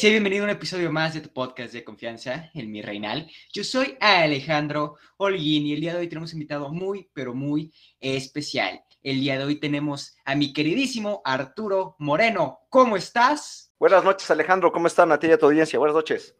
Sé 0.00 0.08
bienvenido 0.08 0.44
a 0.44 0.46
un 0.46 0.50
episodio 0.50 0.90
más 0.90 1.12
de 1.12 1.20
tu 1.20 1.28
podcast 1.28 1.74
de 1.74 1.84
confianza, 1.84 2.50
el 2.54 2.68
Mi 2.68 2.80
Reinal. 2.80 3.30
Yo 3.52 3.62
soy 3.62 3.98
Alejandro 4.00 4.96
Holguín 5.18 5.66
y 5.66 5.74
el 5.74 5.82
día 5.82 5.92
de 5.92 5.98
hoy 5.98 6.08
tenemos 6.08 6.32
un 6.32 6.38
invitado 6.38 6.72
muy, 6.72 7.10
pero 7.12 7.34
muy 7.34 7.70
especial. 8.00 8.82
El 9.02 9.20
día 9.20 9.36
de 9.36 9.44
hoy 9.44 9.56
tenemos 9.56 10.16
a 10.24 10.34
mi 10.36 10.54
queridísimo 10.54 11.20
Arturo 11.22 11.96
Moreno. 11.98 12.60
¿Cómo 12.70 12.96
estás? 12.96 13.74
Buenas 13.78 14.02
noches, 14.02 14.30
Alejandro. 14.30 14.72
¿Cómo 14.72 14.86
están 14.86 15.12
a 15.12 15.18
ti 15.18 15.26
y 15.26 15.32
a 15.32 15.38
tu 15.38 15.44
audiencia? 15.44 15.78
Buenas 15.78 15.96
noches. 15.96 16.34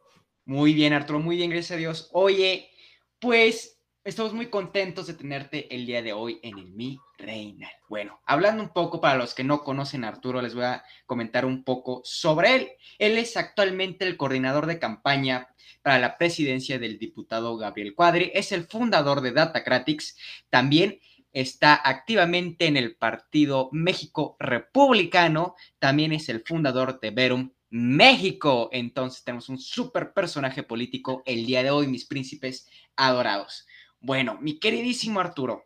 Muy 0.46 0.72
bien, 0.72 0.94
Arturo. 0.94 1.18
Muy 1.18 1.36
bien, 1.36 1.50
gracias 1.50 1.72
a 1.72 1.76
Dios. 1.76 2.08
Oye, 2.14 2.70
pues 3.18 3.80
Estamos 4.02 4.32
muy 4.32 4.46
contentos 4.46 5.08
de 5.08 5.12
tenerte 5.12 5.74
el 5.74 5.84
día 5.84 6.00
de 6.00 6.14
hoy 6.14 6.40
en 6.42 6.58
el 6.58 6.70
Mi 6.70 6.98
Reina. 7.22 7.70
Bueno, 7.88 8.20
hablando 8.26 8.62
un 8.62 8.70
poco 8.70 9.00
para 9.00 9.16
los 9.18 9.34
que 9.34 9.44
no 9.44 9.62
conocen 9.62 10.04
a 10.04 10.08
Arturo, 10.08 10.42
les 10.42 10.54
voy 10.54 10.64
a 10.64 10.84
comentar 11.06 11.44
un 11.44 11.64
poco 11.64 12.00
sobre 12.04 12.54
él. 12.54 12.68
Él 12.98 13.18
es 13.18 13.36
actualmente 13.36 14.06
el 14.06 14.16
coordinador 14.16 14.66
de 14.66 14.78
campaña 14.78 15.48
para 15.82 15.98
la 15.98 16.18
presidencia 16.18 16.78
del 16.78 16.98
diputado 16.98 17.56
Gabriel 17.56 17.94
Cuadri, 17.94 18.30
es 18.34 18.52
el 18.52 18.64
fundador 18.64 19.20
de 19.20 19.32
Datacratics, 19.32 20.16
también 20.50 21.00
está 21.32 21.74
activamente 21.74 22.66
en 22.66 22.76
el 22.76 22.96
Partido 22.96 23.68
México 23.72 24.36
Republicano, 24.38 25.54
también 25.78 26.12
es 26.12 26.28
el 26.28 26.42
fundador 26.42 27.00
de 27.00 27.10
Verum 27.10 27.50
México. 27.70 28.68
Entonces 28.72 29.24
tenemos 29.24 29.48
un 29.48 29.58
súper 29.58 30.12
personaje 30.12 30.62
político 30.62 31.22
el 31.24 31.46
día 31.46 31.62
de 31.62 31.70
hoy, 31.70 31.86
mis 31.86 32.04
príncipes 32.04 32.68
adorados. 32.96 33.66
Bueno, 34.00 34.38
mi 34.40 34.58
queridísimo 34.58 35.20
Arturo, 35.20 35.64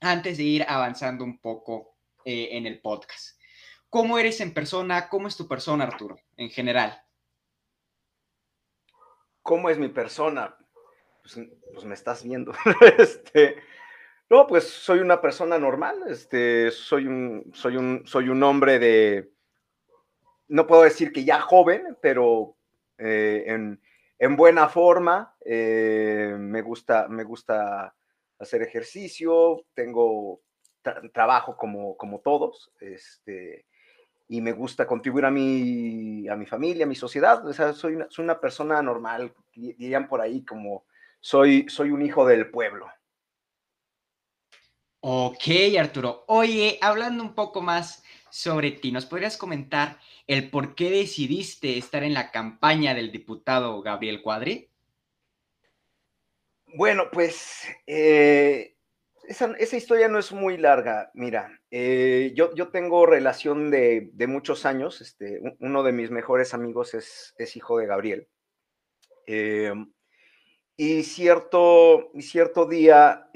antes 0.00 0.38
de 0.38 0.44
ir 0.44 0.64
avanzando 0.68 1.24
un 1.24 1.40
poco 1.40 1.96
eh, 2.24 2.50
en 2.52 2.66
el 2.66 2.80
podcast, 2.80 3.40
¿cómo 3.88 4.18
eres 4.18 4.40
en 4.40 4.54
persona? 4.54 5.08
¿Cómo 5.08 5.28
es 5.28 5.36
tu 5.36 5.48
persona, 5.48 5.84
Arturo, 5.84 6.18
en 6.36 6.50
general? 6.50 7.02
¿Cómo 9.42 9.70
es 9.70 9.78
mi 9.78 9.88
persona? 9.88 10.56
Pues, 11.22 11.40
pues 11.72 11.84
me 11.84 11.94
estás 11.94 12.22
viendo. 12.22 12.52
este, 12.98 13.56
no, 14.30 14.46
pues 14.46 14.68
soy 14.68 14.98
una 14.98 15.20
persona 15.20 15.58
normal. 15.58 16.02
Este, 16.08 16.70
soy 16.70 17.06
un, 17.06 17.50
soy 17.54 17.76
un, 17.76 18.02
soy 18.06 18.28
un 18.28 18.42
hombre 18.42 18.78
de, 18.78 19.32
no 20.48 20.66
puedo 20.66 20.82
decir 20.82 21.12
que 21.12 21.24
ya 21.24 21.40
joven, 21.40 21.96
pero 22.02 22.56
eh, 22.98 23.44
en, 23.46 23.80
en 24.18 24.36
buena 24.36 24.68
forma, 24.68 25.36
eh, 25.44 26.34
me, 26.38 26.62
gusta, 26.62 27.08
me 27.08 27.24
gusta 27.24 27.94
hacer 28.38 28.62
ejercicio, 28.62 29.64
tengo 29.74 30.40
trabajo 31.12 31.56
como, 31.56 31.96
como 31.96 32.20
todos, 32.20 32.70
este, 32.80 33.66
y 34.28 34.40
me 34.40 34.52
gusta 34.52 34.86
contribuir 34.86 35.24
a 35.24 35.30
mi, 35.30 36.28
a 36.28 36.36
mi 36.36 36.46
familia, 36.46 36.84
a 36.84 36.88
mi 36.88 36.94
sociedad, 36.94 37.46
o 37.46 37.52
sea, 37.52 37.72
soy 37.72 37.94
una, 37.94 38.06
soy 38.10 38.24
una 38.24 38.40
persona 38.40 38.80
normal, 38.82 39.34
dirían 39.54 40.08
por 40.08 40.20
ahí 40.20 40.44
como 40.44 40.84
soy, 41.20 41.66
soy 41.68 41.90
un 41.90 42.02
hijo 42.02 42.26
del 42.26 42.50
pueblo. 42.50 42.86
Ok, 45.00 45.44
Arturo. 45.78 46.24
Oye, 46.26 46.78
hablando 46.80 47.22
un 47.22 47.34
poco 47.34 47.60
más 47.60 48.02
sobre 48.30 48.72
ti. 48.72 48.92
¿Nos 48.92 49.06
podrías 49.06 49.36
comentar 49.36 49.98
el 50.26 50.50
por 50.50 50.74
qué 50.74 50.90
decidiste 50.90 51.78
estar 51.78 52.02
en 52.02 52.14
la 52.14 52.30
campaña 52.30 52.94
del 52.94 53.12
diputado 53.12 53.80
Gabriel 53.80 54.22
Cuadri? 54.22 54.67
Bueno, 56.74 57.10
pues 57.10 57.66
eh, 57.86 58.76
esa, 59.24 59.76
historia 59.76 60.08
no 60.08 60.18
es 60.18 60.32
muy 60.32 60.56
larga. 60.56 61.10
Mira, 61.14 61.60
eh, 61.70 62.32
yo, 62.34 62.54
yo, 62.54 62.68
tengo 62.68 63.06
relación 63.06 63.70
de, 63.70 64.10
muchos 64.28 64.66
años. 64.66 65.00
Este, 65.00 65.40
uno 65.60 65.82
de 65.82 65.92
mis 65.92 66.10
mejores 66.10 66.54
amigos 66.54 66.94
es, 66.94 67.56
hijo 67.56 67.78
de 67.78 67.86
Gabriel. 67.86 68.28
Eh, 69.26 69.72
y 70.76 71.02
cierto, 71.02 72.10
cierto 72.20 72.66
día 72.66 73.28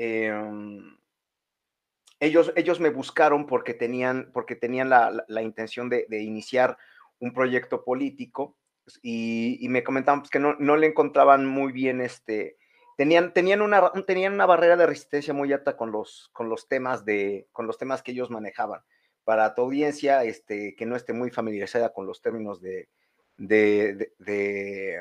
ellos, 2.23 2.79
me 2.79 2.91
buscaron 2.91 3.47
porque 3.47 3.75
tenían, 3.75 4.31
porque 4.33 4.55
tenían 4.55 4.89
la, 4.91 5.43
intención 5.43 5.89
de, 5.89 6.07
iniciar 6.23 6.79
un 7.19 7.33
proyecto 7.33 7.85
político 7.85 8.57
y, 9.03 9.67
me 9.69 9.83
comentaban 9.83 10.21
pues, 10.21 10.31
que 10.31 10.39
no, 10.39 10.77
le 10.77 10.87
encontraban 10.87 11.47
muy 11.47 11.73
bien 11.73 12.01
este, 12.01 12.59
tenían, 12.97 13.33
tenían, 13.33 13.63
una, 13.63 13.91
tenían 14.07 14.35
una 14.35 14.47
barrera 14.47 14.77
de 14.77 14.87
resistencia 14.87 15.35
muy 15.35 15.53
alta 15.53 15.77
con 15.77 15.93
los, 15.93 16.31
con 16.33 16.49
los, 16.49 16.69
temas, 16.69 17.05
de, 17.05 17.49
con 17.53 17.67
los 17.67 17.79
temas 17.79 18.03
que 18.03 18.13
ellos 18.13 18.31
manejaban. 18.31 18.83
Para 19.25 19.55
tu 19.55 19.63
audiencia 19.63 20.25
este, 20.25 20.75
que 20.75 20.87
no 20.87 20.97
esté 20.97 21.13
muy 21.13 21.31
familiarizada 21.31 21.93
con 21.93 22.07
los 22.07 22.21
términos 22.23 22.61
de, 22.61 22.89
de, 23.37 24.99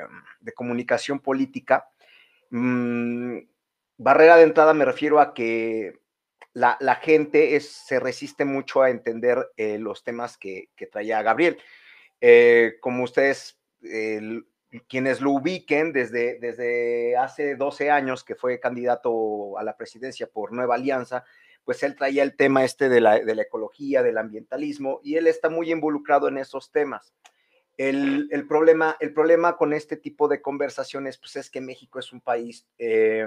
comunicación 0.54 1.20
política, 1.20 1.88
mm, 2.50 3.38
barrera 3.98 4.36
de 4.36 4.44
entrada 4.44 4.74
me 4.74 4.84
refiero 4.84 5.20
a 5.20 5.34
que 5.34 6.00
la, 6.54 6.76
gente 7.02 7.58
se 7.60 7.98
resiste 7.98 8.44
mucho 8.44 8.82
a 8.82 8.90
entender 8.90 9.50
eh, 9.56 9.78
los 9.78 10.04
temas 10.04 10.36
que, 10.36 10.68
traía 10.90 11.22
Gabriel. 11.22 11.58
Eh, 12.20 12.76
como 12.80 13.04
ustedes, 13.04 13.58
quienes 14.88 15.20
lo 15.20 15.32
ubiquen 15.32 15.92
desde, 15.92 16.38
desde 16.38 17.16
hace 17.16 17.56
12 17.56 17.90
años 17.90 18.24
que 18.24 18.34
fue 18.34 18.60
candidato 18.60 19.58
a 19.58 19.64
la 19.64 19.76
presidencia 19.76 20.26
por 20.26 20.52
Nueva 20.52 20.76
Alianza, 20.76 21.24
pues 21.64 21.82
él 21.82 21.94
traía 21.94 22.22
el 22.22 22.36
tema 22.36 22.64
este 22.64 22.88
de 22.88 23.00
la, 23.00 23.16
ecología, 23.16 24.02
del 24.02 24.18
ambientalismo, 24.18 25.00
y 25.02 25.16
él 25.16 25.26
está 25.26 25.48
muy 25.48 25.70
involucrado 25.70 26.28
en 26.28 26.38
esos 26.38 26.72
temas. 26.72 27.14
El, 27.76 28.28
problema, 28.48 28.96
el 29.00 29.12
problema 29.12 29.56
con 29.56 29.72
este 29.72 29.96
tipo 29.96 30.28
de 30.28 30.42
conversaciones, 30.42 31.18
pues 31.18 31.36
es 31.36 31.50
que 31.50 31.60
México 31.60 31.98
es 31.98 32.12
un 32.12 32.20
país 32.20 32.66
eh, 32.78 33.26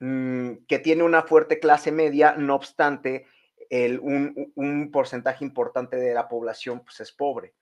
Mm, 0.00 0.64
que 0.68 0.78
tiene 0.78 1.02
una 1.02 1.22
fuerte 1.22 1.58
clase 1.58 1.90
media, 1.90 2.34
no 2.36 2.54
obstante, 2.54 3.26
el, 3.68 3.98
un, 3.98 4.90
porcentaje 4.92 5.44
importante 5.44 5.96
de 5.96 6.14
la 6.14 6.28
población 6.28 6.84
pues, 6.84 7.00
es 7.00 7.12
pobre. 7.12 7.54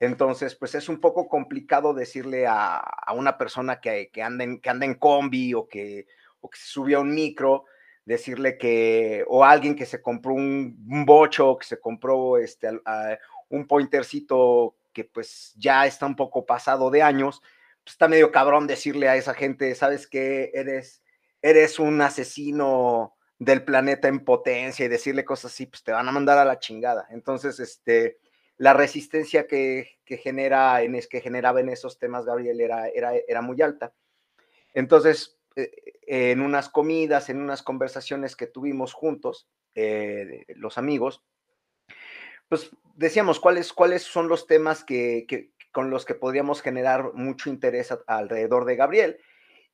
Entonces, 0.00 0.54
pues 0.54 0.74
es 0.74 0.88
un 0.88 1.00
poco 1.00 1.28
complicado 1.28 1.92
decirle 1.92 2.46
a, 2.46 2.82
una 3.14 3.36
persona 3.36 3.80
que, 3.80 4.10
que, 4.12 4.22
anda 4.22 4.44
en, 4.44 4.60
que 4.60 4.70
anda 4.70 4.98
combi 4.98 5.54
o 5.54 5.66
que, 5.66 6.06
o 6.40 6.48
que 6.48 6.58
se 6.58 6.66
subió 6.66 6.98
a 6.98 7.00
un 7.00 7.14
micro, 7.14 7.64
decirle 8.04 8.56
que, 8.56 9.24
o 9.28 9.44
alguien 9.44 9.74
que 9.74 9.86
se 9.86 10.00
compró 10.00 10.34
un, 10.34 10.76
bocho, 11.04 11.56
que 11.58 11.66
se 11.66 11.80
compró 11.80 12.38
este, 12.38 12.68
un 13.48 13.66
pointercito 13.66 14.76
que 14.92 15.04
pues 15.04 15.52
ya 15.56 15.86
está 15.86 16.06
un 16.06 16.16
poco 16.16 16.46
pasado 16.46 16.90
de 16.90 17.02
años, 17.02 17.42
pues 17.84 17.94
está 17.94 18.08
medio 18.08 18.30
cabrón 18.32 18.66
decirle 18.66 19.08
a 19.08 19.16
esa 19.16 19.34
gente, 19.34 19.74
¿sabes 19.74 20.06
qué? 20.06 20.50
Eres 20.54 21.02
eres 21.42 21.78
un 21.78 22.00
asesino 22.00 23.16
del 23.38 23.64
planeta 23.64 24.08
en 24.08 24.24
potencia 24.24 24.84
y 24.84 24.88
decirle 24.88 25.24
cosas 25.24 25.52
así, 25.52 25.66
pues 25.66 25.82
te 25.82 25.92
van 25.92 26.08
a 26.08 26.12
mandar 26.12 26.38
a 26.38 26.44
la 26.44 26.58
chingada. 26.58 27.06
Entonces, 27.10 27.60
este, 27.60 28.18
la 28.58 28.74
resistencia 28.74 29.46
que, 29.46 29.98
genera 30.04 30.82
en, 30.82 31.00
que 31.08 31.20
generaba 31.20 31.60
en 31.60 31.68
esos 31.68 31.98
temas 31.98 32.26
Gabriel 32.26 32.60
era, 32.60 32.88
era, 32.88 33.12
era 33.14 33.40
muy 33.40 33.62
alta. 33.62 33.92
Entonces, 34.74 35.38
eh, 35.56 35.70
en 36.06 36.40
unas 36.40 36.68
comidas, 36.68 37.30
en 37.30 37.40
unas 37.40 37.62
conversaciones 37.62 38.36
que 38.36 38.46
tuvimos 38.46 38.92
juntos, 38.92 39.48
eh, 39.74 40.44
los 40.48 40.78
amigos, 40.78 41.22
pues 42.48 42.70
decíamos 42.94 43.40
cuáles, 43.40 43.72
cuáles 43.72 44.02
son 44.02 44.28
los 44.28 44.46
temas 44.46 44.82
que, 44.82 45.52
con 45.72 45.90
los 45.90 46.04
que 46.04 46.14
podríamos 46.14 46.62
generar 46.62 47.12
mucho 47.14 47.50
interés 47.50 47.94
alrededor 48.06 48.64
de 48.64 48.76
Gabriel. 48.76 49.18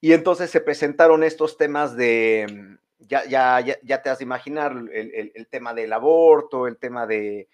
Y 0.00 0.12
entonces 0.12 0.50
se 0.50 0.60
presentaron 0.60 1.22
estos 1.22 1.56
temas 1.56 1.96
de, 1.96 2.46
mm, 2.50 3.06
ya, 3.06 3.24
ya, 3.24 3.60
ya, 3.82 4.02
te 4.02 4.10
has 4.10 4.18
de 4.18 4.24
imaginar, 4.24 4.74
el, 4.92 5.46
tema 5.50 5.72
del 5.72 5.92
aborto, 5.92 6.66
el 6.66 6.76
tema 6.76 7.06
de, 7.06 7.48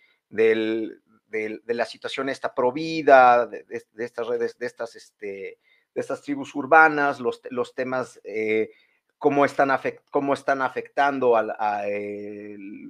de, 1.30 1.60
la 1.66 1.84
situación 1.84 2.28
esta 2.28 2.54
provida, 2.54 3.46
de, 3.46 3.64
estas 3.98 4.26
redes, 4.26 4.58
de 4.58 4.66
estas, 4.66 4.96
este, 4.96 5.58
de 5.94 6.00
estas 6.00 6.22
tribus 6.22 6.54
urbanas, 6.54 7.20
los, 7.20 7.40
los 7.50 7.74
temas, 7.74 8.20
eh, 8.24 8.70
cómo, 9.18 9.44
están 9.44 9.70
cómo 10.10 10.34
están 10.34 10.62
afectando 10.62 11.36
a, 11.36 11.82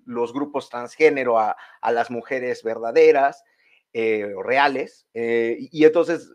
los 0.06 0.32
grupos 0.32 0.68
transgénero, 0.68 1.38
a, 1.38 1.56
las 1.92 2.10
mujeres 2.10 2.62
verdaderas, 2.62 3.44
eh, 3.92 4.32
reales. 4.42 5.06
Eh, 5.14 5.68
y 5.72 5.84
entonces 5.84 6.32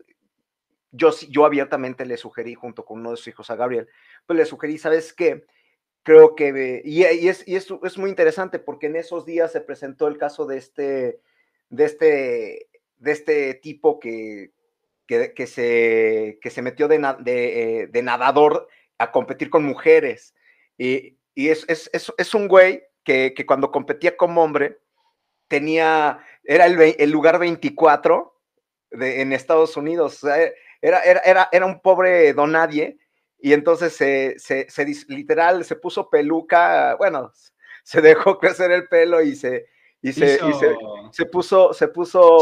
yo, 0.92 1.10
yo 1.28 1.44
abiertamente 1.44 2.06
le 2.06 2.16
sugerí, 2.16 2.54
junto 2.54 2.84
con 2.84 3.00
uno 3.00 3.10
de 3.10 3.16
sus 3.16 3.28
hijos 3.28 3.50
a 3.50 3.56
Gabriel, 3.56 3.88
pues 4.26 4.36
le 4.38 4.44
sugerí, 4.44 4.78
¿sabes 4.78 5.12
qué? 5.12 5.44
Creo 6.02 6.36
que, 6.36 6.82
y, 6.84 7.02
es, 7.02 7.48
y 7.48 7.56
es, 7.56 7.98
muy 7.98 8.10
interesante 8.10 8.60
porque 8.60 8.86
en 8.86 8.94
esos 8.94 9.26
días 9.26 9.50
se 9.50 9.60
presentó 9.60 10.06
el 10.06 10.18
caso 10.18 10.46
de 10.46 10.56
este, 10.56 11.20
de 11.68 11.84
este, 11.84 12.68
de 12.98 13.12
este 13.12 13.54
tipo 13.54 13.98
que, 13.98 14.52
que, 15.06 15.32
que 15.34 15.46
se, 15.46 16.38
que 16.40 16.50
se 16.50 16.62
metió 16.62 16.88
de, 16.88 16.96
eh, 17.26 17.86
de, 17.86 18.02
nadador 18.02 18.68
a 18.98 19.12
competir 19.12 19.50
con 19.50 19.64
mujeres. 19.64 20.34
Y, 20.78 21.18
y 21.34 21.48
es, 21.48 21.64
es, 21.68 21.90
es, 21.92 22.34
un 22.34 22.48
güey 22.48 22.82
que, 23.04 23.34
que, 23.34 23.46
cuando 23.46 23.70
competía 23.70 24.16
como 24.16 24.42
hombre 24.42 24.78
tenía, 25.48 26.20
era 26.44 26.66
el, 26.66 26.94
el 26.98 27.10
lugar 27.10 27.38
24 27.38 28.34
de, 28.90 29.20
en 29.20 29.32
Estados 29.32 29.76
Unidos. 29.76 30.22
era, 30.24 31.00
era, 31.00 31.20
era, 31.20 31.48
era 31.52 31.66
un 31.66 31.80
pobre 31.80 32.32
don 32.32 32.52
nadie 32.52 32.98
y 33.38 33.52
entonces 33.52 33.94
se, 33.94 34.38
se, 34.38 34.68
se, 34.70 34.86
literal 35.08 35.64
se 35.64 35.76
puso 35.76 36.08
peluca, 36.08 36.96
bueno, 36.96 37.32
se 37.84 38.00
dejó 38.00 38.38
crecer 38.38 38.70
el 38.72 38.88
pelo 38.88 39.22
y 39.22 39.36
se, 39.36 39.66
y 40.02 40.12
se, 40.12 40.34
y 40.34 40.52
se, 40.54 40.76
se, 41.10 41.26
puso, 41.26 41.72
se 41.72 41.88
puso, 41.88 42.38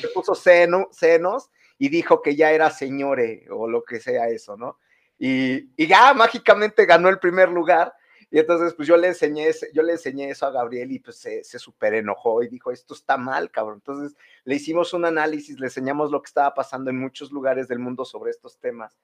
se 0.00 0.08
puso 0.08 0.34
seno, 0.34 0.88
senos 0.92 1.50
y 1.78 1.88
dijo 1.88 2.22
que 2.22 2.36
ya 2.36 2.52
era 2.52 2.70
señore 2.70 3.46
o 3.50 3.68
lo 3.68 3.82
que 3.82 4.00
sea 4.00 4.28
eso, 4.28 4.56
¿no? 4.56 4.78
Y, 5.18 5.70
y 5.76 5.86
ya 5.86 6.14
mágicamente 6.14 6.86
ganó 6.86 7.08
el 7.08 7.18
primer 7.18 7.50
lugar. 7.50 7.92
Y 8.30 8.38
entonces, 8.38 8.74
pues 8.74 8.86
yo 8.86 8.96
le 8.96 9.08
enseñé, 9.08 9.50
yo 9.74 9.82
le 9.82 9.92
enseñé 9.92 10.30
eso 10.30 10.46
a 10.46 10.52
Gabriel 10.52 10.92
y 10.92 11.00
pues 11.00 11.16
se, 11.16 11.42
se 11.42 11.58
súper 11.58 11.94
enojó 11.94 12.42
y 12.42 12.48
dijo, 12.48 12.70
esto 12.70 12.94
está 12.94 13.16
mal, 13.16 13.50
cabrón. 13.50 13.78
Entonces 13.78 14.16
le 14.44 14.54
hicimos 14.54 14.94
un 14.94 15.04
análisis, 15.04 15.58
le 15.58 15.66
enseñamos 15.66 16.10
lo 16.10 16.22
que 16.22 16.28
estaba 16.28 16.54
pasando 16.54 16.90
en 16.90 16.98
muchos 16.98 17.32
lugares 17.32 17.66
del 17.66 17.80
mundo 17.80 18.04
sobre 18.04 18.30
estos 18.30 18.58
temas. 18.58 18.96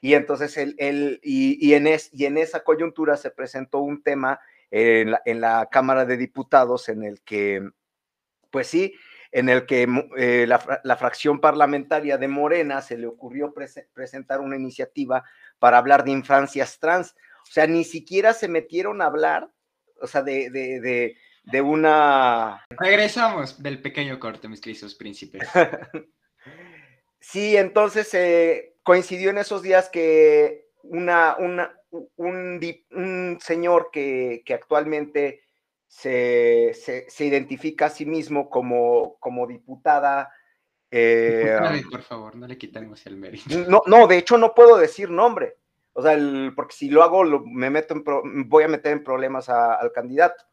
Y 0.00 0.14
entonces 0.14 0.56
él, 0.56 0.74
él 0.78 1.20
y, 1.22 1.58
y, 1.64 1.74
en 1.74 1.86
es, 1.86 2.08
y 2.12 2.24
en 2.24 2.38
esa 2.38 2.64
coyuntura 2.64 3.16
se 3.16 3.30
presentó 3.30 3.80
un 3.80 4.02
tema 4.02 4.40
en 4.70 5.12
la, 5.12 5.22
en 5.24 5.40
la 5.40 5.68
Cámara 5.70 6.04
de 6.04 6.16
Diputados 6.16 6.88
en 6.88 7.02
el 7.02 7.20
que, 7.22 7.68
pues 8.50 8.66
sí, 8.66 8.94
en 9.32 9.48
el 9.48 9.66
que 9.66 9.86
eh, 10.16 10.44
la, 10.46 10.80
la, 10.82 10.96
fracción 10.96 11.40
parlamentaria 11.40 12.18
de 12.18 12.28
Morena 12.28 12.82
se 12.82 12.98
le 12.98 13.06
ocurrió 13.06 13.52
pre 13.54 13.66
presentar 13.92 14.40
una 14.40 14.56
iniciativa 14.56 15.24
para 15.58 15.78
hablar 15.78 16.04
de 16.04 16.10
infancias 16.10 16.78
trans. 16.78 17.14
O 17.42 17.52
sea, 17.52 17.66
ni 17.66 17.84
siquiera 17.84 18.32
se 18.32 18.48
metieron 18.48 19.02
a 19.02 19.06
hablar, 19.06 19.50
o 20.00 20.06
sea, 20.06 20.22
de, 20.22 20.50
de, 20.50 20.80
de, 20.80 21.16
de 21.44 21.60
una... 21.60 22.64
Regresamos 22.70 23.62
del 23.62 23.80
pequeño 23.80 24.18
corte, 24.18 24.48
mis 24.48 24.60
queridos 24.60 24.94
príncipes. 24.94 25.48
sí, 27.20 27.56
entonces 27.56 28.12
eh, 28.14 28.76
coincidió 28.82 29.30
en 29.30 29.38
esos 29.38 29.62
días 29.62 29.88
que 29.88 30.68
una, 30.82 31.36
una, 31.38 31.79
un, 31.90 32.60
un 32.92 33.38
señor 33.40 33.90
que, 33.92 34.42
que 34.44 34.54
actualmente 34.54 35.42
se, 35.86 36.72
se, 36.74 37.10
se, 37.10 37.24
identifica 37.24 37.86
a 37.86 37.90
sí 37.90 38.06
mismo 38.06 38.48
como, 38.48 39.16
como 39.18 39.46
diputada. 39.46 40.32
Eh, 40.90 41.58
por 41.90 42.02
favor, 42.02 42.36
no 42.36 42.46
le 42.46 42.56
quitemos 42.56 43.04
el 43.06 43.16
mérito. 43.16 43.58
No, 43.68 43.82
no, 43.86 44.06
de 44.06 44.18
hecho 44.18 44.38
no 44.38 44.54
puedo 44.54 44.76
decir 44.76 45.10
nombre. 45.10 45.56
O 45.92 46.02
sea, 46.02 46.12
el, 46.12 46.52
porque 46.54 46.76
si 46.76 46.90
lo 46.90 47.02
hago, 47.02 47.24
lo, 47.24 47.44
me 47.44 47.70
meto 47.70 47.94
en 47.94 48.04
pro, 48.04 48.22
voy 48.24 48.64
a 48.64 48.68
meter 48.68 48.92
en 48.92 49.04
problemas 49.04 49.48
a, 49.48 49.74
al 49.74 49.92
candidato. 49.92 50.44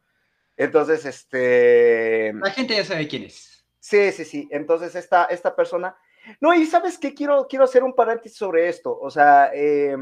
Entonces, 0.56 1.04
este. 1.04 2.32
La 2.34 2.50
gente 2.50 2.74
ya 2.74 2.84
sabe 2.84 3.06
quién 3.06 3.22
es. 3.22 3.64
Sí, 3.78 4.10
sí, 4.10 4.24
sí. 4.24 4.48
Entonces, 4.50 4.96
esta, 4.96 5.26
esta 5.26 5.54
persona. 5.54 5.96
No, 6.40 6.52
y 6.52 6.66
sabes 6.66 6.98
qué, 6.98 7.14
quiero, 7.14 7.46
quiero 7.48 7.64
hacer 7.64 7.84
un 7.84 7.94
paréntesis 7.94 8.36
sobre 8.36 8.68
esto. 8.68 8.98
O 8.98 9.10
sea, 9.10 9.52
eh, 9.54 9.96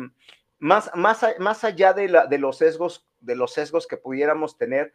más, 0.59 0.91
más, 0.95 1.25
más 1.39 1.65
allá 1.65 1.93
de, 1.93 2.09
la, 2.09 2.27
de, 2.27 2.39
los 2.39 2.59
sesgos, 2.59 3.07
de 3.21 3.37
los 3.37 3.53
sesgos 3.53 3.87
que 3.87 3.97
pudiéramos 3.97 4.57
tener, 4.57 4.93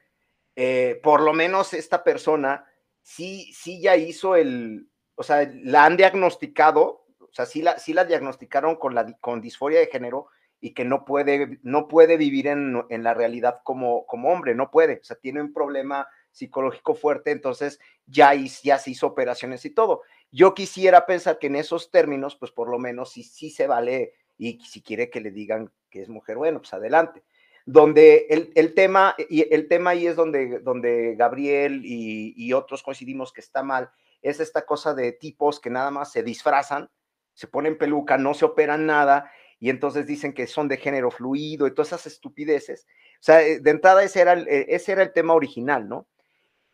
eh, 0.56 1.00
por 1.04 1.22
lo 1.22 1.34
menos 1.34 1.74
esta 1.74 2.04
persona 2.04 2.66
sí, 3.02 3.52
sí 3.54 3.82
ya 3.82 3.96
hizo 3.96 4.36
el, 4.36 4.90
o 5.16 5.24
sea, 5.24 5.50
la 5.64 5.86
han 5.86 5.98
diagnosticado, 5.98 7.06
o 7.20 7.34
sea, 7.34 7.46
sí 7.46 7.62
la, 7.62 7.78
sí 7.80 7.94
la 7.94 8.06
diagnosticaron 8.06 8.76
con, 8.76 8.96
la, 8.96 9.18
con 9.20 9.42
disforia 9.42 9.80
de 9.80 9.88
género 9.88 10.28
y 10.60 10.74
que 10.74 10.86
no 10.86 11.06
puede, 11.06 11.60
no 11.64 11.88
puede 11.88 12.18
vivir 12.18 12.48
en, 12.48 12.84
en 12.90 13.04
la 13.04 13.14
realidad 13.14 13.62
como, 13.64 14.06
como 14.06 14.32
hombre, 14.32 14.54
no 14.56 14.70
puede, 14.70 15.00
o 15.00 15.04
sea, 15.04 15.18
tiene 15.18 15.42
un 15.42 15.54
problema 15.54 16.08
psicológico 16.32 16.96
fuerte, 16.96 17.32
entonces 17.32 17.80
ya, 18.06 18.34
ya 18.34 18.78
se 18.78 18.92
hizo 18.92 19.08
operaciones 19.08 19.66
y 19.66 19.72
todo. 19.72 20.02
Yo 20.32 20.54
quisiera 20.54 21.06
pensar 21.06 21.40
que 21.40 21.48
en 21.48 21.58
esos 21.58 21.92
términos, 21.92 22.36
pues 22.36 22.52
por 22.52 22.70
lo 22.70 22.80
menos 22.80 23.12
sí, 23.12 23.24
sí 23.24 23.50
se 23.50 23.68
vale 23.68 24.14
y 24.42 24.60
si 24.66 24.82
quiere 24.82 25.12
que 25.12 25.22
le 25.22 25.30
digan 25.30 25.72
que 25.92 26.02
es 26.02 26.10
mujer, 26.10 26.36
bueno, 26.36 26.60
pues 26.60 26.74
adelante. 26.74 27.22
Donde 27.64 28.26
el, 28.32 28.52
el 28.56 28.74
tema, 28.74 29.16
y 29.30 29.54
el 29.54 29.68
tema 29.68 29.92
ahí 29.92 30.08
es 30.08 30.16
donde, 30.16 30.58
donde 30.62 31.16
Gabriel 31.16 31.82
y, 31.86 32.34
y, 32.36 32.54
otros 32.54 32.82
coincidimos 32.82 33.32
que 33.32 33.42
está 33.42 33.62
mal, 33.62 33.92
es 34.24 34.40
esta 34.40 34.66
cosa 34.66 34.96
de 34.96 35.12
tipos 35.12 35.60
que 35.60 35.70
nada 35.70 35.92
más 35.92 36.12
se 36.12 36.24
disfrazan, 36.24 36.90
se 37.36 37.46
ponen 37.46 37.78
peluca, 37.78 38.18
no 38.18 38.34
se 38.34 38.46
operan 38.46 38.88
nada, 38.88 39.32
y 39.60 39.70
entonces 39.70 40.08
dicen 40.08 40.34
que 40.34 40.48
son 40.48 40.68
de 40.68 40.78
género 40.78 41.12
fluido 41.12 41.68
y 41.68 41.76
todas 41.76 41.90
esas 41.90 42.08
estupideces. 42.08 42.88
O 43.20 43.24
sea, 43.24 43.38
de 43.38 43.70
entrada 43.70 44.04
ese 44.04 44.22
era 44.22 44.34
el, 44.34 44.48
ese 44.48 44.94
era 44.94 45.04
el 45.04 45.14
tema 45.14 45.36
original, 45.36 45.88
¿no? 45.88 46.08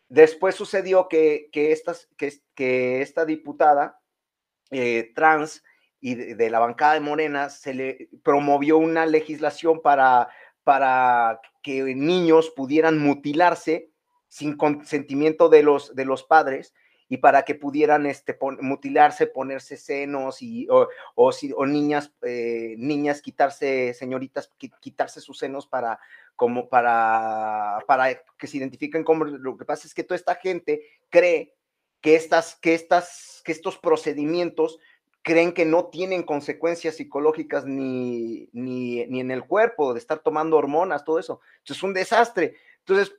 Después 0.08 0.56
sucedió 0.56 1.10
que, 1.10 1.50
que, 1.52 1.74
estas, 1.74 2.08
que, 2.16 2.32
que 2.56 3.02
esta 3.02 3.26
diputada 3.26 4.00
eh, 4.72 5.12
trans 5.14 5.64
y 6.00 6.16
de, 6.16 6.50
la 6.50 6.60
bancada 6.60 6.94
de 6.94 7.00
Morena 7.00 7.50
se 7.50 7.74
le 7.74 8.10
promovió 8.24 8.78
una 8.78 9.06
legislación 9.06 9.82
para, 9.82 10.30
para 10.64 11.42
que 11.64 11.96
niños 11.96 12.52
pudieran 12.56 13.00
mutilarse 13.00 13.90
sin 14.28 14.58
consentimiento 14.58 15.50
de 15.50 15.64
los, 15.64 15.96
de 15.96 16.06
los 16.06 16.24
padres 16.24 16.74
y 17.10 17.18
para 17.18 17.44
que 17.44 17.56
pudieran 17.56 18.06
este, 18.06 18.38
mutilarse, 18.62 19.28
ponerse 19.28 19.78
senos 19.78 20.42
y, 20.42 20.68
o, 20.70 20.90
o 21.16 21.66
niñas, 21.66 22.14
eh, 22.22 22.76
niñas 22.78 23.22
quitarse, 23.22 23.94
señoritas, 23.94 24.52
quitarse 24.80 25.22
sus 25.22 25.38
senos 25.38 25.68
para, 25.68 26.00
como 26.36 26.68
para, 26.68 27.80
para 27.88 28.14
que 28.38 28.48
se 28.48 28.58
identifiquen 28.58 29.04
como, 29.04 29.26
lo 29.26 29.58
que 29.58 29.66
pasa 29.66 29.88
es 29.88 29.94
que 29.94 30.04
toda 30.04 30.18
esta 30.18 30.36
gente 30.36 30.82
cree 31.10 31.56
que, 32.02 32.16
estas, 32.16 32.56
que, 32.56 32.74
estas, 32.74 33.42
que 33.46 33.54
estos 33.54 33.78
procedimientos 33.78 34.80
creen 35.28 35.52
que 35.52 35.66
no 35.66 35.88
tienen 35.88 36.24
consecuencias 36.24 36.96
psicológicas 36.96 37.66
ni, 37.66 38.48
ni, 38.54 39.06
ni, 39.08 39.20
en 39.20 39.30
el 39.30 39.44
cuerpo, 39.44 39.94
de 39.94 40.00
estar 40.00 40.20
tomando 40.20 40.56
hormonas, 40.56 41.04
todo 41.04 41.20
eso. 41.20 41.42
Entonces 41.58 41.78
es 41.78 41.84
un 41.84 41.94
desastre. 41.94 42.56
Entonces 42.80 43.14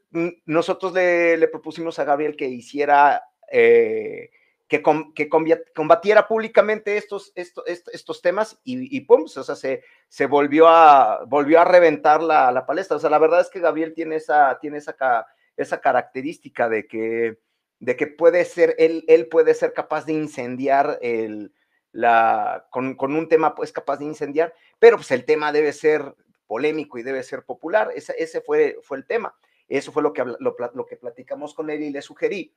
nosotros 0.46 0.94
le, 0.94 1.36
le 1.36 1.48
propusimos 1.48 1.98
a 1.98 2.04
Gabriel 2.04 2.34
que 2.34 2.48
hiciera, 2.48 3.22
eh, 3.52 4.30
que, 4.68 4.80
com, 4.80 5.12
que, 5.12 5.28
combatiera 5.28 6.26
públicamente 6.26 6.96
estos, 6.96 7.30
estos, 7.34 7.64
estos 7.66 8.22
temas 8.22 8.58
y, 8.64 8.96
y 8.96 9.02
pum, 9.02 9.24
o 9.24 9.28
sea, 9.28 9.54
se, 9.54 9.84
se 10.08 10.24
volvió, 10.24 10.66
a, 10.66 11.26
volvió 11.26 11.60
a 11.60 11.66
reventar 11.66 12.22
la, 12.22 12.50
la, 12.50 12.64
palestra. 12.64 12.96
O 12.96 13.00
sea, 13.00 13.10
la 13.10 13.18
verdad 13.18 13.42
es 13.42 13.50
que 13.50 13.60
Gabriel 13.60 13.92
tiene 13.92 14.16
esa, 14.16 14.58
tiene 14.62 14.78
esa, 14.78 15.26
esa 15.58 15.80
característica 15.82 16.70
de 16.70 16.86
que, 16.86 17.38
de 17.80 17.96
que 17.96 18.06
puede 18.06 18.46
ser, 18.46 18.74
él, 18.78 19.04
él 19.08 19.26
puede 19.26 19.52
ser 19.52 19.74
capaz 19.74 20.06
de 20.06 20.14
incendiar 20.14 20.98
el 21.02 21.52
la, 21.92 22.66
con, 22.70 22.96
un 23.00 23.28
tema 23.28 23.54
pues 23.54 23.72
capaz 23.72 23.98
de 23.98 24.04
incendiar, 24.04 24.54
pero 24.78 24.96
pues 24.96 25.10
el 25.10 25.24
tema 25.24 25.52
debe 25.52 25.72
ser 25.72 26.14
polémico 26.46 26.98
y 26.98 27.02
debe 27.02 27.22
ser 27.22 27.44
popular. 27.44 27.90
Ese, 27.94 28.40
fue, 28.40 28.78
fue 28.82 28.98
el 28.98 29.06
tema. 29.06 29.34
Eso 29.68 29.92
fue 29.92 30.02
lo 30.02 30.12
que, 30.12 30.24
lo, 30.24 30.56
lo 30.74 30.86
que 30.86 30.96
platicamos 30.96 31.54
con 31.54 31.70
él 31.70 31.82
y 31.82 31.90
le 31.90 32.02
sugerí. 32.02 32.54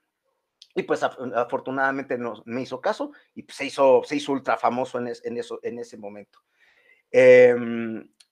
Y 0.74 0.84
pues 0.84 1.04
afortunadamente 1.04 2.18
nos, 2.18 2.46
me 2.46 2.62
hizo 2.62 2.80
caso 2.80 3.12
y 3.36 3.44
pues, 3.44 3.58
se, 3.58 3.66
hizo, 3.66 4.04
se 4.06 4.16
hizo 4.16 4.32
ultra 4.32 4.58
famoso 4.58 5.00
en, 5.00 5.12
en, 5.24 5.38
eso, 5.38 5.60
en 5.64 5.80
ese 5.80 5.98
momento. 5.98 6.40
Eh, 7.12 7.54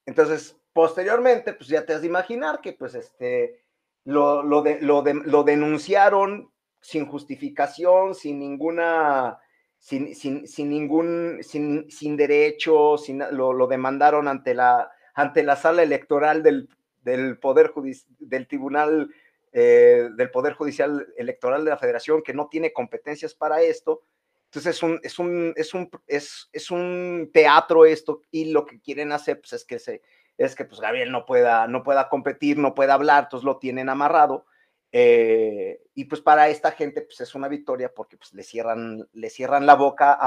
entonces, 0.06 0.56
posteriormente, 0.72 1.54
pues 1.54 1.68
ya 1.68 1.86
te 1.86 1.94
has 1.94 2.02
de 2.02 2.08
imaginar 2.08 2.62
que 2.62 2.74
pues 2.74 2.96
este, 2.96 3.64
lo, 4.06 4.42
lo, 4.44 4.62
de, 4.62 4.80
lo, 4.82 5.02
de, 5.02 5.14
lo 5.14 5.44
denunciaron 5.44 6.52
sin 6.80 7.06
justificación, 7.06 8.16
sin 8.16 8.40
ninguna 8.40 9.40
sin, 9.80 10.14
sin, 10.14 10.48
sin 10.48 10.70
ningún, 10.70 11.40
sin, 11.42 11.90
sin 11.90 12.18
derecho, 12.18 12.98
sin, 12.98 13.24
lo, 13.32 13.54
lo, 13.54 13.68
demandaron 13.68 14.28
ante 14.28 14.54
la, 14.54 14.92
ante 15.16 15.42
la 15.42 15.56
sala 15.56 15.82
electoral 15.82 16.44
del, 16.44 16.70
del 17.02 17.40
Poder 17.40 17.68
Judicial, 17.68 18.14
del 18.20 18.48
Tribunal 18.48 19.10
eh, 19.52 20.10
del 20.16 20.30
Poder 20.30 20.54
Judicial 20.54 21.08
Electoral 21.18 21.64
de 21.64 21.72
la 21.72 21.78
Federación, 21.78 22.22
que 22.22 22.36
no 22.36 22.50
tiene 22.50 22.72
competencias 22.72 23.34
para 23.34 23.62
esto. 23.62 24.04
Entonces 24.46 24.76
es 24.76 24.84
un, 24.84 25.00
es 25.02 25.18
un, 25.18 25.54
es 25.56 25.74
un, 25.74 25.90
es, 26.08 26.50
es 26.52 26.72
un 26.72 27.30
teatro 27.34 27.86
esto, 27.86 28.22
y 28.30 28.52
lo 28.52 28.66
que 28.66 28.80
quieren 28.80 29.12
hacer 29.12 29.40
pues, 29.40 29.54
es 29.54 29.66
que 29.66 29.80
se, 29.80 30.02
es 30.38 30.56
que 30.56 30.66
pues 30.66 30.82
Gabriel 30.82 31.12
no 31.12 31.26
pueda, 31.26 31.68
no 31.68 31.84
pueda 31.84 32.10
competir, 32.10 32.58
no 32.58 32.76
pueda 32.76 32.96
hablar, 32.96 33.24
entonces 33.24 33.46
lo 33.46 33.58
tienen 33.58 33.90
amarrado 33.90 34.46
eh, 34.92 35.82
y 35.94 36.06
pues 36.06 36.22
para 36.22 36.50
esta 36.50 36.72
gente 36.72 37.02
pues 37.02 37.22
es 37.22 37.36
una 37.36 37.48
victoria 37.48 37.92
porque 37.94 38.18
pues 38.18 38.34
le 38.34 38.44
cierran, 38.44 39.08
le 39.14 39.30
cierran 39.30 39.66
la 39.66 39.76
boca 39.76 40.18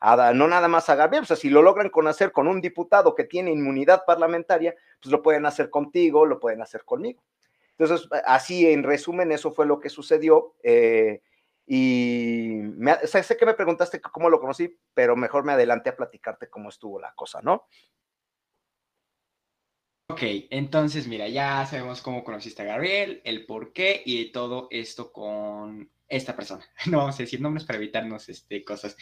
a, 0.00 0.32
no 0.32 0.46
nada 0.46 0.68
más 0.68 0.88
a 0.88 0.94
Gabriel, 0.94 1.24
o 1.24 1.26
sea, 1.26 1.36
si 1.36 1.50
lo 1.50 1.62
logran 1.62 1.90
con 1.90 2.06
hacer 2.06 2.32
con 2.32 2.46
un 2.46 2.60
diputado 2.60 3.14
que 3.14 3.24
tiene 3.24 3.50
inmunidad 3.50 4.04
parlamentaria, 4.06 4.74
pues 5.00 5.10
lo 5.10 5.22
pueden 5.22 5.46
hacer 5.46 5.70
contigo, 5.70 6.26
lo 6.26 6.38
pueden 6.38 6.62
hacer 6.62 6.84
conmigo. 6.84 7.22
Entonces, 7.78 8.08
así 8.26 8.70
en 8.70 8.84
resumen, 8.84 9.32
eso 9.32 9.50
fue 9.50 9.66
lo 9.66 9.80
que 9.80 9.88
sucedió. 9.88 10.54
Eh, 10.62 11.22
y 11.66 12.58
me, 12.62 12.94
sé 13.06 13.36
que 13.36 13.46
me 13.46 13.54
preguntaste 13.54 14.00
cómo 14.00 14.28
lo 14.28 14.40
conocí, 14.40 14.76
pero 14.94 15.16
mejor 15.16 15.44
me 15.44 15.52
adelanté 15.52 15.90
a 15.90 15.96
platicarte 15.96 16.48
cómo 16.48 16.68
estuvo 16.68 17.00
la 17.00 17.12
cosa, 17.14 17.40
¿no? 17.42 17.64
Ok, 20.12 20.20
entonces 20.50 21.08
mira, 21.08 21.26
ya 21.26 21.64
sabemos 21.64 22.02
cómo 22.02 22.22
conociste 22.22 22.60
a 22.60 22.66
Gabriel, 22.66 23.22
el 23.24 23.46
por 23.46 23.72
qué 23.72 24.02
y 24.04 24.30
todo 24.30 24.68
esto 24.70 25.10
con 25.10 25.90
esta 26.06 26.36
persona. 26.36 26.62
No 26.90 26.98
vamos 26.98 27.14
a 27.14 27.22
decir 27.22 27.40
nombres 27.40 27.64
para 27.64 27.78
evitarnos 27.78 28.28
este, 28.28 28.62
cosas. 28.62 28.94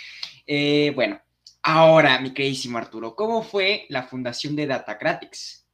Eh, 0.47 0.93
bueno, 0.95 1.21
ahora, 1.65 2.21
mi 2.21 2.33
queridísimo 2.33 2.79
Arturo, 2.79 3.17
¿cómo 3.17 3.43
fue 3.43 3.87
la 3.89 4.05
fundación 4.05 4.55
de 4.55 4.69
Datacratics? 4.69 5.67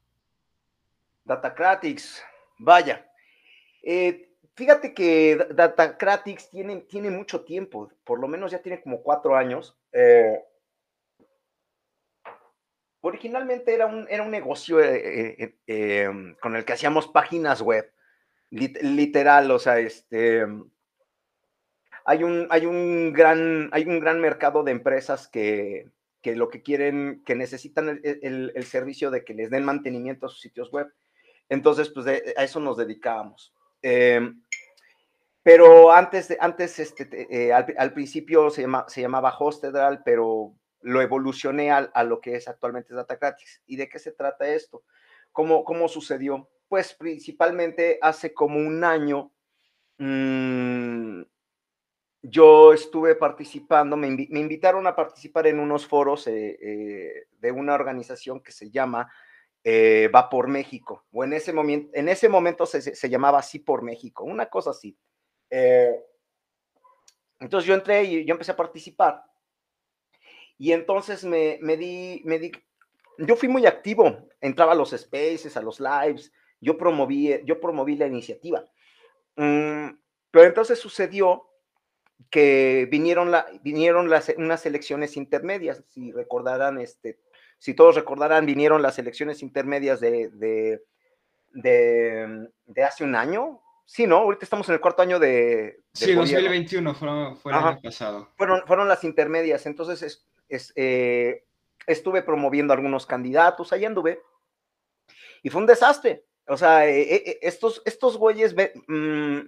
Datacratics, 1.23 2.23
vaya. 2.59 3.07
Eh, 3.83 4.31
fíjate 4.55 4.95
que 4.95 5.37
Datacratics 5.51 6.49
tiene, 6.49 6.77
tiene 6.77 7.11
mucho 7.11 7.45
tiempo, 7.45 7.93
por 8.05 8.21
lo 8.21 8.27
menos 8.27 8.53
ya 8.53 8.63
tiene 8.63 8.81
como 8.81 9.03
cuatro 9.03 9.37
años. 9.37 9.77
Eh, 9.93 10.43
originalmente 13.07 13.73
era 13.73 13.87
un, 13.87 14.07
era 14.11 14.23
un 14.23 14.31
negocio 14.31 14.79
em, 14.83 16.35
con 16.37 16.57
el 16.57 16.65
que 16.65 16.73
hacíamos 16.73 17.09
páginas 17.09 17.63
web, 17.63 17.91
literal, 18.51 19.51
o 19.51 19.59
sea, 19.59 19.79
este 19.79 20.45
hay 22.09 22.23
un, 22.23 22.47
hay 22.51 22.67
un, 22.67 23.13
gran, 23.13 23.69
hay 23.73 23.85
un 23.85 23.99
gran 23.99 24.21
mercado 24.21 24.63
de 24.63 24.71
empresas 24.71 25.27
que, 25.27 25.91
lo 26.23 26.49
que 26.49 26.63
quieren, 26.63 27.23
que 27.25 27.35
necesitan 27.35 28.01
el, 28.03 28.65
servicio 28.65 29.11
de 29.11 29.25
que 29.25 29.35
les 29.35 29.51
den 29.51 29.65
mantenimiento 29.65 30.27
a 30.27 30.29
sus 30.29 30.41
sitios 30.41 30.71
web. 30.71 30.87
Entonces, 31.49 31.91
pues 31.91 32.07
a 32.07 32.45
eso 32.45 32.61
nos 32.61 32.77
dedicábamos. 32.77 33.53
Em, 33.83 34.41
pero 35.43 35.93
antes, 35.93 36.37
antes 36.41 36.79
este, 36.79 37.27
eh, 37.31 37.53
al, 37.53 37.93
principio 37.93 38.51
se, 38.51 38.63
llama, 38.63 38.85
se 38.89 39.01
llamaba 39.01 39.37
Hostedral, 39.37 40.03
pero 40.05 40.55
lo 40.81 41.01
evolucioné 41.01 41.71
a, 41.71 41.79
a, 41.79 42.05
lo 42.05 42.21
que 42.21 42.37
es 42.37 42.49
actualmente 42.49 42.95
Datacratics. 42.95 43.63
¿Y 43.67 43.77
de 43.77 43.89
qué 43.89 43.99
se 43.99 44.13
trata 44.13 44.49
esto? 44.49 44.85
¿Cómo, 45.33 45.65
cómo 45.65 45.89
sucedió? 45.89 46.49
Pues 46.69 46.95
principalmente 46.95 47.99
hace 48.01 48.35
como 48.35 48.59
un 48.59 48.85
año 48.85 49.33
mmm, 49.99 51.23
yo 52.29 52.73
estuve 52.73 53.15
participando, 53.15 53.97
me, 53.97 54.09
invitaron 54.09 54.87
a 54.87 54.97
participar 54.97 55.47
en 55.47 55.61
unos 55.61 55.87
foros 55.87 56.27
eh, 56.27 56.59
eh, 56.61 57.29
de 57.39 57.53
una 57.53 57.75
organización 57.75 58.41
que 58.41 58.53
se 58.53 58.71
llama 58.71 59.11
eh, 59.63 60.09
Va 60.15 60.29
por 60.29 60.49
México, 60.49 61.07
o 61.13 61.25
en 61.25 61.33
ese, 61.33 61.53
momento, 61.53 61.91
en 61.95 62.09
ese 62.09 62.29
momento 62.29 62.67
se, 62.67 63.09
llamaba 63.09 63.41
así 63.41 63.59
por 63.59 63.83
México, 63.83 64.25
una 64.25 64.47
cosa 64.47 64.71
así. 64.71 64.97
entonces 67.41 67.67
yo 67.67 67.75
entré 67.75 68.05
y 68.05 68.25
yo 68.25 68.33
empecé 68.33 68.53
a 68.53 68.57
participar. 68.57 69.25
Y 70.59 70.73
entonces 70.73 71.25
me, 71.25 71.59
di, 71.77 72.23
me 72.25 72.39
di, 72.39 72.53
yo 73.19 73.37
fui 73.37 73.49
muy 73.49 73.67
activo, 73.67 74.29
entraba 74.41 74.73
a 74.73 74.77
los 74.77 74.91
spaces, 74.91 75.57
a 75.57 75.63
los 75.63 75.81
lives, 75.81 76.33
yo 76.61 76.79
promoví, 76.79 77.41
yo 77.45 77.61
promoví 77.61 77.97
la 77.97 78.07
iniciativa. 78.07 78.65
Mm, 79.37 79.89
pero 80.31 80.47
entonces 80.47 80.79
sucedió 80.79 81.47
que 82.31 82.89
vinieron, 82.91 83.31
la, 83.31 83.47
vinieron 83.63 84.09
las, 84.09 84.33
unas 84.37 84.65
elecciones 84.67 85.17
intermedias, 85.17 85.85
si 85.89 86.13
recordarán, 86.13 86.81
este, 86.81 87.21
si 87.59 87.75
todos 87.75 87.95
recordarán, 87.95 88.47
vinieron 88.47 88.83
las 88.83 88.99
elecciones 88.99 89.43
intermedias 89.43 90.01
de, 90.01 90.31
de, 90.33 90.83
de, 91.53 92.85
hace 92.85 93.05
un 93.05 93.15
año. 93.15 93.61
Sí, 93.85 94.07
¿no? 94.07 94.17
Ahorita 94.17 94.45
estamos 94.45 94.69
en 94.69 94.75
el 94.75 94.81
cuarto 94.81 95.03
año 95.03 95.21
de... 95.21 95.81
sí, 95.93 96.13
2021 96.13 96.95
fue, 96.95 97.09
el 97.53 97.55
año 97.55 97.81
pasado. 97.81 98.29
Fueron, 98.37 98.67
fueron 98.67 98.89
las 98.89 99.05
intermedias, 99.05 99.65
entonces 99.67 100.03
es, 100.03 100.27
eh, 100.49 101.45
estuve 101.87 102.23
promoviendo 102.23 102.73
algunos 102.73 103.07
candidatos, 103.07 103.73
ahí 103.73 103.85
anduve, 103.85 104.23
y 105.43 105.51
fue 105.51 105.61
un 105.61 105.67
desastre. 105.67 106.25
O 106.49 106.57
sea, 106.57 106.89
eh, 106.89 107.15
eh, 107.15 107.39
estos, 107.43 107.83
estos 107.85 108.17
güeyes... 108.17 108.55
Mm, 108.87 109.41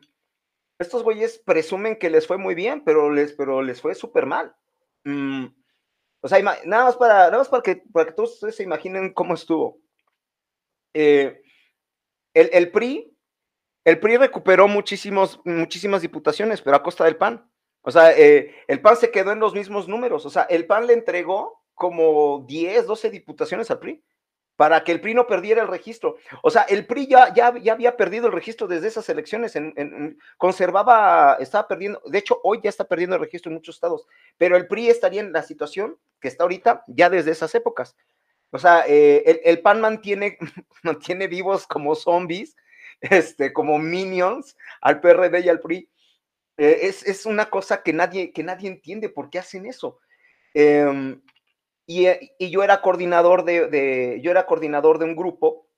estos 0.78 1.02
güeyes 1.02 1.38
presumen 1.38 1.97
que 1.97 2.09
les 2.09 2.26
fue 2.26 2.38
muy 2.38 2.55
bien, 2.55 2.85
pero 2.85 3.11
les, 3.11 3.33
pero 3.33 3.62
les 3.62 3.81
fue 3.81 3.95
súper 3.95 4.26
mal. 4.26 4.55
Mm, 5.05 5.47
o 6.21 6.28
sea, 6.28 6.40
nada 6.64 6.85
más 6.85 6.97
para, 6.97 7.14
nada 7.26 7.38
más 7.38 7.49
para 7.49 7.62
que, 7.62 7.83
para 7.93 8.07
que 8.07 8.12
todos 8.12 8.35
ustedes 8.35 8.57
se 8.57 8.62
imaginen 8.62 9.12
cómo 9.12 9.35
estuvo. 9.35 9.81
Eh, 10.95 11.43
el, 12.35 12.71
PRI, 12.71 13.17
el 13.85 13.99
PRI 13.99 14.17
recuperó 14.17 14.69
muchísimos, 14.69 15.40
muchísimas 15.45 16.02
diputaciones, 16.02 16.62
pero 16.62 16.76
a 16.76 16.83
costa 16.83 17.05
del 17.05 17.17
PAN. 17.17 17.50
O 17.83 17.91
sea, 17.91 18.13
eh, 18.17 18.55
el 18.67 18.81
PAN 18.81 18.97
se 18.97 19.11
quedó 19.11 19.33
en 19.33 19.41
los 19.41 19.55
mismos 19.55 19.89
números. 19.89 20.27
O 20.27 20.31
sea, 20.31 20.43
el 20.45 20.67
PAN 20.67 20.87
le 20.87 20.93
entregó 20.93 21.63
como 21.75 22.45
10, 22.47 22.87
12 22.87 23.11
diputaciones 23.11 23.71
al 23.71 23.79
PRI 23.79 24.03
para 24.59 24.83
que 24.83 24.91
el 24.91 25.01
PRI 25.01 25.15
no 25.15 25.29
perdiera 25.29 25.63
el 25.63 25.69
registro. 25.69 26.17
O 26.43 26.51
sea, 26.51 26.63
el 26.63 26.85
PRI 26.85 27.07
ya, 27.07 27.33
ya, 27.33 27.57
ya 27.59 27.73
había 27.75 27.97
perdido 27.97 28.27
el 28.27 28.33
registro 28.33 28.67
desde 28.67 28.89
esas 28.89 29.09
elecciones, 29.09 29.55
conservaba, 30.37 31.37
estaba 31.39 31.69
perdiendo, 31.69 32.03
de 32.05 32.19
hecho, 32.19 32.41
hoy 32.43 32.59
ya 32.61 32.69
está 32.69 32.83
perdiendo 32.83 33.15
el 33.15 33.23
registro 33.23 33.51
en 33.51 33.55
muchos 33.55 33.77
estados, 33.77 34.05
pero 34.37 34.57
el 34.57 34.67
PRI 34.67 34.89
estaría 34.89 35.21
en 35.21 35.33
la 35.33 35.45
situación 35.45 35.97
que 36.21 36.27
está 36.27 36.43
ahorita 36.43 36.83
ya 36.89 37.09
desde 37.09 37.31
esas 37.31 37.55
épocas. 37.55 37.95
O 38.51 38.59
sea, 38.59 38.83
eh, 38.89 39.43
el, 39.45 39.61
PAN 39.61 39.81
mantiene, 39.81 40.39
mantiene 40.83 41.29
vivos 41.29 41.65
como 41.65 41.95
zombies, 41.95 42.57
este, 43.01 43.53
como 43.53 43.79
minions 43.79 44.57
al 44.81 45.01
PRD 45.01 45.39
y 45.39 45.49
al 45.49 45.61
PRI. 45.61 45.89
Eh, 46.59 46.81
es, 46.83 47.07
es, 47.07 47.25
una 47.25 47.49
cosa 47.49 47.83
que 47.83 47.93
nadie, 47.93 48.33
que 48.33 48.43
nadie 48.43 48.69
entiende 48.69 49.09
por 49.09 49.31
qué 49.31 49.38
hacen 49.38 49.65
eso. 49.65 49.99
Eh, 50.55 51.17
eh, 51.88 52.31
y, 52.38 52.50
yo 52.50 52.62
era 52.62 52.83
coordinador 52.83 53.45
de, 53.45 54.21
yo 54.23 54.31
era 54.31 54.45
coordinador 54.45 54.99
de 54.99 55.07
un 55.07 55.17
grupo 55.17 55.69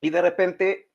y 0.00 0.10
de 0.10 0.22
repente 0.22 0.90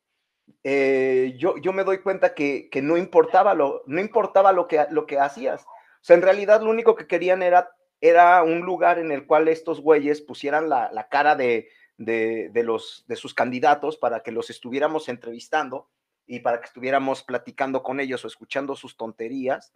eh, 0.63 1.35
yo, 1.37 1.57
yo 1.57 1.71
me 1.71 1.83
doy 1.83 1.99
cuenta 1.99 2.33
que, 2.33 2.69
no 2.81 2.97
importaba, 2.97 3.53
lo, 3.53 3.83
no 3.85 4.01
importaba 4.01 4.51
lo, 4.51 4.67
que, 4.67 4.85
lo 4.89 5.05
que 5.05 5.19
hacías. 5.19 5.63
O 5.63 6.01
sea, 6.01 6.15
en 6.15 6.23
realidad 6.23 6.61
lo 6.61 6.71
único 6.71 6.95
que 6.95 7.07
querían 7.07 7.43
era, 7.43 7.69
era 8.01 8.41
un 8.41 8.61
lugar 8.61 8.97
en 8.97 9.11
el 9.11 9.27
cual 9.27 9.47
estos 9.47 9.81
güeyes 9.81 10.21
pusieran 10.21 10.67
la, 10.67 11.07
cara 11.11 11.35
de, 11.35 11.69
de, 11.97 12.63
los, 12.63 13.05
de 13.07 13.15
sus 13.15 13.35
candidatos 13.35 13.97
para 13.97 14.23
que 14.23 14.31
los 14.31 14.49
estuviéramos 14.49 15.09
entrevistando 15.09 15.89
y 16.27 16.39
para 16.39 16.59
que 16.59 16.65
estuviéramos 16.65 17.23
platicando 17.23 17.83
con 17.83 17.99
ellos 17.99 18.23
o 18.23 18.27
escuchando 18.27 18.75
sus 18.75 18.97
tonterías. 18.97 19.73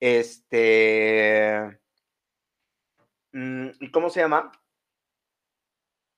Este, 0.00 1.78
Mm, 3.32 3.68
¿y 3.80 3.90
cómo 3.90 4.10
se 4.10 4.20
llama? 4.20 4.50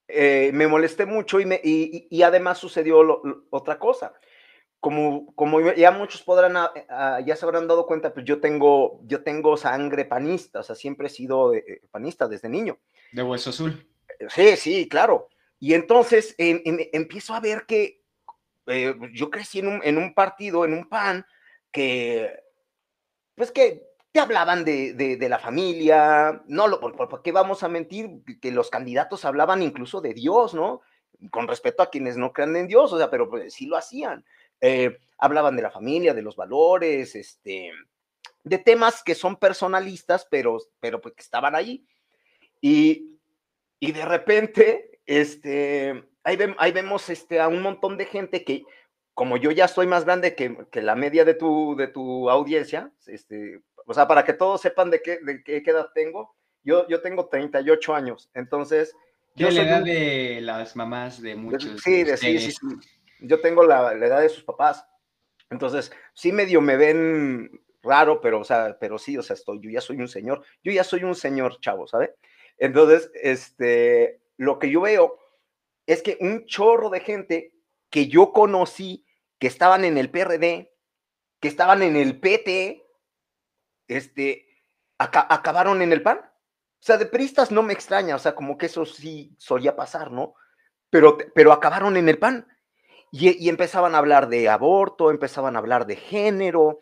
Eh, 0.08 0.50
me 0.52 0.66
molesté 0.66 1.06
mucho 1.06 1.40
y, 1.40 1.46
me, 1.46 1.60
y, 1.62 2.22
además 2.22 2.58
sucedió 2.58 3.22
otra 3.50 3.78
cosa. 3.78 4.12
Como, 4.80 5.32
como 5.36 5.60
ya 5.60 5.92
muchos 5.92 6.22
podrán, 6.22 6.56
ah, 6.56 6.72
ah, 6.88 7.20
ya 7.24 7.36
se 7.36 7.44
habrán 7.44 7.68
dado 7.68 7.86
cuenta, 7.86 8.12
pues 8.12 8.26
yo 8.26 8.40
tengo, 8.40 9.00
yo 9.04 9.22
tengo 9.22 9.56
sangre 9.56 10.04
panista, 10.04 10.60
o 10.60 10.62
sea, 10.64 10.74
siempre 10.74 11.06
he 11.06 11.10
sido 11.10 11.54
eh, 11.54 11.82
panista 11.90 12.26
desde 12.26 12.48
niño. 12.48 12.78
De 13.12 13.22
hueso 13.22 13.50
azul. 13.50 13.86
Sí, 14.28 14.56
sí, 14.56 14.88
claro. 14.88 15.28
Y 15.60 15.74
entonces 15.74 16.34
empiezo 16.38 17.34
a 17.34 17.40
ver 17.40 17.64
que 17.66 18.01
yo 19.12 19.30
crecí 19.30 19.58
en 19.60 19.68
un, 19.68 19.80
en 19.84 19.98
un 19.98 20.14
partido, 20.14 20.64
en 20.64 20.74
un 20.74 20.88
PAN, 20.88 21.24
que, 21.70 22.30
pues 23.34 23.50
que 23.50 23.92
te 24.12 24.20
hablaban 24.20 24.64
de, 24.64 25.16
la 25.28 25.38
familia, 25.38 26.42
no, 26.46 26.68
lo, 26.68 26.80
por, 26.80 27.22
qué 27.22 27.32
vamos 27.32 27.62
a 27.62 27.68
mentir? 27.68 28.22
Que 28.40 28.50
los 28.50 28.68
candidatos 28.68 29.24
hablaban 29.24 29.62
incluso 29.62 30.00
de 30.00 30.12
Dios, 30.12 30.52
¿no? 30.52 30.82
Con 31.30 31.48
respecto 31.48 31.82
a 31.82 31.90
quienes 31.90 32.16
no 32.16 32.32
creen 32.32 32.56
en 32.56 32.68
Dios, 32.68 32.92
o 32.92 32.98
sea, 32.98 33.10
pero 33.10 33.30
pues, 33.30 33.54
sí 33.54 33.66
lo 33.66 33.76
hacían. 33.76 34.24
Eh, 34.60 34.98
hablaban 35.16 35.56
de 35.56 35.62
la 35.62 35.70
familia, 35.70 36.12
de 36.12 36.22
los 36.22 36.36
valores, 36.36 37.14
este, 37.14 37.72
de 38.44 38.58
temas 38.58 39.02
que 39.02 39.14
son 39.14 39.36
personalistas, 39.36 40.26
pero, 40.30 40.58
pero 40.78 41.00
pues 41.00 41.14
que 41.14 41.22
estaban 41.22 41.54
ahí. 41.54 41.86
Y, 42.60 43.18
y 43.80 43.92
de 43.92 44.04
repente, 44.04 45.00
este, 45.06 46.04
ahí, 46.24 46.38
ahí 46.58 46.72
vemos 46.72 47.08
este, 47.08 47.40
a 47.40 47.48
un 47.48 47.62
montón 47.62 47.96
de 47.96 48.06
gente 48.06 48.44
que, 48.44 48.64
como 49.14 49.36
yo 49.36 49.50
ya 49.50 49.68
soy 49.68 49.86
más 49.86 50.04
grande 50.04 50.34
que, 50.34 50.56
que 50.70 50.82
la 50.82 50.94
media 50.94 51.24
de 51.24 51.34
tu, 51.34 51.76
de 51.76 51.88
tu 51.88 52.30
audiencia, 52.30 52.90
este, 53.06 53.60
o 53.86 53.94
sea, 53.94 54.08
para 54.08 54.24
que 54.24 54.32
todos 54.32 54.60
sepan 54.60 54.90
de 54.90 55.02
qué, 55.02 55.18
de 55.22 55.42
qué 55.42 55.62
edad 55.64 55.90
tengo, 55.94 56.34
yo, 56.64 56.86
yo 56.88 57.00
tengo 57.00 57.28
38 57.28 57.94
años, 57.94 58.30
entonces... 58.34 58.94
Yo 59.34 59.50
la 59.50 59.62
edad 59.62 59.82
de 59.82 60.40
las 60.42 60.76
mamás 60.76 61.22
de 61.22 61.34
muchos. 61.34 61.80
Sí, 61.82 62.04
de, 62.04 62.18
sí, 62.18 62.38
sí, 62.38 62.54
Yo 63.20 63.40
tengo 63.40 63.64
la, 63.64 63.94
edad 63.94 64.20
de 64.20 64.28
sus 64.28 64.44
papás. 64.44 64.86
Entonces, 65.48 65.90
sí 66.12 66.32
medio 66.32 66.60
me 66.60 66.76
ven 66.76 67.50
raro, 67.82 68.20
pero, 68.20 68.40
o 68.40 68.44
sea, 68.44 68.76
pero 68.78 68.98
sí, 68.98 69.16
o 69.16 69.22
sea, 69.22 69.32
estoy, 69.32 69.58
yo 69.62 69.70
ya 69.70 69.80
soy 69.80 69.96
un 69.96 70.08
señor, 70.08 70.44
yo 70.62 70.70
ya 70.70 70.84
soy 70.84 71.04
un 71.04 71.14
señor 71.14 71.58
chavo, 71.60 71.86
¿sabe? 71.86 72.14
Entonces, 72.58 73.10
este, 73.14 74.20
lo 74.36 74.58
que 74.58 74.70
yo 74.70 74.82
veo 74.82 75.18
es 75.86 76.02
que 76.02 76.18
un 76.20 76.46
chorro 76.46 76.90
de 76.90 77.00
gente 77.00 77.54
que 77.90 78.08
yo 78.08 78.32
conocí, 78.32 79.06
que 79.38 79.46
estaban 79.46 79.84
en 79.84 79.98
el 79.98 80.10
PRD, 80.10 80.72
que 81.40 81.48
estaban 81.48 81.82
en 81.82 81.96
el 81.96 82.20
PT, 82.20 82.86
este, 83.88 84.46
acabaron 84.98 85.82
en 85.82 85.92
el 85.92 86.02
PAN. 86.02 86.18
O 86.18 86.84
sea, 86.84 86.96
de 86.96 87.06
pristas 87.06 87.50
no 87.50 87.62
me 87.62 87.72
extraña, 87.72 88.16
o 88.16 88.18
sea, 88.18 88.34
como 88.34 88.56
que 88.56 88.66
eso 88.66 88.84
sí 88.86 89.34
solía 89.38 89.76
pasar, 89.76 90.10
¿no? 90.10 90.34
Pero, 90.90 91.18
pero 91.34 91.52
acabaron 91.52 91.96
en 91.96 92.08
el 92.08 92.18
PAN. 92.18 92.46
Y, 93.10 93.48
empezaban 93.50 93.94
a 93.94 93.98
hablar 93.98 94.28
de 94.30 94.48
aborto, 94.48 95.10
empezaban 95.10 95.54
a 95.54 95.58
hablar 95.58 95.86
de 95.86 95.96
género, 95.96 96.78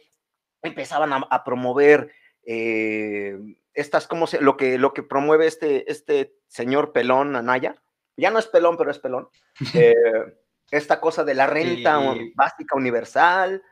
empezaban 0.62 1.12
a, 1.12 1.45
promover 1.45 2.12
eh, 2.45 3.37
estas, 3.75 4.07
como 4.07 4.28
se, 4.28 4.40
lo, 4.40 4.57
que, 4.57 4.78
lo 4.78 4.92
que 4.95 5.02
promueve 5.02 5.49
este, 5.49 5.90
este 5.90 6.37
señor 6.47 6.92
pelón 6.92 7.35
Anaya, 7.35 7.83
ya 8.21 8.31
no 8.31 8.39
es 8.39 8.47
pelón, 8.47 8.77
pero 8.77 8.91
es 8.91 8.99
pelón, 8.99 9.29
eh, 9.75 9.95
esta 10.71 11.00
cosa 11.00 11.25
de 11.25 11.35
la 11.35 11.47
renta 11.47 11.99
básica 12.35 12.77
universal. 12.77 13.62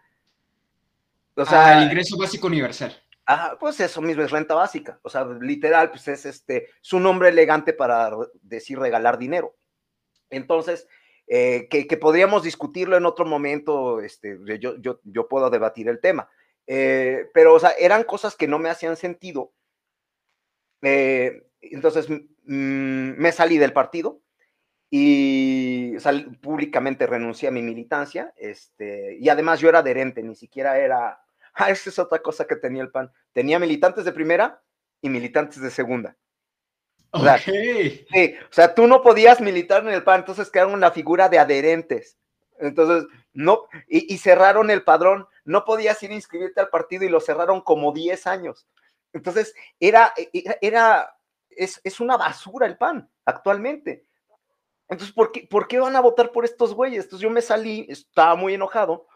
O 1.36 1.44
sea, 1.44 1.78
el 1.78 1.84
ingreso 1.84 2.18
básico 2.18 2.48
universal. 2.48 3.00
Ah, 3.30 3.56
pues 3.60 3.78
eso 3.78 4.00
mismo 4.00 4.22
es 4.22 4.30
renta 4.30 4.54
básica. 4.54 4.98
O 5.02 5.10
sea, 5.10 5.24
literal, 5.24 5.90
pues 5.90 6.08
es 6.08 6.24
este, 6.24 6.70
su 6.80 6.98
nombre 6.98 7.28
elegante 7.28 7.74
para 7.74 8.10
decir 8.40 8.78
regalar 8.78 9.18
dinero. 9.18 9.54
Entonces, 10.30 10.88
eh, 11.26 11.68
que, 11.68 11.84
podríamos 11.98 12.42
discutirlo 12.42 12.96
en 12.96 13.04
otro 13.04 13.26
momento, 13.26 14.00
este, 14.00 14.38
yo, 14.58 14.76
yo, 14.78 15.00
yo 15.04 15.28
puedo 15.28 15.50
debatir 15.50 15.88
el 15.88 16.00
tema. 16.00 16.30
Eh, 16.66 17.26
pero, 17.34 17.54
o 17.54 17.60
sea, 17.60 17.72
eran 17.78 18.04
cosas 18.04 18.34
que 18.34 18.48
no 18.48 18.58
me 18.58 18.70
hacían 18.70 18.96
sentido. 18.96 19.52
Eh, 20.80 21.42
entonces, 21.60 22.08
me 22.44 23.32
salí 23.32 23.58
del 23.58 23.74
partido 23.74 24.22
y 24.90 25.96
públicamente 26.40 27.06
renuncié 27.06 27.48
a 27.48 27.52
mi 27.52 27.62
militancia. 27.62 28.32
Este, 28.36 29.16
y 29.20 29.28
además 29.28 29.60
yo 29.60 29.68
era 29.68 29.80
adherente, 29.80 30.22
ni 30.22 30.34
siquiera 30.34 30.78
era... 30.78 31.20
Ah, 31.60 31.70
esa 31.70 31.90
es 31.90 31.98
otra 31.98 32.20
cosa 32.20 32.46
que 32.46 32.54
tenía 32.54 32.82
el 32.82 32.92
PAN. 32.92 33.10
Tenía 33.32 33.58
militantes 33.58 34.04
de 34.04 34.12
primera 34.12 34.62
y 35.02 35.08
militantes 35.08 35.60
de 35.60 35.70
segunda. 35.70 36.16
O 37.10 37.20
sea, 37.20 37.36
sí, 37.38 38.06
o 38.48 38.52
sea, 38.52 38.74
tú 38.74 38.86
no 38.86 39.02
podías 39.02 39.40
militar 39.40 39.82
en 39.82 39.92
el 39.92 40.04
PAN, 40.04 40.20
entonces 40.20 40.50
quedaron 40.50 40.74
una 40.74 40.92
figura 40.92 41.28
de 41.28 41.40
adherentes. 41.40 42.16
Entonces, 42.60 43.08
no, 43.32 43.66
y, 43.88 44.18
cerraron 44.18 44.70
el 44.70 44.84
padrón, 44.84 45.26
no 45.44 45.64
podías 45.64 46.02
ir 46.02 46.10
a 46.10 46.14
inscribirte 46.14 46.60
al 46.60 46.68
partido 46.68 47.04
y 47.04 47.08
lo 47.08 47.20
cerraron 47.20 47.60
como 47.60 47.92
10 47.92 48.26
años. 48.28 48.68
Entonces, 49.12 49.54
era, 49.80 50.12
e, 50.16 50.28
e, 50.32 50.58
era, 50.60 51.16
es, 51.50 51.80
es 51.82 51.98
una 51.98 52.16
basura 52.16 52.66
el 52.66 52.76
PAN 52.76 53.10
actualmente. 53.24 54.04
Entonces, 54.88 55.14
¿por 55.14 55.32
qué, 55.32 55.46
¿por 55.48 55.68
qué 55.68 55.78
van 55.78 55.96
a 55.96 56.00
votar 56.00 56.32
por 56.32 56.44
estos 56.44 56.74
güeyes? 56.74 57.04
Entonces 57.04 57.22
yo 57.22 57.30
me 57.30 57.42
salí, 57.42 57.86
estaba 57.88 58.34
muy 58.36 58.54
enojado, 58.54 59.06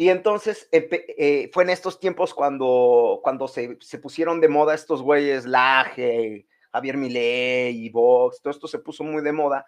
y 0.00 0.08
entonces 0.08 0.66
eh, 0.72 1.50
fue 1.52 1.64
en 1.64 1.68
estos 1.68 2.00
tiempos 2.00 2.32
cuando, 2.32 3.20
cuando 3.22 3.46
se, 3.48 3.76
se, 3.82 3.98
pusieron 3.98 4.40
de 4.40 4.48
moda 4.48 4.74
estos 4.74 5.02
güeyes, 5.02 5.44
Laje, 5.44 6.46
Javier 6.72 6.96
Milei 6.96 7.84
y 7.84 7.90
Vox, 7.90 8.40
todo 8.40 8.50
esto 8.50 8.66
se 8.66 8.78
puso 8.78 9.04
muy 9.04 9.22
de 9.22 9.32
moda. 9.32 9.66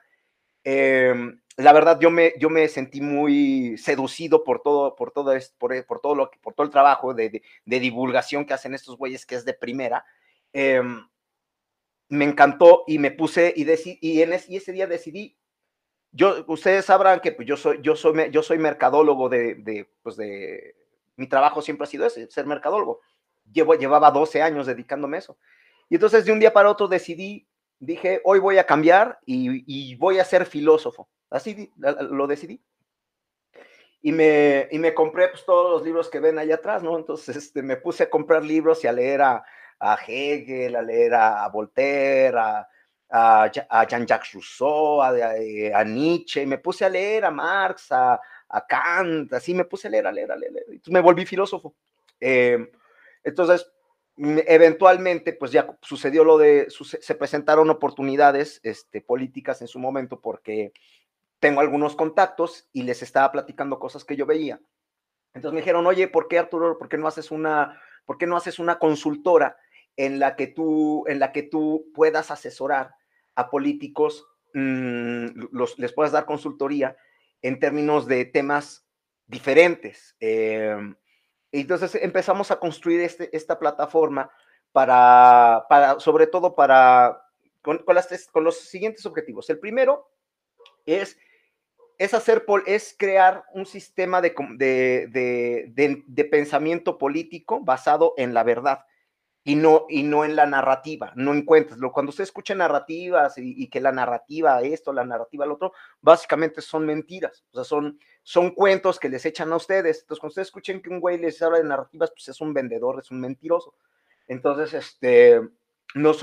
Em, 0.64 1.38
la 1.58 1.74
verdad, 1.74 2.00
yo 2.00 2.10
me, 2.10 2.32
yo 2.38 2.48
me 2.48 2.66
sentí 2.68 3.02
muy 3.02 3.76
seducido 3.76 4.42
por 4.42 4.62
todo, 4.62 4.96
por 4.96 5.10
todo, 5.10 5.34
esto, 5.34 5.54
por, 5.58 5.84
por, 5.84 6.00
todo, 6.00 6.14
lo, 6.14 6.30
por 6.40 6.54
todo 6.54 6.64
el 6.64 6.72
trabajo 6.72 7.12
de, 7.12 7.42
de, 7.66 7.80
divulgación 7.80 8.46
que 8.46 8.54
hacen 8.54 8.74
estos 8.74 8.96
güeyes, 8.96 9.26
que 9.26 9.34
es 9.34 9.44
de 9.44 9.52
primera. 9.52 10.06
Em, 10.54 11.06
me 12.12 12.26
encantó 12.26 12.84
y 12.86 12.98
me 12.98 13.10
puse 13.10 13.54
y, 13.56 13.64
y, 14.02 14.20
en 14.20 14.38
y 14.46 14.56
ese 14.56 14.72
día 14.72 14.86
decidí. 14.86 15.38
Yo, 16.10 16.44
ustedes 16.46 16.84
sabrán 16.84 17.20
que 17.20 17.32
pues, 17.32 17.48
yo, 17.48 17.56
soy, 17.56 17.80
yo, 17.80 17.96
soy, 17.96 18.30
yo 18.30 18.42
soy 18.42 18.58
mercadólogo 18.58 19.30
de, 19.30 19.54
de, 19.54 19.90
pues 20.02 20.16
de, 20.16 20.76
mi 21.16 21.26
trabajo 21.26 21.62
siempre 21.62 21.84
ha 21.84 21.86
sido 21.86 22.04
ese, 22.04 22.30
ser 22.30 22.44
mercadólogo. 22.44 23.00
Llevo, 23.50 23.76
llevaba 23.76 24.10
12 24.10 24.42
años 24.42 24.66
dedicándome 24.66 25.16
a 25.16 25.20
eso. 25.20 25.38
Y 25.88 25.94
entonces 25.94 26.26
de 26.26 26.32
un 26.32 26.38
día 26.38 26.52
para 26.52 26.70
otro 26.70 26.86
decidí, 26.86 27.48
dije, 27.78 28.20
hoy 28.24 28.40
voy 28.40 28.58
a 28.58 28.66
cambiar 28.66 29.18
y, 29.24 29.94
voy 29.94 30.18
a 30.18 30.24
ser 30.26 30.44
filósofo. 30.44 31.08
Así 31.30 31.72
lo 31.78 32.26
decidí. 32.26 32.62
Y 34.02 34.12
me, 34.12 34.68
y 34.70 34.78
me 34.78 34.92
compré 34.92 35.28
pues, 35.28 35.46
todos 35.46 35.70
los 35.70 35.82
libros 35.82 36.10
que 36.10 36.20
ven 36.20 36.38
allá 36.38 36.56
atrás, 36.56 36.82
¿no? 36.82 36.98
Entonces 36.98 37.36
este, 37.36 37.62
me 37.62 37.78
puse 37.78 38.02
a 38.02 38.10
comprar 38.10 38.44
libros 38.44 38.84
y 38.84 38.86
a 38.86 38.92
leer 38.92 39.22
a, 39.22 39.46
a 39.84 39.98
Hegel, 40.06 40.76
a 40.76 40.82
leer 40.82 41.12
a, 41.12 41.48
Voltaire, 41.48 42.38
a, 42.38 42.68
a, 43.10 43.86
Jean-Jacques 43.86 44.32
Rousseau, 44.32 45.02
a, 45.02 45.84
Nietzsche, 45.84 46.46
me 46.46 46.58
puse 46.58 46.84
a 46.84 46.88
leer 46.88 47.24
a 47.24 47.32
Marx, 47.32 47.90
a, 47.90 48.20
Kant, 48.68 49.32
así 49.32 49.54
me 49.54 49.64
puse 49.64 49.88
a 49.88 49.90
leer, 49.90 50.06
a 50.06 50.12
leer, 50.12 50.30
a 50.30 50.36
leer. 50.36 50.52
Entonces 50.68 50.92
me 50.92 51.00
volví 51.00 51.26
filósofo. 51.26 51.74
Eh, 52.20 52.70
entonces, 53.24 53.72
eventualmente, 54.16 55.32
pues 55.32 55.50
ya 55.50 55.76
sucedió 55.80 56.22
lo 56.22 56.38
de, 56.38 56.68
se 56.70 57.14
presentaron 57.16 57.68
oportunidades 57.68 58.60
este, 58.62 59.00
políticas 59.00 59.62
en 59.62 59.68
su 59.68 59.80
momento 59.80 60.20
porque 60.20 60.72
tengo 61.40 61.60
algunos 61.60 61.96
contactos 61.96 62.68
y 62.72 62.84
les 62.84 63.02
estaba 63.02 63.32
platicando 63.32 63.80
cosas 63.80 64.04
que 64.04 64.14
yo 64.14 64.26
veía. 64.26 64.60
Entonces 65.34 65.54
me 65.54 65.60
dijeron, 65.62 65.84
oye, 65.88 66.06
¿por 66.06 66.28
qué 66.28 66.38
Arturo, 66.38 66.78
por 66.78 66.88
qué 66.88 66.98
no 66.98 67.08
haces 67.08 67.32
una, 67.32 67.80
por 68.04 68.16
qué 68.16 68.28
no 68.28 68.36
haces 68.36 68.60
una 68.60 68.78
consultora 68.78 69.56
en 69.96 70.18
la 70.18 70.36
que 70.36 70.46
tú, 70.46 71.04
en 71.06 71.18
la 71.18 71.32
que 71.32 71.42
tú 71.42 71.90
puedas 71.94 72.30
asesorar 72.30 72.94
a 73.34 73.50
políticos, 73.50 74.26
mm, 74.54 75.26
los, 75.52 75.78
les 75.78 75.92
puedas 75.92 76.12
dar 76.12 76.26
consultoría 76.26 76.96
en 77.42 77.58
términos 77.58 78.06
de 78.06 78.24
temas 78.24 78.86
diferentes? 79.26 80.16
Eh, 80.20 80.76
entonces 81.52 81.94
empezamos 81.96 82.50
a 82.50 82.58
construir 82.58 83.00
este, 83.00 83.34
esta 83.36 83.58
plataforma 83.58 84.30
para, 84.72 85.66
para, 85.68 86.00
sobre 86.00 86.26
todo 86.26 86.54
para, 86.54 87.22
con, 87.60 87.84
las, 87.88 88.28
con 88.30 88.44
los 88.44 88.60
siguientes 88.60 89.04
objetivos. 89.04 89.48
El 89.50 89.58
primero 89.58 90.10
es, 90.86 91.18
es, 91.98 92.14
hacer, 92.14 92.44
es 92.66 92.96
crear 92.98 93.44
un 93.52 93.66
sistema 93.66 94.22
de, 94.22 94.34
de, 94.56 95.68
de, 95.68 96.02
de 96.06 96.24
pensamiento 96.24 96.96
político 96.96 97.60
basado 97.60 98.14
en 98.16 98.32
la 98.32 98.44
verdad 98.44 98.84
y 99.44 99.56
no, 99.56 99.86
y 99.88 100.04
no 100.04 100.24
en 100.24 100.36
la 100.36 100.46
narrativa, 100.46 101.12
no 101.16 101.32
en 101.32 101.44
cuentas. 101.44 101.78
Cuando 101.92 102.10
usted 102.10 102.24
escucha 102.24 102.54
narrativas 102.54 103.34
y, 103.36 103.66
que 103.68 103.80
la 103.80 103.90
narrativa 103.90 104.62
esto, 104.62 104.92
la 104.92 105.04
narrativa 105.04 105.46
lo 105.46 105.54
otro, 105.54 105.72
básicamente 106.00 106.60
son 106.60 106.86
mentiras, 106.86 107.44
o 107.50 107.54
sea, 107.54 107.64
son, 107.64 107.98
son 108.22 108.52
cuentos 108.52 109.00
que 109.00 109.08
les 109.08 109.26
echan 109.26 109.52
a 109.52 109.56
ustedes. 109.56 110.02
Entonces, 110.02 110.20
cuando 110.20 110.30
ustedes 110.30 110.48
escuchen 110.48 110.80
que 110.80 110.90
un 110.90 111.00
güey 111.00 111.18
les 111.18 111.42
habla 111.42 111.58
de 111.58 111.64
narrativas, 111.64 112.12
pues 112.12 112.28
es 112.28 112.40
un 112.40 112.54
vendedor, 112.54 113.00
es 113.00 113.10
un 113.10 113.20
mentiroso. 113.20 113.74
Entonces, 114.28 114.74
este, 114.74 115.40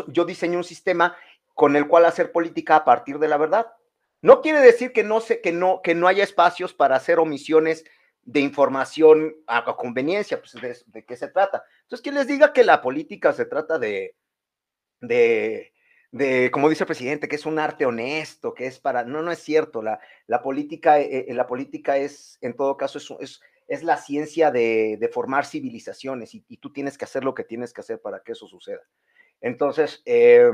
yo 0.07 0.25
diseñé 0.25 0.55
un 0.55 0.63
sistema 0.63 1.15
con 1.53 1.75
el 1.75 1.87
cual 1.89 2.05
hacer 2.05 2.31
política 2.31 2.77
a 2.77 2.85
partir 2.85 3.19
de 3.19 3.27
la 3.27 3.35
verdad. 3.35 3.67
No 4.21 4.41
quiere 4.41 4.61
decir 4.61 4.93
que 4.93 5.03
no, 5.03 5.19
sé 5.19 5.41
que 5.41 5.51
no, 5.51 5.81
que 5.81 5.93
no 5.93 6.07
haya 6.07 6.23
espacios 6.23 6.73
para 6.73 6.95
hacer 6.95 7.19
omisiones 7.19 7.83
de 8.23 8.41
información 8.41 9.35
a, 9.47 9.65
conveniencia, 9.75 10.39
pues 10.39 10.85
de, 10.87 11.05
qué 11.05 11.15
se 11.15 11.29
trata. 11.29 11.63
Entonces, 11.83 12.03
que 12.03 12.11
les 12.11 12.27
diga 12.27 12.53
que 12.53 12.63
la 12.63 12.81
política 12.81 13.33
se 13.33 13.45
trata 13.45 13.79
de, 13.79 14.15
de, 15.01 15.73
de, 16.11 16.51
como 16.51 16.69
dice 16.69 16.83
el 16.83 16.87
presidente, 16.87 17.27
que 17.27 17.35
es 17.35 17.45
un 17.45 17.59
arte 17.59 17.85
honesto, 17.85 18.53
que 18.53 18.67
es 18.67 18.79
para, 18.79 19.03
no, 19.03 19.21
no 19.21 19.31
es 19.31 19.39
cierto, 19.39 19.81
la, 19.81 19.99
la, 20.27 20.41
política, 20.41 20.99
eh, 20.99 21.25
eh, 21.27 21.33
la 21.33 21.47
política 21.47 21.97
es, 21.97 22.37
en 22.41 22.55
todo 22.55 22.77
caso, 22.77 22.97
es, 22.97 23.09
es, 23.19 23.41
es 23.67 23.83
la 23.83 23.97
ciencia 23.97 24.51
de, 24.51 24.97
de 24.99 25.07
formar 25.09 25.45
civilizaciones 25.45 26.33
y, 26.33 26.41
tú 26.57 26.73
tienes 26.73 26.97
que 26.97 27.05
hacer 27.05 27.23
lo 27.23 27.33
que 27.33 27.43
tienes 27.43 27.71
que 27.71 27.81
hacer 27.81 28.01
para 28.01 28.21
que 28.21 28.33
eso 28.33 28.47
suceda. 28.47 28.81
Entonces, 29.41 30.01
eh, 30.05 30.51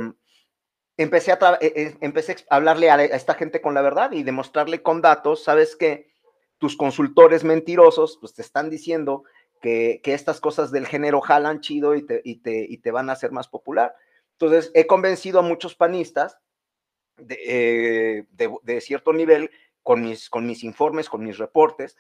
empecé, 0.98 1.32
a 1.32 1.58
eh, 1.62 1.98
empecé 2.02 2.36
a 2.50 2.56
hablarle 2.58 2.90
a, 2.90 2.96
a 2.96 3.04
esta 3.04 3.34
gente 3.34 3.62
con 3.62 3.74
la 3.74 3.82
verdad 3.82 4.12
y 4.12 4.24
demostrarle 4.24 4.84
con 4.84 5.02
datos, 5.02 5.44
¿sabes 5.44 5.76
qué? 5.76 6.15
Tus 6.58 6.78
consultores 6.78 7.44
mentirosos, 7.44 8.18
pues 8.20 8.34
te 8.34 8.42
están 8.42 8.70
diciendo 8.70 9.24
que, 9.62 10.02
estas 10.04 10.40
cosas 10.40 10.72
del 10.72 10.86
género 10.86 11.22
jalan 11.22 11.62
chido 11.62 11.96
y 11.96 12.06
te, 12.06 12.22
y, 12.24 12.38
te, 12.38 12.66
y 12.70 12.78
te, 12.78 12.92
van 12.92 13.10
a 13.10 13.14
hacer 13.14 13.32
más 13.32 13.48
popular. 13.48 13.96
Entonces, 14.34 14.72
he 14.74 14.86
convencido 14.86 15.40
a 15.40 15.44
muchos 15.44 15.76
panistas 15.76 16.38
de, 17.18 18.28
eh, 18.38 18.82
cierto 18.82 19.14
nivel 19.14 19.50
con 19.82 20.02
mis, 20.02 20.30
con 20.30 20.46
mis 20.46 20.64
informes, 20.64 21.10
con 21.10 21.24
mis 21.24 21.38
reportes, 21.38 21.98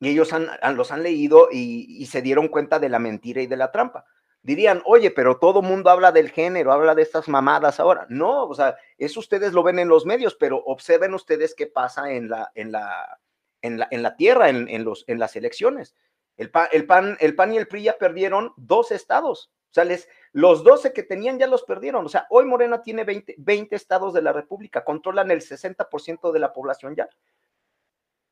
y 0.00 0.08
ellos 0.08 0.32
han, 0.32 0.48
los 0.76 0.92
han 0.92 1.02
leído 1.02 1.48
y, 1.50 2.04
se 2.06 2.22
dieron 2.22 2.48
cuenta 2.48 2.78
de 2.78 2.88
la 2.88 2.98
mentira 2.98 3.42
y 3.42 3.46
de 3.46 3.56
la 3.56 3.70
trampa. 3.70 4.04
Dirían, 4.42 4.82
oye, 4.84 5.10
pero 5.10 5.38
todo 5.38 5.62
mundo 5.62 5.88
habla 5.88 6.12
del 6.12 6.30
género, 6.30 6.72
habla 6.72 6.94
de 6.94 7.02
estas 7.02 7.28
mamadas 7.28 7.80
ahora. 7.80 8.06
No, 8.10 8.44
o 8.44 8.54
sea, 8.54 8.76
eso 8.98 9.20
ustedes 9.20 9.54
lo 9.54 9.62
ven 9.62 9.78
en 9.78 9.88
los 9.88 10.04
medios, 10.04 10.34
pero 10.34 10.62
observen 10.66 11.14
ustedes 11.14 11.54
qué 11.54 11.66
pasa 11.66 12.12
en 12.12 12.28
la, 12.28 12.52
en 12.54 12.70
la, 12.72 13.18
en 13.64 14.02
la, 14.02 14.16
tierra, 14.16 14.50
en, 14.50 14.84
los, 14.84 15.04
en 15.06 15.18
las 15.18 15.36
elecciones. 15.36 15.94
El 16.36 16.50
PAN, 16.50 16.68
el, 16.72 16.86
PAN, 16.86 17.16
el 17.20 17.34
PAN 17.34 17.54
y 17.54 17.56
el 17.56 17.66
PRI 17.66 17.84
ya 17.84 17.96
perdieron 17.98 18.52
dos 18.56 18.90
estados. 18.90 19.50
O 19.70 19.74
sea, 19.74 19.84
los 20.32 20.62
12 20.62 20.92
que 20.92 21.02
tenían 21.02 21.38
ya 21.38 21.46
los 21.46 21.64
perdieron. 21.64 22.06
O 22.06 22.08
sea, 22.08 22.26
hoy 22.30 22.44
Morena 22.44 22.82
tiene 22.82 23.04
20, 23.04 23.36
20 23.38 23.74
estados 23.74 24.14
de 24.14 24.22
la 24.22 24.32
República, 24.32 24.84
controlan 24.84 25.30
el 25.30 25.40
60% 25.40 26.32
de 26.32 26.38
la 26.38 26.52
población 26.52 26.94
ya. 26.94 27.08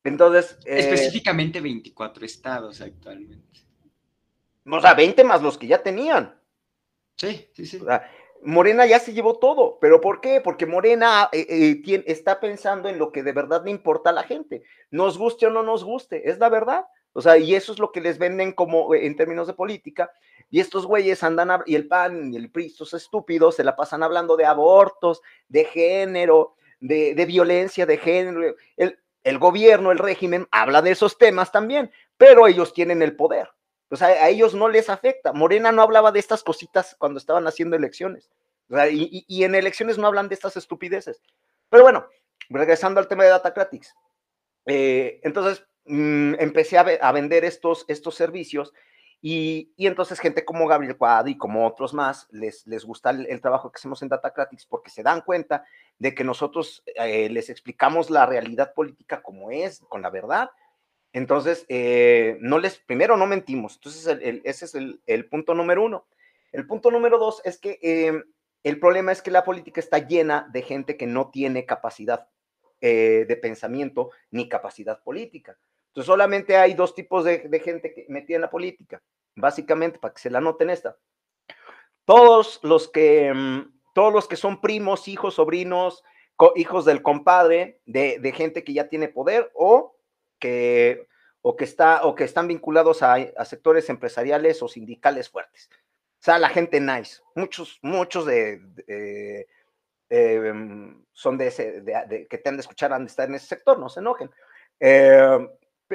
Entonces. 0.04 0.58
Eh, 0.64 0.78
Específicamente 0.78 1.60
24 1.60 2.24
estados 2.24 2.80
actualmente. 2.80 3.60
O 4.70 4.80
sea, 4.80 4.94
20 4.94 5.24
más 5.24 5.42
los 5.42 5.58
que 5.58 5.66
ya 5.66 5.82
tenían. 5.82 6.38
Sí, 7.16 7.48
sí, 7.54 7.66
sí. 7.66 7.80
Morena 8.42 8.86
ya 8.86 8.98
se 8.98 9.12
llevó 9.12 9.38
todo, 9.38 9.78
pero 9.80 10.00
¿por 10.00 10.20
qué? 10.20 10.40
Porque 10.40 10.66
Morena 10.66 11.28
eh, 11.32 11.46
eh, 11.48 12.04
está 12.06 12.40
pensando 12.40 12.88
en 12.88 12.98
lo 12.98 13.12
que 13.12 13.22
de 13.22 13.32
verdad 13.32 13.64
le 13.64 13.70
importa 13.70 14.10
a 14.10 14.12
la 14.12 14.24
gente, 14.24 14.64
nos 14.90 15.16
guste 15.16 15.46
o 15.46 15.50
no 15.50 15.62
nos 15.62 15.84
guste, 15.84 16.28
es 16.28 16.38
la 16.38 16.48
verdad. 16.48 16.86
O 17.14 17.20
sea, 17.20 17.36
y 17.36 17.54
eso 17.54 17.72
es 17.72 17.78
lo 17.78 17.92
que 17.92 18.00
les 18.00 18.18
venden 18.18 18.52
como 18.52 18.94
en 18.94 19.16
términos 19.16 19.46
de 19.46 19.52
política. 19.52 20.10
Y 20.50 20.60
estos 20.60 20.86
güeyes 20.86 21.22
andan, 21.22 21.62
y 21.66 21.74
el 21.74 21.86
PAN 21.86 22.32
y 22.32 22.36
el 22.36 22.50
PRI, 22.50 22.66
estos 22.66 22.94
estúpidos, 22.94 23.56
se 23.56 23.64
la 23.64 23.76
pasan 23.76 24.02
hablando 24.02 24.36
de 24.36 24.46
abortos, 24.46 25.20
de 25.48 25.64
género, 25.64 26.54
de, 26.80 27.14
de 27.14 27.26
violencia 27.26 27.86
de 27.86 27.98
género. 27.98 28.54
El, 28.76 28.98
el 29.24 29.38
gobierno, 29.38 29.92
el 29.92 29.98
régimen, 29.98 30.48
habla 30.50 30.82
de 30.82 30.92
esos 30.92 31.18
temas 31.18 31.52
también, 31.52 31.90
pero 32.16 32.46
ellos 32.46 32.72
tienen 32.72 33.02
el 33.02 33.14
poder. 33.14 33.48
O 33.92 33.96
sea, 33.96 34.08
a 34.08 34.28
ellos 34.30 34.54
no 34.54 34.68
les 34.68 34.88
afecta. 34.88 35.34
Morena 35.34 35.70
no 35.70 35.82
hablaba 35.82 36.12
de 36.12 36.18
estas 36.18 36.42
cositas 36.42 36.96
cuando 36.98 37.18
estaban 37.18 37.46
haciendo 37.46 37.76
elecciones. 37.76 38.30
Y, 38.90 39.44
en 39.44 39.54
elecciones 39.54 39.98
no 39.98 40.06
hablan 40.06 40.28
de 40.30 40.34
estas 40.34 40.56
estupideces. 40.56 41.20
Pero 41.68 41.82
bueno, 41.82 42.06
regresando 42.48 43.00
al 43.00 43.06
tema 43.06 43.24
de 43.24 43.30
Datacratics. 43.30 43.94
Eh, 44.64 45.20
entonces, 45.22 45.66
mmm, 45.84 46.34
empecé 46.38 46.78
a, 46.78 47.12
vender 47.12 47.44
estos, 47.44 47.84
estos 47.86 48.14
servicios 48.14 48.72
y, 49.20 49.74
entonces 49.76 50.18
gente 50.20 50.44
como 50.44 50.66
Gabriel 50.66 50.96
Cuad 50.96 51.26
y 51.26 51.36
como 51.36 51.66
otros 51.66 51.92
más 51.92 52.28
les, 52.30 52.66
les 52.66 52.84
gusta 52.84 53.10
el, 53.10 53.26
el, 53.26 53.42
trabajo 53.42 53.70
que 53.70 53.78
hacemos 53.78 54.00
en 54.02 54.08
Datacratics 54.08 54.64
porque 54.66 54.90
se 54.90 55.02
dan 55.02 55.20
cuenta 55.20 55.64
de 55.98 56.14
que 56.14 56.24
nosotros 56.24 56.82
eh, 56.94 57.28
les 57.28 57.50
explicamos 57.50 58.08
la 58.08 58.24
realidad 58.24 58.72
política 58.72 59.22
como 59.22 59.50
es, 59.50 59.80
con 59.88 60.00
la 60.00 60.08
verdad. 60.08 60.50
Entonces, 61.12 61.66
eh, 61.68 62.38
no 62.40 62.58
les, 62.58 62.78
primero 62.78 63.16
no 63.16 63.26
mentimos. 63.26 63.74
Entonces, 63.76 64.06
el, 64.06 64.40
ese 64.44 64.64
es 64.64 64.74
el, 64.74 65.28
punto 65.28 65.54
número 65.54 65.84
uno. 65.84 66.06
El 66.52 66.66
punto 66.66 66.90
número 66.90 67.18
dos 67.18 67.42
es 67.44 67.58
que 67.58 67.78
eh, 67.82 68.22
el 68.62 68.78
problema 68.78 69.12
es 69.12 69.22
que 69.22 69.30
la 69.30 69.44
política 69.44 69.80
está 69.80 69.98
llena 69.98 70.48
de 70.52 70.62
gente 70.62 70.96
que 70.96 71.06
no 71.06 71.30
tiene 71.30 71.66
capacidad 71.66 72.28
eh, 72.80 73.26
de 73.28 73.36
pensamiento 73.36 74.10
ni 74.30 74.48
capacidad 74.48 75.02
política. 75.02 75.58
Entonces, 75.88 76.06
solamente 76.06 76.56
hay 76.56 76.74
dos 76.74 76.94
tipos 76.94 77.24
de, 77.24 77.60
gente 77.62 77.92
que 77.92 78.06
metida 78.08 78.36
en 78.36 78.42
la 78.42 78.50
política. 78.50 79.02
Básicamente, 79.36 79.98
para 79.98 80.14
que 80.14 80.20
se 80.20 80.30
la 80.30 80.40
noten 80.40 80.70
esta. 80.70 80.96
Todos 82.04 82.60
los 82.62 82.88
que, 82.88 83.32
mm, 83.32 83.80
todos 83.94 84.12
los 84.12 84.26
que 84.26 84.36
son 84.36 84.60
primos, 84.60 85.08
hijos, 85.08 85.34
sobrinos, 85.34 86.02
hijos 86.56 86.84
del 86.84 87.02
compadre, 87.02 87.80
de, 87.84 88.32
gente 88.34 88.64
que 88.64 88.72
ya 88.72 88.88
tiene 88.88 89.08
poder 89.08 89.50
o 89.54 89.94
que, 90.42 91.06
o 91.40 91.56
que, 91.56 91.64
está, 91.64 92.02
o 92.02 92.16
que 92.16 92.24
están 92.24 92.48
vinculados 92.48 93.02
a, 93.02 93.14
a, 93.14 93.44
sectores 93.44 93.88
empresariales 93.88 94.60
o 94.60 94.68
sindicales 94.68 95.30
fuertes. 95.30 95.70
O 95.72 96.24
sea, 96.24 96.38
la 96.38 96.48
gente 96.48 96.80
nice. 96.80 97.20
Muchos, 97.36 97.78
muchos 97.82 98.26
de, 98.26 98.58
de 98.58 99.46
eh, 100.10 100.52
son 101.12 101.38
de 101.38 101.46
ese, 101.46 101.80
de, 101.80 102.26
que 102.28 102.38
te 102.38 102.48
han 102.48 102.56
de 102.56 102.62
escuchar, 102.62 102.92
han 102.92 103.04
de 103.04 103.10
estar 103.10 103.28
en 103.28 103.36
ese 103.36 103.46
sector, 103.46 103.78
no 103.78 103.88
se 103.88 104.00
enojen. 104.00 104.30
Eh, 104.80 105.38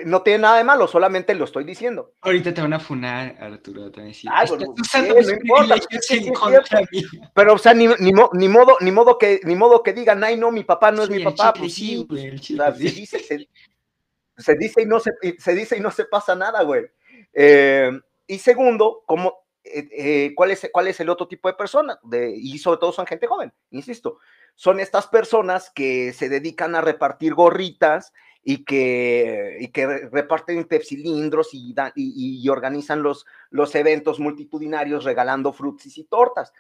no 0.06 0.22
tiene 0.22 0.40
nada 0.40 0.58
de 0.58 0.64
malo, 0.64 0.88
solamente 0.88 1.34
lo 1.34 1.46
estoy 1.46 1.64
diciendo. 1.64 2.14
Ahorita 2.22 2.54
te 2.54 2.62
van 2.62 2.74
a 2.74 2.80
funar, 2.80 3.36
Arturo, 3.40 3.92
te 3.92 3.98
van 3.98 4.06
a 4.06 4.08
decir. 4.10 4.30
Ay, 4.34 4.48
bueno, 4.48 4.76
usando 4.80 5.14
no 5.14 5.30
importa, 5.30 5.76
sí, 6.02 6.22
sí, 6.22 6.32
pero, 7.34 7.54
o 7.54 7.58
sea, 7.58 7.74
ni, 7.74 7.88
ni, 8.00 8.12
ni, 8.34 8.48
modo, 8.48 8.78
ni 8.80 8.92
modo 8.92 9.18
que, 9.18 9.42
ni 9.44 9.56
modo 9.56 9.84
que 9.84 9.94
digan, 9.94 10.24
ay, 10.24 10.38
no, 10.38 10.52
mi 10.52 10.64
papá 10.64 10.92
no 10.92 11.04
es 11.04 11.10
mi 11.10 11.24
papá. 11.24 11.54
Pues 11.54 11.74
sí, 11.74 12.06
güey, 12.08 12.36
o 12.36 12.38
sea, 12.38 12.74
se, 12.74 12.84
dice, 12.84 13.50
se, 14.38 14.56
dice 14.56 14.84
y 14.84 14.86
no 14.86 15.00
se, 15.00 15.12
se 15.38 15.56
dice 15.56 15.78
y 15.78 15.80
no 15.80 15.92
se 15.92 16.06
pasa 16.06 16.36
nada, 16.36 16.64
güey. 16.64 16.86
Eh, 17.34 17.92
y 18.28 18.40
segundo, 18.40 19.04
como, 19.06 19.48
eh, 19.64 19.88
eh, 19.92 20.34
¿cuál, 20.36 20.52
es, 20.52 20.70
¿cuál 20.72 20.88
es 20.88 21.00
el 21.00 21.10
otro 21.10 21.28
tipo 21.28 21.48
de 21.48 21.56
persona? 21.56 22.00
Y 22.36 22.58
sobre 22.60 22.80
todo 22.80 22.92
son 22.92 23.08
gente 23.08 23.28
joven, 23.28 23.54
insisto. 23.72 24.20
Son 24.56 24.80
estas 24.80 25.08
personas 25.08 25.72
que 25.74 26.14
se 26.14 26.30
dedican 26.30 26.76
a 26.76 26.82
repartir 26.82 27.34
gorritas 27.34 28.14
y 28.44 28.64
que, 28.64 29.58
y 29.60 29.68
que 29.70 29.86
reparten 29.86 30.66
pepsilindros 30.66 31.50
y, 31.54 31.76
y, 31.96 32.48
organizan 32.50 33.04
los, 33.04 33.26
los 33.50 33.76
eventos 33.76 34.20
multitudinarios 34.20 35.04
regalando 35.04 35.54
frutsis 35.54 35.98
y 35.98 36.06
tortas. 36.06 36.54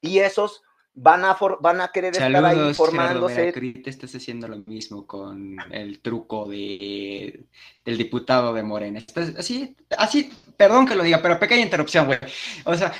Y 0.00 0.20
esos 0.20 0.62
van 1.00 1.24
a, 1.24 1.34
for, 1.34 1.58
van 1.60 1.80
a 1.80 1.88
querer 1.88 2.14
Saludos, 2.14 2.50
estar 2.50 2.66
ahí 2.66 2.74
formándose. 2.74 3.52
te 3.52 3.90
estás 3.90 4.14
haciendo 4.14 4.48
lo 4.48 4.58
mismo 4.58 5.06
con 5.06 5.56
el 5.70 6.00
truco 6.00 6.48
de, 6.48 7.44
del 7.84 7.98
diputado 7.98 8.52
de 8.52 8.62
Morena. 8.62 8.98
Estás, 8.98 9.34
así, 9.36 9.76
así, 9.96 10.30
perdón 10.56 10.86
que 10.86 10.94
lo 10.94 11.02
diga, 11.02 11.20
pero 11.22 11.38
pequeña 11.38 11.62
interrupción, 11.62 12.06
güey. 12.06 12.18
O 12.64 12.74
sea, 12.74 12.92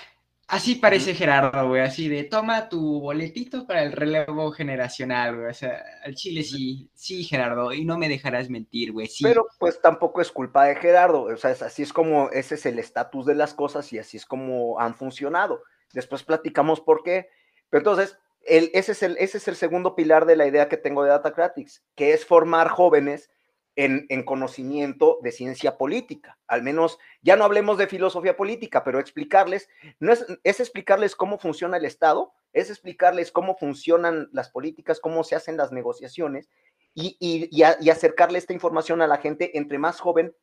Así 0.50 0.76
parece 0.76 1.14
Gerardo, 1.14 1.68
güey, 1.68 1.82
así 1.82 2.08
de 2.08 2.24
toma 2.24 2.70
tu 2.70 3.00
boletito 3.00 3.66
para 3.66 3.82
el 3.82 3.92
relevo 3.92 4.50
generacional, 4.50 5.36
güey. 5.36 5.50
O 5.50 5.52
sea, 5.52 5.84
al 6.02 6.14
Chile 6.14 6.42
sí, 6.42 6.88
sí, 6.94 7.22
Gerardo, 7.22 7.70
y 7.74 7.84
no 7.84 7.98
me 7.98 8.08
dejarás 8.08 8.48
mentir, 8.48 8.92
güey. 8.92 9.08
Sí. 9.08 9.24
Pero 9.24 9.46
pues 9.58 9.82
tampoco 9.82 10.22
es 10.22 10.32
culpa 10.32 10.64
de 10.64 10.76
Gerardo, 10.76 11.24
o 11.24 11.36
sea, 11.36 11.50
es, 11.50 11.60
así 11.60 11.82
es 11.82 11.92
como, 11.92 12.30
ese 12.30 12.54
es 12.54 12.64
el 12.64 12.78
estatus 12.78 13.26
de 13.26 13.34
las 13.34 13.52
cosas 13.52 13.92
y 13.92 13.98
así 13.98 14.16
es 14.16 14.24
como 14.24 14.80
han 14.80 14.94
funcionado. 14.94 15.62
Después 15.92 16.22
platicamos 16.22 16.80
por 16.80 17.02
qué. 17.02 17.28
Pero 17.70 17.80
entonces, 17.80 18.18
el, 18.42 18.70
ese, 18.72 18.92
es 18.92 19.02
el, 19.02 19.16
ese 19.18 19.38
es 19.38 19.48
el 19.48 19.56
segundo 19.56 19.94
pilar 19.94 20.26
de 20.26 20.36
la 20.36 20.46
idea 20.46 20.68
que 20.68 20.76
tengo 20.76 21.02
de 21.02 21.10
Datacratics, 21.10 21.84
que 21.94 22.12
es 22.12 22.24
formar 22.24 22.68
jóvenes 22.68 23.30
en, 23.76 24.06
en, 24.08 24.24
conocimiento 24.24 25.18
de 25.22 25.30
ciencia 25.30 25.78
política. 25.78 26.38
Al 26.48 26.62
menos, 26.62 26.98
ya 27.22 27.36
no 27.36 27.44
hablemos 27.44 27.78
de 27.78 27.86
filosofía 27.86 28.36
política, 28.36 28.82
pero 28.82 28.98
explicarles, 28.98 29.68
no 30.00 30.12
es, 30.12 30.26
es, 30.42 30.60
explicarles 30.60 31.14
cómo 31.14 31.38
funciona 31.38 31.76
el 31.76 31.84
Estado, 31.84 32.32
es 32.52 32.70
explicarles 32.70 33.30
cómo 33.30 33.56
funcionan 33.56 34.28
las 34.32 34.50
políticas, 34.50 34.98
cómo 34.98 35.22
se 35.22 35.36
hacen 35.36 35.56
las 35.56 35.70
negociaciones 35.70 36.48
y, 36.94 37.16
y, 37.20 37.48
y, 37.52 37.90
acercarle 37.90 38.38
esta 38.38 38.52
información 38.52 39.00
a 39.00 39.06
la 39.06 39.18
gente 39.18 39.56
entre 39.56 39.78
más 39.78 40.00
joven, 40.00 40.34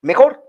mejor. 0.00 0.44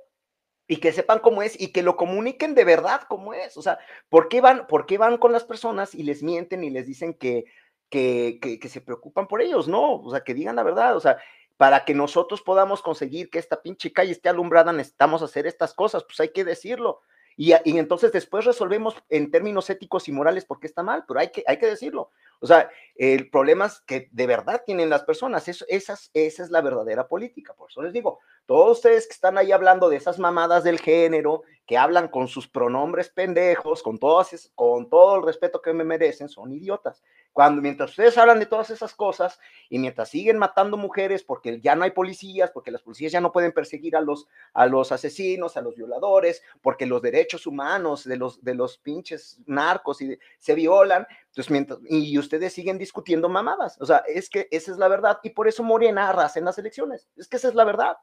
Y 0.68 0.78
que 0.78 0.92
sepan 0.92 1.20
cómo 1.20 1.42
es 1.42 1.60
y 1.60 1.72
que 1.72 1.82
lo 1.82 1.96
comuniquen 1.96 2.54
de 2.54 2.66
verdad 2.66 3.02
cómo 3.08 3.34
es. 3.34 3.56
O 3.58 3.62
sea, 3.62 3.80
¿por 4.10 4.28
qué 4.28 4.42
van, 4.42 4.68
por 4.68 4.86
qué 4.86 4.98
van 4.98 5.18
con 5.18 5.32
las 5.32 5.46
personas 5.46 5.96
y 5.96 6.04
les 6.04 6.24
mienten 6.24 6.64
y 6.64 6.70
les 6.70 6.86
dicen 6.86 7.14
que, 7.14 7.46
que, 7.90 8.40
que, 8.42 8.60
que, 8.60 8.70
se 8.70 8.82
preocupan 8.82 9.28
por 9.28 9.42
ellos, 9.42 9.68
no, 9.68 9.96
o 9.96 10.12
sea, 10.12 10.22
que 10.22 10.34
digan 10.34 10.58
la 10.58 10.64
verdad, 10.64 10.96
o 10.96 11.00
sea, 11.00 11.18
para 11.58 11.86
que 11.86 11.94
nosotros 11.94 12.42
podamos 12.42 12.82
conseguir 12.82 13.30
que 13.30 13.40
esta 13.40 13.62
pinche 13.62 13.92
calle 13.92 14.12
esté 14.12 14.30
alumbrada, 14.30 14.74
necesitamos 14.74 15.24
hacer 15.24 15.48
estas 15.48 15.74
cosas, 15.74 16.04
pues 16.04 16.20
hay 16.20 16.30
que 16.30 16.44
decirlo. 16.46 17.02
Y, 17.40 17.54
entonces 17.78 18.12
después 18.12 18.46
resolvemos 18.46 18.96
en 19.10 19.30
términos 19.30 19.70
éticos 19.70 20.08
y 20.08 20.12
morales 20.12 20.44
por 20.44 20.60
qué 20.60 20.66
está 20.66 20.82
mal, 20.82 21.06
pero 21.08 21.20
hay 21.20 21.30
que, 21.30 21.44
hay 21.46 21.58
que 21.58 21.68
decirlo. 21.68 22.10
O 22.40 22.48
sea, 22.48 22.68
el 22.96 23.30
problema 23.30 23.68
es 23.68 23.80
que 23.82 24.10
de 24.12 24.26
verdad 24.26 24.64
tienen 24.66 24.90
las 24.90 25.04
personas, 25.04 25.48
eso, 25.48 25.64
esas, 25.68 26.10
esa 26.16 26.44
es 26.44 26.50
la 26.50 26.62
verdadera 26.62 27.08
política. 27.08 27.54
Por 27.54 27.70
eso 27.70 27.84
les 27.84 27.94
digo, 27.94 28.20
todos 28.48 28.78
ustedes 28.78 29.06
que 29.06 29.14
están 29.14 29.38
ahí 29.38 29.52
hablando 29.52 29.88
de 29.88 29.98
esas 29.98 30.18
mamadas 30.18 30.64
del 30.64 30.80
género, 30.80 31.44
que 31.68 31.78
hablan 31.78 32.08
con 32.08 32.28
sus 32.28 32.48
pronombres 32.48 33.10
pendejos, 33.10 33.84
con, 33.84 34.00
todas, 34.00 34.52
con 34.56 34.90
todo 34.90 35.18
el 35.18 35.24
respeto 35.24 35.62
que 35.62 35.74
me 35.74 35.84
merecen, 35.84 36.30
son 36.30 36.52
idiotas. 36.52 37.04
Cuando 37.38 37.62
mientras 37.62 37.92
ustedes 37.92 38.18
hablan 38.18 38.40
de 38.40 38.48
todas 38.48 38.72
esas 38.72 38.96
cosas 38.96 39.40
y 39.70 39.78
mientras 39.78 40.10
siguen 40.10 40.40
matando 40.40 40.76
mujeres 40.76 41.24
porque 41.24 41.62
ya 41.62 41.76
no 41.76 41.84
hay 41.84 41.92
policías, 41.92 42.50
porque 42.50 42.72
las 42.72 42.82
policías 42.82 43.12
ya 43.12 43.22
no 43.22 43.32
pueden 43.32 43.52
perseguir 43.52 43.96
a 43.96 44.02
los, 44.02 44.28
a 44.56 44.66
los 44.66 44.92
asesinos, 44.92 45.56
a 45.56 45.62
los 45.62 45.76
violadores, 45.76 46.42
porque 46.64 46.88
los 46.88 47.00
derechos 47.00 47.46
humanos 47.46 48.06
de 48.06 48.18
los, 48.18 48.44
de 48.44 48.56
los 48.56 48.80
pinches 48.80 49.40
narcos 49.46 50.02
y 50.02 50.08
de, 50.08 50.20
se 50.40 50.56
violan, 50.56 51.06
entonces 51.28 51.52
mientras, 51.52 51.80
y 51.88 52.18
ustedes 52.18 52.54
siguen 52.54 52.80
discutiendo 52.80 53.30
mamadas. 53.30 53.80
O 53.80 53.86
sea, 53.86 53.98
es 54.08 54.32
que 54.32 54.48
esa 54.50 54.72
es 54.72 54.80
la 54.80 54.88
verdad 54.88 55.20
y 55.22 55.30
por 55.30 55.48
eso 55.48 55.62
Morena 55.62 56.10
arrasa 56.10 56.40
en 56.40 56.46
las 56.46 56.58
elecciones. 56.58 57.08
Es 57.18 57.28
que 57.28 57.38
esa 57.38 57.50
es 57.50 57.54
la 57.54 57.66
verdad. 57.66 57.98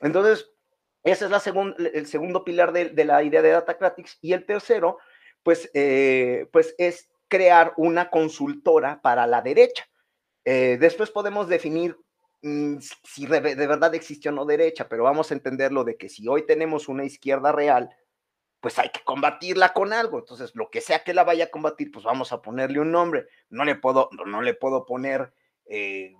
Entonces, 0.00 0.52
ese 1.04 1.24
es 1.24 1.30
la 1.30 1.40
segun, 1.40 1.74
el 1.78 2.06
segundo 2.06 2.44
pilar 2.44 2.72
de, 2.72 2.90
de, 2.90 3.04
la 3.06 3.22
idea 3.22 3.40
de 3.40 3.48
Datacratics 3.48 4.18
y 4.20 4.34
el 4.34 4.44
tercero, 4.44 4.98
pues, 5.42 5.70
eh, 5.72 6.50
pues 6.52 6.74
es 6.76 7.08
crear 7.28 7.74
una 7.76 8.10
consultora 8.10 9.00
para 9.00 9.26
la 9.26 9.42
derecha. 9.42 9.88
Eh, 10.44 10.78
después 10.80 11.10
podemos 11.10 11.48
definir 11.48 11.96
mmm, 12.42 12.78
si 13.04 13.26
de, 13.26 13.40
verdad 13.40 13.94
existe 13.94 14.28
o 14.28 14.32
no 14.32 14.44
derecha, 14.44 14.88
pero 14.88 15.04
vamos 15.04 15.30
a 15.30 15.34
entenderlo 15.34 15.84
de 15.84 15.96
que 15.96 16.08
si 16.08 16.26
hoy 16.28 16.46
tenemos 16.46 16.88
una 16.88 17.04
izquierda 17.04 17.52
real, 17.52 17.90
pues 18.60 18.78
hay 18.78 18.90
que 18.90 19.04
combatirla 19.04 19.72
con 19.72 19.92
algo. 19.92 20.18
Entonces, 20.18 20.52
lo 20.54 20.70
que 20.70 20.80
sea 20.80 21.04
que 21.04 21.14
la 21.14 21.24
vaya 21.24 21.44
a 21.44 21.50
combatir, 21.50 21.90
pues 21.92 22.04
vamos 22.04 22.32
a 22.32 22.42
ponerle 22.42 22.80
un 22.80 22.90
nombre. 22.90 23.26
No 23.50 23.64
le 23.64 23.76
puedo, 23.76 24.08
no, 24.26 24.42
le 24.42 24.54
puedo 24.54 24.84
poner, 24.84 25.32
eh, 25.66 26.14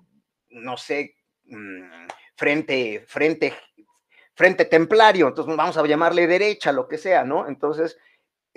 no 0.50 0.76
sé, 0.76 1.16
mmm, 1.44 2.06
frente, 2.36 3.04
frente, 3.06 3.54
frente 4.34 4.64
templario. 4.66 5.28
Entonces, 5.28 5.56
vamos 5.56 5.76
a 5.76 5.86
llamarle 5.86 6.26
derecha, 6.26 6.70
lo 6.70 6.86
que 6.86 6.98
sea, 6.98 7.24
¿no? 7.24 7.48
Entonces, 7.48 7.98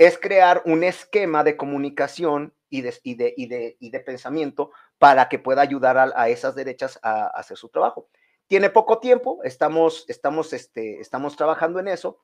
es 0.01 0.17
crear 0.17 0.63
un 0.65 0.83
esquema 0.83 1.43
de 1.43 1.55
comunicación 1.55 2.55
y 2.71 2.81
de, 2.81 2.95
y 3.03 3.13
de, 3.13 3.35
y 3.37 3.45
de, 3.45 3.77
y 3.79 3.91
de 3.91 3.99
pensamiento 3.99 4.71
para 4.97 5.29
que 5.29 5.37
pueda 5.37 5.61
ayudar 5.61 5.95
a, 5.99 6.11
a 6.15 6.27
esas 6.29 6.55
derechas 6.55 6.97
a, 7.03 7.25
a, 7.25 7.27
hacer 7.27 7.55
su 7.55 7.69
trabajo. 7.69 8.07
Tiene 8.47 8.71
poco 8.71 8.97
tiempo, 8.97 9.41
estamos, 9.43 10.05
estamos, 10.07 10.53
este, 10.53 10.99
estamos 10.99 11.35
trabajando 11.35 11.79
en 11.79 11.87
eso 11.87 12.17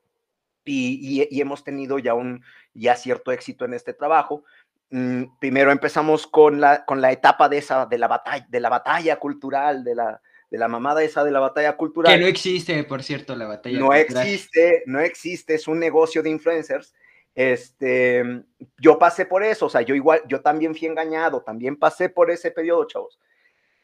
y, 0.64 1.20
y, 1.20 1.28
y 1.30 1.40
hemos 1.40 1.62
tenido 1.62 2.00
ya, 2.00 2.14
un, 2.14 2.42
ya 2.74 2.96
cierto 2.96 3.30
éxito 3.30 3.64
en 3.64 3.74
este 3.74 3.94
trabajo. 3.94 4.42
Mm, 4.90 5.38
primero 5.38 5.70
empezamos 5.70 6.26
con 6.26 6.60
la, 6.60 6.84
con 6.84 7.00
la 7.00 7.12
etapa 7.12 7.48
de, 7.48 7.58
esa, 7.58 7.86
de, 7.86 7.98
la 7.98 8.08
batalla, 8.08 8.44
de 8.50 8.58
la 8.58 8.70
batalla 8.70 9.20
cultural, 9.20 9.84
de 9.84 9.94
la, 9.94 10.20
de 10.50 10.58
la 10.58 10.66
mamada 10.66 11.04
esa 11.04 11.22
de 11.22 11.30
la 11.30 11.38
batalla 11.38 11.76
cultural. 11.76 12.12
Que 12.12 12.20
no 12.20 12.26
existe, 12.26 12.82
por 12.82 13.04
cierto, 13.04 13.36
la 13.36 13.46
batalla 13.46 13.78
no 13.78 13.94
existe, 13.94 14.82
no 14.86 14.98
existe, 14.98 15.54
es 15.54 15.68
un 15.68 15.78
negocio 15.78 16.24
de 16.24 16.30
influencers. 16.30 16.92
Este, 17.38 18.42
yo 18.78 18.98
pasé 18.98 19.24
por 19.24 19.44
eso, 19.44 19.66
o 19.66 19.68
sea, 19.68 19.82
yo 19.82 19.94
igual, 19.94 20.22
yo 20.26 20.40
también 20.40 20.74
fui 20.74 20.88
engañado, 20.88 21.40
también 21.40 21.76
pasé 21.76 22.08
por 22.08 22.32
ese 22.32 22.50
periodo, 22.50 22.84
chavos. 22.88 23.20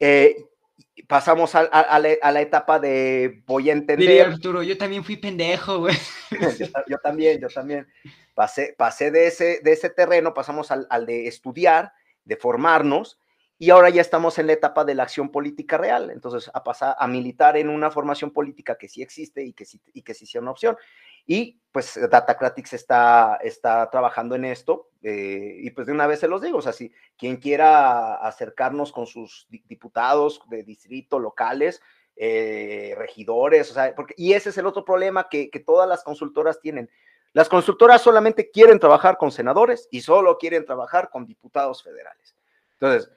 Eh, 0.00 0.34
pasamos 1.06 1.54
a, 1.54 1.62
la, 2.00 2.40
etapa 2.40 2.80
de 2.80 3.44
voy 3.46 3.70
a 3.70 3.74
entender. 3.74 4.08
Diría 4.08 4.26
Arturo, 4.26 4.64
yo 4.64 4.76
también 4.76 5.04
fui 5.04 5.18
pendejo, 5.18 5.78
güey. 5.78 5.94
yo, 6.88 6.98
también, 6.98 7.40
yo 7.40 7.46
también. 7.46 7.86
Pasé, 8.34 8.74
pasé 8.76 9.12
de, 9.12 9.28
ese, 9.28 9.60
de 9.62 9.70
ese 9.70 9.88
terreno, 9.88 10.34
pasamos 10.34 10.72
al, 10.72 10.88
al 10.90 11.06
de 11.06 11.28
estudiar, 11.28 11.92
de 12.24 12.36
formarnos, 12.36 13.20
y 13.56 13.70
ahora 13.70 13.88
ya 13.88 14.00
estamos 14.00 14.36
en 14.40 14.48
la 14.48 14.54
etapa 14.54 14.84
de 14.84 14.96
la 14.96 15.04
acción 15.04 15.30
política 15.30 15.78
real. 15.78 16.10
Entonces, 16.10 16.50
a 16.52 16.64
pasar 16.64 16.96
a 16.98 17.06
militar 17.06 17.56
en 17.56 17.68
una 17.68 17.92
formación 17.92 18.32
política 18.32 18.76
que 18.76 18.88
sí 18.88 19.00
existe 19.00 19.44
y 19.44 19.52
que 19.52 19.64
sí, 19.64 19.80
y 19.92 20.02
que 20.02 20.12
sí 20.12 20.26
sea 20.26 20.40
una 20.40 20.50
opción. 20.50 20.76
Y 21.26 21.60
pues 21.72 21.98
Datacratics 22.08 22.72
está, 22.72 23.38
está 23.42 23.90
trabajando 23.90 24.34
en 24.36 24.44
esto. 24.44 24.90
Eh, 25.02 25.56
y 25.60 25.70
pues 25.70 25.86
de 25.86 25.92
una 25.92 26.06
vez 26.06 26.20
se 26.20 26.28
los 26.28 26.40
digo, 26.40 26.58
o 26.58 26.62
sea, 26.62 26.72
si 26.72 26.92
quien 27.18 27.36
quiera 27.36 28.14
acercarnos 28.14 28.92
con 28.92 29.06
sus 29.06 29.46
diputados 29.50 30.40
de 30.48 30.62
distrito, 30.62 31.18
locales, 31.18 31.82
eh, 32.16 32.94
regidores, 32.96 33.70
o 33.70 33.74
sea, 33.74 33.94
porque, 33.94 34.14
y 34.16 34.34
ese 34.34 34.50
es 34.50 34.58
el 34.58 34.66
otro 34.66 34.84
problema 34.84 35.28
que, 35.28 35.50
que 35.50 35.60
todas 35.60 35.88
las 35.88 36.04
consultoras 36.04 36.60
tienen. 36.60 36.88
Las 37.32 37.48
consultoras 37.48 38.00
solamente 38.00 38.52
quieren 38.52 38.78
trabajar 38.78 39.18
con 39.18 39.32
senadores 39.32 39.88
y 39.90 40.00
solo 40.00 40.38
quieren 40.38 40.64
trabajar 40.64 41.10
con 41.10 41.26
diputados 41.26 41.82
federales. 41.82 42.36
Entonces, 42.74 43.10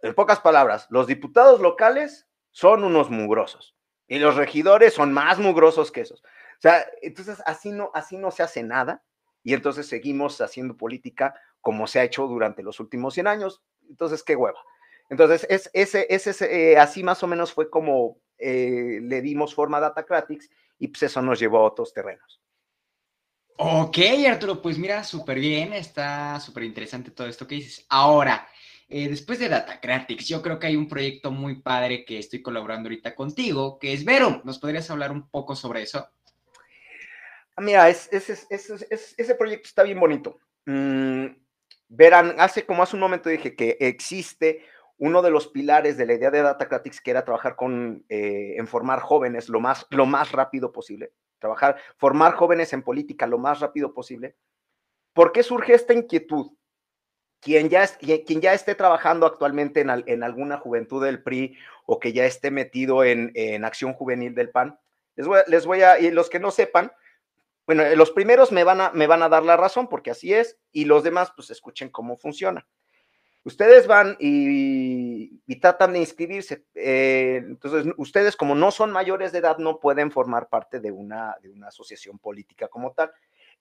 en 0.00 0.14
pocas 0.14 0.40
palabras, 0.40 0.86
los 0.88 1.06
diputados 1.06 1.60
locales 1.60 2.26
son 2.50 2.84
unos 2.84 3.10
mugrosos 3.10 3.76
y 4.08 4.18
los 4.18 4.36
regidores 4.36 4.94
son 4.94 5.12
más 5.12 5.38
mugrosos 5.38 5.92
que 5.92 6.00
esos. 6.00 6.22
Sea, 6.64 6.86
entonces 7.02 7.42
así 7.44 7.72
no, 7.72 7.90
así 7.92 8.16
no 8.16 8.30
se 8.30 8.42
hace 8.42 8.62
nada 8.62 9.02
y 9.42 9.52
entonces 9.52 9.86
seguimos 9.86 10.40
haciendo 10.40 10.78
política 10.78 11.34
como 11.60 11.86
se 11.86 12.00
ha 12.00 12.04
hecho 12.04 12.26
durante 12.26 12.62
los 12.62 12.80
últimos 12.80 13.12
100 13.12 13.26
años. 13.26 13.62
Entonces, 13.86 14.22
qué 14.22 14.34
hueva. 14.34 14.58
Entonces, 15.10 15.46
es, 15.50 15.68
ese, 15.74 16.06
ese, 16.08 16.72
eh, 16.72 16.78
así 16.78 17.02
más 17.02 17.22
o 17.22 17.26
menos 17.26 17.52
fue 17.52 17.68
como 17.68 18.16
eh, 18.38 19.00
le 19.02 19.20
dimos 19.20 19.54
forma 19.54 19.76
a 19.76 19.80
Datacratics 19.80 20.48
y 20.78 20.88
pues 20.88 21.02
eso 21.02 21.20
nos 21.20 21.38
llevó 21.38 21.58
a 21.58 21.64
otros 21.64 21.92
terrenos. 21.92 22.40
Ok, 23.58 23.98
Arturo, 24.26 24.62
pues 24.62 24.78
mira, 24.78 25.04
súper 25.04 25.40
bien, 25.40 25.74
está 25.74 26.40
súper 26.40 26.62
interesante 26.62 27.10
todo 27.10 27.26
esto 27.26 27.46
que 27.46 27.56
dices. 27.56 27.84
Ahora, 27.90 28.48
eh, 28.88 29.06
después 29.10 29.38
de 29.38 29.50
Datacratics, 29.50 30.28
yo 30.28 30.40
creo 30.40 30.58
que 30.58 30.68
hay 30.68 30.76
un 30.76 30.88
proyecto 30.88 31.30
muy 31.30 31.60
padre 31.60 32.06
que 32.06 32.18
estoy 32.18 32.40
colaborando 32.40 32.86
ahorita 32.86 33.14
contigo, 33.14 33.78
que 33.78 33.92
es 33.92 34.06
Vero. 34.06 34.40
¿Nos 34.44 34.58
podrías 34.58 34.90
hablar 34.90 35.12
un 35.12 35.28
poco 35.28 35.54
sobre 35.54 35.82
eso? 35.82 36.08
Ah, 37.56 37.62
mira, 37.62 37.88
ese 37.88 39.34
proyecto 39.38 39.68
está 39.68 39.82
bien 39.82 40.00
bonito. 40.00 40.38
Mm, 40.66 41.26
verán, 41.88 42.34
hace 42.38 42.66
como 42.66 42.82
hace 42.82 42.96
un 42.96 43.00
momento 43.00 43.28
dije 43.28 43.54
que 43.54 43.76
existe 43.80 44.64
uno 44.98 45.22
de 45.22 45.30
los 45.30 45.48
pilares 45.48 45.96
de 45.96 46.06
la 46.06 46.14
idea 46.14 46.30
de 46.30 46.42
Datacratics, 46.42 47.00
que 47.00 47.10
era 47.10 47.24
trabajar 47.24 47.56
con, 47.56 48.04
eh, 48.08 48.54
en 48.56 48.66
formar 48.66 49.00
jóvenes 49.00 49.48
lo 49.48 49.60
más, 49.60 49.86
lo 49.90 50.06
más 50.06 50.32
rápido 50.32 50.72
posible. 50.72 51.12
Trabajar, 51.38 51.76
formar 51.96 52.34
jóvenes 52.34 52.72
en 52.72 52.82
política 52.82 53.26
lo 53.26 53.38
más 53.38 53.60
rápido 53.60 53.92
posible. 53.92 54.36
¿Por 55.12 55.32
qué 55.32 55.42
surge 55.42 55.74
esta 55.74 55.92
inquietud? 55.92 56.52
quien 57.44 57.68
ya, 57.68 57.86
quien 57.86 58.42
esté 58.42 58.74
trabajando 58.74 59.26
actualmente 59.26 59.82
en, 59.82 60.22
alguna 60.22 60.56
juventud 60.56 61.04
del 61.04 61.22
PRI 61.22 61.58
o 61.84 62.00
que 62.00 62.14
ya 62.14 62.24
esté 62.24 62.50
metido 62.50 63.04
en, 63.04 63.64
acción 63.66 63.92
juvenil 63.92 64.34
del 64.34 64.48
PAN, 64.48 64.78
les 65.14 65.26
voy, 65.26 65.40
les 65.46 65.66
voy, 65.66 65.82
a, 65.82 65.98
y 66.00 66.10
los 66.10 66.30
que 66.30 66.40
no 66.40 66.50
sepan, 66.50 66.90
bueno, 67.66 67.82
los 67.94 68.10
primeros 68.10 68.52
me 68.52 68.64
van, 68.64 68.80
a, 68.80 68.90
me 68.92 69.06
van 69.06 69.22
a 69.22 69.28
dar 69.28 69.42
la 69.42 69.56
razón 69.56 69.88
porque 69.88 70.10
así 70.10 70.34
es, 70.34 70.58
y 70.70 70.84
los 70.84 71.02
demás 71.02 71.32
pues 71.34 71.50
escuchen 71.50 71.88
cómo 71.88 72.16
funciona. 72.16 72.66
Ustedes 73.44 73.86
van 73.86 74.16
y, 74.20 75.38
tratan 75.60 75.92
de 75.92 75.98
inscribirse. 75.98 76.64
Eh, 76.74 77.42
entonces, 77.44 77.92
ustedes 77.98 78.36
como 78.36 78.54
no 78.54 78.70
son 78.70 78.90
mayores 78.90 79.32
de 79.32 79.38
edad 79.38 79.58
no 79.58 79.80
pueden 79.80 80.10
formar 80.10 80.48
parte 80.48 80.80
de 80.80 80.90
una, 80.90 81.36
de 81.42 81.50
una 81.50 81.68
asociación 81.68 82.18
política 82.18 82.68
como 82.68 82.92
tal. 82.92 83.12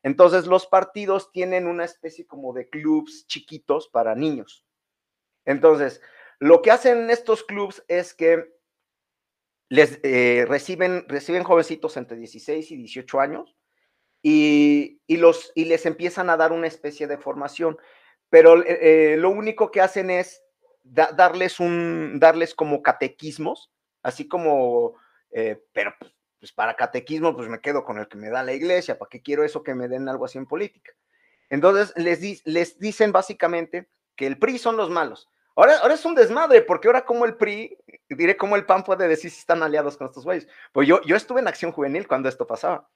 Entonces 0.02 0.48
los 0.48 0.68
partidos 0.68 1.32
tienen 1.32 1.68
una 1.68 1.86
especie 1.86 2.26
como 2.26 2.54
de 2.54 2.70
clubs 2.70 3.26
chiquitos 3.28 3.88
para 3.88 4.16
niños. 4.16 4.66
Entonces, 5.46 6.02
lo 6.40 6.62
que 6.62 6.72
hacen 6.72 7.10
estos 7.10 7.44
clubs 7.44 7.84
es 7.88 8.14
que 8.14 8.54
les 9.70 10.00
eh, 10.04 10.46
reciben, 10.48 11.06
reciben 11.08 11.44
jovencitos 11.44 11.96
entre 11.98 12.18
16 12.18 12.72
y 12.72 12.78
18 12.78 13.20
años 13.20 13.56
y, 14.24 15.18
los, 15.18 15.52
y 15.54 15.66
les 15.66 15.86
empiezan 15.86 16.30
a 16.30 16.38
dar 16.38 16.54
una 16.54 16.68
especie 16.68 17.08
de 17.08 17.18
formación. 17.18 17.78
Pero 18.30 18.64
eh, 18.66 19.16
lo 19.20 19.30
único 19.30 19.70
que 19.70 19.82
hacen 19.82 20.10
es 20.10 20.42
darles, 20.84 21.60
un, 21.60 22.20
darles 22.20 22.56
como 22.56 22.82
catequismos, 22.82 23.72
así 24.02 24.28
como, 24.28 24.96
eh, 25.32 25.64
pero 25.74 25.94
pues, 26.40 26.52
para 26.52 26.76
catequismo, 26.76 27.36
pues 27.36 27.48
me 27.48 27.62
quedo 27.62 27.84
con 27.84 28.00
el 28.00 28.08
que 28.08 28.18
me 28.18 28.30
da 28.30 28.44
la 28.44 28.54
iglesia, 28.54 28.98
¿para 28.98 29.10
qué 29.10 29.22
quiero 29.22 29.44
eso 29.44 29.62
que 29.62 29.76
me 29.76 29.88
den 29.88 30.10
algo 30.10 30.26
así 30.26 30.38
en 30.38 30.48
política? 30.48 30.94
Entonces 31.50 31.94
les, 31.96 32.46
les 32.46 32.80
dicen 32.80 33.12
básicamente 33.12 33.90
que 34.16 34.26
el 34.26 34.40
PRI 34.40 34.58
son 34.58 34.78
los 34.78 34.90
malos. 34.90 35.30
Ahora, 35.56 35.78
ahora 35.78 35.94
es 35.94 36.04
un 36.04 36.16
desmadre, 36.16 36.64
porque 36.64 36.88
ahora 36.88 37.06
como 37.06 37.26
el 37.26 37.36
PRI, 37.36 37.78
diré 38.10 38.36
cómo 38.36 38.56
el 38.56 38.66
PAN 38.66 38.84
puede 38.84 39.08
decir 39.08 39.30
si 39.30 39.40
están 39.40 39.62
aliados 39.62 39.98
con 39.98 40.08
estos 40.08 40.24
güeyes. 40.24 40.48
Pues 40.72 40.88
yo, 40.88 41.02
yo 41.04 41.16
estuve 41.16 41.42
en 41.42 41.48
acción 41.48 41.72
juvenil 41.72 42.08
cuando 42.08 42.28
esto 42.28 42.48
pasaba. 42.48 42.90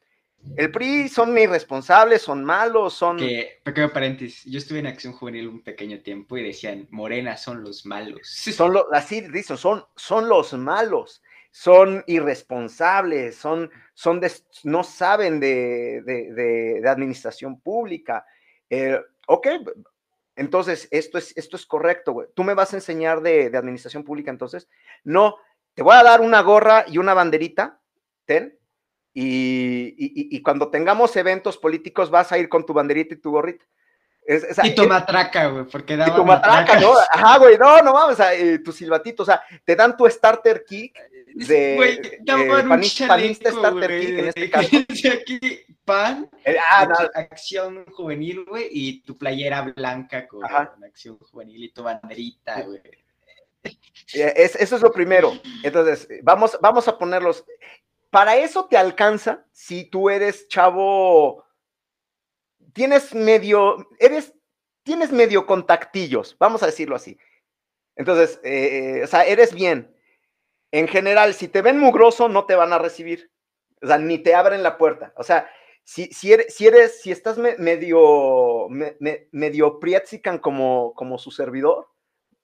El 0.56 0.72
PRI 0.72 1.10
son 1.10 1.38
irresponsables, 1.38 2.22
son 2.22 2.44
malos, 2.44 2.94
son... 2.94 3.18
Que, 3.18 3.60
pequeño 3.64 3.92
paréntesis, 3.92 4.44
yo 4.52 4.58
estuve 4.58 4.80
en 4.80 4.88
Acción 4.88 5.14
Juvenil 5.14 5.48
un 5.48 5.62
pequeño 5.62 6.00
tiempo 6.00 6.38
y 6.38 6.44
decían, 6.44 6.88
Morena 6.90 7.38
son 7.38 7.64
los 7.64 7.86
malos. 7.86 8.22
Son 8.56 8.74
los, 8.74 8.86
así 8.92 9.22
dicen, 9.22 9.58
son, 9.58 9.86
son 9.96 10.30
los 10.30 10.54
malos 10.54 11.22
son 11.58 12.04
irresponsables, 12.06 13.36
son, 13.36 13.72
son 13.96 14.22
no 14.64 14.84
saben 14.84 15.40
de, 15.40 16.84
administración 16.88 17.60
pública. 17.60 18.24
Eh, 18.70 19.00
ok, 19.26 19.48
entonces 20.36 20.88
esto 20.92 21.18
es, 21.18 21.36
esto 21.36 21.56
es 21.56 21.66
correcto, 21.66 22.14
güey. 22.14 22.28
¿Tú 22.36 22.44
me 22.44 22.54
vas 22.54 22.74
a 22.74 22.78
enseñar 22.78 23.22
de, 23.22 23.46
administración 23.58 24.04
pública 24.04 24.30
entonces? 24.30 24.70
No, 25.04 25.38
te 25.74 25.82
voy 25.82 25.96
a 25.96 26.04
dar 26.04 26.22
una 26.22 26.42
gorra 26.42 26.86
y 26.88 27.00
una 27.00 27.16
banderita, 27.16 27.82
ten, 28.26 28.56
y, 29.20 30.36
y, 30.36 30.42
cuando 30.42 30.70
tengamos 30.70 31.16
eventos 31.16 31.58
políticos 31.58 32.10
vas 32.10 32.32
a 32.32 32.38
ir 32.38 32.50
con 32.50 32.66
tu 32.66 32.74
banderita 32.74 33.16
y 33.16 33.18
tu 33.18 33.32
gorrita 33.32 33.66
y 34.64 34.76
tu 34.76 34.88
matraca, 34.88 35.48
güey, 35.48 35.66
porque 35.66 35.94
Y 35.94 36.16
tu 36.16 36.26
matraca, 36.26 36.80
¿no? 36.80 36.94
Ajá, 37.12 37.38
güey, 37.38 37.58
no, 37.58 37.82
no 37.82 37.94
mames, 37.94 38.20
eh, 38.20 38.60
tu 38.60 38.72
silbatito, 38.72 39.24
o 39.24 39.26
sea, 39.26 39.42
te 39.64 39.76
dan 39.76 39.96
tu 39.96 40.06
starter 40.10 40.66
kick 40.66 40.98
de, 41.34 41.76
güey, 41.76 42.02
panista, 42.68 43.08
panista 43.08 43.52
starter 43.52 44.02
kick 44.02 44.10
en 44.10 44.28
este 44.28 44.50
caso. 44.50 44.70
aquí 45.14 45.40
pan, 45.86 46.30
eh, 46.44 46.58
ah, 46.70 47.10
acción 47.16 47.86
juvenil, 47.86 48.44
güey, 48.44 48.68
y 48.70 49.02
tu 49.02 49.18
playera 49.18 49.62
blanca 49.62 50.28
con, 50.28 50.44
acción 50.44 51.18
juvenil 51.20 51.64
y 51.64 51.72
tu 51.72 51.84
banderita, 51.84 52.64
güey. 52.64 52.82
Eh, 54.14 54.34
eso 54.36 54.76
es 54.76 54.82
lo 54.82 54.92
primero. 54.92 55.34
Entonces, 55.64 56.08
vamos, 56.22 56.58
vamos 56.62 56.88
a 56.88 56.98
ponerlos. 56.98 57.46
Para 58.10 58.38
eso 58.38 58.66
te 58.66 58.78
alcanza 58.78 59.46
si 59.52 59.86
tú 59.86 60.10
eres 60.10 60.48
chavo 60.48 61.48
tienes 62.78 63.16
medio, 63.16 63.90
eres, 63.98 64.36
tienes 64.84 65.12
medio 65.12 65.48
contactillos, 65.48 66.38
vamos 66.40 66.62
a 66.62 66.68
decirlo 66.68 66.96
así. 66.96 67.18
Entonces, 67.96 68.40
eh, 68.44 69.02
o 69.04 69.08
sea, 69.08 69.26
eres 69.26 69.54
bien. 69.56 69.96
En 70.72 70.88
general, 70.88 71.34
si 71.34 71.48
te 71.48 71.64
ven 71.64 71.80
mugroso, 71.80 72.30
no 72.30 72.46
te 72.46 72.54
van 72.54 72.74
a 72.74 72.78
recibir. 72.78 73.32
O 73.82 73.88
sea, 73.88 73.98
ni 73.98 74.20
te 74.20 74.36
abren 74.36 74.62
la 74.62 74.78
puerta. 74.78 75.12
O 75.16 75.24
sea, 75.24 75.50
si, 75.84 76.06
si, 76.14 76.34
eres, 76.34 76.54
si, 76.54 76.68
eres, 76.68 77.02
si 77.02 77.12
estás 77.12 77.40
medio, 77.40 78.68
medio 79.32 79.80
prietzican 79.80 80.38
como, 80.38 80.94
como 80.94 81.18
su 81.18 81.32
servidor, 81.32 81.88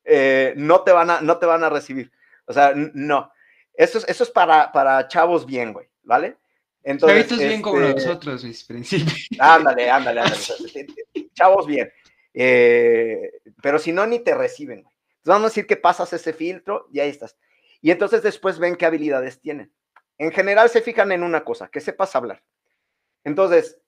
eh, 0.03 0.53
no, 0.57 0.81
te 0.81 0.91
van 0.91 1.11
a, 1.11 1.21
no 1.21 1.37
te 1.37 1.45
van 1.45 1.63
a 1.63 1.69
recibir. 1.69 2.11
O 2.47 2.53
sea, 2.53 2.73
no. 2.75 3.31
Eso 3.73 3.97
es, 3.97 4.07
eso 4.07 4.23
es 4.23 4.29
para, 4.29 4.71
para 4.71 5.07
chavos 5.07 5.45
bien, 5.45 5.73
güey, 5.73 5.87
¿vale? 6.03 6.37
Entonces, 6.83 7.27
Chavitos 7.27 7.39
bien 7.39 7.61
como 7.61 7.79
este, 7.79 8.05
nosotros, 8.05 8.43
mis 8.43 8.63
principios. 8.63 9.27
Ándale, 9.39 9.89
ándale, 9.89 10.21
ándale. 10.21 10.87
Chavos 11.33 11.65
bien. 11.65 11.91
Eh, 12.33 13.31
pero 13.61 13.79
si 13.79 13.91
no, 13.91 14.05
ni 14.05 14.19
te 14.19 14.35
reciben. 14.35 14.79
Entonces 14.79 14.91
vamos 15.25 15.45
a 15.45 15.49
decir 15.49 15.65
que 15.65 15.77
pasas 15.77 16.11
ese 16.11 16.33
filtro 16.33 16.87
y 16.91 16.99
ahí 16.99 17.09
estás. 17.09 17.37
Y 17.81 17.91
entonces 17.91 18.21
después 18.21 18.59
ven 18.59 18.75
qué 18.75 18.85
habilidades 18.85 19.39
tienen. 19.39 19.71
En 20.17 20.31
general 20.31 20.69
se 20.69 20.81
fijan 20.81 21.11
en 21.11 21.23
una 21.23 21.43
cosa, 21.43 21.69
que 21.69 21.79
sepas 21.79 22.15
hablar. 22.15 22.43
Entonces, 23.23 23.79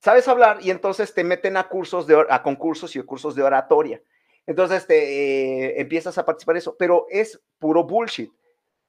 sabes 0.00 0.26
hablar 0.26 0.58
y 0.62 0.70
entonces 0.70 1.12
te 1.14 1.24
meten 1.24 1.56
a 1.56 1.68
cursos 1.68 2.06
de 2.06 2.24
a 2.28 2.42
concursos 2.42 2.96
y 2.96 3.02
cursos 3.02 3.34
de 3.34 3.42
oratoria. 3.42 4.02
Entonces 4.46 4.86
te 4.86 4.96
eh, 4.96 5.80
empiezas 5.80 6.18
a 6.18 6.24
participar 6.24 6.56
en 6.56 6.58
eso, 6.58 6.76
pero 6.76 7.06
es 7.10 7.40
puro 7.58 7.84
bullshit 7.84 8.32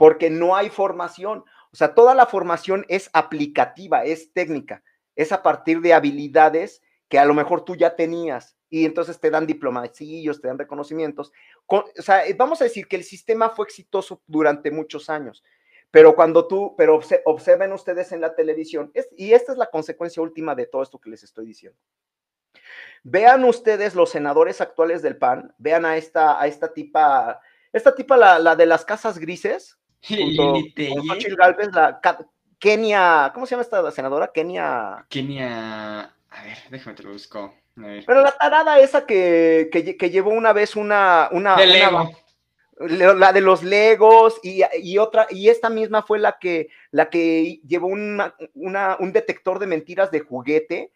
porque 0.04 0.30
no 0.30 0.54
hay 0.54 0.70
formación. 0.70 1.46
O 1.72 1.76
sea, 1.78 1.96
toda 1.96 2.14
la 2.14 2.26
formación 2.26 2.86
es 2.90 3.10
aplicativa, 3.14 4.04
es 4.04 4.34
técnica, 4.34 4.84
es 5.16 5.32
a 5.32 5.42
partir 5.42 5.80
de 5.80 5.94
habilidades 5.94 6.82
que 7.08 7.20
a 7.20 7.24
lo 7.24 7.34
mejor 7.34 7.64
tú 7.64 7.78
ya 7.78 7.96
tenías 7.96 8.58
y 8.70 8.84
entonces 8.84 9.18
te 9.22 9.30
dan 9.30 9.48
diplomacillos, 9.48 10.42
te 10.42 10.50
dan 10.50 10.60
reconocimientos. 10.60 11.32
o 11.68 11.86
sea, 12.00 12.28
eh, 12.28 12.34
vamos 12.34 12.60
a 12.60 12.66
decir 12.66 12.86
que 12.90 12.98
el 12.98 13.06
sistema 13.06 13.50
fue 13.50 13.66
exitoso 13.66 14.22
durante 14.28 14.72
muchos 14.72 15.10
años, 15.10 15.42
pero 15.90 16.18
cuando 16.18 16.50
tú, 16.50 16.76
pero 16.78 17.00
observen 17.24 17.72
ustedes 17.72 18.12
en 18.12 18.20
la 18.20 18.36
televisión, 18.36 18.92
y 19.16 19.32
esta 19.32 19.54
es 19.54 19.58
la 19.58 19.70
consecuencia 19.70 20.22
última 20.22 20.54
de 20.54 20.66
todo 20.66 20.84
esto 20.84 21.00
que 21.00 21.12
les 21.12 21.24
estoy 21.24 21.46
diciendo. 21.46 21.80
Vean 23.04 23.46
ustedes 23.46 23.96
los 23.96 24.10
senadores 24.10 24.60
actuales 24.60 25.02
del 25.02 25.16
PAN, 25.16 25.56
vean 25.58 25.86
a 25.86 25.96
esta, 25.96 26.42
a 26.42 26.48
esta 26.48 26.74
tipa, 26.74 27.40
esta 27.72 27.96
tipa, 27.96 28.18
la, 28.18 28.56
de 28.58 28.66
las 28.66 28.84
casas 28.84 29.18
grises, 29.18 29.80
junto 30.08 30.54
con 30.54 31.36
Galvez, 31.38 31.70
la 31.74 32.00
Kenia, 32.60 33.32
¿cómo 33.34 33.46
se 33.46 33.52
llama 33.52 33.64
esta 33.64 33.92
senadora? 33.92 34.32
Kenia. 34.34 35.06
Kenia, 35.10 36.02
a 36.30 36.44
ver, 36.44 36.58
déjame 36.70 36.96
te 36.96 37.04
lo 37.04 37.12
busco. 37.12 37.54
Pero 37.76 38.22
la 38.22 38.32
tarada 38.32 38.80
esa 38.80 39.06
que, 39.06 39.70
que, 39.72 40.10
llevó 40.10 40.30
una 40.30 40.54
vez 40.54 40.76
una... 40.76 41.30
una, 41.32 41.58
la 42.78 43.34
de 43.34 43.42
los 43.42 43.64
Legos 43.64 44.40
y, 44.42 44.98
otra, 44.98 45.28
y 45.30 45.50
esta 45.50 45.70
misma 45.70 46.04
fue 46.04 46.20
la 46.20 46.38
que, 46.40 46.70
la 46.92 47.10
que 47.10 47.62
llevó 47.68 47.88
una, 47.88 48.36
un 48.54 49.14
detector 49.14 49.60
de 49.60 49.68
mentiras 49.68 50.12
de 50.12 50.22
juguete. 50.22 50.92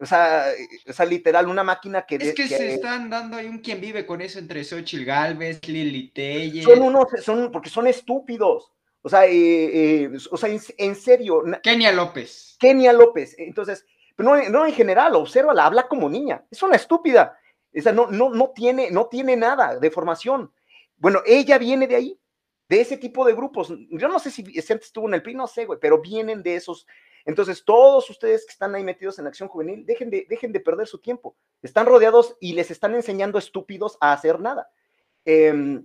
O 0.00 0.06
sea, 0.06 0.46
o 0.86 0.92
sea, 0.92 1.04
literal, 1.04 1.48
una 1.48 1.64
máquina 1.64 2.02
que... 2.06 2.16
Es 2.16 2.34
que, 2.34 2.46
se 2.46 2.74
están 2.74 3.10
dando, 3.10 3.36
hay 3.36 3.46
un 3.46 3.58
quien 3.58 3.80
vive 3.80 4.06
con 4.06 4.20
eso 4.20 4.38
entre 4.38 4.62
Xochitl 4.62 5.04
Galvez, 5.04 5.60
Lili 5.66 6.10
Telle. 6.10 6.62
Son 6.62 6.82
unos, 6.82 7.08
son, 7.22 7.50
porque 7.50 7.68
son 7.68 7.86
estúpidos. 7.88 8.72
O 9.02 9.08
sea, 9.08 9.26
eh, 9.26 9.32
eh, 9.32 10.10
o 10.30 10.36
sea 10.36 10.50
en, 10.50 10.94
serio. 10.94 11.42
Kenia 11.62 11.92
López. 11.92 12.56
Kenia 12.58 12.92
López. 12.92 13.34
Entonces, 13.38 13.86
no, 14.18 14.36
no 14.50 14.66
en 14.66 14.72
general, 14.72 15.12
la 15.54 15.66
habla 15.66 15.88
como 15.88 16.08
niña. 16.08 16.44
Es 16.50 16.62
una 16.62 16.76
estúpida. 16.76 17.38
O 17.76 17.80
sea, 17.80 17.92
no, 17.92 18.08
no, 18.08 18.30
no, 18.30 18.50
tiene, 18.50 18.90
no 18.90 19.06
tiene 19.06 19.36
nada 19.36 19.78
de 19.78 19.90
formación. 19.90 20.52
Bueno, 20.96 21.22
ella 21.24 21.58
viene 21.58 21.86
de 21.86 21.96
ahí, 21.96 22.20
de 22.68 22.80
ese 22.80 22.96
tipo 22.96 23.24
de 23.24 23.34
grupos. 23.34 23.72
Yo 23.90 24.08
no 24.08 24.18
sé 24.18 24.30
si 24.30 24.42
antes 24.42 24.86
estuvo 24.86 25.06
en 25.06 25.14
el 25.14 25.22
PRI, 25.22 25.34
no 25.34 25.46
sé, 25.46 25.64
güey, 25.64 25.78
pero 25.80 26.00
vienen 26.00 26.42
de 26.42 26.56
esos. 26.56 26.86
Entonces, 27.24 27.64
todos 27.64 28.08
ustedes 28.10 28.46
que 28.46 28.52
están 28.52 28.74
ahí 28.74 28.84
metidos 28.84 29.18
en 29.18 29.26
acción 29.26 29.48
juvenil, 29.48 29.84
dejen 29.84 30.10
de, 30.10 30.26
dejen 30.28 30.52
de 30.52 30.60
perder 30.60 30.86
su 30.86 30.98
tiempo. 30.98 31.36
Están 31.62 31.86
rodeados 31.86 32.36
y 32.40 32.52
les 32.54 32.70
están 32.70 32.94
enseñando 32.94 33.38
estúpidos 33.38 33.98
a 34.00 34.12
hacer 34.12 34.40
nada. 34.40 34.70
Em, 35.24 35.84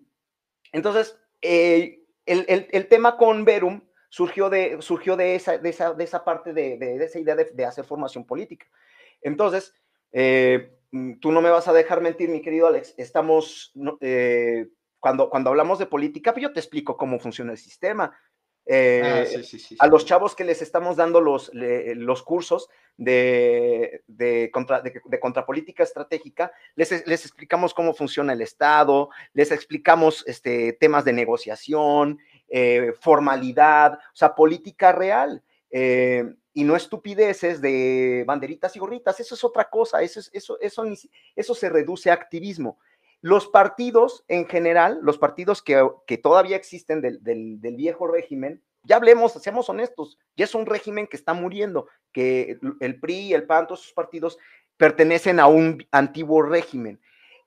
entonces, 0.71 1.17
eh, 1.41 2.03
el, 2.25 2.87
tema 2.87 3.17
con 3.17 3.45
Verum 3.45 3.81
surgió 4.09 4.49
de, 4.49 4.81
surgió 4.81 5.17
de, 5.17 5.35
esa, 5.35 5.57
de, 5.57 5.69
esa, 5.69 5.93
de 5.93 6.03
esa 6.03 6.23
parte 6.23 6.53
de, 6.53 6.77
de 6.77 7.03
esa 7.03 7.19
idea 7.19 7.35
de, 7.35 7.65
hacer 7.65 7.85
formación 7.85 8.25
política. 8.25 8.65
Entonces, 9.21 9.73
eh, 10.11 10.77
tú 11.19 11.31
no 11.31 11.41
me 11.41 11.49
vas 11.49 11.67
a 11.67 11.73
dejar 11.73 12.01
mentir, 12.01 12.29
mi 12.29 12.41
querido 12.41 12.67
Alex, 12.67 12.93
estamos, 12.97 13.73
eh, 14.01 14.69
cuando, 14.99 15.29
cuando 15.29 15.49
hablamos 15.49 15.79
de 15.79 15.87
política, 15.87 16.33
yo 16.37 16.53
te 16.53 16.59
explico 16.59 16.95
cómo 16.95 17.19
funciona 17.19 17.51
el 17.51 17.57
sistema. 17.57 18.17
Eh, 18.65 19.01
ah, 19.03 19.85
a 19.85 19.87
los 19.87 20.05
chavos 20.05 20.35
que 20.35 20.45
les 20.45 20.61
estamos 20.61 20.95
dando 20.95 21.19
los, 21.19 21.51
los 21.53 22.23
cursos 22.23 22.69
de, 22.95 24.03
de, 24.07 24.49
contra, 24.51 24.81
de, 24.81 25.19
contrapolítica 25.19 25.83
estratégica, 25.83 26.51
les, 26.75 27.05
les, 27.05 27.25
explicamos 27.25 27.73
cómo 27.73 27.93
funciona 27.93 28.31
el 28.31 28.41
Estado, 28.41 29.09
les 29.33 29.51
explicamos 29.51 30.23
este, 30.27 30.73
temas 30.73 31.03
de 31.03 31.11
negociación, 31.13 32.19
eh, 32.47 32.93
formalidad, 33.01 33.93
o 33.95 34.15
sea, 34.15 34.33
política 34.35 34.91
real. 34.91 35.43
Eh, 35.69 36.23
y 36.55 36.63
no 36.63 36.75
estupideces 36.75 37.61
de 37.61 38.23
banderitas 38.27 38.75
y 38.75 38.79
gorritas, 38.79 39.19
eso 39.19 39.33
es 39.33 39.43
otra 39.43 39.71
cosa, 39.71 40.03
eso, 40.03 40.19
eso, 40.31 40.59
eso, 40.61 40.85
eso 41.35 41.55
se 41.55 41.69
reduce 41.69 42.11
a 42.11 42.13
activismo. 42.13 42.77
Los 43.23 43.47
partidos 43.47 44.25
en 44.27 44.45
general, 44.49 44.99
los 45.01 45.17
partidos 45.17 45.61
que, 45.61 46.17
todavía 46.21 46.57
existen 46.57 46.99
del, 46.99 47.23
del, 47.23 47.75
viejo 47.77 48.05
régimen, 48.05 48.61
ya 48.83 48.97
hablemos, 48.97 49.31
seamos 49.31 49.69
honestos, 49.69 50.19
ya 50.35 50.43
es 50.43 50.53
un 50.53 50.65
régimen 50.65 51.07
que 51.07 51.15
está 51.15 51.33
muriendo, 51.33 51.87
que 52.11 52.59
el 52.81 52.99
PRI, 52.99 53.33
el 53.33 53.45
PAN, 53.45 53.67
todos 53.67 53.79
esos 53.79 53.93
partidos 53.93 54.37
pertenecen 54.75 55.39
a 55.39 55.47
un 55.47 55.87
antiguo 55.93 56.41
régimen. 56.41 56.99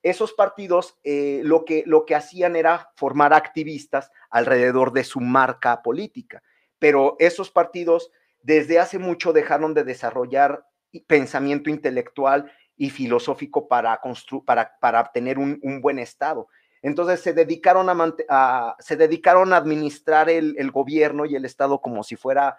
Esos 0.03 0.33
partidos 0.33 0.99
eh, 1.05 1.43
lo, 1.45 1.67
que, 1.67 1.83
lo 1.85 2.07
que 2.07 2.15
hacían 2.15 2.57
era 2.57 2.91
formar 2.97 3.35
activistas 3.35 4.11
alrededor 4.31 4.95
de 4.95 5.05
su 5.05 5.21
marca 5.21 5.83
política, 5.83 6.43
pero 6.79 7.17
esos 7.19 7.51
partidos 7.51 8.11
desde 8.41 8.79
hace 8.79 8.99
mucho 8.99 9.35
dejaron 9.35 9.75
de 9.75 9.85
desarrollar 9.85 10.65
pensamiento 11.07 11.69
intelectual 11.69 12.51
y 12.77 12.91
filosófico 12.91 13.69
para, 13.69 14.01
para, 14.45 14.79
para 14.79 15.01
obtener 15.01 15.39
un, 15.39 15.81
buen 15.81 15.99
Estado. 15.99 16.49
Entonces 16.83 17.21
se 17.21 17.33
dedicaron 17.33 17.89
a, 18.29 18.77
se 18.79 18.97
dedicaron 18.97 19.53
a 19.53 19.57
administrar 19.57 20.29
el, 20.29 20.71
gobierno 20.71 21.25
y 21.25 21.35
el 21.35 21.45
Estado 21.45 21.81
como 21.81 22.05
si 22.05 22.17
fuera, 22.17 22.57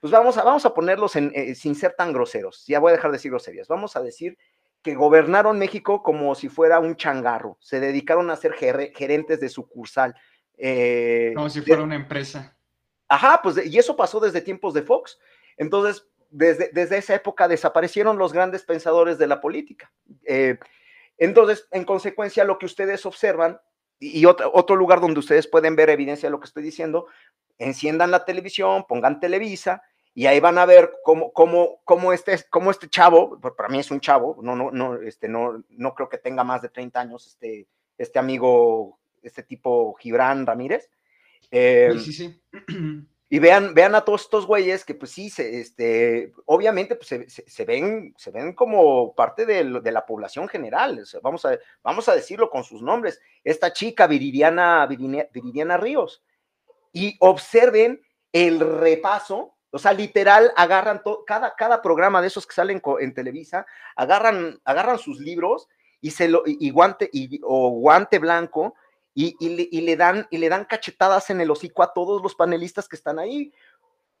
pues 0.00 0.12
vamos 0.12 0.36
a, 0.38 0.44
vamos 0.44 0.66
a 0.66 0.74
ponerlos 0.74 1.16
en, 1.16 1.32
eh, 1.34 1.54
sin 1.54 1.74
ser 1.74 1.94
tan 1.94 2.12
groseros, 2.12 2.64
ya 2.66 2.78
voy 2.78 2.90
a 2.90 2.96
dejar 2.96 3.10
de 3.10 3.16
decir 3.16 3.30
groserías, 3.30 3.68
vamos 3.68 3.96
a 3.96 4.02
decir 4.02 4.36
que 4.82 4.94
gobernaron 4.94 5.58
México 5.58 6.02
como 6.02 6.34
si 6.36 6.48
fuera 6.48 6.78
un 6.78 6.94
changarro, 6.94 7.56
se 7.60 7.80
dedicaron 7.80 8.30
a 8.30 8.36
ser 8.36 8.52
gerentes 8.52 9.40
de 9.40 9.48
sucursal. 9.48 10.14
Eh, 10.58 11.32
como 11.34 11.50
si 11.50 11.60
fuera 11.60 11.82
una 11.82 11.96
empresa. 11.96 12.56
Ajá, 13.08 13.40
pues 13.42 13.66
y 13.66 13.78
eso 13.78 13.96
pasó 13.96 14.20
desde 14.20 14.40
tiempos 14.40 14.74
de 14.74 14.82
Fox. 14.82 15.18
Entonces, 15.56 16.06
desde, 16.30 16.70
esa 16.96 17.14
época 17.14 17.48
desaparecieron 17.48 18.18
los 18.18 18.32
grandes 18.32 18.62
pensadores 18.62 19.18
de 19.18 19.26
la 19.26 19.40
política. 19.40 19.92
Eh, 20.24 20.58
entonces, 21.18 21.66
en 21.70 21.84
consecuencia, 21.84 22.44
lo 22.44 22.58
que 22.58 22.66
ustedes 22.66 23.06
observan, 23.06 23.60
y, 23.98 24.26
otro, 24.26 24.50
otro, 24.52 24.76
lugar 24.76 25.00
donde 25.00 25.20
ustedes 25.20 25.46
pueden 25.46 25.76
ver 25.76 25.88
evidencia 25.88 26.28
de 26.28 26.30
lo 26.30 26.40
que 26.40 26.46
estoy 26.46 26.62
diciendo, 26.62 27.06
enciendan 27.58 28.10
la 28.10 28.24
televisión, 28.24 28.84
pongan 28.86 29.20
Televisa, 29.20 29.82
y 30.14 30.26
ahí 30.26 30.40
van 30.40 30.58
a 30.58 30.66
ver 30.66 30.92
cómo, 31.04 31.32
cómo, 31.32 31.80
cómo, 31.84 32.12
este, 32.12 32.38
cómo 32.50 32.70
este 32.70 32.88
chavo, 32.88 33.38
para 33.40 33.68
mí 33.68 33.78
es 33.78 33.90
un 33.90 34.00
chavo, 34.00 34.38
no, 34.42 34.56
no, 34.56 34.70
no, 34.70 35.00
este, 35.00 35.28
no, 35.28 35.62
no 35.68 35.94
creo 35.94 36.08
que 36.08 36.18
tenga 36.18 36.44
más 36.44 36.62
de 36.62 36.70
30 36.70 37.00
años, 37.00 37.26
este, 37.26 37.66
este 37.98 38.18
amigo, 38.18 38.98
este 39.22 39.42
tipo 39.42 39.94
Gibran 39.94 40.46
Ramírez. 40.46 40.90
sí, 41.50 42.00
sí, 42.00 42.12
sí. 42.12 42.42
Y 43.28 43.40
vean, 43.40 43.74
vean 43.74 43.94
a 43.96 44.02
todos 44.02 44.22
estos 44.22 44.46
güeyes 44.46 44.84
que 44.84 44.94
pues 44.94 45.10
sí, 45.10 45.30
se, 45.30 45.60
este, 45.60 46.32
obviamente 46.44 46.94
pues, 46.94 47.08
se, 47.08 47.64
ven, 47.64 48.14
se 48.16 48.30
ven 48.30 48.52
como 48.52 49.16
parte 49.16 49.44
de, 49.44 49.64
la 49.64 50.06
población 50.06 50.46
general, 50.46 51.04
vamos, 51.22 51.44
a, 51.44 51.58
vamos 51.82 52.08
a 52.08 52.14
decirlo 52.14 52.50
con 52.50 52.62
sus 52.62 52.82
nombres, 52.82 53.20
esta 53.42 53.72
chica 53.72 54.06
Viridiana, 54.06 54.86
Viridiana, 54.86 55.76
Ríos, 55.76 56.22
y 56.92 57.16
observen 57.18 58.00
el 58.32 58.60
repaso, 58.60 59.56
o 59.70 59.78
sea, 59.78 59.92
literal, 59.92 60.52
agarran 60.56 61.02
cada, 61.26 61.56
cada 61.56 61.82
programa 61.82 62.20
de 62.20 62.28
esos 62.28 62.46
que 62.46 62.54
salen 62.54 62.80
en 63.00 63.12
Televisa, 63.12 63.66
agarran, 63.96 64.60
agarran 64.64 64.98
sus 64.98 65.18
libros 65.18 65.68
y, 66.00 66.12
se 66.12 66.28
lo, 66.28 66.44
y, 66.46 66.70
guante, 66.70 67.10
y, 67.12 67.40
o 67.42 67.70
guante 67.70 68.20
blanco, 68.20 68.76
y, 69.18 69.80
le 69.80 69.96
dan, 69.96 70.64
cachetadas 70.66 71.30
en 71.30 71.40
el 71.40 71.50
hocico 71.50 71.82
a 71.82 71.94
todos 71.94 72.22
los 72.22 72.34
panelistas 72.34 72.86
que 72.86 72.96
están 72.96 73.18
ahí, 73.18 73.50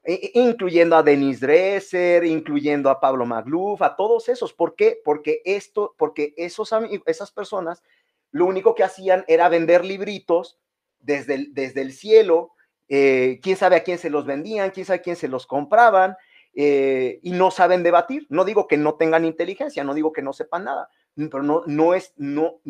e, 0.02 0.14
e, 0.14 0.40
incluyendo 0.40 0.96
a 0.96 1.02
Denis 1.02 1.40
Dresser, 1.40 2.24
incluyendo 2.24 2.88
a 2.88 2.98
Pablo 2.98 3.26
Magluf, 3.26 3.82
a 3.82 3.94
todos 3.94 4.30
esos. 4.30 4.54
¿Por 4.54 4.74
qué? 4.74 4.98
Porque 5.04 5.42
esto, 5.44 5.94
porque 5.98 6.32
esos, 6.38 6.70
esas 7.04 7.30
personas 7.30 7.82
lo 8.30 8.46
único 8.46 8.74
que 8.74 8.84
hacían 8.84 9.24
era 9.28 9.50
vender 9.50 9.84
libritos 9.84 10.58
desde 10.98 11.34
el, 11.34 11.54
desde 11.54 11.82
el 11.82 11.92
cielo, 11.92 12.52
eh, 12.88 13.38
quién 13.42 13.56
sabe 13.56 13.76
a 13.76 13.84
quién 13.84 13.98
se 13.98 14.08
los 14.08 14.24
vendían, 14.24 14.70
quién 14.70 14.86
sabe 14.86 15.00
a 15.00 15.02
quién 15.02 15.16
se 15.16 15.28
los 15.28 15.46
compraban, 15.46 16.16
eh, 16.54 17.20
y 17.22 17.32
no 17.32 17.50
saben 17.50 17.82
debatir. 17.82 18.26
No 18.30 18.46
digo 18.46 18.66
que 18.66 18.78
no 18.78 18.94
tengan 18.94 19.26
inteligencia, 19.26 19.84
no 19.84 19.92
digo 19.92 20.12
que 20.12 20.22
no 20.22 20.32
sepan 20.32 20.64
nada, 20.64 20.88
pero 21.16 21.42
no, 21.42 21.62
no 21.66 21.94
es, 21.94 22.12
no, 22.16 22.60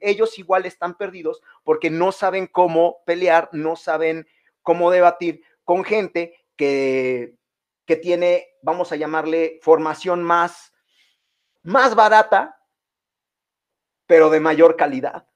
ellos 0.00 0.38
igual 0.38 0.66
están 0.66 0.96
perdidos 0.96 1.40
porque 1.64 1.90
no 1.90 2.12
saben 2.12 2.46
cómo 2.46 2.98
pelear, 3.06 3.48
no 3.52 3.74
saben 3.74 4.26
cómo 4.62 4.90
debatir 4.90 5.42
con 5.64 5.82
gente 5.82 6.34
que, 6.56 7.36
que 7.86 7.96
tiene, 7.96 8.48
vamos 8.62 8.92
a 8.92 8.96
llamarle, 8.96 9.58
formación 9.62 10.22
más, 10.22 10.74
más 11.62 11.94
barata, 11.94 12.60
pero 14.06 14.28
de 14.28 14.40
mayor 14.40 14.76
calidad. 14.76 15.26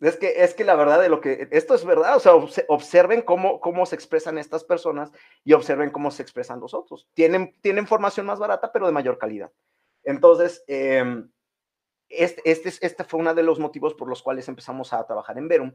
Es 0.00 0.16
que, 0.16 0.42
es 0.42 0.54
que 0.54 0.64
la 0.64 0.74
verdad 0.74 1.00
de 1.00 1.08
lo 1.08 1.20
que, 1.20 1.48
esto 1.50 1.74
es 1.74 1.84
verdad, 1.84 2.16
o 2.16 2.20
sea, 2.20 2.34
observen 2.68 3.22
cómo, 3.22 3.60
cómo 3.60 3.86
se 3.86 3.94
expresan 3.94 4.38
estas 4.38 4.64
personas 4.64 5.10
y 5.44 5.52
observen 5.52 5.90
cómo 5.90 6.10
se 6.10 6.22
expresan 6.22 6.60
los 6.60 6.74
otros. 6.74 7.08
Tienen, 7.14 7.54
tienen 7.60 7.86
formación 7.86 8.26
más 8.26 8.38
barata, 8.38 8.72
pero 8.72 8.86
de 8.86 8.92
mayor 8.92 9.18
calidad. 9.18 9.50
Entonces, 10.02 10.62
eh, 10.66 11.24
este, 12.08 12.42
este, 12.44 12.72
este, 12.80 13.04
fue 13.04 13.20
uno 13.20 13.34
de 13.34 13.42
los 13.42 13.58
motivos 13.58 13.94
por 13.94 14.08
los 14.08 14.22
cuales 14.22 14.48
empezamos 14.48 14.92
a 14.92 15.04
trabajar 15.06 15.38
en 15.38 15.48
Verum. 15.48 15.72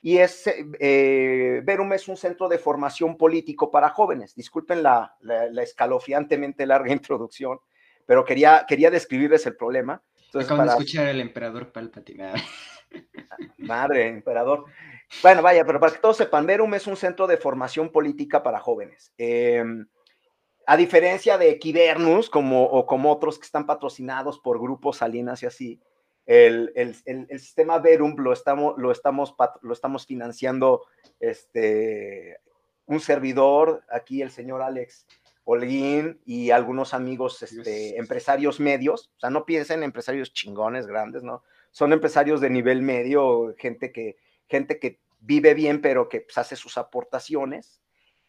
y 0.00 0.18
es, 0.18 0.44
eh, 0.80 1.60
Verum 1.64 1.92
es 1.92 2.08
un 2.08 2.16
centro 2.16 2.48
de 2.48 2.58
formación 2.58 3.16
político 3.16 3.70
para 3.70 3.90
jóvenes. 3.90 4.34
Disculpen 4.34 4.82
la, 4.82 5.16
escalofriantemente 5.60 6.66
larga 6.66 6.92
introducción, 6.92 7.58
pero 8.06 8.24
quería, 8.24 8.64
quería 8.66 8.90
describirles 8.90 9.46
el 9.46 9.56
problema. 9.56 10.02
Entonces, 10.26 10.50
Acabo 10.50 10.62
de 10.62 10.68
escuchar 10.70 11.06
al 11.08 11.20
emperador 11.20 11.72
Palpatine. 11.72 12.32
Madre, 13.58 14.08
emperador. 14.08 14.64
Bueno, 15.22 15.42
vaya, 15.42 15.64
pero 15.64 15.78
para 15.78 15.92
que 15.92 15.98
todos 15.98 16.16
sepan, 16.16 16.46
Verum 16.46 16.72
es 16.74 16.86
un 16.86 16.96
centro 16.96 17.26
de 17.26 17.36
formación 17.36 17.90
política 17.90 18.42
para 18.42 18.60
jóvenes. 18.60 19.12
Em, 19.18 19.86
a 20.66 20.76
diferencia 20.76 21.38
de 21.38 21.50
Equivernus, 21.50 22.30
como, 22.30 22.64
o 22.64 22.86
como 22.86 23.12
otros 23.12 23.38
que 23.38 23.46
están 23.46 23.66
patrocinados 23.66 24.38
por 24.38 24.60
grupos 24.60 24.98
salinas 24.98 25.42
y 25.42 25.46
así, 25.46 25.80
el, 26.26 26.94
sistema 27.38 27.78
Verum 27.78 28.14
lo 28.18 28.32
estamos, 28.32 28.74
lo 28.78 28.92
estamos, 28.92 29.34
lo 29.62 29.72
estamos 29.72 30.06
financiando 30.06 30.84
este, 31.20 32.38
un 32.86 33.00
servidor, 33.00 33.82
aquí 33.90 34.22
el 34.22 34.30
señor 34.30 34.62
Alex 34.62 35.06
Holguín 35.44 36.20
y 36.24 36.50
algunos 36.50 36.94
amigos 36.94 37.42
este, 37.42 37.98
empresarios 37.98 38.60
medios. 38.60 39.10
O 39.16 39.20
sea, 39.20 39.30
no 39.30 39.44
piensen 39.44 39.78
en 39.78 39.84
empresarios 39.84 40.32
chingones, 40.32 40.86
grandes, 40.86 41.22
¿no? 41.22 41.42
Son 41.70 41.92
empresarios 41.92 42.40
de 42.40 42.50
nivel 42.50 42.82
medio, 42.82 43.54
gente 43.58 43.92
que, 43.92 44.16
gente 44.48 44.78
que 44.78 45.00
vive 45.20 45.54
bien, 45.54 45.80
pero 45.80 46.08
que 46.08 46.20
pues, 46.20 46.38
hace 46.38 46.54
sus 46.54 46.78
aportaciones. 46.78 47.80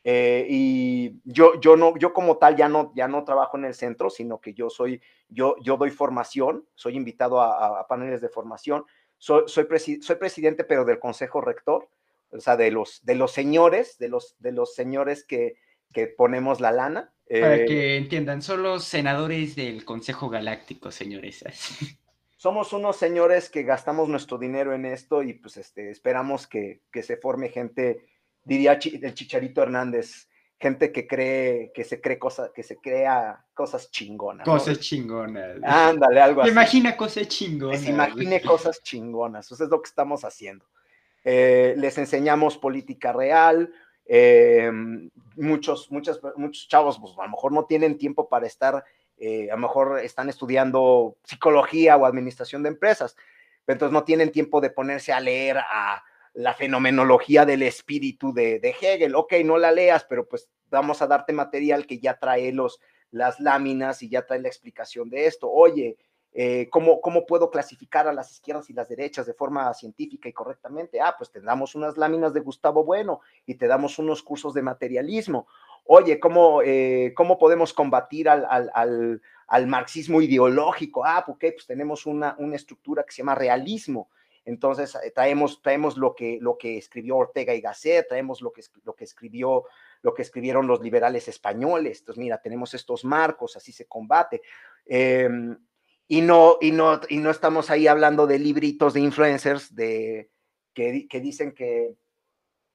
Eh, 0.03 0.45
y 0.49 1.21
yo, 1.23 1.59
yo, 1.61 1.77
no, 1.77 1.97
yo 1.97 2.13
como 2.13 2.37
tal 2.37 2.57
ya 2.57 2.67
no, 2.67 2.91
ya 2.93 3.07
no 3.07 3.23
trabajo 3.23 3.57
en 3.57 3.65
el 3.65 3.73
centro, 3.73 4.09
sino 4.09 4.41
que 4.41 4.53
yo 4.53 4.69
soy, 4.69 5.01
yo, 5.29 5.55
yo 5.61 5.77
doy 5.77 5.91
formación, 5.91 6.67
soy 6.75 6.97
invitado 6.97 7.41
a, 7.41 7.87
paneles 7.87 8.19
de 8.19 8.27
formación, 8.27 8.83
soy, 9.17 9.43
soy, 9.47 9.65
soy, 10.01 10.15
presidente, 10.17 10.65
pero 10.65 10.83
del 10.83 10.99
consejo 10.99 11.39
rector, 11.39 11.87
o 12.31 12.39
sea, 12.39 12.57
de 12.57 12.71
los, 12.71 13.05
de 13.05 13.15
los 13.15 13.31
señores, 13.31 13.97
de 13.97 14.09
los, 14.09 14.35
de 14.39 14.51
los 14.51 14.75
señores 14.75 15.23
que, 15.23 15.55
que 15.93 16.07
ponemos 16.07 16.59
la 16.59 16.73
lana. 16.73 17.13
Para 17.29 17.55
eh, 17.55 17.65
que 17.65 17.95
entiendan, 17.95 18.41
son 18.41 18.61
los 18.61 18.83
senadores 18.83 19.55
del 19.55 19.85
Consejo 19.85 20.29
Galáctico, 20.29 20.91
señores. 20.91 21.45
Somos 22.35 22.73
unos 22.73 22.97
señores 22.97 23.49
que 23.49 23.63
gastamos 23.63 24.09
nuestro 24.09 24.37
dinero 24.37 24.73
en 24.73 24.85
esto 24.85 25.23
y 25.23 25.31
pues 25.31 25.55
este, 25.55 25.89
esperamos 25.89 26.45
que, 26.45 26.81
que 26.91 27.01
se 27.01 27.15
forme 27.15 27.47
gente 27.47 28.05
diría 28.43 28.73
el 28.73 29.13
Chicharito 29.13 29.61
Hernández, 29.61 30.27
gente 30.59 30.91
que 30.91 31.05
cree, 31.07 31.71
que 31.73 31.83
se 31.83 31.99
cree 31.99 32.17
cosas, 32.17 32.51
que 32.55 32.63
se 32.63 32.77
crea 32.77 33.45
cosas 33.53 33.91
chingonas. 33.91 34.45
Cosas 34.45 34.79
chingonas. 34.79 35.57
Ándale, 35.61 36.21
algo 36.21 36.41
así. 36.41 36.51
Imagina 36.51 36.95
cosas 36.95 37.27
chingonas. 37.27 37.81
se 37.81 37.89
imagine 37.89 38.41
cosas 38.41 38.81
chingonas. 38.81 39.51
Eso 39.51 39.63
es 39.63 39.69
lo 39.69 39.81
que 39.81 39.89
estamos 39.89 40.23
haciendo. 40.23 40.65
Eh, 41.25 41.75
les 41.77 41.97
enseñamos 41.97 42.57
política 42.57 43.11
real. 43.11 43.73
Eh, 44.05 44.71
muchos, 45.35 45.91
muchos, 45.91 46.21
muchos 46.35 46.67
chavos, 46.67 46.99
pues 46.99 47.13
a 47.17 47.23
lo 47.23 47.29
mejor 47.29 47.51
no 47.51 47.65
tienen 47.65 47.97
tiempo 47.97 48.27
para 48.27 48.47
estar, 48.47 48.83
eh, 49.17 49.49
a 49.49 49.55
lo 49.55 49.61
mejor 49.61 49.99
están 49.99 50.29
estudiando 50.29 51.17
psicología 51.23 51.95
o 51.97 52.05
administración 52.05 52.63
de 52.63 52.69
empresas, 52.69 53.15
pero 53.65 53.75
entonces 53.75 53.93
no 53.93 54.03
tienen 54.03 54.31
tiempo 54.31 54.59
de 54.59 54.69
ponerse 54.69 55.13
a 55.13 55.19
leer 55.19 55.57
a 55.57 56.03
la 56.33 56.53
fenomenología 56.53 57.45
del 57.45 57.63
espíritu 57.63 58.33
de, 58.33 58.75
Hegel. 58.81 59.15
Ok, 59.15 59.33
no 59.45 59.57
la 59.57 59.71
leas, 59.71 60.03
pero 60.05 60.27
pues 60.27 60.49
vamos 60.69 61.01
a 61.01 61.07
darte 61.07 61.33
material 61.33 61.85
que 61.85 61.99
ya 61.99 62.17
trae 62.17 62.51
los, 62.51 62.79
las 63.11 63.39
láminas 63.39 64.01
y 64.01 64.09
ya 64.09 64.25
trae 64.25 64.39
la 64.39 64.47
explicación 64.47 65.09
de 65.09 65.27
esto. 65.27 65.49
Oye, 65.49 65.97
eh, 66.33 66.67
¿cómo, 66.71 66.99
¿cómo, 66.99 67.27
puedo 67.27 67.51
clasificar 67.51 68.07
a 68.07 68.13
las 68.13 68.31
izquierdas 68.31 68.67
y 68.69 68.73
las 68.73 68.89
derechas 68.89 69.27
de 69.27 69.35
forma 69.35 69.71
científica 69.75 70.27
y 70.27 70.33
correctamente? 70.33 70.99
Ah, 70.99 71.13
pues 71.15 71.31
te 71.31 71.39
damos 71.39 71.75
unas 71.75 71.97
láminas 71.97 72.33
de 72.33 72.39
Gustavo 72.39 72.83
Bueno 72.83 73.21
y 73.45 73.55
te 73.55 73.67
damos 73.67 73.99
unos 73.99 74.23
cursos 74.23 74.55
de 74.55 74.63
materialismo. 74.63 75.47
Oye, 75.85 76.19
¿cómo, 76.19 76.61
eh, 76.63 77.13
cómo 77.15 77.37
podemos 77.37 77.73
combatir 77.73 78.29
al, 78.29 78.47
al, 78.49 79.21
al, 79.47 79.67
marxismo 79.67 80.21
ideológico? 80.21 81.05
Ah, 81.05 81.23
ok, 81.27 81.45
pues 81.53 81.67
tenemos 81.67 82.07
una, 82.07 82.35
una 82.39 82.55
estructura 82.55 83.03
que 83.03 83.11
se 83.11 83.17
llama 83.17 83.35
realismo 83.35 84.09
entonces, 84.45 84.95
eh, 84.95 85.11
traemos, 85.11 85.61
traemos 85.61 85.97
lo, 85.97 86.13
que, 86.13 86.37
lo 86.41 86.57
que 86.57 86.77
escribió 86.77 87.17
Ortega 87.17 87.53
y 87.53 87.61
Gasset, 87.61 88.07
traemos 88.07 88.41
lo 88.41 88.51
que, 88.51 88.63
lo 88.83 88.93
que 88.93 89.03
escribió 89.03 89.65
lo 90.03 90.13
que 90.13 90.21
escribieron 90.21 90.67
los 90.67 90.81
liberales 90.81 91.27
españoles. 91.27 91.99
Entonces, 91.99 92.21
mira, 92.21 92.41
tenemos 92.41 92.73
estos 92.73 93.03
marcos, 93.05 93.55
así 93.55 93.71
se 93.71 93.87
combate. 93.87 94.41
Em, 94.85 95.57
y, 96.07 96.21
no, 96.21 96.57
y, 96.61 96.71
no, 96.71 96.99
y 97.09 97.17
no 97.17 97.31
estamos 97.31 97.69
ahí 97.69 97.87
hablando 97.87 98.27
de 98.27 98.37
libritos 98.37 98.93
de 98.93 98.99
influencers 98.99 99.73
de, 99.73 100.29
que, 100.73 101.07
que 101.07 101.21
dicen 101.21 101.53
que, 101.53 101.95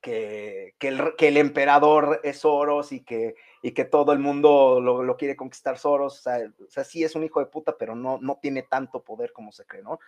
que, 0.00 0.74
que, 0.78 0.88
el, 0.88 1.16
que, 1.16 1.28
el, 1.28 1.36
emperador 1.36 2.20
es 2.24 2.38
Soros 2.38 2.92
y 2.92 3.04
que, 3.04 3.34
y 3.62 3.72
que 3.72 3.84
todo 3.84 4.12
el 4.12 4.20
mundo 4.20 4.80
lo, 4.80 5.02
lo 5.02 5.16
quiere 5.18 5.36
conquistar 5.36 5.78
Soros. 5.78 6.26
O 6.26 6.70
sea, 6.70 6.84
sí 6.84 7.04
es 7.04 7.14
un 7.14 7.24
hijo 7.24 7.40
de 7.40 7.46
puta, 7.46 7.76
pero 7.76 7.94
no, 7.94 8.18
no 8.22 8.38
tiene 8.40 8.62
tanto 8.62 9.04
poder 9.04 9.32
como 9.32 9.52
se 9.52 9.66
cree, 9.66 9.82
¿no? 9.82 10.00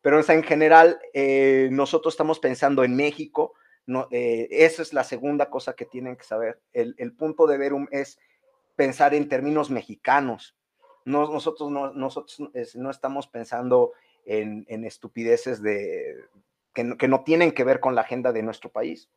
Pero 0.00 0.20
en 0.20 0.42
general, 0.42 1.00
eh, 1.12 1.68
nosotros 1.72 2.14
estamos 2.14 2.38
pensando 2.38 2.84
en 2.84 2.94
México. 2.94 3.54
No, 3.86 4.06
eh, 4.10 4.46
esa 4.50 4.82
es 4.82 4.92
la 4.92 5.04
segunda 5.04 5.50
cosa 5.50 5.74
que 5.74 5.84
tienen 5.84 6.16
que 6.16 6.24
saber. 6.24 6.60
El, 6.72 7.12
punto 7.16 7.46
de 7.46 7.58
Verum 7.58 7.88
es 7.90 8.18
pensar 8.76 9.14
en 9.14 9.28
términos 9.28 9.70
mexicanos. 9.70 10.56
nosotros 11.04 11.70
no, 11.70 11.92
nosotros 11.92 12.50
no 12.74 12.90
estamos 12.90 13.26
pensando 13.26 13.92
en, 14.24 14.84
estupideces 14.84 15.62
de, 15.62 16.16
que, 16.74 16.84
no, 16.84 17.24
tienen 17.24 17.52
que 17.52 17.64
ver 17.64 17.80
con 17.80 17.94
la 17.94 18.02
agenda 18.02 18.30
de 18.32 18.42
nuestro 18.42 18.70
país. 18.70 19.08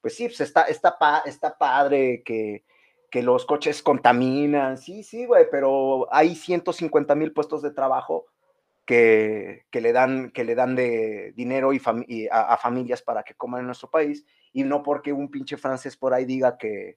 pues 0.00 0.14
sí, 0.14 0.26
pues 0.26 0.40
está, 0.40 0.62
está, 0.62 0.96
está 1.26 1.58
padre 1.58 2.22
que, 2.24 2.64
que 3.10 3.22
los 3.22 3.44
coches 3.44 3.82
contaminan, 3.82 4.78
sí, 4.78 5.02
sí, 5.02 5.26
güey, 5.26 5.46
pero 5.50 6.06
hay 6.12 6.34
150 6.34 7.14
mil 7.14 7.32
puestos 7.32 7.62
de 7.62 7.72
trabajo 7.72 8.26
que, 8.88 9.66
le, 9.70 9.92
dan, 9.92 10.30
que 10.30 10.44
le 10.44 10.54
dan 10.54 10.74
de 10.74 11.34
dinero 11.36 11.74
y, 11.74 12.28
a, 12.32 12.56
familias 12.56 13.02
para 13.02 13.22
que 13.22 13.34
coman 13.34 13.60
en 13.60 13.66
nuestro 13.66 13.90
país, 13.90 14.24
y 14.50 14.64
no 14.64 14.82
porque 14.82 15.12
un 15.12 15.30
pinche 15.30 15.58
francés 15.58 15.94
por 15.94 16.14
ahí 16.14 16.24
diga 16.24 16.56
que, 16.56 16.96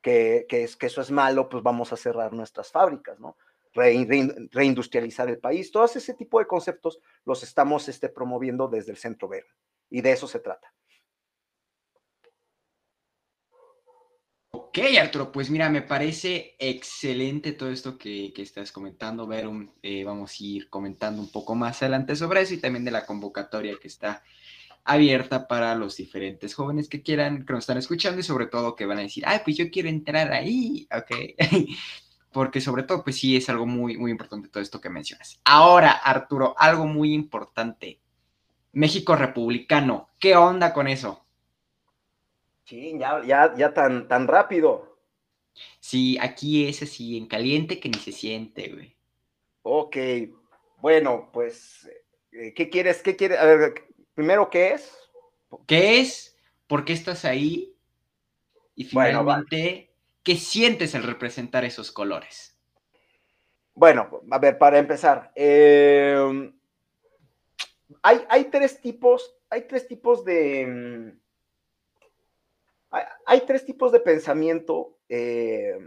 que, 0.00 0.46
es, 0.48 0.76
que 0.76 0.86
eso 0.86 1.00
es 1.00 1.10
malo, 1.10 1.48
pues 1.48 1.64
vamos 1.64 1.92
a 1.92 1.96
cerrar 1.96 2.32
nuestras 2.32 2.70
fábricas, 2.70 3.18
¿no? 3.18 3.36
reindustrializar 3.74 5.28
el 5.28 5.40
país, 5.40 5.72
todos 5.72 5.96
ese 5.96 6.14
tipo 6.14 6.38
de 6.38 6.46
conceptos 6.46 7.00
los 7.24 7.42
estamos 7.42 7.88
este, 7.88 8.08
promoviendo 8.08 8.68
desde 8.68 8.92
el 8.92 8.98
Centro 8.98 9.26
Verde, 9.26 9.50
y 9.90 10.02
de 10.02 10.12
eso 10.12 10.28
se 10.28 10.38
trata. 10.38 10.72
Ok, 14.76 14.80
Arturo, 15.00 15.30
pues 15.30 15.50
mira, 15.50 15.70
me 15.70 15.82
parece 15.82 16.56
excelente 16.58 17.52
todo 17.52 17.70
esto 17.70 17.96
que, 17.96 18.32
estás 18.36 18.72
comentando, 18.72 19.24
Ver, 19.24 19.48
eh, 19.84 20.02
vamos 20.02 20.32
a 20.32 20.34
ir 20.44 20.68
comentando 20.68 21.22
un 21.22 21.30
poco 21.30 21.54
más 21.54 21.80
adelante 21.80 22.16
sobre 22.16 22.40
eso 22.40 22.54
y 22.54 22.56
también 22.58 22.84
de 22.84 22.90
la 22.90 23.06
convocatoria 23.06 23.76
que 23.80 23.86
está 23.86 24.24
abierta 24.82 25.46
para 25.46 25.76
los 25.76 25.96
diferentes 25.96 26.56
jóvenes 26.56 26.88
que 26.88 27.02
quieran, 27.02 27.46
que 27.46 27.52
nos 27.52 27.62
están 27.62 27.78
escuchando 27.78 28.18
y 28.18 28.24
sobre 28.24 28.46
todo 28.46 28.74
que 28.74 28.84
van 28.84 28.98
a 28.98 29.02
decir, 29.02 29.22
ay, 29.28 29.42
pues 29.44 29.56
yo 29.56 29.70
quiero 29.70 29.88
entrar 29.88 30.32
ahí, 30.32 30.88
ok, 30.90 31.38
porque 32.32 32.60
sobre 32.60 32.82
todo, 32.82 33.04
pues 33.04 33.16
sí, 33.16 33.36
es 33.36 33.48
algo 33.48 33.66
muy, 33.66 33.96
muy 33.96 34.10
importante 34.10 34.48
todo 34.48 34.60
esto 34.60 34.80
que 34.80 34.90
mencionas. 34.90 35.38
Ahora, 35.44 35.92
Arturo, 35.92 36.56
algo 36.58 36.84
muy 36.88 37.14
importante, 37.14 38.00
México 38.72 39.14
republicano, 39.14 40.08
¿qué 40.18 40.34
onda 40.34 40.72
con 40.72 40.88
eso? 40.88 41.23
Sí, 42.64 42.96
ya, 42.98 43.22
ya, 43.24 43.54
ya 43.56 43.74
tan, 43.74 44.08
tan 44.08 44.26
rápido. 44.26 44.98
Sí, 45.80 46.18
aquí 46.20 46.66
es 46.66 46.82
así, 46.82 47.16
en 47.16 47.26
caliente 47.26 47.78
que 47.78 47.88
ni 47.88 47.98
se 47.98 48.12
siente, 48.12 48.68
güey. 48.68 48.96
Ok, 49.62 49.96
bueno, 50.78 51.30
pues, 51.32 51.88
eh, 52.32 52.52
¿qué 52.54 52.68
quieres? 52.68 53.02
¿Qué 53.02 53.16
quieres? 53.16 53.38
A 53.38 53.44
ver, 53.44 53.74
primero, 54.14 54.50
¿qué 54.50 54.72
es? 54.72 54.96
¿Qué 55.66 56.00
es? 56.00 56.36
¿Por 56.66 56.84
qué 56.84 56.94
estás 56.94 57.24
ahí? 57.24 57.74
Y 58.74 58.84
finalmente, 58.84 59.94
¿qué 60.22 60.36
sientes 60.36 60.94
al 60.94 61.04
representar 61.04 61.64
esos 61.64 61.92
colores? 61.92 62.58
Bueno, 63.74 64.22
a 64.30 64.38
ver, 64.38 64.58
para 64.58 64.78
empezar, 64.78 65.32
em, 65.34 66.52
hay, 68.02 68.24
hay, 68.28 68.44
tres 68.44 68.80
tipos, 68.80 69.36
hay 69.50 69.62
tres 69.62 69.86
tipos 69.86 70.24
de, 70.24 71.14
hay 73.26 73.40
tres 73.46 73.64
tipos 73.64 73.92
de 73.92 74.00
pensamiento 74.00 74.98
eh, 75.08 75.78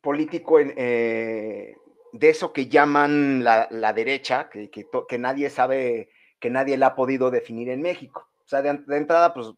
político 0.00 0.58
eh, 0.60 1.76
de 2.12 2.30
eso 2.30 2.52
que 2.52 2.68
llaman 2.68 3.44
la, 3.44 3.92
derecha, 3.92 4.48
que, 4.50 5.18
nadie 5.18 5.50
sabe, 5.50 6.10
que 6.40 6.50
nadie 6.50 6.76
la 6.76 6.88
ha 6.88 6.94
podido 6.94 7.30
definir 7.30 7.68
en 7.70 7.82
México. 7.82 8.28
O 8.44 8.48
sea, 8.48 8.62
de, 8.62 8.70
entrada, 8.96 9.34
pues 9.34 9.52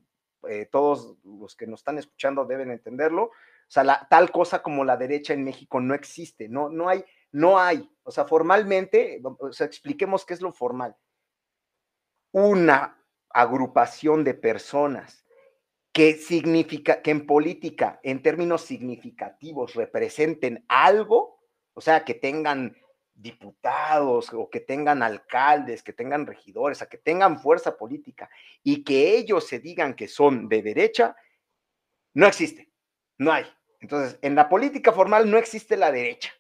eh, 0.48 0.66
todos 0.70 1.16
los 1.24 1.54
que 1.54 1.66
nos 1.66 1.80
están 1.80 1.98
escuchando 1.98 2.44
deben 2.44 2.70
entenderlo. 2.70 3.24
O 3.24 3.72
sea, 3.72 4.06
tal 4.10 4.32
cosa 4.32 4.62
como 4.62 4.84
la 4.84 4.96
derecha 4.96 5.32
en 5.32 5.44
México 5.44 5.80
no 5.80 5.94
existe, 5.94 6.48
no, 6.48 6.68
no 6.68 6.88
hay, 6.88 7.04
no 7.30 7.58
hay. 7.58 7.88
O 8.02 8.10
sea, 8.10 8.24
formalmente, 8.24 9.22
o 9.22 9.52
sea, 9.52 9.66
expliquemos 9.66 10.24
qué 10.24 10.34
es 10.34 10.40
lo 10.40 10.52
formal. 10.52 10.96
Una 12.32 12.96
agrupación 13.28 14.24
de 14.24 14.34
personas 14.34 15.24
que 15.92 16.14
significa 16.14 17.02
que 17.02 17.10
en 17.10 17.26
política, 17.26 17.98
en 18.02 18.22
términos 18.22 18.62
significativos, 18.62 19.74
representen 19.74 20.64
algo, 20.68 21.40
o 21.74 21.80
sea, 21.80 22.04
que 22.04 22.14
tengan 22.14 22.76
diputados 23.14 24.30
o 24.32 24.48
que 24.48 24.60
tengan 24.60 25.02
alcaldes, 25.02 25.82
que 25.82 25.92
tengan 25.92 26.26
regidores, 26.26 26.80
a 26.80 26.88
que 26.88 26.98
tengan 26.98 27.40
fuerza 27.40 27.76
política 27.76 28.30
y 28.62 28.82
que 28.82 29.16
ellos 29.16 29.46
se 29.46 29.58
digan 29.58 29.94
que 29.94 30.08
son 30.08 30.48
de 30.48 30.62
derecha, 30.62 31.16
no 32.14 32.26
existe, 32.26 32.70
no 33.18 33.32
hay. 33.32 33.46
Entonces, 33.80 34.18
en 34.22 34.34
la 34.34 34.48
política 34.48 34.92
formal 34.92 35.30
no 35.30 35.38
existe 35.38 35.76
la 35.76 35.92
derecha. 35.92 36.32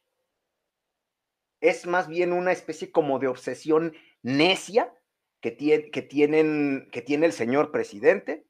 Es 1.60 1.86
más 1.86 2.08
bien 2.08 2.32
una 2.32 2.52
especie 2.52 2.90
como 2.90 3.18
de 3.18 3.28
obsesión 3.28 3.94
necia 4.22 4.92
que, 5.40 5.50
tiene, 5.50 5.90
que, 5.90 6.02
tienen, 6.02 6.88
que 6.92 7.02
tiene 7.02 7.26
el 7.26 7.32
señor 7.32 7.70
presidente, 7.70 8.46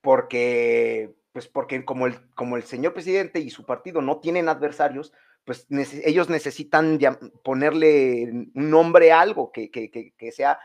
porque, 0.00 1.14
pues 1.32 1.48
porque 1.48 1.84
como 1.84 2.06
el, 2.06 2.30
como 2.34 2.56
el 2.56 2.64
señor 2.64 2.92
presidente 2.92 3.40
y 3.40 3.50
su 3.50 3.64
partido 3.64 4.00
no 4.00 4.18
tienen 4.20 4.48
adversarios, 4.48 5.12
pues 5.44 5.66
ellos 6.04 6.28
necesitan 6.28 6.98
ponerle 7.42 8.30
un 8.54 8.70
nombre 8.70 9.12
a 9.12 9.20
algo 9.20 9.50
que, 9.52 9.70
que, 9.70 9.90
que, 9.90 10.32
sea, 10.32 10.58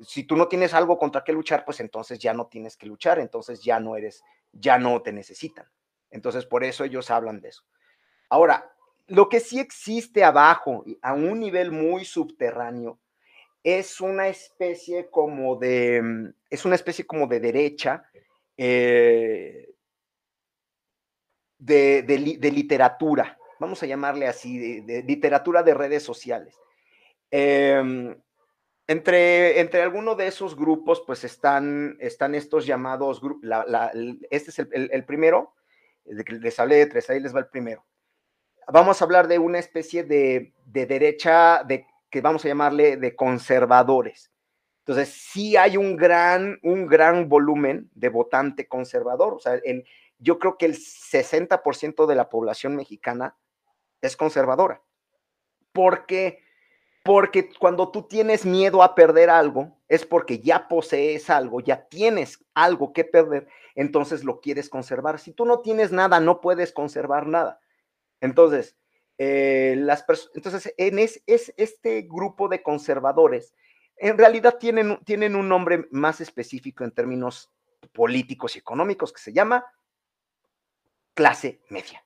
si 0.00 0.24
tú 0.24 0.36
no 0.36 0.48
tienes 0.48 0.74
algo 0.74 0.98
contra 0.98 1.22
qué 1.22 1.32
luchar, 1.32 1.64
pues 1.64 1.80
entonces 1.80 2.18
ya 2.18 2.32
no 2.32 2.46
tienes 2.46 2.76
que 2.76 2.86
luchar, 2.86 3.18
entonces 3.18 3.62
ya 3.62 3.78
no 3.78 3.96
eres, 3.96 4.24
ya 4.52 4.78
no 4.78 5.00
te 5.02 5.12
necesitan. 5.12 5.66
Entonces 6.10 6.46
por 6.46 6.64
eso 6.64 6.84
ellos 6.84 7.10
hablan 7.10 7.40
de 7.40 7.50
eso. 7.50 7.62
Ahora, 8.28 8.72
lo 9.06 9.28
que 9.28 9.40
sí 9.40 9.60
existe 9.60 10.24
abajo, 10.24 10.84
a 11.02 11.12
un 11.12 11.40
nivel 11.40 11.70
muy 11.70 12.04
subterráneo, 12.04 12.98
es 13.62 14.00
una 14.00 14.28
especie 14.28 15.08
como 15.10 15.56
de, 15.56 16.32
es 16.50 16.64
una 16.64 16.74
especie 16.74 17.06
como 17.06 17.26
de 17.26 17.40
derecha, 17.40 18.04
eh, 18.64 19.74
de, 21.58 22.02
de, 22.04 22.50
literatura, 22.52 23.36
vamos 23.58 23.82
a 23.82 23.86
llamarle 23.86 24.28
así, 24.28 24.80
de, 24.82 25.02
literatura 25.02 25.64
de 25.64 25.74
redes 25.74 26.04
sociales. 26.04 26.56
Em, 27.28 28.16
entre, 28.86 29.58
entre 29.58 29.82
algunos 29.82 30.16
de 30.16 30.28
esos 30.28 30.54
grupos, 30.54 31.02
pues 31.04 31.24
están, 31.24 31.96
están 31.98 32.36
estos 32.36 32.64
llamados, 32.64 33.20
este 34.30 34.50
es 34.50 34.58
el, 34.60 35.04
primero, 35.06 35.54
les 36.04 36.60
hablé 36.60 36.76
de 36.76 36.86
tres, 36.86 37.10
ahí 37.10 37.18
les 37.18 37.34
va 37.34 37.40
el 37.40 37.48
primero. 37.48 37.84
Vamos 38.68 39.00
a 39.00 39.04
hablar 39.04 39.26
de 39.26 39.40
una 39.40 39.58
especie 39.58 40.04
de, 40.04 40.52
de 40.66 40.86
derecha, 40.86 41.64
de, 41.64 41.84
que 42.10 42.20
vamos 42.20 42.44
a 42.44 42.48
llamarle 42.48 42.96
de 42.96 43.16
conservadores. 43.16 44.31
Entonces, 44.86 45.14
sí 45.14 45.56
hay 45.56 45.76
un 45.76 45.96
gran, 45.96 46.58
un 46.62 46.86
gran 46.86 47.28
volumen 47.28 47.88
de 47.94 48.08
votante 48.08 48.66
conservador. 48.66 49.34
O 49.34 49.38
sea, 49.38 49.54
el, 49.64 49.84
yo 50.18 50.38
creo 50.38 50.58
que 50.58 50.66
el 50.66 50.76
60% 50.76 52.06
de 52.06 52.14
la 52.14 52.28
población 52.28 52.74
mexicana 52.74 53.36
es 54.00 54.16
conservadora. 54.16 54.82
¿Por 55.72 56.06
qué? 56.06 56.40
Porque 57.04 57.50
cuando 57.58 57.90
tú 57.90 58.02
tienes 58.02 58.44
miedo 58.44 58.82
a 58.82 58.94
perder 58.94 59.30
algo, 59.30 59.76
es 59.88 60.06
porque 60.06 60.38
ya 60.38 60.68
posees 60.68 61.30
algo, 61.30 61.60
ya 61.60 61.88
tienes 61.88 62.44
algo 62.54 62.92
que 62.92 63.04
perder, 63.04 63.48
entonces 63.74 64.22
lo 64.22 64.40
quieres 64.40 64.68
conservar. 64.68 65.18
Si 65.18 65.32
tú 65.32 65.44
no 65.44 65.60
tienes 65.60 65.90
nada, 65.90 66.20
no 66.20 66.40
puedes 66.40 66.72
conservar 66.72 67.26
nada. 67.26 67.60
Entonces, 68.20 68.76
eh, 69.18 69.74
las 69.78 70.04
entonces 70.34 70.72
en 70.76 70.98
es, 70.98 71.22
es, 71.26 71.52
este 71.56 72.02
grupo 72.02 72.48
de 72.48 72.62
conservadores 72.62 73.54
en 73.96 74.18
realidad 74.18 74.58
tienen, 74.58 74.98
tienen 75.04 75.36
un 75.36 75.48
nombre 75.48 75.86
más 75.90 76.20
específico 76.20 76.84
en 76.84 76.92
términos 76.92 77.50
políticos 77.92 78.56
y 78.56 78.58
económicos 78.58 79.12
que 79.12 79.20
se 79.20 79.32
llama 79.32 79.64
clase 81.14 81.60
media. 81.68 82.04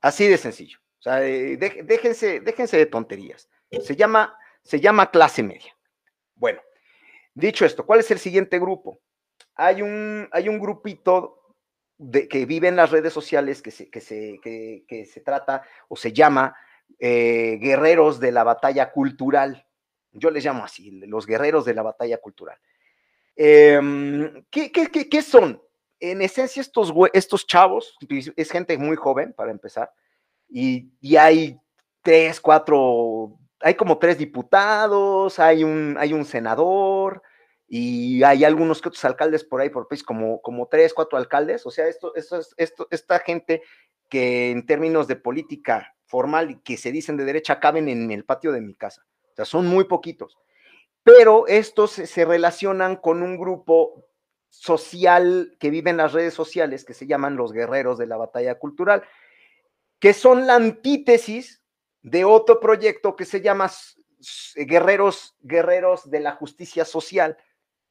Así 0.00 0.26
de 0.26 0.36
sencillo. 0.36 0.78
O 0.98 1.02
sea, 1.02 1.24
eh, 1.24 1.56
déjense, 1.56 2.40
déjense 2.40 2.76
de 2.76 2.86
tonterías. 2.86 3.48
Se 3.82 3.96
llama, 3.96 4.36
se 4.62 4.80
llama 4.80 5.10
clase 5.10 5.42
media. 5.42 5.76
Bueno, 6.34 6.60
dicho 7.34 7.64
esto, 7.64 7.86
¿cuál 7.86 8.00
es 8.00 8.10
el 8.10 8.18
siguiente 8.18 8.58
grupo? 8.58 9.00
Hay 9.54 9.82
un, 9.82 10.28
hay 10.32 10.48
un 10.48 10.58
grupito 10.58 11.56
de, 11.98 12.28
que 12.28 12.46
vive 12.46 12.68
en 12.68 12.76
las 12.76 12.90
redes 12.90 13.12
sociales 13.12 13.62
que 13.62 13.70
se, 13.70 13.90
que 13.90 14.00
se, 14.00 14.40
que, 14.42 15.06
se 15.06 15.20
trata 15.20 15.62
o 15.88 15.96
se 15.96 16.12
llama 16.12 16.54
eh, 16.98 17.58
guerreros 17.60 18.20
de 18.20 18.32
la 18.32 18.44
batalla 18.44 18.92
cultural. 18.92 19.66
Yo 20.12 20.30
les 20.30 20.44
llamo 20.44 20.64
así, 20.64 20.90
los 20.90 21.26
guerreros 21.26 21.64
de 21.64 21.74
la 21.74 21.82
batalla 21.82 22.18
cultural. 22.18 22.58
Em, 23.36 24.44
¿qué, 24.50 25.22
son? 25.22 25.62
En 26.00 26.20
esencia, 26.22 26.60
estos, 26.60 26.92
estos 27.12 27.46
chavos, 27.46 27.96
es 28.36 28.50
gente 28.50 28.76
muy 28.76 28.96
joven 28.96 29.32
para 29.32 29.50
empezar, 29.50 29.92
y, 30.52 31.16
hay 31.16 31.58
tres, 32.02 32.40
cuatro, 32.40 33.38
hay 33.60 33.74
como 33.74 33.98
tres 33.98 34.18
diputados, 34.18 35.38
hay 35.38 35.64
un, 35.64 35.96
hay 35.98 36.12
un 36.12 36.24
senador 36.26 37.22
y 37.66 38.22
hay 38.22 38.44
algunos 38.44 38.82
que 38.82 38.88
otros 38.88 39.04
alcaldes 39.06 39.44
por 39.44 39.62
ahí 39.62 39.70
por 39.70 39.88
país, 39.88 40.02
como, 40.02 40.42
como 40.42 40.66
tres, 40.66 40.92
cuatro 40.92 41.16
alcaldes. 41.16 41.64
O 41.64 41.70
sea, 41.70 41.88
esto, 41.88 42.14
esto, 42.14 42.40
esto, 42.58 42.86
esta 42.90 43.18
gente 43.20 43.62
que 44.10 44.50
en 44.50 44.66
términos 44.66 45.08
de 45.08 45.16
política 45.16 45.94
formal 46.04 46.50
y 46.50 46.60
que 46.60 46.76
se 46.76 46.92
dicen 46.92 47.16
de 47.16 47.24
derecha 47.24 47.60
caben 47.60 47.88
en 47.88 48.10
el 48.10 48.26
patio 48.26 48.52
de 48.52 48.60
mi 48.60 48.74
casa. 48.74 49.06
O 49.32 49.36
sea, 49.36 49.44
son 49.44 49.66
muy 49.66 49.84
poquitos. 49.84 50.38
Pero 51.02 51.46
estos 51.48 51.90
se 51.90 52.24
relacionan 52.24 52.96
con 52.96 53.22
un 53.22 53.36
grupo 53.36 54.04
social 54.48 55.56
que 55.58 55.70
vive 55.70 55.90
en 55.90 55.96
las 55.96 56.12
redes 56.12 56.34
sociales 56.34 56.84
que 56.84 56.94
se 56.94 57.06
llaman 57.06 57.36
los 57.36 57.52
guerreros 57.52 57.98
de 57.98 58.06
la 58.06 58.16
batalla 58.18 58.58
cultural 58.58 59.02
que 60.02 60.12
son 60.14 60.48
la 60.48 60.56
antítesis 60.56 61.62
de 62.02 62.24
otro 62.24 62.58
proyecto 62.58 63.14
que 63.14 63.24
se 63.24 63.40
llama 63.40 63.70
Guerreros, 64.56 65.36
Guerreros 65.40 66.10
de 66.10 66.18
la 66.18 66.32
Justicia 66.32 66.84
Social. 66.84 67.38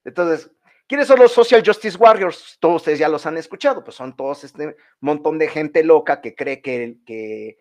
Entonces, 0.03 0.51
¿quiénes 0.87 1.07
son 1.07 1.19
los 1.19 1.31
Social 1.31 1.63
Justice 1.65 1.97
Warriors? 1.97 2.57
Todos 2.59 2.81
ustedes 2.81 2.99
ya 2.99 3.07
los 3.07 3.25
han 3.25 3.37
escuchado, 3.37 3.81
pues 3.81 3.95
son 3.95 4.13
todos 4.17 4.43
este 4.43 4.75
montón 4.99 5.39
de 5.39 5.47
gente 5.47 5.85
loca 5.85 6.19
que 6.19 6.35
cree 6.35 6.61
que, 6.61 6.97
que, 7.05 7.59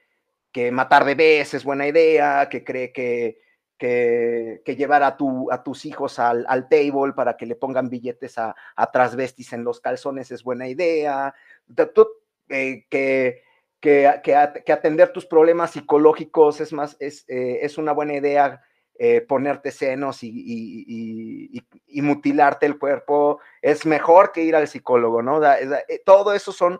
que 0.51 0.72
matar 0.72 1.05
bebés 1.05 1.55
es 1.55 1.62
buena 1.62 1.87
idea, 1.87 2.49
que 2.51 2.64
cree 2.64 2.93
que, 2.93 3.39
que, 3.81 4.76
llevar 4.76 5.03
a, 5.03 5.16
tu, 5.16 5.51
a 5.51 5.62
tus 5.62 5.87
hijos 5.87 6.18
al, 6.18 6.45
al, 6.49 6.68
table 6.68 7.14
para 7.16 7.39
que 7.39 7.47
le 7.47 7.57
pongan 7.57 7.89
billetes 7.89 8.37
a, 8.37 8.55
a 8.76 8.91
transvestis 8.91 9.55
en 9.55 9.64
los 9.64 9.81
calzones 9.81 10.31
es 10.31 10.45
buena 10.45 10.68
idea, 10.68 11.35
eh, 12.49 12.85
que 12.89 13.43
que, 13.81 14.20
que, 14.22 14.72
atender 14.72 15.11
tus 15.11 15.24
problemas 15.24 15.70
psicológicos 15.70 16.61
es 16.61 16.70
más, 16.70 16.99
es, 17.01 17.24
eh, 17.28 17.61
es 17.62 17.78
una 17.78 17.93
buena 17.93 18.12
idea 18.12 18.62
eh, 18.99 19.22
ponerte 19.22 19.70
senos 19.70 20.22
y, 20.22 20.28
y, 20.28 21.64
y, 21.87 22.03
mutilarte 22.03 22.66
el 22.66 22.78
cuerpo, 22.78 23.41
es 23.62 23.87
mejor 23.87 24.33
que 24.33 24.43
ir 24.43 24.55
al 24.55 24.68
psicólogo, 24.68 25.22
¿no? 25.22 25.41
Todo 26.05 26.35
eso 26.35 26.53
son, 26.53 26.78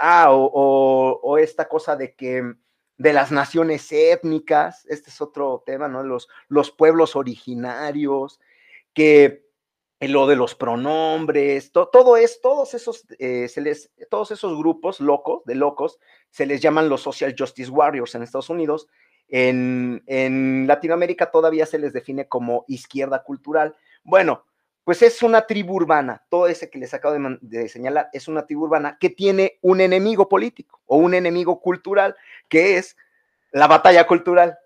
ah, 0.00 0.28
o, 0.30 1.20
o, 1.20 1.38
esta 1.38 1.66
cosa 1.66 1.96
de 1.96 2.14
que 2.14 2.54
de 3.00 3.14
las 3.14 3.32
naciones 3.32 3.90
étnicas, 3.92 4.84
este 4.84 5.08
es 5.08 5.22
otro 5.22 5.62
tema, 5.64 5.88
¿no? 5.88 6.02
Los, 6.02 6.28
los 6.48 6.70
pueblos 6.70 7.16
originarios, 7.16 8.40
que 8.92 9.46
lo 10.00 10.26
de 10.26 10.36
los 10.36 10.54
pronombres, 10.54 11.72
todo 11.72 12.18
es, 12.18 12.42
todos 12.42 12.74
esos, 12.74 13.06
eh, 13.18 13.48
se 13.48 13.62
les, 13.62 13.90
todos 14.10 14.32
esos 14.32 14.54
grupos 14.58 15.00
locos, 15.00 15.42
de 15.46 15.54
locos, 15.54 15.98
se 16.28 16.44
les 16.44 16.60
llaman 16.60 16.90
los 16.90 17.00
Social 17.00 17.34
Justice 17.38 17.70
Warriors 17.70 18.14
en 18.14 18.22
Estados 18.22 18.50
Unidos. 18.50 18.86
En, 19.28 20.02
en 20.06 20.66
Latinoamérica 20.66 21.30
todavía 21.30 21.64
se 21.64 21.78
les 21.78 21.94
define 21.94 22.28
como 22.28 22.66
izquierda 22.68 23.22
cultural. 23.22 23.76
Bueno, 24.04 24.44
pues 24.90 25.02
es 25.02 25.22
una 25.22 25.46
tribu 25.46 25.76
urbana, 25.76 26.20
todo 26.28 26.48
ese 26.48 26.68
que 26.68 26.76
les 26.76 26.92
acabo 26.92 27.16
de, 27.42 27.68
señalar 27.68 28.08
es 28.12 28.26
una 28.26 28.44
tribu 28.44 28.64
urbana 28.64 28.98
que 28.98 29.08
tiene 29.08 29.60
un 29.62 29.80
enemigo 29.80 30.28
político 30.28 30.80
o 30.84 30.96
un 30.96 31.14
enemigo 31.14 31.60
cultural, 31.60 32.16
que 32.48 32.76
es 32.76 32.96
la 33.52 33.68
batalla 33.68 34.04
cultural. 34.08 34.58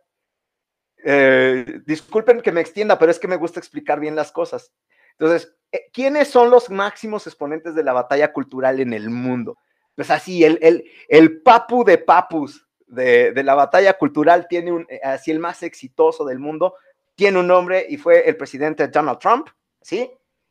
Eh, 1.04 1.78
disculpen 1.84 2.40
que 2.40 2.52
me 2.52 2.62
extienda, 2.62 2.98
pero 2.98 3.10
es 3.10 3.18
que 3.18 3.28
me 3.28 3.36
gusta 3.36 3.60
explicar 3.60 4.00
bien 4.00 4.16
las 4.16 4.32
cosas. 4.32 4.72
Entonces, 5.18 5.54
eh, 5.70 5.90
¿quiénes 5.92 6.28
son 6.28 6.48
los 6.48 6.70
máximos 6.70 7.26
exponentes 7.26 7.74
de 7.74 7.84
la 7.84 7.92
batalla 7.92 8.32
cultural 8.32 8.80
en 8.80 8.94
el 8.94 9.10
mundo? 9.10 9.58
Pues 9.94 10.10
así, 10.10 10.42
el, 10.42 10.58
el, 10.62 10.90
el 11.06 11.42
papu 11.42 11.84
de 11.84 11.98
papus 11.98 12.66
de, 12.86 13.32
de, 13.32 13.42
la 13.42 13.54
batalla 13.54 13.92
cultural 13.98 14.46
tiene 14.48 14.72
un, 14.72 14.86
eh, 14.88 15.02
así 15.04 15.30
el 15.30 15.38
más 15.38 15.62
exitoso 15.62 16.24
del 16.24 16.38
mundo, 16.38 16.76
tiene 17.14 17.40
un 17.40 17.46
nombre 17.46 17.84
y 17.86 17.98
fue 17.98 18.26
el 18.26 18.38
presidente 18.38 18.88
Donald 18.88 19.18
Trump, 19.18 19.48
¿sí? 19.84 20.10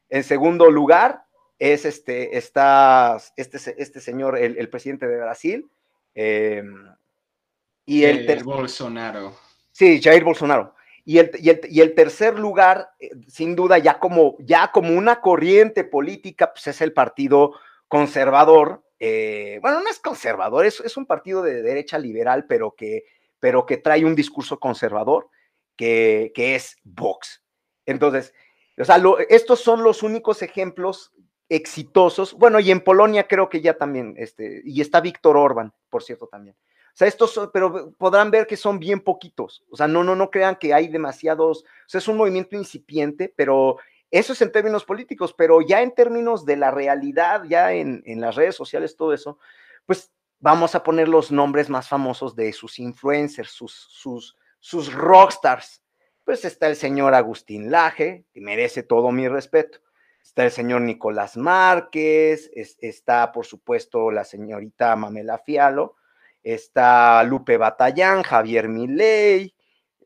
En 0.09 0.23
segundo 0.23 0.69
lugar 0.69 1.25
es 1.57 1.85
este, 1.85 2.37
está, 2.37 3.17
este, 3.35 3.57
este 3.81 3.99
señor, 3.99 4.37
el, 4.37 4.57
el 4.57 4.69
presidente 4.69 5.07
de 5.07 5.17
Brasil. 5.17 5.69
Eh, 6.13 6.63
y 7.85 8.03
el, 8.03 8.29
el 8.29 8.43
Bolsonaro. 8.43 9.35
Sí, 9.71 9.99
Jair 10.01 10.23
Bolsonaro. 10.23 10.75
Y 11.03 11.17
el, 11.17 11.31
y 11.41 11.81
el, 11.81 11.95
tercer 11.95 12.37
lugar, 12.39 12.91
eh, 12.99 13.09
sin 13.27 13.55
duda, 13.55 13.77
ya 13.77 13.99
como, 13.99 14.37
ya 14.39 14.71
como 14.71 14.93
una 14.93 15.19
corriente 15.19 15.83
política, 15.83 16.53
pues 16.53 16.67
es 16.67 16.81
el 16.81 16.93
Partido 16.93 17.53
Conservador. 17.87 18.85
Eh, 18.99 19.59
bueno, 19.61 19.81
no 19.81 19.89
es 19.89 19.99
conservador, 19.99 20.65
es, 20.65 20.79
es, 20.79 20.95
un 20.95 21.05
partido 21.05 21.41
de 21.41 21.61
derecha 21.61 21.97
liberal, 21.97 22.45
pero 22.47 22.73
que, 22.73 23.03
pero 23.39 23.65
que 23.65 23.75
trae 23.75 24.05
un 24.05 24.15
discurso 24.15 24.59
conservador, 24.59 25.29
que, 25.75 26.31
que 26.33 26.55
es 26.55 26.77
Vox. 26.83 27.43
Entonces, 27.85 28.33
o 28.77 28.85
sea, 28.85 29.01
estos 29.29 29.59
son 29.59 29.83
los 29.83 30.03
únicos 30.03 30.41
ejemplos 30.41 31.11
exitosos. 31.49 32.33
Bueno, 32.33 32.59
y 32.59 32.71
en 32.71 32.81
Polonia 32.81 33.27
creo 33.27 33.49
que 33.49 33.61
ya 33.61 33.75
también, 33.75 34.15
este, 34.17 34.61
y 34.65 34.81
está 34.81 35.01
Víctor 35.01 35.37
Orban, 35.37 35.73
por 35.89 36.03
cierto, 36.03 36.27
también. 36.27 36.55
O 36.55 36.95
sea, 36.95 37.07
estos, 37.07 37.49
pero 37.51 37.91
podrán 37.97 38.29
ver 38.29 38.45
que 38.45 38.57
son 38.57 38.79
bien 38.79 38.99
poquitos. 38.99 39.63
O 39.71 39.77
sea, 39.77 39.87
no, 39.87 40.03
no, 40.03 40.15
no 40.15 40.29
crean 40.29 40.55
que 40.55 40.73
hay 40.73 40.87
demasiados. 40.87 41.63
O 41.63 41.89
sea, 41.89 41.99
es 41.99 42.07
un 42.07 42.17
movimiento 42.17 42.55
incipiente, 42.55 43.33
pero 43.35 43.77
eso 44.11 44.33
es 44.33 44.41
en 44.43 44.51
términos 44.51 44.85
políticos, 44.85 45.33
pero 45.35 45.61
ya 45.61 45.81
en 45.81 45.93
términos 45.95 46.45
de 46.45 46.55
la 46.55 46.69
realidad, 46.69 47.43
ya 47.49 47.73
en, 47.73 48.03
en 48.05 48.21
las 48.21 48.35
redes 48.35 48.55
sociales, 48.55 48.95
todo 48.95 49.13
eso, 49.13 49.39
pues 49.87 50.11
vamos 50.39 50.75
a 50.75 50.83
poner 50.83 51.07
los 51.07 51.31
nombres 51.31 51.69
más 51.69 51.87
famosos 51.87 52.35
de 52.35 52.53
sus 52.53 52.77
influencers, 52.77 53.49
sus, 53.49 53.73
sus, 53.73 54.37
sus 54.59 54.93
rockstars. 54.93 55.81
Pues 56.23 56.45
está 56.45 56.67
el 56.67 56.75
señor 56.75 57.13
Agustín 57.13 57.69
Laje, 57.69 58.25
que 58.33 58.39
merece 58.39 58.83
todo 58.83 59.11
mi 59.11 59.27
respeto. 59.27 59.79
Está 60.23 60.45
el 60.45 60.51
señor 60.51 60.81
Nicolás 60.81 61.35
Márquez, 61.35 62.49
está 62.53 63.31
por 63.31 63.45
supuesto 63.45 64.09
la 64.09 64.23
señorita 64.23 64.95
Mamela 64.95 65.37
Fialo, 65.37 65.97
está 66.41 67.21
Lupe 67.23 67.57
Batallán, 67.57 68.23
Javier 68.23 68.69
Milei, 68.69 69.53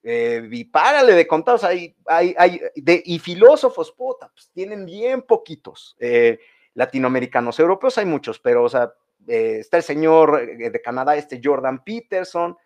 eh, 0.01 0.47
y 0.51 0.63
párale 0.65 1.13
de 1.13 1.27
contar, 1.27 1.59
hay, 1.63 1.95
hay, 2.07 2.33
hay 2.37 2.61
de, 2.75 3.03
y 3.05 3.19
filósofos, 3.19 3.91
puta, 3.91 4.29
pues 4.33 4.49
tienen 4.51 4.85
bien 4.85 5.21
poquitos, 5.21 5.95
eh, 5.99 6.39
latinoamericanos, 6.73 7.59
europeos 7.59 7.97
hay 7.99 8.05
muchos, 8.05 8.39
pero, 8.39 8.63
o 8.63 8.69
sea, 8.69 8.91
eh, 9.27 9.57
está 9.59 9.77
el 9.77 9.83
señor 9.83 10.41
eh, 10.41 10.69
de 10.69 10.81
Canadá, 10.81 11.15
este 11.15 11.39
Jordan 11.43 11.83
Peterson, 11.83 12.57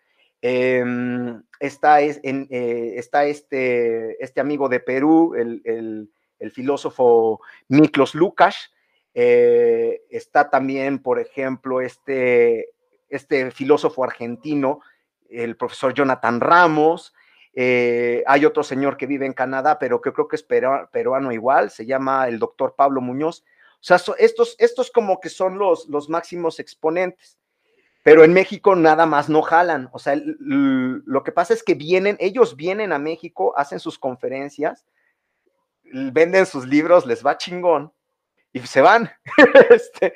em, 0.41 1.41
está, 1.59 2.01
en, 2.01 2.47
está 2.49 3.25
este, 3.25 4.23
este 4.23 4.41
amigo 4.41 4.69
de 4.69 4.79
Perú, 4.79 5.35
el, 5.35 6.09
filósofo 6.51 7.41
Miklos 7.67 8.15
Lukács, 8.15 8.71
está 9.13 10.49
también, 10.49 10.99
por 10.99 11.19
ejemplo, 11.19 11.81
este, 11.81 12.69
este 13.11 13.51
filósofo 13.51 14.03
argentino, 14.03 14.81
el 15.29 15.55
profesor 15.55 15.93
Jonathan 15.93 16.39
Ramos. 16.39 17.13
Eh, 17.53 18.23
hay 18.25 18.45
otro 18.45 18.63
señor 18.63 18.97
que 18.97 19.05
vive 19.05 19.25
en 19.25 19.33
Canadá, 19.33 19.77
pero 19.77 20.01
que 20.01 20.13
creo 20.13 20.27
que 20.27 20.37
es 20.37 20.43
peruano 20.43 21.31
igual, 21.31 21.69
se 21.69 21.85
llama 21.85 22.27
el 22.27 22.39
doctor 22.39 22.75
Pablo 22.75 23.01
Muñoz. 23.01 23.43
O 23.73 23.83
sea, 23.83 23.99
estos, 24.17 24.55
estos 24.59 24.91
como 24.91 25.19
que 25.19 25.29
son 25.29 25.57
los, 25.57 25.87
los 25.89 26.09
máximos 26.09 26.59
exponentes. 26.59 27.37
Pero 28.03 28.23
en 28.23 28.33
México 28.33 28.75
nada 28.75 29.05
más 29.05 29.29
no 29.29 29.41
jalan. 29.41 29.89
O 29.93 29.99
sea, 29.99 30.15
lo 30.15 31.23
que 31.23 31.31
pasa 31.31 31.53
es 31.53 31.63
que 31.63 31.75
vienen, 31.75 32.17
ellos 32.19 32.55
vienen 32.55 32.93
a 32.93 32.99
México, 32.99 33.53
hacen 33.55 33.79
sus 33.79 33.99
conferencias, 33.99 34.85
venden 35.83 36.45
sus 36.45 36.67
libros, 36.67 37.05
les 37.05 37.25
va 37.25 37.37
chingón 37.37 37.93
y 38.53 38.59
se 38.61 38.81
van. 38.81 39.11
este, 39.69 40.15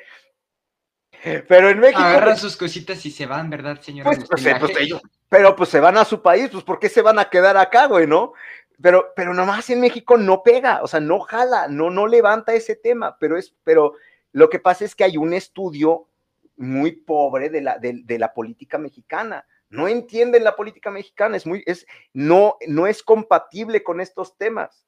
pero 1.48 1.70
en 1.70 1.80
México. 1.80 2.00
Agarran 2.00 2.30
pues 2.30 2.40
sus 2.40 2.56
cositas 2.56 3.04
y 3.06 3.10
se 3.10 3.26
van, 3.26 3.50
¿verdad, 3.50 3.80
señor? 3.80 4.04
Pues, 4.04 4.24
pues, 4.28 4.42
pues, 4.58 4.76
ellos, 4.78 5.00
pero 5.28 5.56
pues 5.56 5.70
se 5.70 5.80
van 5.80 5.96
a 5.96 6.04
su 6.04 6.22
país, 6.22 6.48
pues 6.50 6.64
¿por 6.64 6.78
qué 6.78 6.88
se 6.88 7.02
van 7.02 7.18
a 7.18 7.30
quedar 7.30 7.56
acá, 7.56 7.86
güey, 7.86 8.06
no? 8.06 8.32
Pero, 8.80 9.12
pero 9.16 9.32
nomás 9.32 9.70
en 9.70 9.80
México 9.80 10.18
no 10.18 10.42
pega, 10.42 10.82
o 10.82 10.86
sea, 10.86 11.00
no 11.00 11.20
jala, 11.20 11.66
no, 11.68 11.90
no 11.90 12.06
levanta 12.06 12.52
ese 12.54 12.76
tema, 12.76 13.16
pero 13.18 13.38
es, 13.38 13.54
pero 13.64 13.94
lo 14.32 14.50
que 14.50 14.58
pasa 14.58 14.84
es 14.84 14.94
que 14.94 15.04
hay 15.04 15.16
un 15.16 15.32
estudio 15.32 16.08
muy 16.56 16.92
pobre 16.92 17.50
de 17.50 17.60
la, 17.60 17.78
de, 17.78 18.18
la 18.18 18.32
política 18.32 18.78
mexicana. 18.78 19.46
No 19.68 19.88
entienden 19.88 20.44
la 20.44 20.56
política 20.56 20.90
mexicana, 20.90 21.36
es 21.36 21.46
muy, 21.46 21.62
es, 21.66 21.86
no, 22.12 22.56
no 22.66 22.86
es 22.86 23.02
compatible 23.02 23.82
con 23.82 24.00
estos 24.00 24.36
temas. 24.36 24.86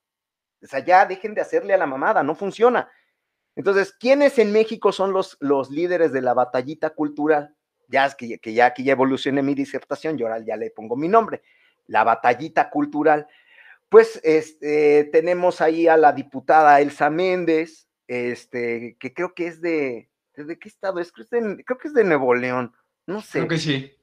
O 0.63 0.67
sea, 0.67 0.85
ya 0.85 1.07
dejen 1.07 1.35
de 1.35 1.41
hacerle 1.41 1.75
a 1.75 1.79
la 1.79 1.87
mamada, 1.87 2.23
no 2.23 2.35
funciona. 2.35 2.91
Entonces, 3.57 3.93
¿quiénes 3.93 4.39
en 4.39 4.53
México 4.53 4.93
son 4.93 5.13
los, 5.13 5.37
los 5.41 5.71
líderes 5.71 6.13
de 6.13 6.23
la 6.23 6.35
batallita 6.35 6.91
cultural? 6.91 7.55
Ya 7.89 8.07
es 8.07 8.15
que, 8.15 8.39
que 8.39 8.53
ya 8.53 8.67
aquí 8.67 8.85
ya 8.85 8.93
evolucioné 8.93 9.43
mi 9.43 9.55
disertación, 9.55 10.17
yo 10.17 10.27
ahora 10.27 10.45
ya 10.45 10.57
le 10.57 10.71
pongo 10.71 10.97
mi 10.97 11.09
nombre, 11.09 11.43
la 11.87 12.05
batallita 12.05 12.71
cultural. 12.71 13.27
Pues 13.89 14.21
este, 14.23 15.05
tenemos 15.05 15.61
ahí 15.61 15.89
a 15.89 15.97
la 15.97 16.13
diputada 16.13 16.81
Elsa 16.81 17.11
Méndez, 17.11 17.89
este, 18.07 18.97
que 19.01 19.13
creo 19.15 19.35
que 19.35 19.47
es 19.47 19.61
de, 19.61 20.09
¿de 20.47 20.59
qué 20.59 20.69
estado 20.69 21.01
es? 21.01 21.13
Creo, 21.13 21.27
creo 21.65 21.79
que 21.79 21.89
es 21.89 21.95
de 21.95 22.05
Nuevo 22.05 22.35
León, 22.35 22.75
no 23.07 23.21
sé. 23.21 23.39
Creo 23.41 23.49
que 23.49 23.59
sí. 23.59 23.99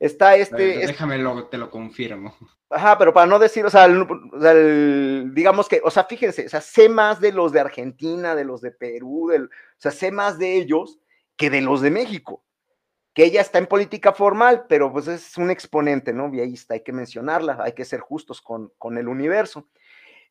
Está 0.00 0.34
este. 0.34 0.78
déjame, 0.78 1.18
lo, 1.18 1.46
te 1.48 1.58
lo 1.58 1.70
confirmo. 1.70 2.34
Ajá, 2.70 2.96
pero 2.96 3.12
para 3.12 3.26
no 3.26 3.38
decir, 3.38 3.66
o 3.66 3.70
sea, 3.70 3.86
digamos 3.86 5.68
que, 5.68 5.82
o 5.84 5.90
sea, 5.90 6.04
fíjense, 6.04 6.46
o 6.46 6.48
sea, 6.48 6.62
sé 6.62 6.88
más 6.88 7.20
de 7.20 7.32
los 7.32 7.52
de 7.52 7.60
Argentina, 7.60 8.34
de 8.34 8.44
los 8.44 8.62
de 8.62 8.70
Perú, 8.70 9.28
del, 9.30 9.44
o 9.44 9.48
sea, 9.76 9.90
sé 9.90 10.10
más 10.10 10.38
de 10.38 10.56
ellos 10.56 10.98
que 11.36 11.50
de 11.50 11.60
los 11.60 11.82
de 11.82 11.90
México. 11.90 12.42
Que 13.12 13.24
ella 13.24 13.42
está 13.42 13.58
en 13.58 13.66
política 13.66 14.12
formal, 14.12 14.64
pero 14.68 14.90
pues 14.90 15.08
es 15.08 15.36
un 15.36 15.50
exponente, 15.50 16.12
¿no? 16.12 16.32
Y 16.32 16.40
ahí 16.40 16.54
está, 16.54 16.74
hay 16.74 16.82
que 16.82 16.92
mencionarla, 16.92 17.58
hay 17.60 17.72
que 17.72 17.84
ser 17.84 18.00
justos 18.00 18.40
con, 18.40 18.72
con 18.78 18.96
el 18.96 19.08
universo. 19.08 19.68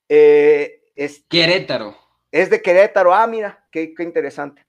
Eh, 0.07 0.81
es, 0.95 1.25
Querétaro. 1.29 1.95
Es 2.31 2.49
de 2.49 2.61
Querétaro, 2.61 3.13
ah, 3.13 3.27
mira, 3.27 3.67
qué, 3.69 3.93
qué 3.93 4.03
interesante. 4.03 4.65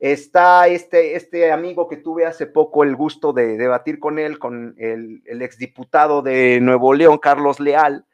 Está 0.00 0.66
este, 0.66 1.14
este 1.14 1.52
amigo 1.52 1.86
que 1.86 1.98
tuve 1.98 2.24
hace 2.24 2.46
poco 2.46 2.84
el 2.84 2.96
gusto 2.96 3.34
de 3.34 3.58
debatir 3.58 3.98
con 3.98 4.18
él, 4.18 4.38
con 4.38 4.74
el, 4.78 5.22
el 5.26 5.42
exdiputado 5.42 6.22
de 6.22 6.58
Nuevo 6.62 6.94
León, 6.94 7.18
Carlos 7.18 7.60
Leal. 7.60 8.06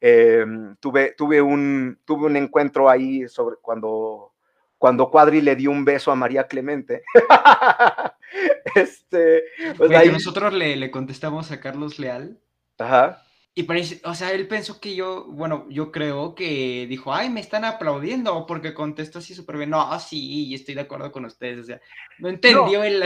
Em, 0.00 0.76
tuve, 0.76 1.14
tuve, 1.18 1.42
un, 1.42 2.00
tuve 2.04 2.26
un 2.26 2.36
encuentro 2.36 2.88
ahí 2.88 3.28
sobre 3.28 3.56
cuando, 3.60 4.32
cuando 4.78 5.10
Cuadri 5.10 5.40
le 5.40 5.56
dio 5.56 5.72
un 5.72 5.84
beso 5.84 6.12
a 6.12 6.16
María 6.16 6.46
Clemente. 6.46 7.02
este, 8.76 9.42
pues 9.76 10.12
nosotros 10.12 10.52
le, 10.52 10.76
le 10.76 10.92
contestamos 10.92 11.50
a 11.50 11.58
Carlos 11.58 11.98
Leal. 11.98 12.38
Ajá. 12.78 13.20
Y 13.54 13.64
parece, 13.64 14.00
o 14.04 14.14
sea, 14.14 14.32
él 14.32 14.48
pensó 14.48 14.80
que 14.80 14.94
yo, 14.94 15.26
bueno, 15.26 15.66
yo 15.68 15.92
creo 15.92 16.34
que 16.34 16.86
dijo, 16.88 17.12
ay, 17.12 17.28
me 17.28 17.40
están 17.40 17.66
aplaudiendo 17.66 18.46
porque 18.46 18.72
contestó 18.72 19.18
así 19.18 19.34
súper 19.34 19.58
bien. 19.58 19.70
No, 19.70 19.98
sí, 20.00 20.54
estoy 20.54 20.74
de 20.74 20.80
acuerdo 20.80 21.12
con 21.12 21.26
ustedes. 21.26 21.58
O 21.60 21.64
sea, 21.64 21.80
no 22.18 22.30
entendió 22.30 22.82
el. 22.82 23.04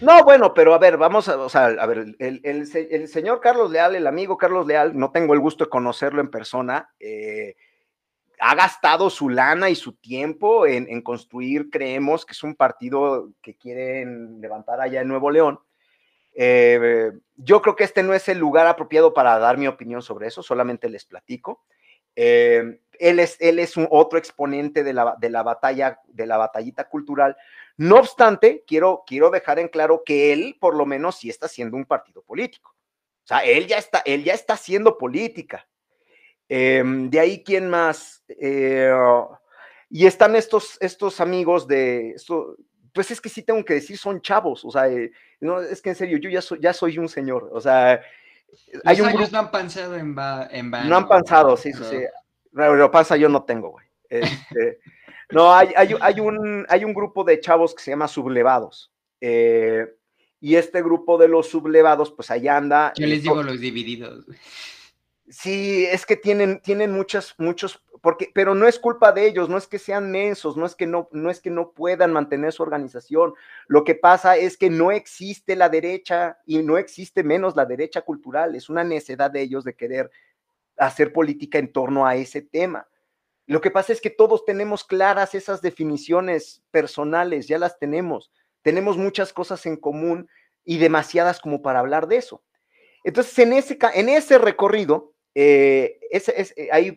No, 0.00 0.22
bueno, 0.24 0.54
pero 0.54 0.74
a 0.74 0.78
ver, 0.78 0.96
vamos 0.96 1.28
a, 1.28 1.36
o 1.38 1.48
sea, 1.48 1.66
a 1.66 1.86
ver, 1.86 2.14
el, 2.18 2.40
el, 2.44 3.08
señor 3.08 3.40
Carlos 3.40 3.70
Leal, 3.70 3.96
el 3.96 4.06
amigo 4.06 4.36
Carlos 4.36 4.66
Leal, 4.66 4.96
no 4.96 5.10
tengo 5.10 5.34
el 5.34 5.40
gusto 5.40 5.64
de 5.64 5.70
conocerlo 5.70 6.20
en 6.20 6.30
persona, 6.30 6.90
eh, 7.00 7.56
ha 8.38 8.54
gastado 8.54 9.10
su 9.10 9.28
lana 9.28 9.70
y 9.70 9.74
su 9.74 9.94
tiempo 9.94 10.66
en, 10.66 10.88
en, 10.88 11.02
construir, 11.02 11.68
creemos 11.68 12.24
que 12.24 12.30
es 12.32 12.44
un 12.44 12.54
partido 12.54 13.30
que 13.42 13.56
quieren 13.56 14.40
levantar 14.40 14.80
allá 14.80 15.00
en 15.00 15.08
Nuevo 15.08 15.32
León. 15.32 15.58
Eh, 16.34 17.12
yo 17.36 17.60
creo 17.60 17.76
que 17.76 17.84
este 17.84 18.02
no 18.02 18.14
es 18.14 18.28
el 18.28 18.38
lugar 18.38 18.66
apropiado 18.66 19.12
para 19.12 19.38
dar 19.38 19.58
mi 19.58 19.66
opinión 19.66 20.02
sobre 20.02 20.28
eso, 20.28 20.42
solamente 20.42 20.88
les 20.88 21.04
platico. 21.04 21.64
Eh, 22.14 22.80
él, 22.98 23.18
es, 23.20 23.36
él 23.40 23.58
es 23.58 23.76
un 23.76 23.88
otro 23.90 24.18
exponente 24.18 24.84
de 24.84 24.92
la, 24.92 25.16
de 25.18 25.30
la 25.30 25.42
batalla, 25.42 26.00
de 26.06 26.26
la 26.26 26.36
batallita 26.36 26.88
cultural. 26.88 27.36
No 27.76 27.96
obstante, 27.96 28.64
quiero, 28.66 29.02
quiero 29.06 29.30
dejar 29.30 29.58
en 29.58 29.68
claro 29.68 30.02
que 30.04 30.32
él, 30.32 30.56
por 30.60 30.76
lo 30.76 30.86
menos, 30.86 31.18
sí 31.18 31.30
está 31.30 31.46
haciendo 31.46 31.76
un 31.76 31.86
partido 31.86 32.22
político. 32.22 32.74
O 33.24 33.26
sea, 33.26 33.38
él 33.40 33.66
ya 33.66 33.78
está, 33.78 34.02
él 34.04 34.24
ya 34.24 34.34
está 34.34 34.54
haciendo 34.54 34.98
política. 34.98 35.66
Em, 36.48 37.08
de 37.08 37.20
ahí, 37.20 37.42
¿quién 37.42 37.68
más? 37.70 38.24
Eh, 38.28 38.92
y 39.88 40.06
están 40.06 40.36
estos, 40.36 40.76
estos 40.80 41.20
amigos 41.20 41.66
de, 41.66 42.10
esto, 42.10 42.56
pues 42.92 43.10
es 43.10 43.20
que 43.20 43.28
sí 43.28 43.42
tengo 43.42 43.64
que 43.64 43.74
decir, 43.74 43.96
son 43.98 44.20
chavos, 44.20 44.64
o 44.64 44.70
sea, 44.70 44.88
eh, 44.88 45.10
no, 45.40 45.60
es 45.60 45.80
que 45.80 45.90
en 45.90 45.96
serio, 45.96 46.18
yo 46.18 46.30
ya 46.30 46.42
soy, 46.42 46.58
ya 46.60 46.72
soy 46.72 46.98
un 46.98 47.08
señor, 47.08 47.50
o 47.52 47.60
sea, 47.60 48.00
hay 48.84 49.00
un 49.00 49.08
grupo... 49.12 49.30
no 49.32 49.38
han 49.38 49.50
panzado 49.50 49.96
en, 49.96 50.16
en 50.50 50.70
No 50.88 50.96
han 50.96 51.08
panzado, 51.08 51.56
sí, 51.56 51.72
sí, 51.72 51.82
sí. 51.84 51.96
Lo 52.52 52.90
pasa 52.90 53.16
yo 53.16 53.28
no 53.28 53.44
tengo, 53.44 53.70
güey. 53.70 53.86
Este, 54.08 54.78
no, 55.30 55.54
hay, 55.54 55.72
hay, 55.74 55.94
hay, 56.00 56.20
un, 56.20 56.66
hay 56.68 56.84
un 56.84 56.92
grupo 56.92 57.24
de 57.24 57.40
chavos 57.40 57.74
que 57.74 57.82
se 57.82 57.90
llama 57.90 58.08
sublevados. 58.08 58.92
Eh, 59.20 59.86
y 60.40 60.56
este 60.56 60.82
grupo 60.82 61.16
de 61.16 61.28
los 61.28 61.48
sublevados, 61.48 62.10
pues 62.10 62.30
allá 62.30 62.56
anda. 62.56 62.92
Yo 62.96 63.06
les 63.06 63.22
digo 63.22 63.42
los 63.42 63.60
divididos. 63.60 64.26
Sí, 65.28 65.86
es 65.86 66.04
que 66.04 66.16
tienen, 66.16 66.60
tienen 66.60 66.92
muchas, 66.92 67.34
muchos 67.38 67.82
porque, 68.02 68.32
pero 68.34 68.56
no 68.56 68.66
es 68.66 68.80
culpa 68.80 69.12
de 69.12 69.26
ellos, 69.28 69.48
no 69.48 69.56
es 69.56 69.68
que 69.68 69.78
sean 69.78 70.10
mensos, 70.10 70.56
no 70.56 70.66
es 70.66 70.74
que 70.74 70.86
no, 70.86 71.08
no 71.12 71.30
es 71.30 71.40
que 71.40 71.50
no 71.50 71.70
puedan 71.70 72.12
mantener 72.12 72.52
su 72.52 72.64
organización. 72.64 73.32
Lo 73.68 73.84
que 73.84 73.94
pasa 73.94 74.36
es 74.36 74.56
que 74.58 74.70
no 74.70 74.90
existe 74.90 75.54
la 75.54 75.68
derecha 75.68 76.38
y 76.44 76.58
no 76.64 76.78
existe 76.78 77.22
menos 77.22 77.54
la 77.54 77.64
derecha 77.64 78.02
cultural. 78.02 78.56
Es 78.56 78.68
una 78.68 78.82
necedad 78.82 79.30
de 79.30 79.42
ellos 79.42 79.62
de 79.62 79.76
querer 79.76 80.10
hacer 80.76 81.12
política 81.12 81.58
en 81.58 81.72
torno 81.72 82.04
a 82.04 82.16
ese 82.16 82.42
tema. 82.42 82.88
Lo 83.46 83.60
que 83.60 83.70
pasa 83.70 83.92
es 83.92 84.00
que 84.00 84.10
todos 84.10 84.44
tenemos 84.44 84.82
claras 84.82 85.36
esas 85.36 85.62
definiciones 85.62 86.60
personales, 86.72 87.46
ya 87.46 87.58
las 87.58 87.78
tenemos. 87.78 88.32
Tenemos 88.62 88.98
muchas 88.98 89.32
cosas 89.32 89.64
en 89.64 89.76
común 89.76 90.28
y 90.64 90.78
demasiadas 90.78 91.38
como 91.38 91.62
para 91.62 91.78
hablar 91.78 92.08
de 92.08 92.16
eso. 92.16 92.42
Entonces, 93.04 93.38
en 93.38 93.52
ese, 93.52 93.78
en 93.94 94.08
ese 94.08 94.38
recorrido, 94.38 95.11
eh, 95.34 95.98
eh, 96.10 96.68
ahí, 96.72 96.94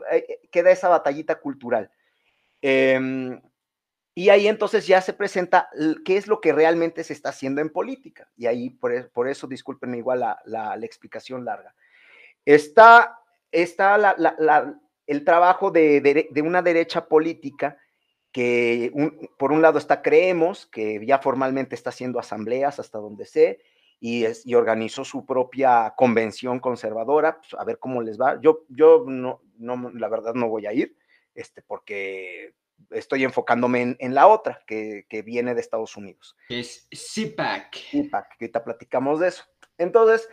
queda 0.51 0.71
esa 0.71 0.89
batallita 0.89 1.36
cultural. 1.36 1.91
Em, 2.61 3.41
y 4.13 4.29
ahí 4.29 4.47
entonces 4.47 4.88
ya 4.88 5.01
se 5.01 5.13
presenta 5.13 5.69
qué 6.05 6.17
es 6.17 6.27
lo 6.27 6.39
que 6.39 6.53
realmente 6.53 7.03
se 7.03 7.13
está 7.13 7.29
haciendo 7.29 7.61
en 7.61 7.69
política. 7.69 8.29
Y 8.38 8.45
ahí, 8.45 8.69
por, 8.69 8.93
e, 8.93 9.31
eso, 9.31 9.47
discúlpenme 9.47 9.97
igual 9.97 10.19
la, 10.45 10.77
explicación 10.81 11.43
larga. 11.43 11.75
Está, 12.45 13.19
está 13.51 14.15
el 15.05 15.23
trabajo 15.25 15.71
de, 15.71 16.41
una 16.43 16.61
derecha 16.61 17.07
política 17.07 17.77
que 18.31 18.91
por 19.38 19.51
un 19.51 19.61
lado 19.61 19.79
está 19.79 20.01
Creemos, 20.01 20.65
que 20.65 21.05
ya 21.05 21.19
formalmente 21.19 21.75
está 21.75 21.89
haciendo 21.89 22.19
asambleas 22.19 22.79
hasta 22.79 22.97
donde 22.97 23.25
sé, 23.25 23.59
y, 24.00 24.26
es, 24.26 24.46
y 24.46 24.56
organizó 24.56 25.04
su 25.04 25.26
propia 25.26 25.93
convención 25.98 26.60
conservadora, 26.60 27.39
pues, 27.39 27.54
a 27.60 27.64
ver 27.64 27.80
cómo 27.80 28.02
les 28.02 28.20
va. 28.20 28.39
Yo, 28.41 28.66
yo 28.70 29.06
no, 29.08 29.41
no, 29.58 29.91
la 29.91 30.10
verdad 30.10 30.34
no 30.34 30.50
voy 30.50 30.66
a 30.66 30.74
ir, 30.74 30.96
este, 31.34 31.62
porque 31.62 32.54
estoy 32.91 33.24
enfocándome 33.24 33.96
en, 34.00 34.14
la 34.14 34.28
otra, 34.28 34.62
que, 34.68 35.06
que, 35.10 35.22
viene 35.22 35.56
de 35.56 35.62
Estados 35.62 35.96
Unidos. 35.98 36.36
Es 36.50 36.88
CPAC. 36.91 37.76
CPAC, 37.91 38.38
que 38.38 38.46
ahorita 38.46 38.64
platicamos 38.64 39.20
de 39.20 39.30
eso. 39.30 39.43
Entonces, 39.78 40.30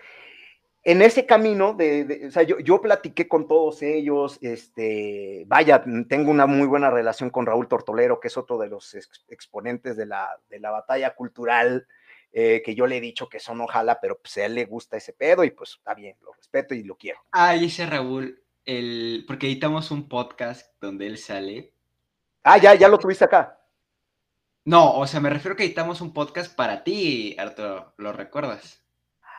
en 0.84 1.00
ese 1.00 1.26
camino, 1.26 1.74
de, 1.74 2.24
o 2.26 2.30
sea, 2.30 2.42
yo, 2.42 2.58
yo, 2.58 2.80
platiqué 2.80 3.28
con 3.28 3.46
todos 3.46 3.82
ellos, 3.82 4.38
este, 4.42 5.44
vaya, 5.46 5.84
tengo 6.08 6.30
una 6.30 6.46
muy 6.46 6.66
buena 6.66 6.90
relación 6.90 7.30
con 7.30 7.46
Raúl 7.46 7.68
Tortolero, 7.68 8.18
que 8.18 8.28
es 8.28 8.36
otro 8.36 8.58
de 8.58 8.68
los 8.68 8.96
exponentes 9.28 9.96
de 9.96 10.06
la, 10.06 10.28
de 10.50 10.58
la 10.58 10.72
batalla 10.72 11.14
cultural, 11.14 11.86
eh, 12.32 12.62
que 12.64 12.74
yo 12.74 12.86
le 12.86 12.96
he 12.96 13.00
dicho 13.00 13.28
que 13.28 13.36
eso 13.36 13.54
no 13.54 13.66
jala, 13.66 14.00
pero 14.00 14.18
pues 14.18 14.36
a 14.38 14.46
él 14.46 14.54
le 14.54 14.64
gusta 14.64 14.96
ese 14.96 15.12
pedo 15.12 15.44
y 15.44 15.50
pues 15.50 15.74
está 15.76 15.94
bien, 15.94 16.16
lo 16.22 16.32
respeto 16.32 16.74
y 16.74 16.82
lo 16.82 16.96
quiero. 16.96 17.20
Ah, 17.30 17.52
dice 17.52 17.84
Raúl, 17.86 18.42
el, 18.64 19.24
porque 19.26 19.46
editamos 19.46 19.90
un 19.90 20.08
podcast 20.08 20.72
donde 20.80 21.06
él 21.06 21.18
sale. 21.18 21.74
Ah, 22.42 22.58
ya, 22.58 22.74
ya 22.74 22.88
lo 22.88 22.98
tuviste 22.98 23.24
acá. 23.24 23.60
No, 24.64 24.94
o 24.94 25.06
sea, 25.06 25.20
me 25.20 25.30
refiero 25.30 25.56
que 25.56 25.64
editamos 25.64 26.00
un 26.00 26.12
podcast 26.12 26.54
para 26.54 26.84
ti, 26.84 27.36
Arturo, 27.38 27.94
¿lo 27.98 28.12
recuerdas? 28.12 28.82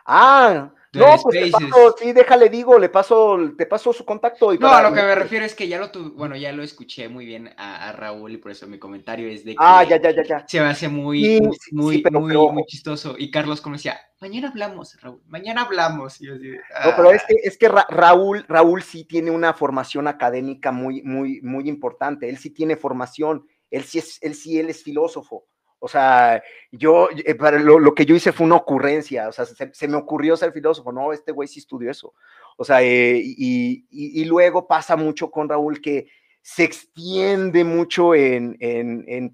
Ah, 0.06 0.74
no, 0.94 1.18
pues 1.22 1.46
te 1.46 1.52
paso, 1.52 1.96
sí, 1.98 2.14
déjale, 2.14 2.50
digo, 2.50 2.78
le 2.78 2.90
paso, 2.90 3.38
te 3.58 3.66
paso 3.66 3.92
su 3.94 4.06
contacto. 4.06 4.54
Y 4.54 4.60
no, 4.60 4.70
a 4.70 4.82
lo 4.82 4.94
que 4.94 5.02
me 5.02 5.16
refiero 5.16 5.44
es 5.46 5.56
que 5.56 5.68
ya 5.68 5.80
lo 5.80 5.90
tuve, 5.90 6.10
bueno, 6.10 6.36
ya 6.36 6.52
lo 6.52 6.62
escuché 6.62 7.10
muy 7.10 7.26
bien 7.26 7.50
a, 7.58 7.92
Raúl 7.94 8.34
y 8.34 8.38
por 8.38 8.52
eso 8.52 8.68
mi 8.68 8.78
comentario 8.78 9.28
es 9.28 9.44
de 9.44 9.56
ah, 9.58 9.84
que 9.84 9.90
ya, 9.90 10.02
ya, 10.02 10.12
ya, 10.12 10.24
ya. 10.24 10.46
se 10.48 10.60
me 10.60 10.68
hace 10.68 10.88
muy, 10.88 11.42
muy, 11.72 12.04
muy, 12.12 12.42
muy, 12.52 12.66
chistoso. 12.66 13.16
Y 13.18 13.32
Carlos 13.32 13.62
como 13.62 13.76
decía, 13.76 14.00
mañana 14.22 14.50
hablamos, 14.50 14.96
Raúl, 15.02 15.22
mañana 15.28 15.62
hablamos. 15.64 16.22
Y 16.22 16.28
No, 16.28 16.96
pero 16.96 17.12
es 17.12 17.24
ah". 17.24 17.26
que, 17.28 17.36
es 17.44 17.58
que 17.58 17.70
Raúl, 17.70 18.46
Raúl 18.48 18.84
sí 18.84 19.06
tiene 19.06 19.32
una 19.32 19.54
formación 19.54 20.08
académica 20.08 20.72
muy, 20.72 21.02
muy, 21.02 21.42
muy 21.42 21.68
importante. 21.68 22.30
Él 22.30 22.38
sí 22.38 22.52
tiene 22.52 22.76
formación, 22.76 23.48
él 23.72 23.84
sí 23.84 24.00
es, 24.00 24.20
él 24.22 24.36
sí, 24.36 24.60
él 24.60 24.70
es 24.70 24.84
filósofo. 24.84 25.48
O 25.86 25.90
sea, 25.90 26.42
yo, 26.72 27.10
eh, 27.26 27.36
para 27.36 27.60
lo, 27.60 27.94
que 27.94 28.06
yo 28.06 28.16
hice 28.16 28.32
fue 28.32 28.46
una 28.46 28.56
ocurrencia, 28.56 29.28
o 29.28 29.34
sea, 29.34 29.44
se, 29.46 29.88
me 29.90 29.98
ocurrió 29.98 30.38
ser 30.38 30.54
filósofo, 30.54 30.94
no, 30.94 31.12
este 31.12 31.34
güey 31.34 31.50
sí 31.50 31.60
estudió 31.60 31.92
eso. 31.92 32.14
O 32.56 32.64
sea, 32.64 32.82
eh, 32.82 33.22
y, 33.22 34.24
luego 34.24 34.66
pasa 34.66 34.96
mucho 34.96 35.30
con 35.30 35.50
Raúl 35.50 35.82
que 35.82 36.08
se 36.42 36.64
extiende 36.64 37.66
mucho 37.66 38.16
en, 38.16 38.58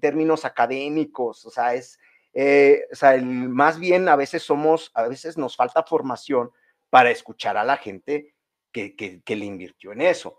términos 0.00 0.44
académicos, 0.44 1.46
o 1.46 1.50
sea, 1.50 1.74
es, 1.74 2.00
eh, 2.34 2.82
o 2.90 2.96
sea, 2.96 3.16
más 3.22 3.78
bien 3.78 4.08
a 4.08 4.16
veces 4.16 4.42
somos, 4.42 4.90
a 4.94 5.06
veces 5.06 5.38
nos 5.38 5.54
falta 5.54 5.84
formación 5.84 6.50
para 6.90 7.12
escuchar 7.12 7.58
a 7.58 7.62
la 7.62 7.76
gente 7.76 8.34
que, 8.72 8.96
que 8.96 9.36
le 9.36 9.44
invirtió 9.44 9.92
en 9.92 10.00
eso. 10.00 10.36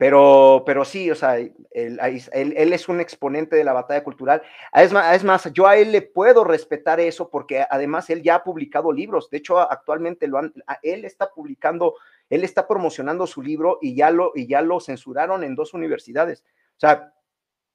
Pero, 0.00 0.62
pero 0.64 0.86
sí, 0.86 1.10
o 1.10 1.14
sea, 1.14 1.36
él, 1.36 1.52
él, 1.72 2.72
es 2.72 2.88
un 2.88 3.02
exponente 3.02 3.54
de 3.54 3.64
la 3.64 3.74
batalla 3.74 4.02
cultural. 4.02 4.40
Es 4.72 4.94
más, 4.94 5.14
es 5.14 5.24
más, 5.24 5.52
yo 5.52 5.66
a 5.66 5.76
él 5.76 5.92
le 5.92 6.00
puedo 6.00 6.42
respetar 6.42 7.00
eso 7.00 7.28
porque 7.28 7.66
además 7.68 8.08
él 8.08 8.22
ya 8.22 8.36
ha 8.36 8.42
publicado 8.42 8.92
libros. 8.92 9.28
De 9.28 9.36
hecho, 9.36 9.58
actualmente 9.58 10.26
lo 10.26 10.38
han, 10.38 10.54
él 10.82 11.04
está 11.04 11.28
publicando, 11.28 11.96
él 12.30 12.44
está 12.44 12.66
promocionando 12.66 13.26
su 13.26 13.42
libro 13.42 13.78
y 13.82 13.94
ya 13.94 14.10
lo, 14.10 14.32
y 14.34 14.46
ya 14.46 14.62
lo 14.62 14.80
censuraron 14.80 15.44
en 15.44 15.54
dos 15.54 15.74
universidades. 15.74 16.44
O 16.78 16.80
sea, 16.80 17.12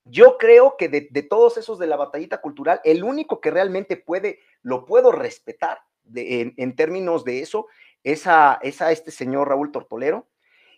yo 0.06 0.40
creo 0.40 0.78
que 0.80 0.90
de, 0.90 1.08
de 1.12 1.22
todos 1.22 1.58
esos 1.58 1.78
de 1.78 1.86
la 1.86 1.96
batallita 1.96 2.42
cultural, 2.42 2.82
el 2.86 3.04
único 3.04 3.40
que 3.40 3.52
realmente 3.52 3.98
puede, 3.98 4.40
lo 4.64 4.86
puedo 4.86 5.12
respetar 5.12 5.78
de, 6.04 6.56
en, 6.58 6.76
términos 6.76 7.24
de 7.24 7.42
eso, 7.42 7.68
es 8.04 8.26
a, 8.26 8.58
es 8.64 8.82
a 8.82 8.92
este 8.92 9.12
señor 9.12 9.48
Raúl 9.48 9.72
Tortolero 9.72 10.26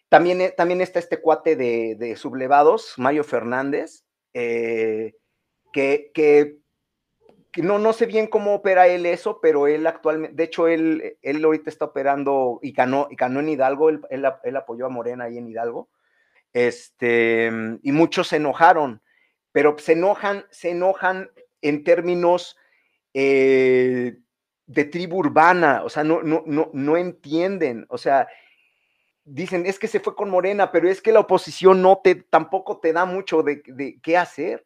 también, 0.09 0.41
eh, 0.41 0.53
también 0.55 0.81
está 0.81 0.99
este 0.99 1.19
cuate 1.19 1.55
de, 1.55 2.15
sublevados, 2.15 2.93
Mario 2.97 3.23
Fernández, 3.23 4.05
eh, 4.33 5.15
que, 5.73 6.57
no, 7.57 7.79
no 7.79 7.93
sé 7.93 8.05
bien 8.05 8.27
cómo 8.27 8.55
opera 8.55 8.87
él 8.87 9.05
eso, 9.05 9.39
pero 9.41 9.67
él 9.67 9.85
actualmente, 9.85 10.35
de 10.35 10.43
hecho, 10.43 10.67
él, 10.67 11.17
él 11.21 11.43
ahorita 11.43 11.69
está 11.69 11.85
operando 11.85 12.59
y 12.61 12.71
ganó, 12.71 13.07
y 13.09 13.15
ganó 13.15 13.39
en 13.39 13.49
Hidalgo, 13.49 13.89
él, 13.89 14.01
él, 14.09 14.55
apoyó 14.55 14.85
a 14.85 14.89
Morena 14.89 15.25
ahí 15.25 15.37
en 15.37 15.47
Hidalgo, 15.47 15.89
este, 16.53 17.51
y 17.81 17.91
muchos 17.91 18.29
se 18.29 18.37
enojaron, 18.37 19.01
pero 19.51 19.77
se 19.77 19.93
enojan, 19.93 20.45
se 20.49 20.69
enojan 20.71 21.31
en 21.61 21.83
términos 21.83 22.57
eh, 23.13 24.17
de 24.67 24.85
tribu 24.85 25.17
urbana, 25.17 25.83
o 25.83 25.89
sea, 25.89 26.03
no, 26.03 26.21
no, 26.21 26.43
no, 26.45 26.69
no 26.73 26.97
entienden, 26.97 27.85
o 27.89 27.97
sea, 27.97 28.27
dicen, 29.27 29.65
es 29.65 29.77
que 29.77 29.87
se 29.87 29.99
fue 29.99 30.15
con 30.15 30.29
Morena, 30.29 30.71
pero 30.71 30.89
es 30.89 31.01
que 31.01 31.11
la 31.11 31.19
oposición 31.19 31.81
no 31.81 31.99
te, 32.03 32.15
tampoco 32.15 32.79
te 32.79 32.93
da 32.93 33.05
mucho 33.05 33.43
de, 33.43 33.61
qué 34.01 34.17
hacer. 34.17 34.65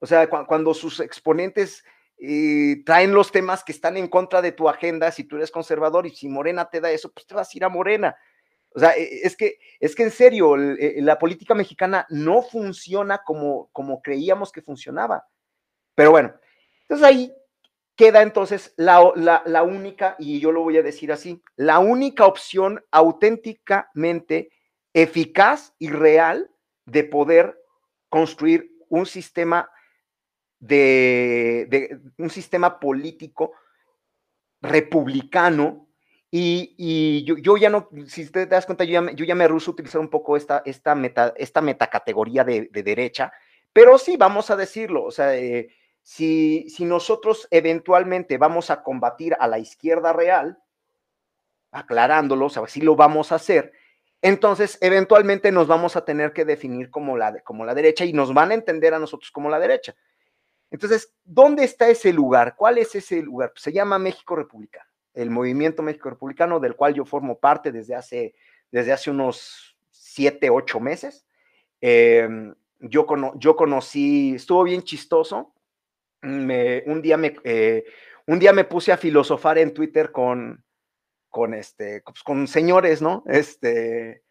O 0.00 0.06
sea, 0.06 0.28
cuando 0.28 0.74
sus 0.74 1.00
exponentes 1.00 1.84
eh, 2.18 2.82
traen 2.84 3.14
los 3.14 3.30
temas 3.30 3.62
que 3.64 3.72
están 3.72 3.96
en 3.96 4.08
contra 4.08 4.42
de 4.42 4.52
tu 4.52 4.68
agenda, 4.68 5.10
si 5.12 5.24
tú 5.24 5.36
eres 5.36 5.50
conservador 5.50 6.06
y 6.06 6.10
si 6.10 6.28
Morena 6.28 6.68
te 6.68 6.80
da 6.80 6.90
eso, 6.90 7.12
pues 7.12 7.26
te 7.26 7.34
vas 7.34 7.48
a 7.48 7.56
ir 7.56 7.64
a 7.64 7.68
Morena. 7.68 8.16
O 8.74 8.80
sea, 8.80 8.90
e, 8.96 9.20
es 9.22 9.36
que, 9.36 9.58
es 9.78 9.94
que 9.94 10.02
en 10.02 10.10
serio, 10.10 10.56
eh, 10.56 10.96
la 10.98 11.18
política 11.18 11.54
mexicana 11.54 12.06
no 12.10 12.42
funciona 12.42 13.22
como, 13.24 13.70
como 13.72 14.02
creíamos 14.02 14.50
que 14.50 14.62
funcionaba. 14.62 15.26
Pero 15.94 16.10
bueno, 16.10 16.34
entonces 16.82 17.06
ahí 17.06 17.32
queda 17.96 18.22
entonces 18.22 18.74
la, 18.76 19.00
única, 19.62 20.16
y 20.18 20.38
yo 20.38 20.52
lo 20.52 20.62
voy 20.62 20.76
a 20.76 20.82
decir 20.82 21.10
así, 21.10 21.42
la 21.56 21.78
única 21.78 22.26
opción 22.26 22.84
auténticamente 22.90 24.50
eficaz 24.92 25.74
y 25.78 25.88
real 25.88 26.50
de 26.84 27.04
poder 27.04 27.58
construir 28.08 28.70
un 28.88 29.06
sistema 29.06 29.70
de, 30.58 31.98
un 32.18 32.30
sistema 32.30 32.78
político 32.78 33.52
republicano. 34.60 35.88
Y, 36.30 37.24
yo, 37.24 37.56
ya 37.56 37.70
no, 37.70 37.88
si 38.08 38.30
te 38.30 38.44
das 38.46 38.66
cuenta, 38.66 38.84
yo 38.84 38.92
ya, 38.92 39.12
yo 39.12 39.24
ya 39.24 39.34
me 39.34 39.48
ruso 39.48 39.70
utilizar 39.70 40.02
un 40.02 40.10
poco 40.10 40.36
esta, 40.36 40.62
esta, 40.66 40.94
meta, 40.94 41.32
esta 41.36 41.62
metacategoría 41.62 42.44
de, 42.44 42.68
derecha, 42.70 43.32
pero 43.72 43.96
sí, 43.96 44.18
vamos 44.18 44.50
a 44.50 44.56
decirlo, 44.56 45.04
o 45.04 45.10
sea, 45.10 45.34
eh, 45.34 45.70
si, 46.06 46.72
nosotros 46.84 47.48
eventualmente 47.50 48.38
vamos 48.38 48.70
a 48.70 48.84
combatir 48.84 49.36
a 49.40 49.48
la 49.48 49.58
izquierda 49.58 50.12
real, 50.12 50.56
aclarándolo, 51.72 52.46
o 52.46 52.48
sea, 52.48 52.64
si 52.68 52.80
lo 52.80 52.94
vamos 52.94 53.32
a 53.32 53.34
hacer, 53.34 53.72
entonces 54.22 54.78
eventualmente 54.80 55.50
nos 55.50 55.66
vamos 55.66 55.96
a 55.96 56.04
tener 56.04 56.32
que 56.32 56.44
definir 56.44 56.90
como 56.90 57.16
la, 57.16 57.40
como 57.40 57.64
la 57.64 57.74
derecha 57.74 58.04
y 58.04 58.12
nos 58.12 58.32
van 58.32 58.52
a 58.52 58.54
entender 58.54 58.94
a 58.94 59.00
nosotros 59.00 59.32
como 59.32 59.50
la 59.50 59.58
derecha. 59.58 59.96
Entonces, 60.70 61.12
¿dónde 61.24 61.64
está 61.64 61.88
ese 61.88 62.12
lugar? 62.12 62.54
¿Cuál 62.54 62.78
es 62.78 62.94
ese 62.94 63.20
lugar? 63.20 63.52
Se 63.56 63.72
llama 63.72 63.98
México 63.98 64.36
Republicano, 64.36 64.88
el 65.12 65.30
movimiento 65.30 65.82
México 65.82 66.08
Republicano, 66.08 66.60
del 66.60 66.76
cual 66.76 66.94
yo 66.94 67.04
formo 67.04 67.40
parte 67.40 67.72
desde 67.72 67.96
hace, 67.96 68.36
desde 68.70 68.92
hace 68.92 69.10
unos 69.10 69.76
siete, 69.90 70.50
ocho 70.50 70.78
meses. 70.78 71.26
Em, 71.80 72.54
yo, 72.78 73.08
yo 73.38 73.56
conocí, 73.56 74.36
estuvo 74.36 74.62
bien 74.62 74.82
chistoso, 74.82 75.52
un, 76.22 77.02
día 77.02 77.16
me, 77.16 77.36
eh, 77.44 77.84
un 78.26 78.38
día 78.38 78.52
me 78.52 78.64
puse 78.64 78.92
a 78.92 78.96
filosofar 78.96 79.58
en 79.58 79.72
Twitter 79.72 80.12
con, 80.12 80.64
con, 81.28 81.54
este, 81.54 82.02
pues, 82.04 82.22
con 82.22 82.46
señores, 82.48 83.02
¿no? 83.02 83.24
Este, 83.26 84.22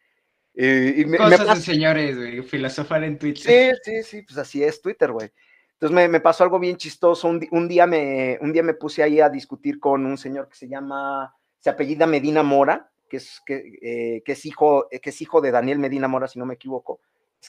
y 0.53 1.05
me, 1.05 1.17
Cosas 1.17 1.59
de 1.59 1.73
señores, 1.73 2.17
güey, 2.17 2.41
filosofar 2.43 3.03
en 3.03 3.17
Twitter. 3.19 3.75
Sí, 3.83 3.91
sí, 3.91 4.03
sí, 4.03 4.21
pues 4.21 4.37
así 4.37 4.63
es 4.63 4.81
Twitter, 4.81 5.11
güey. 5.11 5.31
Entonces 5.73 6.09
me, 6.09 6.19
pasó 6.21 6.45
algo 6.45 6.57
bien 6.59 6.77
chistoso. 6.77 7.27
Un, 7.27 7.67
día 7.67 7.85
me, 7.85 8.37
un 8.41 8.53
día 8.53 8.63
me 8.63 8.73
puse 8.73 9.03
ahí 9.03 9.19
a 9.19 9.29
discutir 9.29 9.79
con 9.79 10.05
un 10.05 10.17
señor 10.17 10.47
que 10.47 10.55
se 10.55 10.69
llama, 10.69 11.35
se 11.59 11.69
apellida 11.69 12.07
Medina 12.07 12.43
Mora, 12.43 12.89
que 13.09 13.17
es, 13.17 13.41
que, 13.45 13.77
eh, 13.81 14.23
que 14.23 14.31
es, 14.31 14.45
hijo, 14.45 14.87
que 14.89 15.09
es 15.09 15.21
hijo 15.21 15.41
de 15.41 15.51
Daniel 15.51 15.79
Medina 15.79 16.07
Mora, 16.07 16.29
si 16.29 16.39
no 16.39 16.45
me 16.45 16.53
equivoco. 16.53 17.01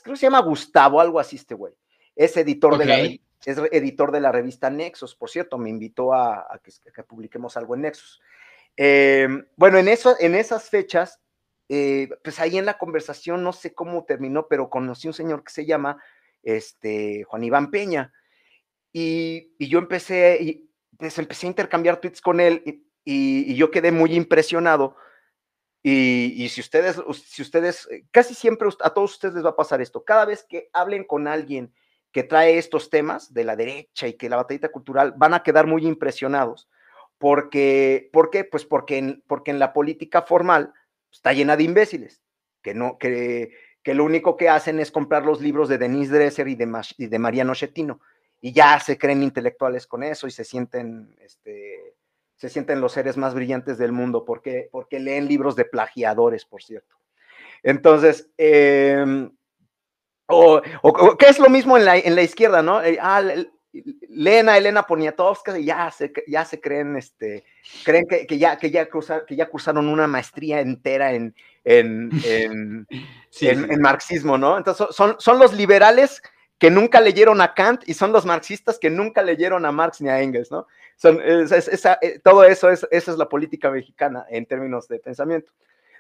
Creo 0.03 0.15
que 0.15 0.21
se 0.21 0.27
llama 0.27 0.41
Gustavo, 0.41 1.01
algo 1.01 1.21
así 1.21 1.37
este 1.37 1.55
güey. 1.55 1.75
Es 2.17 2.37
editor, 2.37 2.79
de 2.79 2.85
la, 2.87 2.99
es 2.99 3.59
editor 3.71 4.11
de 4.11 4.21
la 4.21 4.33
revista 4.33 4.71
Nexus, 4.71 5.15
por 5.15 5.31
cierto, 5.31 5.59
me 5.59 5.71
invitó 5.71 6.15
a, 6.15 6.61
que, 6.63 7.03
publiquemos 7.05 7.57
algo 7.57 7.75
en 7.75 7.83
Nexus. 7.83 8.21
Em, 8.77 9.47
bueno, 9.57 9.79
en, 9.79 9.89
eso, 9.89 10.17
en 10.19 10.35
esas 10.35 10.69
fechas, 10.69 11.21
eh, 11.69 12.09
pues 12.25 12.41
ahí 12.41 12.59
en 12.59 12.65
la 12.65 12.79
conversación, 12.79 13.45
no 13.45 13.53
sé 13.53 13.75
cómo 13.75 14.05
terminó, 14.05 14.49
pero 14.49 14.71
conocí 14.71 15.07
un 15.07 15.15
señor 15.15 15.45
que 15.45 15.53
se 15.53 15.67
llama 15.67 16.03
este, 16.43 17.25
Juan 17.25 17.45
Iván 17.45 17.71
Peña. 17.71 18.13
Y, 18.93 19.53
yo 19.59 19.79
empecé, 19.79 20.39
y, 20.41 20.71
pues 20.97 21.19
empecé 21.19 21.47
a 21.47 21.51
intercambiar 21.51 22.01
tweets 22.01 22.23
con 22.23 22.41
él 22.41 22.83
y, 23.05 23.55
yo 23.55 23.71
quedé 23.71 23.93
muy 23.93 24.15
impresionado. 24.15 24.97
Y, 25.83 26.49
si 26.49 26.61
ustedes, 26.61 26.97
si 27.25 27.43
ustedes, 27.43 27.87
eh, 27.91 28.05
casi 28.11 28.35
siempre 28.35 28.69
a 28.81 28.91
todos 28.91 29.13
ustedes 29.13 29.35
les 29.35 29.45
va 29.45 29.51
a 29.51 29.57
pasar 29.57 29.81
esto. 29.81 30.03
Cada 30.03 30.25
vez 30.25 30.45
que 30.49 30.71
hablen 30.73 31.05
con 31.05 31.29
alguien 31.29 31.73
que 32.17 32.25
trae 32.25 32.57
estos 32.57 32.89
temas 32.89 33.35
de 33.35 33.45
la 33.45 33.57
derecha 33.57 34.09
y 34.09 34.15
que 34.15 34.31
la 34.31 34.37
batallita 34.37 34.71
cultural, 34.71 35.13
van 35.19 35.35
a 35.35 35.43
quedar 35.43 35.67
muy 35.67 35.87
impresionados. 35.87 36.67
Porque, 37.19 38.09
¿Por 38.11 38.31
qué? 38.31 38.43
Pues 38.43 38.65
porque 38.65 38.97
en, 38.97 39.23
porque 39.27 39.51
en 39.51 39.59
la 39.59 39.75
política 39.75 40.23
formal 40.23 40.73
está 41.13 41.35
llena 41.35 41.59
de 41.59 41.65
imbéciles, 41.65 42.23
que 42.63 42.73
no, 42.73 42.97
que, 42.97 43.51
que 43.83 43.93
lo 43.93 44.03
único 44.03 44.35
que 44.39 44.49
hacen 44.49 44.81
es 44.81 44.91
comprar 44.91 45.27
los 45.27 45.43
libros 45.43 45.69
de 45.69 45.77
Denise 45.77 46.11
Dresser 46.11 46.49
y 46.49 46.55
de, 46.55 46.67
y 46.97 47.07
de 47.07 47.19
Mariano 47.19 47.55
Schettino, 47.55 48.01
y 48.41 48.55
ya 48.55 48.81
se 48.81 48.97
creen 48.97 49.23
intelectuales 49.23 49.87
con 49.87 50.03
eso 50.03 50.27
y 50.27 50.31
se 50.31 50.45
sienten, 50.45 51.15
este, 51.21 51.97
se 52.37 52.49
sienten 52.49 52.81
los 52.81 52.93
seres 52.93 53.19
más 53.19 53.35
brillantes 53.35 53.77
del 53.77 53.93
mundo, 53.93 54.25
porque, 54.25 54.71
porque 54.73 55.01
leen 55.01 55.29
libros 55.29 55.55
de 55.55 55.67
plagiadores, 55.67 56.47
por 56.47 56.63
cierto. 56.63 56.97
Entonces, 57.63 58.31
em, 58.39 59.31
o, 60.27 60.63
¿qué 61.19 61.27
es 61.27 61.39
lo 61.39 61.49
mismo 61.49 61.77
en 61.77 61.85
la, 61.85 61.97
en 61.97 62.15
la 62.15 62.23
izquierda, 62.23 62.63
no? 62.63 62.83
Eh, 62.83 62.99
ah, 63.01 63.23
Lena, 64.09 64.57
Elena 64.57 64.85
Poniatowska, 64.85 65.59
ya 65.59 65.91
se, 65.91 66.13
ya 66.27 66.45
se 66.45 66.61
creen, 66.61 66.97
este, 66.97 67.45
creen 67.85 68.07
que, 68.09 68.27
que 68.27 68.39
ya, 68.39 68.57
que, 68.59 68.71
ya 68.71 68.89
que 68.89 69.37
ya 69.37 69.49
cursaron 69.49 69.89
una 69.89 70.07
maestría 70.07 70.61
entera 70.61 71.13
en, 71.13 71.35
en, 71.65 72.11
en, 72.25 72.87
marxismo, 73.81 74.39
¿no? 74.39 74.57
Entonces 74.57 74.87
son, 74.91 75.17
son 75.19 75.39
los 75.39 75.53
liberales 75.53 76.23
que 76.59 76.71
nunca 76.71 77.01
leyeron 77.01 77.41
a 77.41 77.53
Kant 77.53 77.83
y 77.87 77.95
son 77.95 78.13
los 78.13 78.25
marxistas 78.25 78.79
que 78.79 78.89
nunca 78.89 79.23
leyeron 79.23 79.67
a 79.67 79.73
Marx 79.73 80.01
ni 80.01 80.09
a 80.09 80.23
Engels, 80.23 80.51
¿no? 80.51 80.67
Son, 80.97 81.21
eh, 81.23 82.21
todo 82.25 82.45
eso 82.45 82.71
es, 82.71 82.87
esa 82.91 83.13
es 83.13 83.19
la 83.19 83.29
política 83.29 83.71
mexicana 83.71 84.25
en 84.31 84.47
términos 84.47 84.89
de 84.89 84.99
pensamiento. 84.99 85.53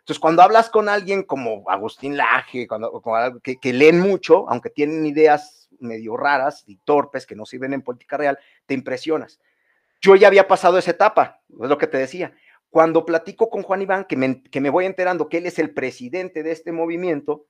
Entonces, 0.06 0.20
cuando 0.20 0.42
hablas 0.42 0.70
con 0.70 0.88
alguien 0.88 1.24
como 1.24 1.68
Agustín 1.68 2.16
Laje, 2.16 2.68
cuando, 2.68 3.02
que, 3.42 3.56
que, 3.56 3.72
leen 3.72 3.98
mucho, 3.98 4.48
aunque 4.48 4.70
tienen 4.70 5.04
ideas 5.04 5.68
medio 5.80 6.16
raras 6.16 6.62
y 6.68 6.76
torpes 6.76 7.26
que 7.26 7.34
no 7.34 7.44
sirven 7.44 7.72
en 7.72 7.82
política 7.82 8.16
real, 8.16 8.38
te 8.66 8.74
impresionas. 8.74 9.40
Yo 10.00 10.14
ya 10.14 10.28
había 10.28 10.46
pasado 10.46 10.78
esa 10.78 10.92
etapa, 10.92 11.42
es 11.48 11.68
lo 11.68 11.76
que 11.76 11.88
te 11.88 11.98
decía. 11.98 12.36
Cuando 12.70 13.04
platico 13.04 13.50
con 13.50 13.64
Juan 13.64 13.82
Iván, 13.82 14.04
que 14.04 14.16
me, 14.16 14.44
que 14.44 14.60
me 14.60 14.70
voy 14.70 14.84
enterando 14.84 15.28
que 15.28 15.38
él 15.38 15.46
es 15.46 15.58
el 15.58 15.74
presidente 15.74 16.44
de 16.44 16.52
este 16.52 16.70
movimiento, 16.70 17.48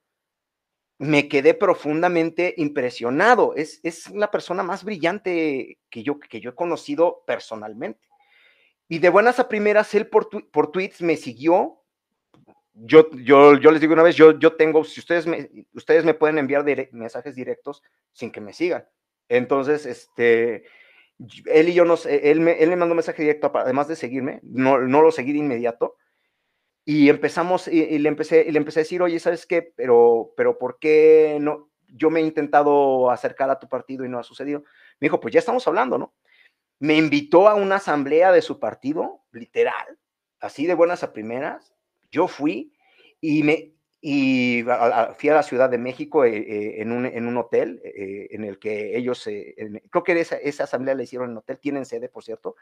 me 0.96 1.28
quedé 1.28 1.52
profundamente 1.52 2.54
impresionado. 2.56 3.54
Es, 3.54 3.80
es 3.82 4.08
la 4.12 4.30
persona 4.30 4.62
más 4.62 4.82
brillante 4.82 5.76
que 5.90 6.02
yo, 6.02 6.18
que 6.18 6.40
yo 6.40 6.48
he 6.48 6.54
conocido 6.54 7.22
personalmente. 7.26 8.08
Y 8.88 8.98
de 9.00 9.10
buenas 9.10 9.38
a 9.40 9.46
primeras, 9.46 9.94
él 9.94 10.08
por, 10.08 10.30
por 10.50 10.72
tweets 10.72 11.02
me 11.02 11.18
siguió. 11.18 11.82
Yo, 12.78 13.10
yo, 13.12 13.56
yo 13.58 13.70
les 13.70 13.80
digo 13.80 13.94
una 13.94 14.02
vez, 14.02 14.16
yo, 14.16 14.38
yo 14.38 14.54
tengo, 14.54 14.84
si 14.84 15.00
ustedes 15.00 15.26
me, 15.26 15.48
ustedes 15.72 16.04
me 16.04 16.14
pueden 16.14 16.38
enviar 16.38 16.64
mensajes 16.92 17.34
directos 17.34 17.82
sin 18.12 18.30
que 18.30 18.40
me 18.40 18.52
sigan. 18.52 18.86
Entonces, 19.28 19.86
este, 19.86 20.64
él 21.46 21.68
y 21.70 21.74
yo 21.74 21.84
nos, 21.84 22.04
él 22.06 22.40
me, 22.40 22.52
él 22.62 22.68
me 22.68 22.76
mandó 22.76 22.94
mensaje 22.94 23.22
directo, 23.22 23.50
además 23.54 23.88
de 23.88 23.96
seguirme, 23.96 24.40
no, 24.42 24.78
no 24.78 25.02
lo 25.02 25.10
seguí 25.10 25.32
de 25.32 25.38
inmediato 25.38 25.96
y 26.88 27.10
empezamos, 27.10 27.66
y, 27.66 27.98
le 27.98 28.08
empecé, 28.08 28.46
y 28.46 28.52
le 28.52 28.58
empecé 28.58 28.78
a 28.78 28.84
decir, 28.84 29.02
oye, 29.02 29.18
¿sabes 29.18 29.44
qué? 29.44 29.60
Pero, 29.60 30.32
pero 30.36 30.56
¿por 30.56 30.78
qué 30.78 31.36
no? 31.40 31.68
Yo 31.88 32.10
me 32.10 32.20
he 32.20 32.22
intentado 32.22 33.10
acercar 33.10 33.50
a 33.50 33.58
tu 33.58 33.68
partido 33.68 34.04
y 34.04 34.08
no 34.08 34.20
ha 34.20 34.22
sucedido. 34.22 34.60
Me 35.00 35.06
dijo, 35.06 35.18
pues 35.18 35.34
ya 35.34 35.40
estamos 35.40 35.66
hablando, 35.66 35.98
¿no? 35.98 36.14
Me 36.78 36.96
invitó 36.96 37.48
a 37.48 37.56
una 37.56 37.76
asamblea 37.76 38.30
de 38.30 38.40
su 38.40 38.60
partido, 38.60 39.24
literal, 39.32 39.98
así 40.38 40.66
de 40.66 40.74
buenas 40.74 41.02
a 41.02 41.12
primeras. 41.12 41.74
Yo 42.10 42.28
fui 42.28 42.72
y 43.20 43.42
me 43.42 43.76
y 44.08 44.62
fui 45.18 45.28
a 45.30 45.34
la 45.34 45.42
Ciudad 45.42 45.68
de 45.68 45.78
México 45.78 46.24
eh, 46.24 46.36
eh, 46.36 46.74
en, 46.80 46.92
un, 46.92 47.06
en, 47.06 47.26
un, 47.26 47.36
hotel 47.38 47.80
eh, 47.82 48.28
en 48.30 48.44
el 48.44 48.60
que 48.60 48.96
ellos, 48.96 49.28
creo 49.90 50.04
que 50.04 50.20
esa, 50.20 50.62
asamblea 50.62 50.94
la 50.94 51.02
hicieron 51.02 51.32
en 51.32 51.38
hotel, 51.38 51.58
tienen 51.58 51.84
sede, 51.84 52.08
por 52.08 52.22
cierto, 52.22 52.54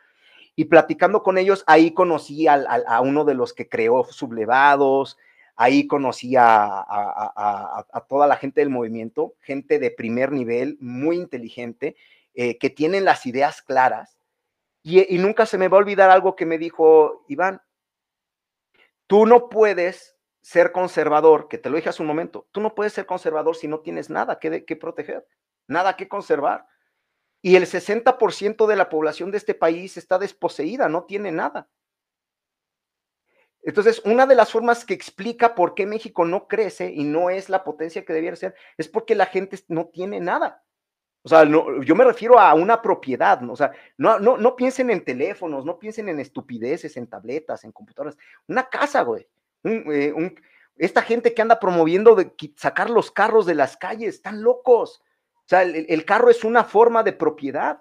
y 0.56 0.64
platicando 0.64 1.22
con 1.22 1.36
ellos, 1.36 1.62
ahí 1.66 1.90
conocí 1.92 2.46
a 2.46 3.00
uno 3.02 3.26
de 3.26 3.34
los 3.34 3.52
que 3.52 3.68
creó 3.68 4.04
Sublevados, 4.04 5.18
ahí 5.54 5.86
conocí 5.86 6.34
a, 6.38 7.84
toda 8.08 8.26
la 8.26 8.36
gente 8.36 8.62
del 8.62 8.70
movimiento, 8.70 9.34
gente 9.40 9.78
de 9.78 9.90
primer 9.90 10.32
nivel, 10.32 10.78
muy 10.80 11.16
inteligente, 11.16 11.94
que 12.34 12.70
tienen 12.74 13.04
las 13.04 13.26
ideas 13.26 13.60
claras. 13.60 14.16
Y, 14.82 15.18
nunca 15.18 15.44
se 15.44 15.58
me 15.58 15.68
va 15.68 15.76
a 15.76 15.80
olvidar 15.80 16.08
algo 16.08 16.36
que 16.36 16.46
me 16.46 16.56
dijo 16.56 17.24
Iván, 17.28 17.60
tú 19.06 19.26
no 19.26 19.48
puedes 19.48 20.16
ser 20.42 20.72
conservador, 20.72 21.48
que 21.48 21.58
te 21.58 21.70
lo 21.70 21.76
dije 21.76 21.88
hace 21.88 22.02
un 22.02 22.08
momento, 22.08 22.46
tú 22.52 22.60
no 22.60 22.74
puedes 22.74 22.92
ser 22.92 23.06
conservador 23.06 23.56
si 23.56 23.66
no 23.66 23.80
tienes 23.80 24.10
nada 24.10 24.38
que, 24.38 24.76
proteger, 24.76 25.26
nada 25.66 25.96
que 25.96 26.08
conservar 26.08 26.66
y 27.40 27.56
el 27.56 27.66
60% 27.66 28.66
de 28.66 28.76
la 28.76 28.88
población 28.88 29.30
de 29.30 29.38
este 29.38 29.54
país 29.54 29.96
está 29.96 30.18
desposeída, 30.18 30.88
no 30.88 31.04
tiene 31.04 31.32
nada. 31.32 31.68
Entonces, 33.62 34.02
una 34.04 34.26
de 34.26 34.34
las 34.34 34.52
formas 34.52 34.84
que 34.84 34.94
explica 34.94 35.54
por 35.54 35.74
qué 35.74 35.86
México 35.86 36.24
no 36.24 36.48
crece 36.48 36.92
y 36.92 37.04
no 37.04 37.30
es 37.30 37.48
la 37.48 37.64
potencia 37.64 38.04
que 38.04 38.12
debiera 38.12 38.36
ser, 38.36 38.54
es 38.76 38.88
porque 38.88 39.14
la 39.14 39.26
gente 39.26 39.58
no 39.68 39.88
tiene 39.88 40.20
nada. 40.20 40.64
O 41.26 41.28
sea, 41.28 41.42
yo 41.44 41.94
me 41.94 42.04
refiero 42.04 42.38
a 42.38 42.52
una 42.52 42.82
propiedad, 42.82 43.40
¿no? 43.40 43.54
o 43.54 43.56
sea, 43.56 43.72
no, 43.96 44.18
no, 44.18 44.36
no 44.36 44.54
piensen 44.54 44.90
en 44.90 45.02
teléfonos, 45.02 45.64
no 45.64 45.78
piensen 45.78 46.10
en 46.10 46.20
estupideces, 46.20 46.98
en 46.98 47.06
tabletas, 47.06 47.64
en 47.64 47.72
computadoras. 47.72 48.18
Una 48.46 48.68
casa, 48.68 49.00
güey. 49.00 49.26
Eh, 49.64 50.12
esta 50.76 51.00
gente 51.00 51.32
que 51.32 51.40
anda 51.40 51.58
promoviendo 51.58 52.14
de 52.14 52.30
sacar 52.56 52.90
los 52.90 53.10
carros 53.10 53.46
de 53.46 53.54
las 53.54 53.78
calles, 53.78 54.16
están 54.16 54.42
locos. 54.42 55.02
O 55.36 55.48
sea, 55.48 55.62
el, 55.62 56.04
carro 56.04 56.28
es 56.28 56.44
una 56.44 56.62
forma 56.62 57.02
de 57.02 57.14
propiedad. 57.14 57.80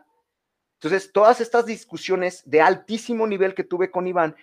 Entonces, 0.75 1.11
todas 1.11 1.41
estas 1.41 1.65
discusiones 1.65 2.49
de 2.49 2.61
altísimo 2.61 3.27
nivel 3.27 3.55
que 3.55 3.65
tuve 3.65 3.91
con 3.91 4.07
Iván 4.07 4.37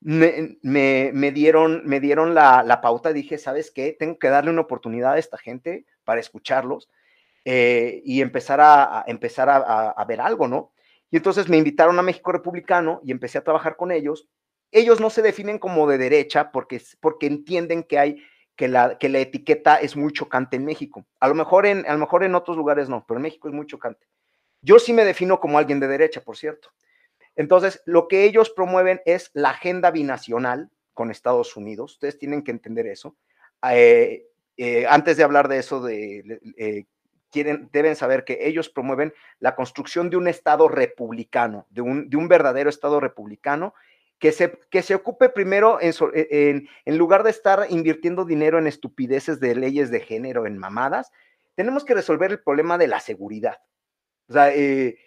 me, 0.00 1.30
dieron, 1.32 1.82
me 1.84 2.00
dieron 2.00 2.34
la, 2.34 2.80
pauta. 2.82 3.12
Dije, 3.12 3.38
¿sabes 3.38 3.70
qué? 3.70 3.94
Tengo 3.96 4.18
que 4.18 4.28
darle 4.28 4.50
una 4.50 4.62
oportunidad 4.62 5.12
a 5.12 5.18
esta 5.18 5.38
gente 5.38 5.86
para 6.02 6.18
escucharlos 6.18 6.88
eh, 7.44 8.02
y 8.04 8.20
empezar, 8.20 8.60
a, 8.60 9.04
empezar 9.06 9.48
a, 9.50 10.04
ver 10.04 10.20
algo, 10.20 10.48
¿no? 10.48 10.72
Y 11.10 11.16
entonces 11.16 11.48
me 11.48 11.56
invitaron 11.56 11.98
a 11.98 12.02
México 12.02 12.32
Republicano 12.32 13.00
y 13.04 13.10
empecé 13.10 13.38
a 13.38 13.44
trabajar 13.44 13.76
con 13.76 13.90
ellos. 13.90 14.28
Ellos 14.70 15.00
no 15.00 15.10
se 15.10 15.22
definen 15.22 15.58
como 15.58 15.88
de 15.88 15.98
derecha 15.98 16.52
porque, 16.52 16.80
porque 17.00 17.26
entienden 17.26 17.82
que 17.82 17.98
hay 17.98 18.22
que 18.54 18.68
la, 18.68 18.98
que 18.98 19.08
la 19.08 19.20
etiqueta 19.20 19.76
es 19.76 19.96
muy 19.96 20.12
chocante 20.12 20.56
en 20.56 20.66
México. 20.66 21.06
A 21.18 21.28
lo, 21.28 21.34
mejor 21.34 21.64
en, 21.66 21.86
a 21.86 21.94
lo 21.94 21.98
mejor 21.98 22.24
en 22.24 22.34
otros 22.34 22.56
lugares 22.56 22.88
no, 22.88 23.04
pero 23.08 23.18
en 23.18 23.22
México 23.22 23.48
es 23.48 23.54
muy 23.54 23.66
chocante. 23.66 24.06
Yo 24.62 24.78
sí 24.78 24.92
me 24.92 25.04
defino 25.06 25.40
como 25.40 25.58
alguien 25.58 25.80
de 25.80 25.88
derecha, 25.88 26.20
por 26.20 26.36
cierto. 26.36 26.68
Entonces, 27.36 27.82
lo 27.86 28.06
que 28.06 28.24
ellos 28.24 28.50
promueven 28.50 29.00
es 29.06 29.30
la 29.32 29.50
agenda 29.50 29.90
binacional 29.90 30.70
con 30.92 31.10
Estados 31.10 31.56
Unidos. 31.56 31.94
Ustedes 31.94 32.18
tienen 32.18 32.42
que 32.42 32.50
entender 32.50 32.86
eso. 32.86 33.16
Eh, 33.70 34.26
eh, 34.58 34.86
antes 34.86 35.16
de 35.16 35.24
hablar 35.24 35.48
de 35.48 35.58
eso, 35.58 35.80
de, 35.80 36.86
quieren, 37.30 37.68
deben 37.72 37.96
saber 37.96 38.24
que 38.24 38.38
ellos 38.42 38.68
promueven 38.68 39.12
la 39.38 39.54
construcción 39.54 40.10
de 40.10 40.16
un 40.16 40.28
Estado 40.28 40.68
republicano, 40.68 41.66
de 41.70 41.80
un, 41.80 42.10
de 42.10 42.16
un 42.16 42.28
verdadero 42.28 42.70
Estado 42.70 43.00
republicano 43.00 43.74
que 44.18 44.32
se, 44.32 44.58
que 44.70 44.82
se 44.82 44.94
ocupe 44.94 45.30
primero 45.30 45.80
e, 45.80 45.92
en, 46.12 46.68
en, 46.84 46.98
lugar 46.98 47.22
de 47.22 47.30
estar 47.30 47.66
invirtiendo 47.70 48.24
dinero 48.24 48.58
en 48.58 48.66
estupideces 48.66 49.40
de 49.40 49.54
leyes 49.54 49.90
de 49.90 50.00
género, 50.00 50.46
en 50.46 50.58
mamadas, 50.58 51.10
tenemos 51.54 51.84
que 51.84 51.94
resolver 51.94 52.30
el 52.30 52.42
problema 52.42 52.78
de 52.78 52.86
la 52.86 53.00
seguridad. 53.00 53.58
O 54.28 54.32
sea, 54.32 54.54
eh, 54.54 54.98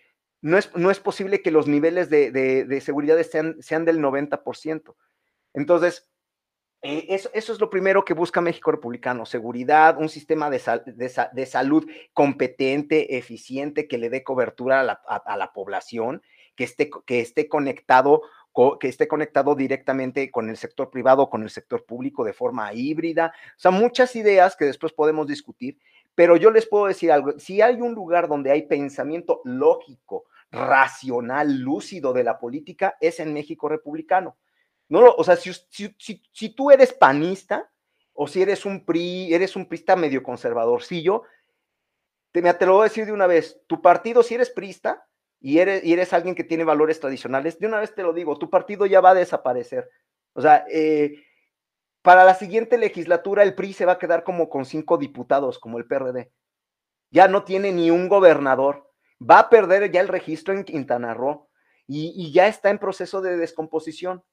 no, 0.41 0.57
es, 0.57 0.75
no 0.75 0.91
es 0.91 0.99
posible 0.99 1.41
que 1.41 1.51
los 1.51 1.67
niveles 1.67 2.09
de, 2.09 2.31
de, 2.31 2.81
seguridad 2.81 3.21
sean, 3.23 3.55
sean 3.61 3.85
del 3.85 3.99
90%. 3.99 4.95
Entonces, 5.53 6.09
Eh, 6.83 7.05
eso, 7.09 7.29
eso, 7.33 7.53
es 7.53 7.59
lo 7.59 7.69
primero 7.69 8.03
que 8.03 8.13
busca 8.13 8.41
México 8.41 8.69
Republicano, 8.69 9.25
seguridad, 9.25 9.97
un 9.97 10.09
sistema 10.09 10.49
de, 10.49 10.59
sal, 10.59 10.83
de, 10.85 11.11
de 11.31 11.45
salud 11.45 11.89
competente, 12.13 13.17
eficiente, 13.17 13.87
que 13.87 13.97
le 13.97 14.09
dé 14.09 14.23
cobertura 14.23 14.81
a 14.81 14.83
la, 14.83 14.93
a 14.93 15.37
la 15.37 15.53
población, 15.53 16.21
que 16.55 16.65
esté, 16.65 16.89
que 17.05 17.21
esté 17.21 17.47
conectado 17.47 18.21
que 18.79 18.87
esté 18.87 19.07
conectado 19.07 19.55
directamente 19.55 20.29
con 20.29 20.49
el 20.49 20.57
sector 20.57 20.89
privado, 20.89 21.29
con 21.29 21.41
el 21.41 21.49
sector 21.49 21.85
público 21.85 22.23
de 22.23 22.33
forma 22.33 22.71
híbrida. 22.73 23.33
O 23.57 23.59
sea, 23.59 23.71
muchas 23.71 24.15
ideas 24.15 24.55
que 24.55 24.65
después 24.65 24.93
podemos 24.93 25.27
discutir, 25.27 25.79
pero 26.13 26.37
yo 26.37 26.51
les 26.51 26.67
puedo 26.67 26.85
decir 26.85 27.11
algo, 27.11 27.39
si 27.39 27.61
hay 27.61 27.81
un 27.81 27.95
lugar 27.95 28.27
donde 28.27 28.51
hay 28.51 28.67
pensamiento 28.67 29.41
lógico, 29.43 30.25
racional, 30.51 31.61
lúcido 31.61 32.13
de 32.13 32.23
la 32.23 32.37
política, 32.37 32.95
es 33.01 33.19
en 33.19 33.33
México 33.33 33.67
republicano. 33.67 34.37
No, 34.89 35.11
o 35.11 35.23
sea, 35.23 35.35
si, 35.35 35.51
si, 35.69 36.21
si, 36.31 36.49
tú 36.49 36.71
eres 36.71 36.93
panista 36.93 37.71
o 38.13 38.27
si 38.27 38.41
eres 38.41 38.65
un 38.65 38.85
PRI, 38.85 39.33
eres 39.33 39.55
un 39.55 39.67
prista 39.67 39.95
medio 39.95 40.21
conservadorcillo, 40.21 41.23
te, 42.31 42.41
te 42.41 42.65
lo 42.65 42.73
voy 42.73 42.81
a 42.81 42.89
decir 42.89 43.05
de 43.05 43.11
una 43.11 43.27
vez, 43.27 43.61
tu 43.67 43.81
partido, 43.81 44.23
si 44.23 44.35
eres 44.35 44.49
prista, 44.49 45.07
y 45.39 45.59
eres, 45.59 45.83
y 45.83 45.93
eres 45.93 46.13
alguien 46.13 46.35
que 46.35 46.43
tiene 46.43 46.63
valores 46.63 46.99
tradicionales, 46.99 47.59
de 47.59 47.67
una 47.67 47.79
vez 47.79 47.93
te 47.93 48.03
lo 48.03 48.13
digo, 48.13 48.37
tu 48.37 48.49
partido 48.49 48.85
ya 48.85 49.01
va 49.01 49.11
a 49.11 49.15
desaparecer. 49.15 49.89
O 50.33 50.41
sea, 50.41 50.65
eh, 50.71 51.15
para 52.01 52.23
la 52.23 52.33
siguiente 52.33 52.77
legislatura 52.77 53.43
el 53.43 53.53
PRI 53.53 53.73
se 53.73 53.85
va 53.85 53.93
a 53.93 53.99
quedar 53.99 54.23
como 54.23 54.49
con 54.49 54.65
cinco 54.65 54.97
diputados, 54.97 55.59
como 55.59 55.77
el 55.77 55.85
PRD. 55.85 56.31
Ya 57.11 57.27
no 57.27 57.43
tiene 57.43 57.71
ni 57.71 57.91
un 57.91 58.07
gobernador. 58.07 58.89
Va 59.21 59.39
a 59.39 59.49
perder 59.49 59.91
ya 59.91 60.01
el 60.01 60.07
registro 60.07 60.53
en 60.53 60.63
Quintana 60.63 61.13
Roo 61.13 61.49
y 61.87 62.31
ya 62.31 62.47
está 62.47 62.69
en 62.69 62.79
proceso 62.79 63.21
de 63.21 63.37
descomposición. 63.37 64.23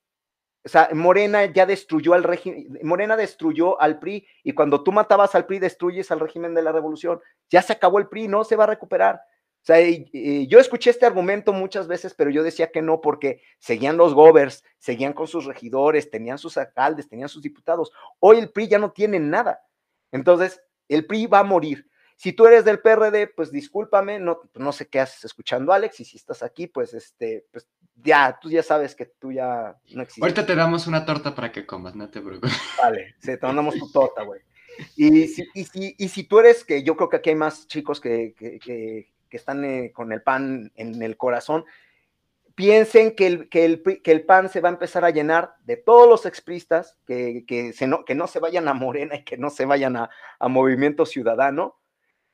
O 0.62 0.68
sea, 0.68 0.90
Morena 0.92 1.46
ya 1.46 1.64
destruyó 1.64 2.12
al 2.12 2.22
régimen, 2.22 2.78
Morena 2.82 3.16
destruyó 3.16 3.80
al 3.80 3.98
PRI 3.98 4.26
y 4.44 4.52
cuando 4.52 4.82
tú 4.82 4.92
matabas 4.92 5.34
al 5.34 5.46
PRI 5.46 5.58
destruyes 5.58 6.10
al 6.10 6.20
régimen 6.20 6.54
de 6.54 6.62
la 6.62 6.72
revolución. 6.72 7.20
Ya 7.48 7.62
se 7.62 7.72
acabó 7.72 7.98
el 7.98 8.08
PRI, 8.08 8.28
no 8.28 8.44
se 8.44 8.56
va 8.56 8.64
a 8.64 8.68
recuperar. 8.68 9.22
O 9.62 9.64
sea, 9.64 9.78
yo 9.80 10.58
escuché 10.58 10.90
este 10.90 11.04
argumento 11.04 11.52
muchas 11.52 11.86
veces, 11.86 12.14
pero 12.14 12.30
yo 12.30 12.42
decía 12.42 12.70
que 12.70 12.80
no, 12.80 13.00
porque 13.02 13.42
seguían 13.58 13.98
los 13.98 14.14
govers, 14.14 14.64
seguían 14.78 15.12
con 15.12 15.26
sus 15.26 15.44
regidores, 15.44 16.10
tenían 16.10 16.38
sus 16.38 16.56
alcaldes, 16.56 17.08
tenían 17.08 17.28
sus 17.28 17.42
diputados. 17.42 17.92
Hoy 18.20 18.38
el 18.38 18.50
PRI 18.50 18.68
ya 18.68 18.78
no 18.78 18.92
tiene 18.92 19.20
nada. 19.20 19.62
Entonces, 20.12 20.62
el 20.88 21.06
PRI 21.06 21.26
va 21.26 21.40
a 21.40 21.44
morir. 21.44 21.86
Si 22.16 22.32
tú 22.32 22.46
eres 22.46 22.64
del 22.66 22.80
PRD, 22.80 23.28
pues 23.28 23.50
discúlpame, 23.50 24.18
no, 24.18 24.40
no 24.54 24.72
sé 24.72 24.88
qué 24.88 25.00
haces 25.00 25.24
escuchando, 25.24 25.72
Alex, 25.72 26.00
y 26.00 26.04
si 26.04 26.18
estás 26.18 26.42
aquí, 26.42 26.66
pues 26.66 26.92
este, 26.92 27.46
pues 27.50 27.66
ya, 28.02 28.38
tú 28.40 28.50
ya 28.50 28.62
sabes 28.62 28.94
que 28.94 29.06
tú 29.06 29.32
ya 29.32 29.76
no 29.90 30.02
existes. 30.02 30.22
Ahorita 30.22 30.46
te 30.46 30.54
damos 30.54 30.86
una 30.86 31.04
torta 31.04 31.34
para 31.34 31.52
que 31.52 31.66
comas, 31.66 31.94
no 31.94 32.08
te 32.08 32.20
preocupes. 32.20 32.52
Vale, 32.82 33.14
sí, 33.18 33.36
te 33.36 33.38
damos 33.38 33.74
tu 33.76 33.90
torta, 33.90 34.22
güey. 34.22 34.40
Y 34.96 35.26
si, 35.28 35.46
y, 35.54 35.64
si, 35.64 35.94
y 35.98 36.08
si 36.08 36.24
tú 36.24 36.38
eres, 36.38 36.64
que 36.64 36.82
yo 36.82 36.96
creo 36.96 37.08
que 37.08 37.16
aquí 37.16 37.30
hay 37.30 37.36
más 37.36 37.66
chicos 37.66 38.00
que, 38.00 38.34
que, 38.36 38.58
que 38.58 39.10
que 39.30 39.36
están 39.38 39.64
eh, 39.64 39.92
con 39.94 40.12
el 40.12 40.22
pan 40.22 40.72
en 40.74 41.02
el 41.02 41.16
corazón, 41.16 41.64
piensen 42.54 43.14
que 43.14 43.26
el, 43.26 43.48
que, 43.48 43.64
el, 43.64 43.82
que 44.02 44.12
el, 44.12 44.26
pan 44.26 44.50
se 44.50 44.60
va 44.60 44.68
a 44.68 44.72
empezar 44.72 45.04
a 45.04 45.10
llenar 45.10 45.54
de 45.64 45.76
todos 45.76 46.06
los 46.06 46.26
expristas, 46.26 46.98
que, 47.06 47.44
que, 47.46 47.72
se 47.72 47.86
no, 47.86 48.04
que 48.04 48.14
no 48.14 48.26
se 48.26 48.40
vayan 48.40 48.68
a 48.68 48.74
Morena 48.74 49.16
y 49.16 49.24
que 49.24 49.38
no 49.38 49.48
se 49.48 49.64
vayan 49.64 49.96
a, 49.96 50.10
a 50.38 50.48
Movimiento 50.48 51.06
Ciudadano. 51.06 51.78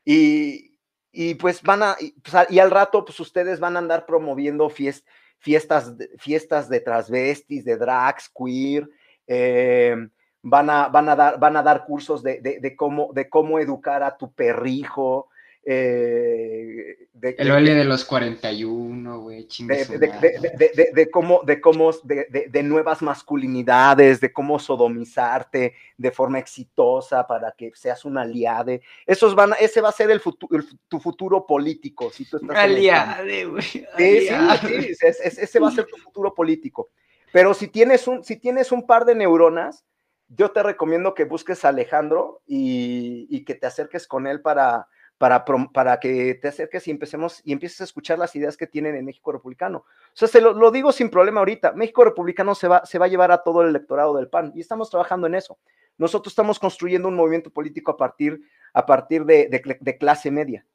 Y, 0.05 0.79
y 1.13 1.35
pues 1.35 1.63
van 1.63 1.83
a, 1.83 1.97
y, 2.01 2.13
pues, 2.21 2.51
y, 2.51 2.59
al 2.59 2.71
rato, 2.71 3.05
pues 3.05 3.21
ustedes 3.21 3.61
van 3.61 3.77
a 3.77 3.79
andar 3.79 4.07
promoviendo 4.07 4.69
fiest, 4.69 5.07
fiestas, 5.39 5.95
fiestas 6.19 6.69
de 6.69 6.81
transvestis, 6.81 7.65
de 7.65 7.77
drags, 7.77 8.29
queer, 8.29 8.89
eh, 9.27 9.97
van, 10.43 10.71
a, 10.71 10.89
van, 10.89 11.09
a 11.09 11.17
dar, 11.17 11.39
van 11.39 11.57
a 11.57 11.63
dar 11.63 11.85
cursos 11.85 12.23
de, 12.23 12.41
de, 12.41 12.61
de, 12.61 12.77
cómo, 12.77 13.13
de 13.13 13.29
cómo 13.29 13.59
educar 13.59 14.03
a 14.03 14.17
tu 14.17 14.33
perrijo, 14.33 15.29
eh, 15.69 17.09
de, 17.13 17.35
el 17.39 17.51
baile 17.51 17.73
de, 17.73 17.79
de, 17.79 17.85
los 17.87 18.05
41, 18.05 19.21
güey, 19.21 19.49
de, 19.59 20.93
de, 20.95 21.11
cómo, 21.11 21.43
de 21.45 21.61
cómo, 21.61 21.91
de, 22.05 22.63
nuevas 22.63 23.03
masculinidades, 23.03 24.21
de 24.21 24.33
cómo 24.33 24.61
sodomizarte 24.61 25.75
de 25.97 26.11
forma 26.13 26.39
exitosa 26.39 27.27
para 27.27 27.51
que 27.51 27.73
seas 27.75 28.05
un 28.05 28.17
aliade. 28.17 28.81
Esos 29.05 29.35
van, 29.35 29.55
ese 29.59 29.81
va 29.81 29.89
a 29.89 29.93
ser 29.93 30.13
el, 30.13 30.21
futuro, 30.21 30.57
el 30.57 30.69
tu 30.87 31.01
futuro 31.01 31.45
político. 31.45 32.11
Si 32.13 32.31
tú 32.31 32.37
estás 32.37 32.57
aliade, 32.57 33.47
güey. 33.47 33.63
Sí, 33.63 33.85
sí, 33.97 34.29
sí, 34.29 34.97
ese, 35.01 35.43
ese 35.43 35.59
va 35.59 35.69
a 35.69 35.73
ser 35.73 35.87
tu 35.87 35.97
futuro 35.97 36.33
político. 36.33 36.91
Pero 37.33 37.55
si 37.55 37.67
tienes 37.67 38.07
un, 38.07 38.23
si 38.23 38.37
tienes 38.37 38.71
un 38.71 38.87
par 38.87 39.05
de 39.05 39.17
neuronas, 39.17 39.85
yo 40.29 40.53
te 40.53 40.63
recomiendo 40.63 41.13
que 41.13 41.25
busques 41.25 41.65
a 41.65 41.71
Alejandro 41.71 42.41
y, 42.47 43.27
y 43.31 43.45
que 43.45 43.57
te 43.57 43.67
acerques 43.67 44.07
con 44.07 44.29
él 44.29 44.43
para, 44.43 44.87
para, 45.19 45.45
para 45.45 45.99
que 45.99 46.35
te 46.35 46.49
acerques 46.49 46.87
y 46.87 46.91
empecemos 46.91 47.41
y 47.45 47.53
empieces 47.53 47.81
a 47.81 47.85
escuchar 47.85 48.19
las 48.19 48.37
ideas 48.37 48.57
que 48.57 48.67
tienen 48.67 48.95
en 48.97 49.05
México 49.05 49.33
Republicano. 49.33 49.79
O 49.79 49.85
sea, 50.13 50.29
se 50.29 50.41
lo, 50.41 50.53
lo, 50.53 50.71
digo 50.71 50.93
sin 50.93 51.09
problema 51.09 51.41
ahorita. 51.41 51.73
México 51.73 52.05
Republicano 52.05 52.55
se 52.55 52.69
va, 52.69 52.85
se 52.85 52.99
va 52.99 53.07
a 53.07 53.09
llevar 53.09 53.33
a 53.33 53.43
todo 53.43 53.63
el 53.63 53.69
electorado 53.69 54.17
del 54.17 54.29
PAN 54.29 54.53
y 54.55 54.61
estamos 54.61 54.91
trabajando 54.91 55.27
en 55.27 55.35
eso. 55.35 55.59
Nosotros 55.97 56.33
estamos 56.33 56.59
construyendo 56.59 57.09
un 57.09 57.17
movimiento 57.17 57.51
político 57.51 57.93
a 57.93 57.97
partir, 57.97 58.43
a 58.75 58.85
partir 58.85 59.25
de, 59.25 59.49
de, 59.49 59.99
clase 59.99 60.31
media. 60.31 60.67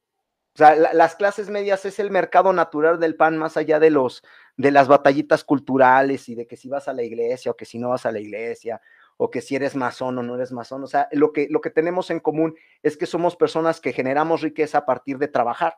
O 0.55 0.57
sea, 0.57 0.75
la, 0.75 0.93
las 0.93 1.15
clases 1.15 1.49
medias 1.49 1.85
es 1.85 1.99
el 1.99 2.09
mercado 2.09 2.51
natural 2.51 2.99
del 2.99 3.15
pan 3.15 3.37
más 3.37 3.57
allá 3.57 3.79
de 3.79 3.91
los 3.91 4.23
de 4.57 4.71
las 4.71 4.87
batallitas 4.87 5.43
culturales 5.43 6.27
y 6.29 6.35
de 6.35 6.45
que 6.45 6.57
si 6.57 6.67
vas 6.67 6.87
a 6.87 6.93
la 6.93 7.03
iglesia 7.03 7.51
o 7.51 7.55
que 7.55 7.65
si 7.65 7.79
no 7.79 7.89
vas 7.89 8.05
a 8.05 8.11
la 8.11 8.19
iglesia 8.19 8.81
o 9.23 9.29
que 9.29 9.41
si 9.41 9.55
eres 9.55 9.75
masón 9.75 10.17
o 10.17 10.23
no 10.23 10.33
eres 10.33 10.51
masón. 10.51 10.83
O 10.83 10.87
sea, 10.87 11.07
lo 11.11 11.31
que, 11.31 11.45
lo 11.51 11.61
que 11.61 11.69
tenemos 11.69 12.09
en 12.09 12.19
común 12.19 12.55
es 12.81 12.97
que 12.97 13.05
somos 13.05 13.35
personas 13.35 13.79
que 13.79 13.93
generamos 13.93 14.41
riqueza 14.41 14.79
a 14.79 14.85
partir 14.87 15.19
de 15.19 15.27
trabajar. 15.27 15.77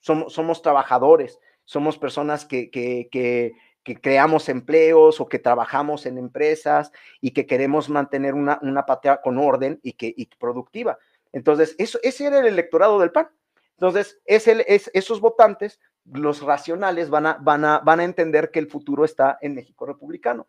Somos, 0.00 0.32
somos 0.32 0.62
trabajadores, 0.62 1.38
somos 1.62 1.96
personas 1.96 2.44
que, 2.44 2.72
que, 2.72 3.08
que, 3.12 3.52
creamos 4.00 4.48
empleos 4.48 5.20
o 5.20 5.28
que 5.28 5.38
trabajamos 5.38 6.06
en 6.06 6.18
empresas 6.18 6.90
y 7.20 7.30
que 7.30 7.46
queremos 7.46 7.88
mantener 7.88 8.34
una, 8.34 8.58
una 8.62 8.84
patria 8.84 9.20
con 9.22 9.38
orden 9.38 9.78
y, 9.84 9.92
que, 9.92 10.12
y 10.16 10.26
productiva. 10.26 10.98
Entonces, 11.30 11.76
eso, 11.78 12.00
ese 12.02 12.26
era 12.26 12.40
el 12.40 12.46
electorado 12.46 12.98
del 12.98 13.12
PAN. 13.12 13.28
Entonces, 13.76 14.20
es 14.24 14.48
el, 14.48 14.64
es, 14.66 14.90
esos 14.92 15.20
votantes, 15.20 15.78
los 16.04 16.42
racionales, 16.42 17.10
van 17.10 17.26
a, 17.26 17.34
van, 17.34 17.64
a, 17.64 17.78
van 17.78 18.00
a 18.00 18.04
entender 18.04 18.50
que 18.50 18.58
el 18.58 18.66
futuro 18.66 19.04
está 19.04 19.38
en 19.40 19.54
México 19.54 19.86
republicano. 19.86 20.48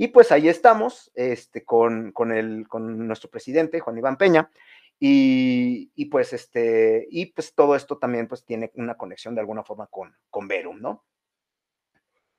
Y 0.00 0.08
pues 0.08 0.32
ahí 0.32 0.48
estamos 0.48 1.12
este, 1.14 1.62
con, 1.62 2.12
con, 2.12 2.32
el, 2.32 2.66
con 2.66 3.06
nuestro 3.06 3.28
presidente, 3.28 3.80
Juan 3.80 3.98
Iván 3.98 4.16
Peña, 4.16 4.50
y, 4.98 5.92
y, 5.94 6.06
pues 6.06 6.32
este, 6.32 7.06
y 7.10 7.26
pues 7.26 7.54
todo 7.54 7.76
esto 7.76 7.98
también 7.98 8.26
pues 8.26 8.46
tiene 8.46 8.70
una 8.76 8.96
conexión 8.96 9.34
de 9.34 9.42
alguna 9.42 9.62
forma 9.62 9.88
con, 9.88 10.16
con 10.30 10.48
Verum, 10.48 10.80
¿no? 10.80 11.04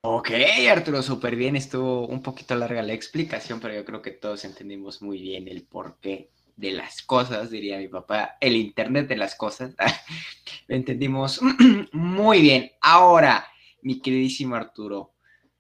Ok, 0.02 0.32
Arturo, 0.72 1.04
súper 1.04 1.36
bien. 1.36 1.56
Estuvo 1.56 2.08
un 2.08 2.24
poquito 2.24 2.56
larga 2.56 2.82
la 2.82 2.94
explicación, 2.94 3.60
pero 3.60 3.76
yo 3.76 3.86
creo 3.86 4.02
que 4.02 4.10
todos 4.10 4.44
entendimos 4.44 5.04
muy 5.04 5.22
bien 5.22 5.48
el 5.48 5.62
porqué 5.62 6.32
de 6.56 6.72
las 6.72 7.04
cosas, 7.04 7.52
diría 7.52 7.78
mi 7.78 7.90
papá, 7.90 8.38
el 8.42 8.56
Internet 8.56 9.08
de 9.08 9.18
las 9.18 9.36
cosas. 9.36 9.76
Lo 10.68 10.76
entendimos 10.76 11.40
muy 11.92 12.42
bien. 12.42 12.72
Ahora, 12.82 13.46
mi 13.84 14.02
queridísimo 14.02 14.56
Arturo, 14.56 15.14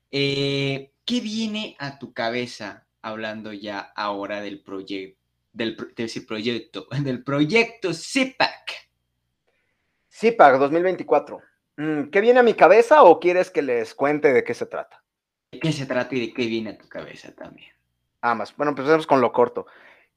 eh, 0.10 0.92
¿qué 1.12 1.20
viene 1.20 1.76
a 1.78 2.00
tu 2.00 2.14
cabeza 2.14 2.88
hablando 3.02 3.52
ya 3.52 3.80
ahora 3.98 4.40
del 4.40 4.64
proyecto, 4.64 5.20
del 5.52 5.76
decir 5.94 6.26
proyecto, 6.26 6.88
del 7.04 7.22
proyecto 7.22 7.94
CIPAC? 7.94 8.88
CIPAC 10.10 10.58
2024. 10.58 11.42
Mm, 11.76 12.04
¿Qué 12.12 12.22
viene 12.22 12.40
a 12.40 12.44
mi 12.44 12.54
cabeza 12.54 13.04
o 13.04 13.20
quieres 13.20 13.52
que 13.52 13.62
les 13.62 13.94
cuente 13.94 14.32
de 14.32 14.46
qué 14.46 14.54
se 14.54 14.66
trata? 14.68 15.04
¿De 15.52 15.60
qué 15.60 15.74
se 15.74 15.86
trata 15.86 16.16
y 16.16 16.28
de 16.28 16.34
qué 16.34 16.46
viene 16.46 16.70
a 16.70 16.78
tu 16.78 16.88
cabeza 16.88 17.36
también? 17.36 17.74
Ambas. 18.22 18.56
Bueno, 18.56 18.70
empecemos 18.70 19.06
con 19.06 19.20
lo 19.20 19.34
corto. 19.34 19.66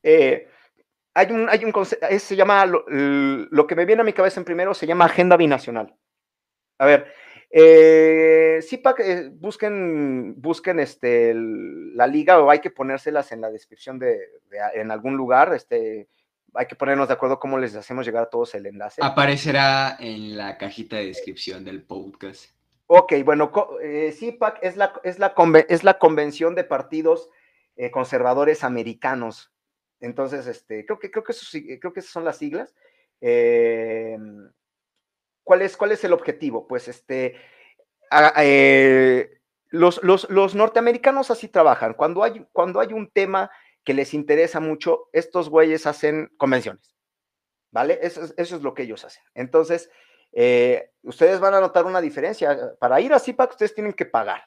Eh, 0.00 0.48
hay 1.12 1.32
un, 1.32 1.48
hay 1.48 1.64
un 1.64 1.72
concepto, 1.72 2.06
se 2.16 2.36
llama, 2.36 2.66
lo, 2.66 2.84
lo, 2.88 3.66
que 3.66 3.74
me 3.74 3.84
viene 3.84 4.02
a 4.02 4.04
mi 4.04 4.12
cabeza 4.12 4.38
en 4.38 4.44
primero 4.44 4.72
se 4.74 4.86
llama 4.86 5.06
agenda 5.06 5.36
binacional. 5.36 5.92
A 6.78 6.86
ver, 6.86 7.12
eh, 7.56 8.58
sí, 8.62 8.82
eh, 8.98 9.30
busquen, 9.32 10.34
busquen 10.42 10.80
este, 10.80 11.30
el, 11.30 11.96
la 11.96 12.08
liga 12.08 12.40
o 12.40 12.50
hay 12.50 12.58
que 12.58 12.70
ponérselas 12.70 13.30
en 13.30 13.40
la 13.40 13.48
descripción 13.48 14.00
de, 14.00 14.18
de, 14.50 14.58
en 14.74 14.90
algún 14.90 15.16
lugar. 15.16 15.54
Este, 15.54 16.08
hay 16.52 16.66
que 16.66 16.74
ponernos 16.74 17.06
de 17.06 17.14
acuerdo 17.14 17.38
cómo 17.38 17.56
les 17.56 17.76
hacemos 17.76 18.04
llegar 18.04 18.24
a 18.24 18.28
todos 18.30 18.56
el 18.56 18.66
enlace. 18.66 19.00
Aparecerá 19.04 19.96
en 20.00 20.36
la 20.36 20.58
cajita 20.58 20.96
de 20.96 21.06
descripción 21.06 21.64
del 21.64 21.84
podcast. 21.84 22.50
Ok, 22.88 23.12
bueno, 23.24 23.52
eh, 23.80 24.10
CIPAC 24.10 24.58
es 24.60 24.76
la, 24.76 24.92
es, 25.04 25.20
la 25.20 25.32
es 25.68 25.84
la 25.84 25.98
convención 26.00 26.56
de 26.56 26.64
partidos 26.64 27.30
eh, 27.76 27.92
conservadores 27.92 28.64
americanos. 28.64 29.52
Entonces, 30.00 30.48
este, 30.48 30.84
creo 30.84 30.98
que, 30.98 31.12
creo 31.12 31.22
que, 31.22 31.30
eso, 31.30 31.46
creo 31.80 31.92
que 31.92 32.00
esas 32.00 32.12
son 32.12 32.24
las 32.24 32.36
siglas. 32.36 32.74
Eh, 33.20 34.18
¿Cuál 35.44 35.62
es, 35.62 35.76
¿Cuál 35.76 35.92
es 35.92 36.02
el 36.04 36.12
objetivo? 36.12 36.66
Pues 36.66 36.88
este, 36.88 37.36
eh, 38.38 39.30
los, 39.68 40.02
los, 40.02 40.28
los, 40.30 40.54
norteamericanos 40.54 41.30
así 41.30 41.48
trabajan. 41.48 41.94
Cuando 41.94 42.22
hay, 42.22 42.46
cuando 42.52 42.80
hay 42.80 42.92
un 42.92 43.10
tema 43.10 43.50
que 43.84 43.94
les 43.94 44.14
interesa 44.14 44.60
mucho, 44.60 45.08
estos 45.12 45.50
güeyes 45.50 45.86
hacen 45.86 46.32
convenciones, 46.38 46.96
¿vale? 47.70 47.98
Eso, 48.02 48.32
es 48.36 48.50
lo 48.52 48.72
que 48.72 48.84
ellos 48.84 49.04
hacen. 49.04 49.22
Entonces, 49.34 49.90
eh, 50.32 50.90
ustedes 51.02 51.38
van 51.38 51.54
a 51.54 51.60
notar 51.60 51.84
una 51.84 52.00
diferencia. 52.00 52.74
Para 52.80 53.00
ir 53.00 53.12
a 53.12 53.18
CIPAC 53.18 53.50
ustedes 53.50 53.74
tienen 53.74 53.92
que 53.92 54.06
pagar. 54.06 54.44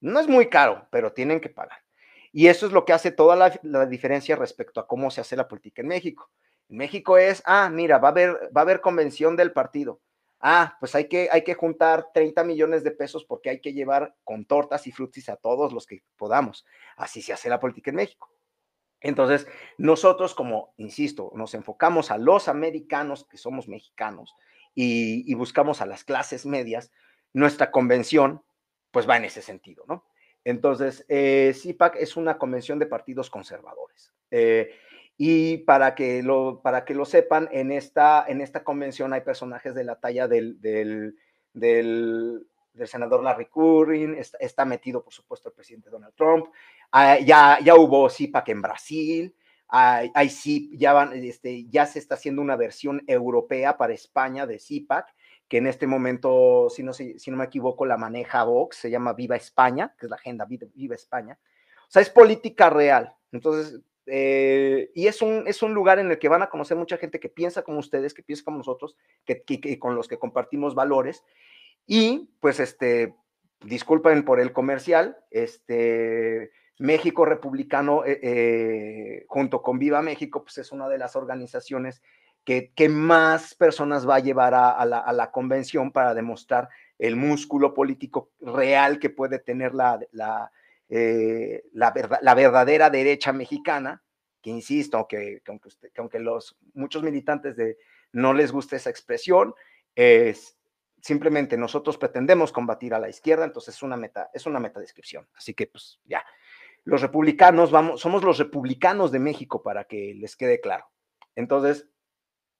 No 0.00 0.20
es 0.20 0.28
muy 0.28 0.48
caro, 0.48 0.86
pero 0.90 1.12
tienen 1.12 1.40
que 1.40 1.48
pagar. 1.48 1.78
Y 2.32 2.48
eso 2.48 2.66
es 2.66 2.72
lo 2.72 2.84
que 2.84 2.92
hace 2.92 3.10
toda 3.10 3.34
la, 3.62 3.86
diferencia 3.86 4.36
respecto 4.36 4.78
a 4.78 4.86
cómo 4.86 5.10
se 5.10 5.22
hace 5.22 5.36
la 5.36 5.48
política 5.48 5.82
en 5.82 5.88
México. 5.88 6.30
En 6.68 6.76
México 6.76 7.16
es, 7.16 7.42
ah, 7.46 7.70
mira, 7.70 7.98
va 7.98 8.08
a 8.08 8.10
haber, 8.10 8.50
va 8.54 8.60
a 8.60 8.64
haber 8.64 8.80
convención 8.80 9.36
del 9.36 9.52
partido. 9.52 10.00
Ah, 10.40 10.76
pues 10.80 10.94
hay 10.94 11.08
que, 11.08 11.28
hay 11.32 11.42
que 11.44 11.54
juntar 11.54 12.10
30 12.12 12.44
millones 12.44 12.84
de 12.84 12.90
pesos 12.90 13.24
porque 13.24 13.50
hay 13.50 13.60
que 13.60 13.72
llevar 13.72 14.14
con 14.22 14.44
tortas 14.44 14.86
y 14.86 14.92
frutis 14.92 15.28
a 15.28 15.36
todos 15.36 15.72
los 15.72 15.86
que 15.86 16.02
podamos. 16.16 16.66
Así 16.96 17.22
se 17.22 17.32
hace 17.32 17.48
la 17.48 17.58
política 17.58 17.90
en 17.90 17.96
México. 17.96 18.30
Entonces, 19.00 19.46
nosotros, 19.78 20.34
como, 20.34 20.74
insisto, 20.76 21.30
nos 21.34 21.54
enfocamos 21.54 22.10
a 22.10 22.18
los 22.18 22.48
americanos 22.48 23.26
que 23.28 23.38
somos 23.38 23.68
mexicanos 23.68 24.34
y, 24.74 25.34
buscamos 25.34 25.80
a 25.80 25.86
las 25.86 26.04
clases 26.04 26.44
medias, 26.44 26.90
nuestra 27.32 27.70
convención, 27.70 28.42
pues 28.90 29.08
va 29.08 29.16
en 29.16 29.24
ese 29.24 29.42
sentido, 29.42 29.84
¿no? 29.88 30.04
Entonces, 30.44 31.04
eh, 31.08 31.52
CIPAC 31.54 31.96
es 31.96 32.16
una 32.16 32.38
convención 32.38 32.78
de 32.78 32.86
partidos 32.86 33.30
conservadores. 33.30 34.12
Eh, 34.30 34.70
y 35.18 35.58
para 35.58 35.94
que, 35.94 36.22
lo, 36.22 36.60
para 36.62 36.84
que 36.84 36.94
lo 36.94 37.04
sepan, 37.04 37.48
en 37.50 37.72
esta, 37.72 38.24
en 38.28 38.40
esta 38.40 38.62
convención 38.62 39.12
hay 39.12 39.22
personajes 39.22 39.74
de 39.74 39.84
la 39.84 39.98
talla 39.98 40.28
del, 40.28 40.60
del, 40.60 41.16
del, 41.52 42.46
senador 42.84 43.22
Larry 43.22 43.46
Currin, 43.46 44.16
está, 44.38 44.64
metido, 44.64 45.02
por 45.02 45.12
supuesto, 45.12 45.48
el 45.48 45.54
presidente 45.54 45.88
Donald 45.88 46.14
Trump, 46.14 46.46
ah, 46.92 47.18
ya, 47.18 47.58
ya 47.64 47.74
hubo 47.74 48.10
CIPAC 48.10 48.50
en 48.50 48.62
Brasil, 48.62 49.34
hay, 49.68 50.12
hay 50.14 50.28
ya, 50.72 50.92
van, 50.92 51.12
este, 51.14 51.64
ya 51.66 51.86
se 51.86 51.98
está 51.98 52.14
haciendo 52.14 52.42
una 52.42 52.56
versión 52.56 53.02
europea 53.06 53.76
para 53.76 53.94
España 53.94 54.46
de 54.46 54.58
CIPAC, 54.58 55.14
que 55.48 55.58
en 55.58 55.66
este 55.66 55.86
momento, 55.86 56.68
si 56.70 56.82
no, 56.82 56.92
si, 56.92 57.16
no 57.28 57.36
me 57.36 57.44
equivoco, 57.44 57.86
la 57.86 57.96
maneja 57.96 58.44
Vox, 58.44 58.76
se 58.76 58.90
llama 58.90 59.12
Viva 59.12 59.36
España, 59.36 59.94
que 59.98 60.06
es 60.06 60.10
la 60.10 60.16
agenda 60.16 60.44
Viva, 60.44 60.94
España. 60.94 61.38
O 61.88 61.90
sea, 61.90 62.02
es 62.02 62.10
política 62.10 62.68
real. 62.68 63.14
Entonces, 63.30 63.80
eh, 64.06 64.90
y 64.94 65.08
es 65.08 65.20
un, 65.20 65.44
es 65.46 65.62
un 65.62 65.74
lugar 65.74 65.98
en 65.98 66.10
el 66.10 66.18
que 66.18 66.28
van 66.28 66.42
a 66.42 66.48
conocer 66.48 66.76
mucha 66.76 66.96
gente 66.96 67.20
que 67.20 67.28
piensa 67.28 67.62
como 67.62 67.78
ustedes, 67.78 68.14
que 68.14 68.22
piensa 68.22 68.44
como 68.44 68.58
nosotros, 68.58 68.96
que, 69.24 69.42
que, 69.42 69.78
con 69.78 69.94
los 69.94 70.08
que 70.08 70.18
compartimos 70.18 70.74
valores. 70.74 71.24
Y 71.86 72.30
pues, 72.40 72.60
este, 72.60 73.14
disculpen 73.64 74.24
por 74.24 74.40
el 74.40 74.52
comercial, 74.52 75.18
este, 75.30 76.50
México 76.78 77.24
Republicano, 77.24 78.04
eh, 78.04 78.20
eh, 78.22 79.24
junto 79.28 79.62
con 79.62 79.78
Viva 79.78 80.02
México, 80.02 80.42
pues 80.42 80.58
es 80.58 80.72
una 80.72 80.88
de 80.88 80.98
las 80.98 81.16
organizaciones 81.16 82.02
que, 82.44 82.88
más 82.88 83.56
personas 83.56 84.08
va 84.08 84.16
a 84.16 84.20
llevar 84.20 84.54
a, 84.54 84.84
la, 84.84 85.30
convención 85.32 85.90
para 85.90 86.14
demostrar 86.14 86.68
el 86.96 87.16
músculo 87.16 87.74
político 87.74 88.30
real 88.40 89.00
que 89.00 89.10
puede 89.10 89.40
tener 89.40 89.74
la, 89.74 89.98
la, 90.12 90.52
eh, 90.88 91.64
la, 91.72 91.92
verdadera 92.34 92.90
derecha 92.90 93.32
mexicana, 93.32 94.02
que 94.40 94.50
insisto, 94.50 94.98
aunque, 94.98 95.42
aunque, 95.46 95.70
aunque 95.96 96.18
los, 96.20 96.56
muchos 96.74 97.02
militantes 97.02 97.56
de, 97.56 97.78
no 98.12 98.32
les 98.32 98.52
guste 98.52 98.76
esa 98.76 98.90
expresión, 98.90 99.54
es, 99.94 100.56
simplemente 101.00 101.56
nosotros 101.56 101.98
pretendemos 101.98 102.52
combatir 102.52 102.94
a 102.94 102.98
la 102.98 103.08
izquierda, 103.08 103.44
entonces 103.44 103.74
es 103.74 103.82
una 103.82 103.96
meta, 103.96 104.30
es 104.32 104.46
una 104.46 104.60
meta 104.60 104.80
descripción. 104.80 105.28
Así 105.36 105.54
que 105.54 105.66
pues 105.66 106.00
ya, 106.04 106.24
los 106.84 107.02
republicanos 107.02 107.70
vamos, 107.70 108.00
somos 108.00 108.22
los 108.22 108.38
republicanos 108.38 109.10
de 109.12 109.18
México 109.18 109.62
para 109.62 109.84
que 109.84 110.14
les 110.14 110.36
quede 110.36 110.60
claro. 110.60 110.88
Entonces, 111.34 111.88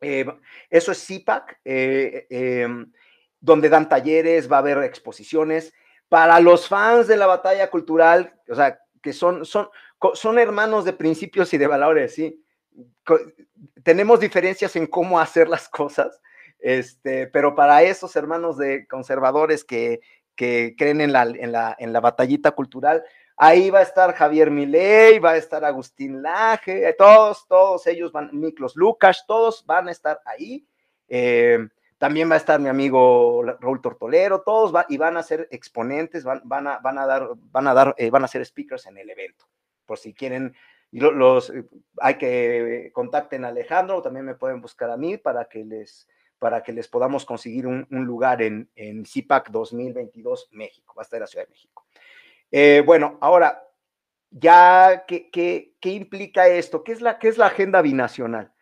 eh, 0.00 0.26
eso 0.68 0.92
es 0.92 1.04
CIPAC, 1.06 1.60
eh, 1.64 2.26
em, 2.28 2.92
donde 3.40 3.68
dan 3.68 3.88
talleres, 3.88 4.50
va 4.50 4.56
a 4.56 4.60
haber 4.60 4.78
exposiciones. 4.82 5.72
Para 6.08 6.40
los 6.40 6.68
fans 6.68 7.08
de 7.08 7.16
la 7.16 7.26
batalla 7.26 7.70
cultural, 7.70 8.34
o 8.48 8.54
sea, 8.54 8.78
que 9.02 9.12
son, 9.12 9.44
son, 9.44 9.68
son 10.14 10.38
hermanos 10.38 10.84
de 10.84 10.92
principios 10.92 11.52
y 11.54 11.58
de 11.58 11.66
valores, 11.66 12.14
¿sí? 12.14 12.42
Tenemos 13.82 14.20
diferencias 14.20 14.76
en 14.76 14.86
cómo 14.86 15.18
hacer 15.18 15.48
las 15.48 15.68
cosas, 15.68 16.20
este, 16.58 17.26
pero 17.28 17.54
para 17.54 17.82
esos 17.82 18.14
hermanos 18.16 18.58
de 18.58 18.86
conservadores 18.86 19.64
que, 19.64 20.00
que 20.34 20.74
creen 20.76 21.00
en 21.00 21.12
la, 21.12 21.22
en, 21.22 21.52
la, 21.52 21.76
en 21.78 21.92
la 21.92 22.00
batallita 22.00 22.52
cultural, 22.52 23.04
Ahí 23.38 23.68
va 23.68 23.80
a 23.80 23.82
estar 23.82 24.14
Javier 24.14 24.50
Milei, 24.50 25.18
va 25.18 25.32
a 25.32 25.36
estar 25.36 25.62
Agustín 25.62 26.22
Laje, 26.22 26.94
todos, 26.96 27.46
todos 27.46 27.86
ellos 27.86 28.10
van, 28.10 28.30
Miklos 28.32 28.76
Lucas, 28.76 29.24
todos 29.26 29.64
van 29.66 29.88
a 29.88 29.90
estar 29.90 30.20
ahí. 30.24 30.66
Eh, 31.06 31.58
también 31.98 32.30
va 32.30 32.34
a 32.34 32.38
estar 32.38 32.60
mi 32.60 32.68
amigo 32.68 33.42
Raúl 33.42 33.80
Tortolero, 33.80 34.42
todos 34.42 34.72
van, 34.72 34.84
y 34.88 34.96
van 34.98 35.16
a 35.16 35.22
ser 35.22 35.48
exponentes, 35.50 36.24
van, 36.24 36.66
a, 36.66 36.78
van 36.78 36.98
a 36.98 37.06
dar, 37.06 37.28
van 37.36 37.66
a 37.66 37.74
dar, 37.74 37.94
eh, 37.96 38.10
van 38.10 38.24
a 38.24 38.28
ser 38.28 38.44
speakers 38.44 38.86
en 38.86 38.98
el 38.98 39.08
evento. 39.08 39.46
Por 39.86 39.98
si 39.98 40.12
quieren, 40.12 40.54
los, 40.90 41.52
hay 41.98 42.14
que 42.16 42.90
contacten 42.92 43.44
a 43.44 43.48
Alejandro, 43.48 44.02
también 44.02 44.26
me 44.26 44.34
pueden 44.34 44.60
buscar 44.60 44.90
a 44.90 44.96
mí 44.96 45.16
para 45.16 45.46
que 45.46 45.64
les, 45.64 46.08
para 46.38 46.62
que 46.62 46.72
les 46.72 46.86
podamos 46.88 47.24
conseguir 47.24 47.66
un, 47.66 47.86
lugar 47.90 48.42
en, 48.42 48.70
en 48.76 49.06
CIPAC 49.06 49.50
2022 49.50 50.48
México, 50.52 50.94
va 50.96 51.02
a 51.02 51.04
estar 51.04 51.16
en 51.16 51.22
la 51.22 51.26
Ciudad 51.26 51.46
de 51.46 51.50
México. 51.50 51.86
Eh, 52.50 52.82
bueno, 52.84 53.16
ahora, 53.20 53.62
ya, 54.30 55.04
¿qué, 55.06 55.30
qué, 55.30 55.74
qué 55.80 55.90
implica 55.90 56.46
esto? 56.46 56.84
¿Qué 56.84 56.92
es, 56.92 57.00
la, 57.00 57.18
¿Qué 57.18 57.28
es 57.28 57.38
la 57.38 57.46
agenda 57.46 57.80
binacional? 57.80 58.52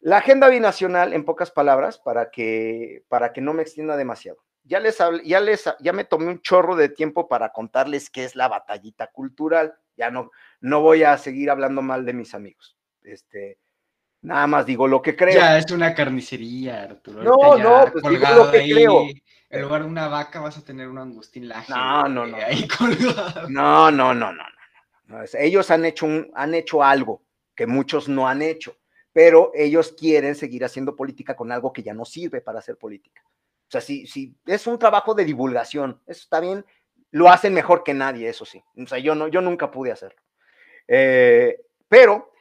La 0.00 0.18
agenda 0.18 0.48
binacional, 0.48 1.12
en 1.12 1.24
pocas 1.24 1.50
palabras, 1.50 1.98
para 1.98 2.30
que, 2.30 3.04
para 3.08 3.32
que 3.32 3.40
no 3.40 3.52
me 3.52 3.62
extienda 3.62 3.96
demasiado. 3.96 4.38
Ya 4.64 4.80
les, 4.80 4.98
ya 5.24 5.40
les 5.40 5.64
ya 5.80 5.92
me 5.92 6.04
tomé 6.04 6.26
un 6.26 6.40
chorro 6.40 6.76
de 6.76 6.88
tiempo 6.88 7.28
para 7.28 7.52
contarles 7.52 8.10
qué 8.10 8.24
es 8.24 8.36
la 8.36 8.48
batallita 8.48 9.08
cultural. 9.08 9.74
Ya 9.96 10.10
no, 10.10 10.30
no 10.60 10.80
voy 10.80 11.02
a 11.02 11.18
seguir 11.18 11.50
hablando 11.50 11.82
mal 11.82 12.04
de 12.04 12.12
mis 12.12 12.34
amigos. 12.34 12.76
Este, 13.02 13.58
nada 14.22 14.46
más 14.46 14.66
digo 14.66 14.86
lo 14.86 15.02
que 15.02 15.16
creo. 15.16 15.34
Ya 15.34 15.58
es 15.58 15.70
una 15.70 15.94
carnicería, 15.94 16.82
Arturo. 16.82 17.22
No, 17.22 17.56
no, 17.56 17.90
pues 17.92 18.04
digo 18.04 18.26
lo 18.34 18.50
que 18.50 18.70
creo 18.70 19.06
en 19.50 19.62
lugar 19.62 19.82
de 19.82 19.88
una 19.88 20.08
vaca 20.08 20.40
vas 20.40 20.56
a 20.56 20.64
tener 20.64 20.88
un 20.88 20.98
Agustín 20.98 21.48
Laje. 21.48 21.72
No, 21.72 22.08
no, 22.08 22.26
no. 22.26 22.38
No, 23.48 23.90
no, 23.90 24.14
no, 24.14 24.32
no, 24.32 24.44
no. 25.06 25.24
Ellos 25.34 25.70
han 25.70 25.84
hecho, 25.84 26.06
un, 26.06 26.30
han 26.34 26.54
hecho 26.54 26.82
algo 26.82 27.24
que 27.56 27.66
muchos 27.66 28.08
no 28.08 28.28
han 28.28 28.42
hecho, 28.42 28.76
pero 29.12 29.50
ellos 29.54 29.92
quieren 29.92 30.34
seguir 30.34 30.64
haciendo 30.64 30.94
política 30.94 31.34
con 31.34 31.50
algo 31.52 31.72
que 31.72 31.82
ya 31.82 31.94
no 31.94 32.04
sirve 32.04 32.40
para 32.40 32.60
hacer 32.60 32.76
política. 32.76 33.22
O 33.24 33.70
sea, 33.70 33.80
si, 33.80 34.06
si 34.06 34.36
es 34.46 34.66
un 34.66 34.78
trabajo 34.78 35.14
de 35.14 35.24
divulgación, 35.24 36.00
eso 36.06 36.22
está 36.22 36.40
bien, 36.40 36.64
lo 37.10 37.28
hacen 37.28 37.54
mejor 37.54 37.82
que 37.82 37.94
nadie, 37.94 38.28
eso 38.28 38.44
sí. 38.44 38.62
O 38.76 38.86
sea, 38.86 38.98
yo, 38.98 39.14
no, 39.14 39.28
yo 39.28 39.40
nunca 39.40 39.70
pude 39.70 39.92
hacerlo. 39.92 40.20
Eh, 40.86 41.60
pero, 41.88 42.32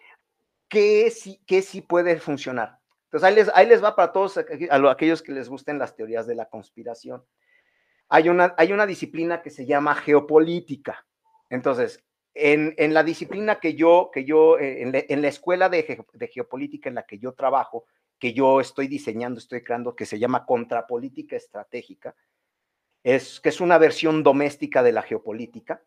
¿qué 0.68 1.12
sí, 1.12 1.41
¿qué 1.46 1.62
sí 1.62 1.82
puede 1.82 2.20
funcionar? 2.20 2.80
Entonces 3.12 3.52
ahí 3.56 3.66
les, 3.66 3.84
va 3.84 3.96
para 3.96 4.12
todos 4.12 4.38
aquellos 4.38 5.24
que 5.24 5.32
les 5.32 5.50
gusten 5.50 5.80
las 5.80 5.96
teorías 5.96 6.28
de 6.28 6.36
la 6.36 6.46
conspiración. 6.46 7.24
Hay 8.08 8.30
una, 8.30 8.54
hay 8.58 8.72
una 8.72 8.86
disciplina 8.86 9.41
que 9.41 9.50
se 9.50 9.66
llama 9.66 9.96
geopolítica. 9.96 11.08
Entonces, 11.50 12.04
en, 12.40 12.94
la 12.94 13.03
disciplina 13.03 13.60
que 13.60 13.76
yo, 13.76 14.10
que 14.14 14.26
yo 14.26 14.57
eh, 14.57 14.82
en, 14.82 15.22
la, 15.22 15.28
escuela 15.28 15.70
de, 15.70 16.06
geopolítica 16.32 16.90
en 16.90 16.95
la 16.95 17.03
que 17.03 17.20
yo 17.20 17.34
trabajo, 17.34 17.86
que 18.18 18.34
yo 18.34 18.60
estoy 18.60 18.88
diseñando, 18.88 19.40
estoy 19.40 19.64
creando, 19.64 19.95
que 19.95 20.06
se 20.06 20.20
llama 20.20 20.45
contrapolítica 20.45 21.36
estratégica, 21.36 22.16
es, 23.03 23.40
que 23.40 23.49
es 23.49 23.61
una 23.61 23.78
versión 23.78 24.24
doméstica 24.24 24.84
de 24.84 24.91
la 24.91 25.02
geopolítica. 25.02 25.84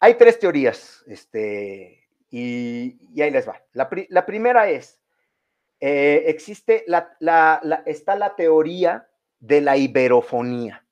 Hay 0.00 0.14
tres 0.14 0.38
teorías, 0.38 1.04
este, 1.06 2.08
y, 2.30 3.20
ahí 3.20 3.30
les 3.30 3.48
va. 3.48 3.62
la 3.72 4.26
primera 4.26 4.68
es, 4.68 5.02
eh, 5.84 6.30
existe 6.30 6.84
la, 6.86 7.82
está 7.86 8.14
la 8.14 8.36
teoría 8.36 9.10
de 9.40 9.60
la 9.60 9.76
iberofonía. 9.76 10.86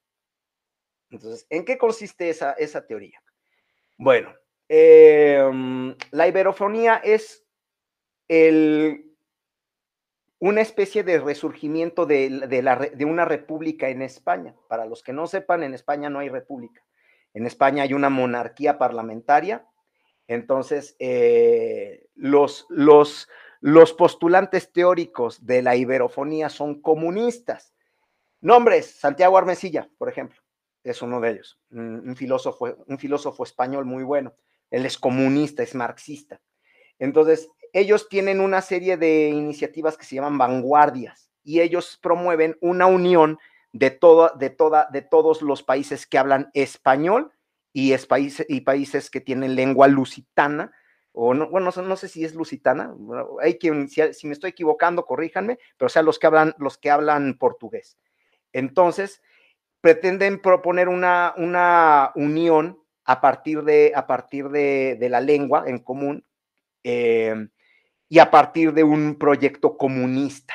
Entonces, 1.10 1.46
¿en 1.48 1.64
qué 1.64 1.78
consiste 1.78 2.28
esa, 2.28 2.54
esa 2.54 2.84
teoría? 2.84 3.22
Bueno, 3.96 4.34
em, 4.72 5.96
la 6.12 6.28
iberofonía 6.28 7.02
es 7.02 7.44
una 10.38 10.60
especie 10.60 11.02
de 11.02 11.18
resurgimiento 11.18 12.06
de, 12.06 13.04
una 13.04 13.24
república 13.24 13.88
en 13.88 14.02
España. 14.02 14.54
Para 14.68 14.86
los 14.86 15.02
que 15.02 15.12
no 15.12 15.26
sepan, 15.26 15.64
en 15.64 15.74
España 15.74 16.08
no 16.08 16.20
hay 16.20 16.28
república. 16.28 16.84
En 17.34 17.46
España 17.46 17.82
hay 17.82 17.94
una 17.94 18.10
monarquía 18.10 18.78
parlamentaria. 18.78 19.66
Entonces, 20.28 20.94
eh, 21.00 22.06
los, 22.14 22.68
postulantes 23.98 24.72
teóricos 24.72 25.44
de 25.44 25.62
la 25.62 25.74
iberofonía 25.74 26.48
son 26.48 26.80
comunistas. 26.80 27.74
Nombres, 28.40 28.86
Santiago 28.86 29.36
Armesilla, 29.36 29.90
por 29.98 30.08
ejemplo, 30.08 30.40
es 30.84 31.02
uno 31.02 31.20
de 31.20 31.30
ellos, 31.32 31.58
un 31.72 32.14
filósofo 32.16 33.42
español 33.42 33.84
muy 33.84 34.04
bueno. 34.04 34.32
Él 34.70 34.86
es 34.86 34.98
comunista, 34.98 35.62
es 35.62 35.74
marxista. 35.74 36.40
Entonces, 36.98 37.48
ellos 37.72 38.08
tienen 38.08 38.40
una 38.40 38.62
serie 38.62 38.96
de 38.96 39.28
iniciativas 39.28 39.96
que 39.96 40.04
se 40.04 40.16
llaman 40.16 40.38
vanguardias 40.38 41.30
y 41.42 41.60
ellos 41.60 41.98
promueven 42.02 42.56
una 42.60 42.86
unión 42.86 43.38
de, 43.72 43.90
toda, 43.90 44.32
de, 44.36 44.50
toda, 44.50 44.88
de 44.92 45.02
todos 45.02 45.42
los 45.42 45.62
países 45.62 46.06
que 46.06 46.18
hablan 46.18 46.50
español 46.54 47.32
y, 47.72 47.92
es 47.92 48.06
países, 48.06 48.46
y 48.48 48.62
países 48.62 49.10
que 49.10 49.20
tienen 49.20 49.54
lengua 49.54 49.86
lusitana, 49.88 50.72
o 51.12 51.34
no, 51.34 51.48
bueno, 51.48 51.70
no, 51.74 51.96
sé 51.96 52.08
si 52.08 52.24
es 52.24 52.34
lusitana, 52.34 52.94
hay 53.40 53.58
quien, 53.58 53.88
si, 53.88 54.12
si, 54.12 54.26
me 54.26 54.32
estoy 54.32 54.50
equivocando, 54.50 55.04
corríjanme, 55.06 55.58
pero 55.76 55.86
o 55.86 55.88
sea, 55.88 56.02
los 56.02 56.18
que 56.18 56.26
hablan, 56.26 56.54
los 56.58 56.78
que 56.78 56.90
hablan 56.90 57.36
portugués. 57.38 57.96
Entonces, 58.52 59.22
pretenden 59.80 60.40
proponer 60.40 60.88
una, 60.88 61.34
una 61.36 62.12
unión 62.14 62.79
a 63.04 63.20
partir 63.20 63.62
de, 63.62 63.92
a 63.94 64.06
partir 64.06 64.48
de, 64.48 64.96
de 64.98 65.08
la 65.08 65.20
lengua 65.20 65.64
en 65.66 65.78
común 65.78 66.24
eh, 66.84 67.48
y 68.08 68.18
a 68.18 68.30
partir 68.30 68.72
de 68.72 68.82
un 68.82 69.16
proyecto 69.18 69.76
comunista. 69.76 70.54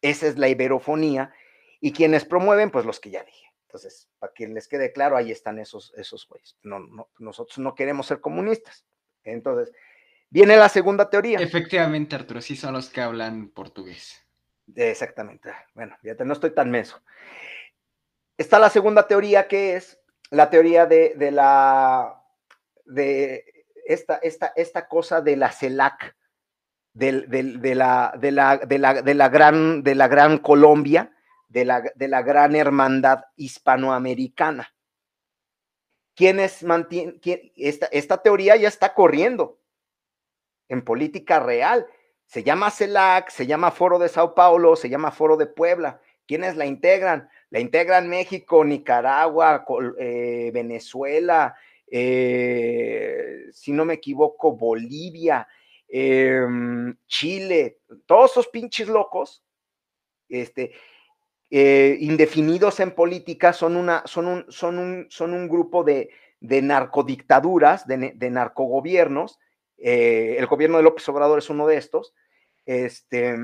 Esa 0.00 0.26
es 0.26 0.36
la 0.38 0.48
iberofonía. 0.48 1.32
Y 1.80 1.92
quienes 1.92 2.24
promueven, 2.24 2.70
pues 2.70 2.84
los 2.84 3.00
que 3.00 3.10
ya 3.10 3.24
dije. 3.24 3.46
Entonces, 3.66 4.08
para 4.18 4.32
que 4.34 4.46
les 4.46 4.68
quede 4.68 4.92
claro, 4.92 5.16
ahí 5.16 5.32
están 5.32 5.58
esos, 5.58 5.94
esos 5.96 6.28
güeyes. 6.28 6.56
No, 6.62 6.78
no, 6.78 7.08
nosotros 7.18 7.58
no 7.58 7.74
queremos 7.74 8.06
ser 8.06 8.20
comunistas. 8.20 8.84
Entonces, 9.24 9.74
viene 10.28 10.56
la 10.56 10.68
segunda 10.68 11.08
teoría. 11.08 11.38
Efectivamente, 11.38 12.14
Arturo, 12.14 12.40
sí 12.42 12.54
son 12.54 12.74
los 12.74 12.90
que 12.90 13.00
hablan 13.00 13.48
portugués. 13.48 14.22
Exactamente. 14.76 15.52
Bueno, 15.74 15.96
fíjate, 16.02 16.24
no 16.24 16.34
estoy 16.34 16.50
tan 16.50 16.70
menso. 16.70 17.02
Está 18.36 18.58
la 18.58 18.70
segunda 18.70 19.06
teoría 19.06 19.48
que 19.48 19.76
es 19.76 20.01
la 20.32 20.48
teoría 20.48 20.86
de, 20.86 21.14
de 21.14 21.30
la 21.30 22.24
de 22.86 23.44
esta, 23.84 24.16
esta, 24.16 24.52
esta 24.56 24.88
cosa 24.88 25.20
de 25.20 25.36
la 25.36 25.52
CELAC, 25.52 26.16
de, 26.94 27.12
la, 27.12 27.28
de, 27.28 27.74
la, 27.74 28.12
de, 28.18 28.78
la, 28.78 29.02
de, 29.02 29.14
la, 29.14 29.28
gran, 29.28 29.82
de 29.82 29.94
la 29.94 30.08
gran 30.08 30.38
Colombia, 30.38 31.14
de 31.48 31.66
la, 31.66 31.82
de 31.94 32.08
la 32.08 32.22
gran 32.22 32.56
hermandad 32.56 33.24
hispanoamericana. 33.36 34.74
¿Quiénes 36.14 36.62
mantienen? 36.62 37.20
esta, 37.56 37.86
esta 37.86 38.22
teoría 38.22 38.56
ya 38.56 38.68
está 38.68 38.94
corriendo 38.94 39.60
en 40.68 40.82
política 40.82 41.40
real. 41.40 41.86
Se 42.24 42.42
llama 42.42 42.70
CELAC, 42.70 43.28
se 43.28 43.46
llama 43.46 43.70
Foro 43.70 43.98
de 43.98 44.08
Sao 44.08 44.34
Paulo, 44.34 44.76
se 44.76 44.88
llama 44.88 45.10
Foro 45.10 45.36
de 45.36 45.46
Puebla. 45.46 46.00
¿Quiénes 46.26 46.56
la 46.56 46.64
integran? 46.64 47.28
La 47.52 47.60
integran 47.60 48.08
México, 48.08 48.64
Nicaragua, 48.64 49.62
eh, 49.98 50.50
Venezuela, 50.54 51.54
eh, 51.86 53.44
si 53.52 53.72
no 53.72 53.84
me 53.84 53.92
equivoco, 53.92 54.56
Bolivia, 54.56 55.46
em, 55.86 56.96
Chile, 57.06 57.80
todos 58.06 58.30
esos 58.30 58.48
pinches 58.48 58.88
locos, 58.88 59.44
este, 60.30 60.72
eh, 61.50 61.98
indefinidos 62.00 62.80
en 62.80 62.92
política, 62.92 63.52
son, 63.52 63.76
una, 63.76 64.02
son, 64.06 64.28
un, 64.28 64.46
son, 64.48 64.78
un, 64.78 65.06
son 65.10 65.34
un 65.34 65.46
grupo 65.46 65.84
de, 65.84 66.08
de 66.40 66.62
narcodictaduras, 66.62 67.86
de, 67.86 68.14
de 68.16 68.30
narcogobiernos. 68.30 69.38
el 69.76 70.46
gobierno 70.46 70.78
de 70.78 70.84
López 70.84 71.06
Obrador 71.10 71.40
es 71.40 71.50
uno 71.50 71.66
de 71.66 71.76
estos. 71.76 72.14
Este, 72.64 73.36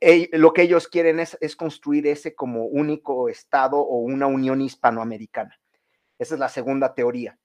e, 0.00 0.28
lo 0.32 0.52
que 0.52 0.62
ellos 0.62 0.88
quieren 0.88 1.20
es, 1.20 1.56
construir 1.56 2.06
ese 2.06 2.34
como 2.34 2.64
único 2.64 3.28
Estado 3.28 3.78
o 3.78 3.98
una 3.98 4.26
unión 4.26 4.60
hispanoamericana. 4.60 5.58
Esa 6.18 6.34
es 6.34 6.40
la 6.40 6.48
segunda 6.48 6.94
teoría. 6.94 7.38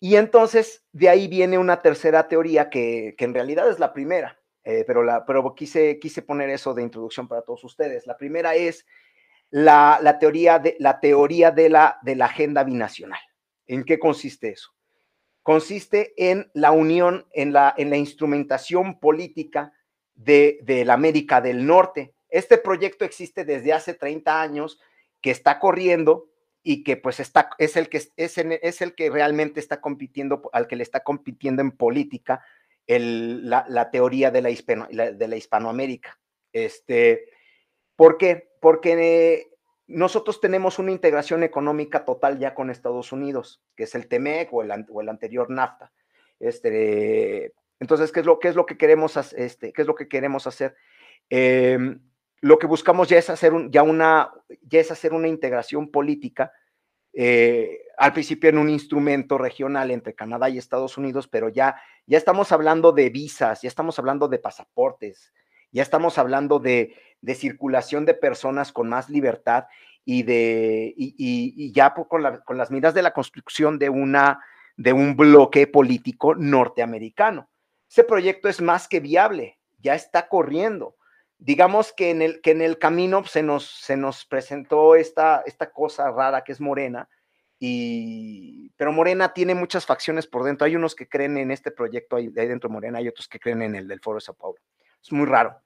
Y 0.00 0.16
entonces 0.16 0.84
de 0.92 1.08
ahí 1.08 1.26
viene 1.26 1.58
una 1.58 1.80
tercera 1.82 2.28
teoría 2.28 2.70
que, 2.70 3.14
en 3.18 3.34
realidad 3.34 3.68
es 3.68 3.78
la 3.78 3.92
primera, 3.92 4.38
eh, 4.64 4.84
pero, 4.86 5.02
la, 5.02 5.24
pero 5.24 5.54
quise, 5.54 5.98
quise 5.98 6.22
poner 6.22 6.50
eso 6.50 6.74
de 6.74 6.82
introducción 6.82 7.28
para 7.28 7.42
todos 7.42 7.64
ustedes. 7.64 8.06
La 8.06 8.16
primera 8.16 8.54
es 8.54 8.86
la, 9.50 10.18
teoría, 10.20 10.58
de, 10.58 10.76
la, 10.78 11.00
teoría 11.00 11.50
de, 11.50 11.68
la, 11.68 11.98
de 12.02 12.16
la 12.16 12.26
agenda 12.26 12.62
binacional. 12.64 13.20
¿En 13.66 13.84
qué 13.84 13.98
consiste 13.98 14.50
eso? 14.50 14.70
Consiste 15.42 16.12
en 16.16 16.50
la 16.54 16.72
unión, 16.72 17.26
en 17.32 17.52
la, 17.52 17.74
en 17.76 17.90
la 17.90 17.96
instrumentación 17.96 18.98
política 18.98 19.72
de, 20.16 20.82
la 20.84 20.94
América 20.94 21.40
del 21.40 21.66
Norte. 21.66 22.14
Este 22.28 22.58
proyecto 22.58 23.04
existe 23.04 23.44
desde 23.44 23.72
hace 23.72 23.94
30 23.94 24.40
años, 24.40 24.80
que 25.20 25.30
está 25.30 25.58
corriendo 25.58 26.28
y 26.62 26.82
que 26.82 26.96
pues 26.96 27.20
está, 27.20 27.50
es 27.58 27.76
el 27.76 27.88
que, 27.88 27.98
es, 27.98 28.10
es 28.16 28.82
el 28.82 28.94
que 28.94 29.10
realmente 29.10 29.60
está 29.60 29.80
compitiendo, 29.80 30.50
al 30.52 30.66
que 30.66 30.76
le 30.76 30.82
está 30.82 31.00
compitiendo 31.00 31.62
en 31.62 31.70
política 31.70 32.44
la, 32.88 33.90
teoría 33.90 34.30
de 34.30 34.42
la, 34.42 35.12
de 35.12 35.28
la 35.28 35.36
Hispanoamérica. 35.36 36.18
Este, 36.52 37.28
¿Por 37.94 38.18
qué? 38.18 38.50
Porque 38.60 39.48
nosotros 39.86 40.40
tenemos 40.40 40.78
una 40.78 40.92
integración 40.92 41.42
económica 41.42 42.04
total 42.04 42.38
ya 42.38 42.54
con 42.54 42.70
Estados 42.70 43.12
Unidos, 43.12 43.62
que 43.76 43.84
es 43.84 43.94
el 43.94 44.08
TEMEC 44.08 44.52
o 44.52 44.62
el, 44.62 44.86
o 44.90 45.00
el 45.00 45.08
anterior 45.08 45.50
NAFTA. 45.50 45.92
Este, 46.40 47.54
entonces, 47.80 48.12
¿qué 48.12 48.20
es 48.20 48.26
lo, 48.26 48.38
es 48.42 48.54
lo 48.54 48.66
que 48.66 48.78
queremos 48.78 49.16
hacer? 49.16 49.40
Este, 49.40 49.72
¿Qué 49.72 49.82
es 49.82 49.88
lo 49.88 49.94
que 49.94 50.08
queremos 50.08 50.46
hacer? 50.46 50.76
Em, 51.28 52.00
lo 52.40 52.58
que 52.58 52.66
buscamos 52.66 53.08
ya 53.08 53.18
es 53.18 53.28
hacer 53.30 53.52
ya 53.70 53.82
una, 53.82 54.30
ya 54.62 54.80
es 54.80 54.90
hacer 54.90 55.12
una 55.12 55.28
integración 55.28 55.90
política, 55.90 56.52
eh, 57.12 57.80
al 57.96 58.12
principio 58.12 58.50
en 58.50 58.58
un 58.58 58.68
instrumento 58.68 59.38
regional 59.38 59.90
entre 59.90 60.14
Canadá 60.14 60.48
y 60.50 60.58
Estados 60.58 60.98
Unidos, 60.98 61.28
pero 61.28 61.48
ya, 61.48 61.76
ya 62.06 62.18
estamos 62.18 62.52
hablando 62.52 62.92
de 62.92 63.08
visas, 63.10 63.62
ya 63.62 63.68
estamos 63.68 63.98
hablando 63.98 64.28
de 64.28 64.38
pasaportes, 64.38 65.32
ya 65.72 65.82
estamos 65.82 66.18
hablando 66.18 66.58
de, 66.58 66.94
circulación 67.34 68.04
de 68.04 68.14
personas 68.14 68.70
con 68.70 68.88
más 68.88 69.08
libertad 69.08 69.64
y, 70.04 70.22
de, 70.22 70.94
y, 70.96 71.72
ya 71.72 71.92
con, 71.94 72.22
con, 72.44 72.58
las 72.58 72.70
miras 72.70 72.94
de 72.94 73.02
la 73.02 73.12
construcción 73.12 73.78
de, 73.78 73.88
una, 73.88 74.40
de 74.76 74.92
un 74.92 75.16
bloque 75.16 75.66
político 75.66 76.34
norteamericano. 76.34 77.48
Ese 77.88 78.04
proyecto 78.04 78.48
es 78.48 78.60
más 78.60 78.88
que 78.88 79.00
viable, 79.00 79.58
ya 79.78 79.94
está 79.94 80.28
corriendo. 80.28 80.96
Digamos 81.38 81.92
que 81.92 82.10
en 82.10 82.22
el, 82.22 82.40
que 82.40 82.52
en 82.52 82.62
el 82.62 82.78
camino 82.78 83.24
se 83.24 83.42
nos, 83.42 83.66
se 83.66 83.96
nos 83.96 84.24
presentó 84.24 84.94
esta, 84.94 85.42
esta 85.46 85.70
cosa 85.70 86.10
rara 86.10 86.42
que 86.44 86.52
es 86.52 86.60
Morena, 86.60 87.08
y, 87.58 88.70
pero 88.76 88.92
Morena 88.92 89.32
tiene 89.32 89.54
muchas 89.54 89.86
facciones 89.86 90.26
por 90.26 90.44
dentro. 90.44 90.66
Hay 90.66 90.76
unos 90.76 90.94
que 90.94 91.08
creen 91.08 91.38
en 91.38 91.50
este 91.50 91.70
proyecto 91.70 92.16
ahí, 92.16 92.28
dentro 92.28 92.68
de 92.68 92.72
Morena, 92.74 92.98
hay 92.98 93.08
otros 93.08 93.28
que 93.28 93.40
creen 93.40 93.62
en 93.62 93.74
el 93.74 93.88
del 93.88 94.00
Foro 94.00 94.16
de 94.16 94.20
Sao 94.22 94.34
Paulo. 94.34 94.58
Es 95.02 95.12
muy 95.12 95.26
raro. 95.26 95.60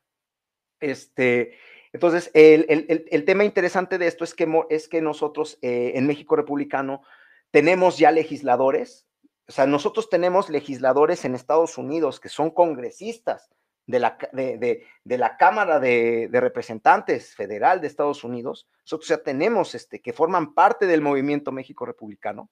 Este, 0.78 1.58
entonces, 1.92 2.30
el, 2.34 3.24
tema 3.24 3.44
interesante 3.44 3.98
de 3.98 4.06
esto 4.06 4.24
es 4.24 4.34
que, 4.34 4.48
es 4.70 4.88
que 4.88 5.00
nosotros 5.00 5.58
eh, 5.62 5.92
en 5.96 6.06
México 6.06 6.36
Republicano 6.36 7.02
tenemos 7.50 7.98
ya 7.98 8.12
legisladores 8.12 9.08
o 9.50 9.52
sea, 9.52 9.66
nosotros 9.66 10.08
tenemos 10.08 10.48
legisladores 10.48 11.24
en 11.24 11.34
Estados 11.34 11.76
Unidos 11.76 12.20
que 12.20 12.28
son 12.28 12.52
congresistas 12.52 13.50
de 13.84 13.98
la, 13.98 14.16
de, 14.30 14.86
la 15.04 15.36
Cámara 15.38 15.80
de, 15.80 16.28
Representantes 16.32 17.34
Federal 17.34 17.80
de 17.80 17.88
Estados 17.88 18.22
Unidos. 18.22 18.68
Nosotros 18.84 19.08
ya 19.08 19.18
tenemos 19.18 19.74
este, 19.74 20.00
que 20.00 20.12
forman 20.12 20.54
parte 20.54 20.86
del 20.86 21.00
movimiento 21.00 21.50
México 21.50 21.84
Republicano. 21.84 22.48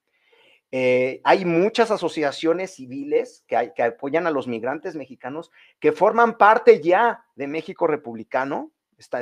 Eh, 0.73 1.21
hay 1.23 1.45
muchas 1.45 1.93
asociaciones 1.93 2.75
civiles 2.75 3.45
que, 3.47 3.73
que 3.77 3.85
apoyan 3.85 4.27
a 4.27 4.33
los 4.33 4.49
migrantes 4.49 4.97
mexicanos 4.97 5.53
que 5.79 5.93
forman 5.93 6.37
parte 6.37 6.83
ya 6.83 7.25
de 7.37 7.47
México 7.47 7.87
Republicano. 7.87 8.73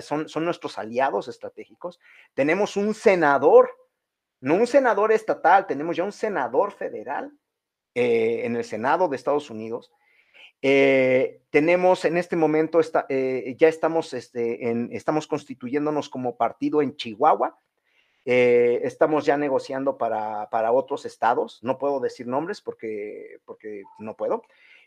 son, 0.00 0.30
son 0.30 0.46
nuestros 0.46 0.78
aliados 0.78 1.28
estratégicos. 1.28 2.00
Tenemos 2.32 2.78
un 2.78 2.94
senador, 2.94 3.68
no 4.40 4.54
un 4.54 4.66
senador 4.66 5.12
estatal, 5.12 5.66
tenemos 5.66 5.94
ya 5.94 6.04
un 6.04 6.12
senador 6.12 6.72
federal 6.72 7.30
eh, 7.98 8.44
en 8.44 8.56
el 8.56 8.64
Senado 8.64 9.08
de 9.08 9.16
Estados 9.16 9.48
Unidos. 9.48 9.90
Eh, 10.60 11.40
tenemos 11.48 12.04
en 12.04 12.18
este 12.18 12.36
momento, 12.36 12.78
eh, 13.08 13.56
ya 13.58 13.68
estamos, 13.68 14.12
este, 14.12 14.68
en, 14.68 14.90
estamos 14.92 15.26
constituyéndonos 15.26 16.10
como 16.10 16.36
partido 16.36 16.82
en 16.82 16.94
Chihuahua. 16.94 17.58
estamos 18.26 19.24
ya 19.24 19.38
negociando 19.38 19.96
para, 19.96 20.50
para, 20.50 20.72
otros 20.72 21.06
estados. 21.06 21.58
No 21.62 21.78
puedo 21.78 21.98
decir 21.98 22.26
nombres 22.26 22.60
porque, 22.60 23.38
porque 23.46 23.82
no 23.98 24.14
puedo. 24.14 24.42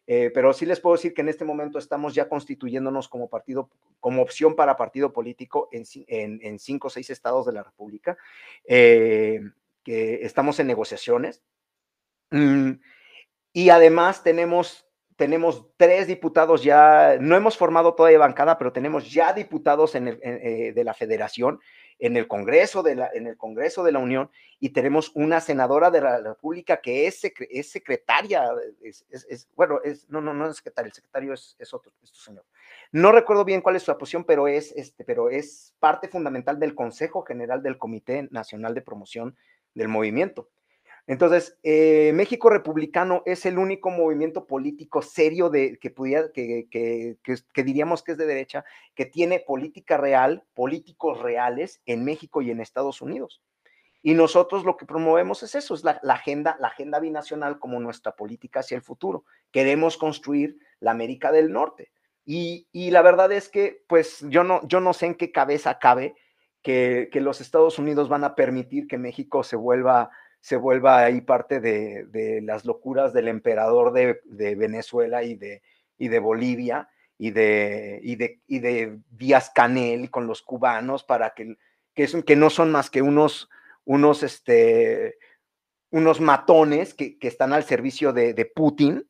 pero 0.06 0.54
sí 0.54 0.68
les 0.68 0.80
puedo 0.80 0.96
decir 0.96 1.16
que 1.16 1.22
en 1.22 1.30
este 1.30 1.46
momento 1.46 1.80
estamos 1.80 2.14
ya 2.14 2.30
constituyéndonos 2.30 3.08
como 3.10 3.28
partido, 3.28 3.72
como 4.00 4.22
opción 4.22 4.56
para 4.56 4.78
partido 4.78 5.12
político 5.14 5.68
en, 5.72 5.84
en, 6.44 6.60
cinco 6.60 6.90
o 6.90 6.92
seis 6.92 7.10
estados 7.10 7.48
de 7.48 7.54
la 7.54 7.64
República, 7.64 8.20
que 8.68 10.20
estamos 10.22 10.60
en 10.60 10.68
negociaciones. 10.68 11.42
Mm, 12.30 12.74
y 13.54 13.70
además 13.70 14.24
tenemos, 14.24 14.88
tenemos 15.16 15.68
tres 15.78 16.08
diputados 16.08 16.64
ya, 16.64 17.18
no 17.20 17.36
hemos 17.36 17.58
formado 17.58 17.96
todavía 17.96 18.20
bancada, 18.20 18.58
pero 18.58 18.72
tenemos 18.72 19.12
ya 19.12 19.34
diputados 19.34 19.96
en 19.96 20.08
eh, 20.08 20.74
de 20.74 20.84
la 20.84 20.94
federación 20.94 21.60
en 22.00 22.16
el 22.16 22.28
Congreso 22.28 22.82
de 22.82 22.96
la, 22.96 23.10
en 23.14 23.28
el 23.28 23.38
Congreso 23.38 23.84
de 23.84 23.92
la 23.92 24.00
Unión 24.00 24.32
y 24.60 24.70
tenemos 24.70 25.12
una 25.14 25.42
senadora 25.42 25.92
de 25.92 26.02
la 26.02 26.20
República 26.22 26.82
que 26.82 27.08
es, 27.08 27.22
es 27.24 27.70
secretaria, 27.70 28.50
es, 28.82 29.50
bueno, 29.56 29.80
es, 29.84 30.10
no, 30.10 30.22
no, 30.22 30.34
no 30.34 30.50
es 30.50 30.58
secretario, 30.58 30.88
el 30.88 30.94
secretario 30.94 31.34
es, 31.34 31.74
otro, 31.74 31.92
señor. 32.04 32.46
No 32.92 33.12
recuerdo 33.12 33.44
bien 33.46 33.62
cuál 33.62 33.76
es 33.76 33.84
su 33.84 33.96
posición, 33.98 34.24
pero 34.24 34.48
es, 34.48 34.72
este, 34.72 35.04
pero 35.04 35.30
es 35.30 35.76
parte 35.80 36.08
fundamental 36.08 36.58
del 36.58 36.74
Consejo 36.74 37.24
General 37.24 37.62
del 37.62 37.78
Comité 37.78 38.28
Nacional 38.32 38.74
de 38.74 38.82
Promoción 38.82 39.36
del 39.76 39.90
Movimiento. 39.90 40.50
Entonces, 41.10 41.58
eh, 41.64 42.12
México 42.14 42.52
Republicano 42.52 43.24
es 43.26 43.48
el 43.48 43.58
único 43.58 43.90
movimiento 43.90 44.46
político 44.46 45.02
serio 45.02 45.50
de, 45.50 45.80
que, 45.80 45.90
pudiera, 45.90 46.32
que, 46.32 46.68
que, 46.70 47.64
diríamos 47.64 48.04
que 48.04 48.12
es 48.12 48.18
de 48.20 48.28
derecha, 48.28 48.64
que 48.94 49.08
tiene 49.08 49.40
política 49.40 49.98
real, 49.98 50.44
políticos 50.54 51.20
reales 51.20 51.82
en 51.88 52.06
México 52.06 52.44
y 52.44 52.52
en 52.52 52.62
Estados 52.62 53.02
Unidos. 53.02 53.42
Y 54.04 54.14
nosotros 54.14 54.66
lo 54.66 54.78
que 54.78 54.86
promovemos 54.86 55.42
es 55.42 55.56
eso, 55.56 55.74
es 55.74 55.84
la, 55.84 56.00
agenda, 56.10 56.58
la 56.60 56.68
agenda 56.68 57.00
binacional 57.00 57.58
como 57.58 57.80
nuestra 57.80 58.16
política 58.16 58.60
hacia 58.60 58.76
el 58.76 58.84
futuro. 58.84 59.26
Queremos 59.52 59.98
construir 59.98 60.60
la 60.80 60.92
América 60.92 61.32
del 61.32 61.52
Norte. 61.52 61.92
Y, 62.24 62.68
y 62.72 62.92
la 62.92 63.02
verdad 63.02 63.32
es 63.32 63.50
que, 63.50 63.84
pues, 63.88 64.24
yo 64.30 64.44
no, 64.44 64.62
yo 64.68 64.80
no 64.80 64.94
sé 64.94 65.08
en 65.08 65.16
qué 65.16 65.32
cabeza 65.32 65.80
cabe 65.80 66.14
que, 66.62 67.10
que 67.12 67.20
los 67.20 67.42
Estados 67.42 67.80
Unidos 67.80 68.10
van 68.10 68.26
a 68.26 68.36
permitir 68.36 68.86
que 68.88 69.00
México 69.00 69.42
se 69.44 69.56
vuelva 69.56 70.12
se 70.42 70.56
vuelva 70.56 71.00
ahí 71.00 71.22
parte 71.22 71.60
de, 71.60 72.42
las 72.44 72.66
locuras 72.66 73.14
del 73.14 73.28
emperador 73.28 73.92
de, 73.94 74.56
Venezuela 74.56 75.24
y 75.24 75.36
de, 75.36 75.62
y 75.98 76.08
de 76.08 76.20
Bolivia 76.20 76.90
y 77.18 77.32
de, 77.32 78.00
y 78.02 78.16
de, 78.16 78.40
y 78.48 78.60
de 78.60 79.00
Díaz 79.10 79.52
Canel 79.54 80.10
con 80.10 80.28
los 80.28 80.42
cubanos 80.42 81.04
para 81.04 81.32
que, 81.32 81.58
que, 81.94 82.08
que 82.24 82.36
no 82.36 82.50
son 82.50 82.72
más 82.72 82.90
que 82.90 83.02
unos, 83.02 83.50
unos, 83.84 84.24
este, 84.24 85.18
unos 85.92 86.22
matones 86.22 86.94
que, 86.94 87.18
están 87.22 87.54
al 87.54 87.64
servicio 87.64 88.14
de, 88.14 88.52
Putin 88.56 89.06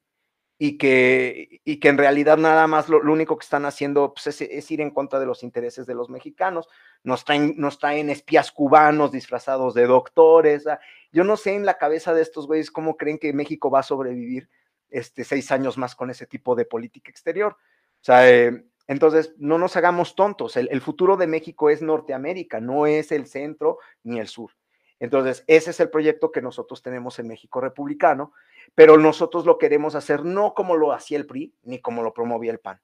y 0.57 0.77
que, 0.77 1.61
y 1.63 1.79
que 1.79 1.87
en 1.87 1.97
realidad 1.97 2.37
nada 2.37 2.67
más 2.67 2.89
lo, 2.89 2.99
único 2.99 3.37
que 3.37 3.43
están 3.43 3.65
haciendo 3.65 4.13
pues, 4.13 4.41
es, 4.41 4.71
ir 4.71 4.81
en 4.81 4.91
contra 4.91 5.19
de 5.19 5.25
los 5.25 5.43
intereses 5.43 5.85
de 5.85 5.95
los 5.95 6.09
mexicanos. 6.09 6.67
Nos 7.03 7.23
traen, 7.23 7.55
nos 7.57 7.79
traen 7.79 8.09
espías 8.09 8.51
cubanos 8.51 9.11
disfrazados 9.11 9.73
de 9.73 9.85
doctores. 9.85 10.65
Yo 11.11 11.23
no 11.23 11.37
sé 11.37 11.55
en 11.55 11.65
la 11.65 11.77
cabeza 11.77 12.13
de 12.13 12.21
estos 12.21 12.47
güeyes 12.47 12.71
cómo 12.71 12.97
creen 12.97 13.17
que 13.17 13.33
México 13.33 13.69
va 13.69 13.79
a 13.79 13.83
sobrevivir 13.83 14.49
este, 14.89 15.23
seis 15.23 15.51
años 15.51 15.77
más 15.77 15.95
con 15.95 16.09
ese 16.09 16.25
tipo 16.25 16.55
de 16.55 16.65
política 16.65 17.09
exterior. 17.11 17.53
O 17.53 18.03
sea, 18.03 18.29
eh, 18.29 18.65
entonces 18.87 19.33
no 19.37 19.57
nos 19.57 19.75
hagamos 19.75 20.15
tontos. 20.15 20.57
el 20.57 20.81
futuro 20.81 21.17
de 21.17 21.27
México 21.27 21.69
es 21.69 21.81
Norteamérica, 21.81 22.59
no 22.59 22.87
es 22.87 23.11
el 23.11 23.27
centro 23.27 23.79
ni 24.03 24.19
el 24.19 24.27
sur. 24.27 24.51
Entonces, 24.99 25.43
ese 25.47 25.71
es 25.71 25.79
el 25.79 25.89
proyecto 25.89 26.31
que 26.31 26.41
nosotros 26.41 26.81
tenemos 26.81 27.19
en 27.19 27.27
México 27.27 27.61
Republicano 27.61 28.33
pero 28.75 28.97
nosotros 28.97 29.45
lo 29.45 29.57
queremos 29.57 29.95
hacer 29.95 30.23
no 30.25 30.53
como 30.53 30.75
lo 30.75 30.91
hacía 30.91 31.17
el 31.17 31.25
PRI 31.25 31.53
ni 31.63 31.79
como 31.79 32.03
lo 32.03 32.13
promovía 32.13 32.51
el 32.51 32.59
PAN. 32.59 32.81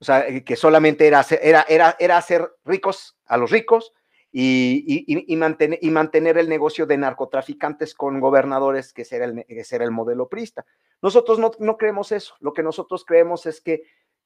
O 0.00 0.04
sea, 0.04 0.26
eh, 0.26 0.44
que 0.44 0.56
solamente 0.56 1.06
era, 1.06 1.24
era, 1.42 1.64
era, 1.68 1.96
era 1.98 2.16
hacer 2.16 2.48
ricos 2.64 3.18
a 3.26 3.36
los 3.36 3.50
ricos 3.50 3.92
y, 4.30 5.04
y, 5.06 5.36
mantener, 5.36 5.78
y 5.80 5.90
mantener 5.90 6.38
el 6.38 6.48
negocio 6.48 6.86
de 6.86 6.98
narcotraficantes 6.98 7.94
con 7.94 8.20
gobernadores, 8.20 8.92
que 8.92 9.04
será 9.04 9.24
el, 9.24 9.44
que 9.46 9.64
el 9.70 9.90
modelo 9.90 10.28
prista. 10.28 10.66
Nosotros 11.00 11.38
no, 11.38 11.50
no 11.58 11.76
creemos 11.76 12.12
eso. 12.12 12.34
Lo 12.40 12.52
que 12.52 12.62
nosotros 12.62 13.04
creemos 13.04 13.46
es 13.46 13.60
que 13.60 13.84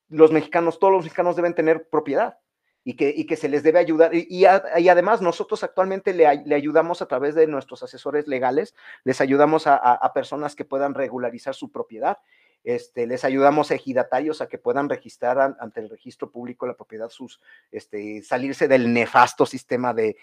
los 0.09 0.33
mexicanos, 0.33 0.79
todos 0.79 0.93
los 0.93 1.05
mexicanos 1.05 1.37
deben 1.37 1.55
tener 1.55 1.89
propiedad 1.89 2.39
y 2.85 2.95
que, 2.95 3.27
que 3.27 3.37
se 3.37 3.49
les 3.49 3.63
debe 3.63 3.79
ayudar. 3.79 4.15
Y, 4.15 4.27
y, 4.29 4.45
además 4.45 5.23
nosotros 5.23 5.63
actualmente 5.63 6.13
le, 6.13 6.43
le, 6.45 6.55
ayudamos 6.55 7.01
a 7.01 7.07
través 7.07 7.35
de 7.35 7.47
nuestros 7.47 7.83
asesores 7.83 8.27
legales, 8.27 8.75
les 9.05 9.21
ayudamos 9.21 9.67
a, 9.67 9.77
a, 9.77 10.13
personas 10.13 10.57
que 10.57 10.65
puedan 10.65 10.95
regularizar 10.95 11.55
su 11.55 11.71
propiedad, 11.71 12.19
este, 12.65 13.07
les 13.07 13.25
ayudamos 13.25 13.71
a 13.71 13.75
ejidatarios 13.75 14.41
a 14.41 14.49
que 14.49 14.59
puedan 14.59 14.89
registrar 14.89 15.57
ante 15.59 15.81
el 15.81 15.91
registro 15.91 16.31
público 16.31 16.67
la 16.67 16.75
propiedad, 16.75 17.09
sus, 17.09 17.41
este, 17.71 18.23
salirse 18.23 18.69
del 18.69 18.93
nefasto 18.93 19.47
sistema 19.47 19.95
de 19.95 20.17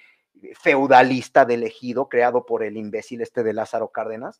feudalista 0.53 1.43
del 1.43 1.63
ejido 1.63 2.07
creado 2.07 2.45
por 2.45 2.63
el 2.63 2.77
imbécil 2.77 3.21
este 3.21 3.43
de 3.43 3.53
Lázaro 3.53 3.89
Cárdenas 3.89 4.39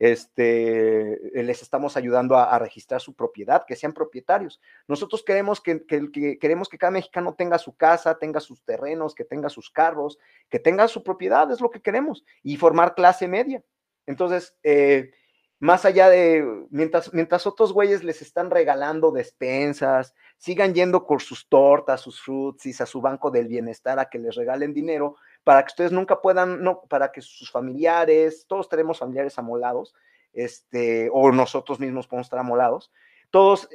este, 0.00 1.38
eh, 1.38 1.42
les 1.42 1.60
estamos 1.60 1.94
ayudando 1.98 2.36
a, 2.38 2.58
registrar 2.58 3.02
su 3.02 3.14
propiedad, 3.14 3.66
que 3.66 3.76
sean 3.76 3.92
propietarios. 3.92 4.58
Nosotros 4.88 5.22
queremos 5.22 5.60
que, 5.60 5.84
queremos 6.40 6.70
que 6.70 6.78
cada 6.78 6.90
mexicano 6.90 7.34
tenga 7.34 7.58
su 7.58 7.76
casa, 7.76 8.18
tenga 8.18 8.40
sus 8.40 8.64
terrenos, 8.64 9.14
que 9.14 9.24
tenga 9.24 9.50
sus 9.50 9.70
carros, 9.70 10.18
que 10.48 10.58
tenga 10.58 10.88
su 10.88 11.02
propiedad, 11.02 11.50
es 11.52 11.60
lo 11.60 11.70
que 11.70 11.82
queremos, 11.82 12.24
y 12.42 12.56
formar 12.56 12.94
clase 12.94 13.28
media. 13.28 13.62
Entonces, 14.06 14.56
eh, 14.62 15.12
más 15.60 15.84
allá 15.84 16.08
de, 16.08 16.66
mientras, 16.70 17.12
mientras 17.12 17.46
otros 17.46 17.74
güeyes 17.74 18.02
les 18.02 18.22
están 18.22 18.50
regalando 18.50 19.12
despensas, 19.12 20.14
sigan 20.38 20.74
yendo 20.74 21.06
por 21.06 21.20
sus 21.20 21.48
tortas, 21.50 22.00
sus 22.00 22.18
fruits, 22.18 22.80
a 22.80 22.86
su 22.86 23.02
banco 23.02 23.30
del 23.30 23.46
bienestar 23.46 23.98
a 23.98 24.08
que 24.08 24.18
les 24.18 24.34
regalen 24.34 24.72
dinero, 24.72 25.16
para 25.44 25.62
que 25.62 25.68
ustedes 25.68 25.92
nunca 25.92 26.22
puedan, 26.22 26.62
no, 26.62 26.80
para 26.88 27.12
que 27.12 27.20
sus 27.20 27.50
familiares, 27.50 28.46
todos 28.48 28.70
tenemos 28.70 28.98
familiares 28.98 29.38
amolados, 29.38 29.94
este, 30.32 31.10
o 31.12 31.30
nosotros 31.30 31.78
mismos 31.78 32.08
podemos 32.08 32.26
estar 32.26 32.38
amolados, 32.38 32.90
todos 33.30 33.68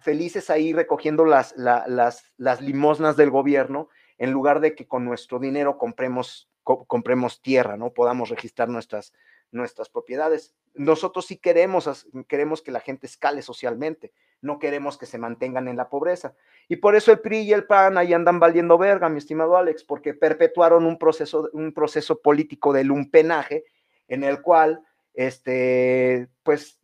felices 0.00 0.50
ahí 0.50 0.72
recogiendo 0.72 1.24
las, 1.24 1.54
las, 1.56 2.32
las 2.36 2.60
limosnas 2.60 3.16
del 3.16 3.30
gobierno, 3.30 3.88
en 4.18 4.32
lugar 4.32 4.58
de 4.58 4.74
que 4.74 4.88
con 4.88 5.04
nuestro 5.04 5.38
dinero 5.38 5.78
compremos, 5.78 6.50
compremos 6.64 7.40
tierra, 7.40 7.76
¿no? 7.76 7.92
Podamos 7.92 8.28
registrar 8.28 8.68
nuestras, 8.68 9.12
nuestras 9.50 9.88
propiedades. 9.88 10.54
Nosotros 10.74 11.26
sí 11.26 11.36
queremos, 11.36 12.06
queremos 12.28 12.62
que 12.62 12.70
la 12.70 12.80
gente 12.80 13.06
escale 13.06 13.42
socialmente, 13.42 14.12
no 14.40 14.58
queremos 14.58 14.98
que 14.98 15.06
se 15.06 15.18
mantengan 15.18 15.68
en 15.68 15.76
la 15.76 15.88
pobreza. 15.88 16.34
Y 16.68 16.76
por 16.76 16.94
eso 16.94 17.10
el 17.10 17.20
PRI 17.20 17.40
y 17.40 17.52
el 17.52 17.66
PAN 17.66 17.98
ahí 17.98 18.12
andan 18.12 18.38
valiendo 18.38 18.78
verga, 18.78 19.08
mi 19.08 19.18
estimado 19.18 19.56
Alex, 19.56 19.84
porque 19.84 20.14
perpetuaron 20.14 20.84
un 20.84 20.98
proceso, 20.98 21.50
un 21.52 21.72
proceso 21.72 22.20
político 22.20 22.72
de 22.72 22.84
lumpenaje 22.84 23.64
en 24.06 24.24
el 24.24 24.40
cual, 24.40 24.82
este, 25.14 26.28
pues, 26.42 26.78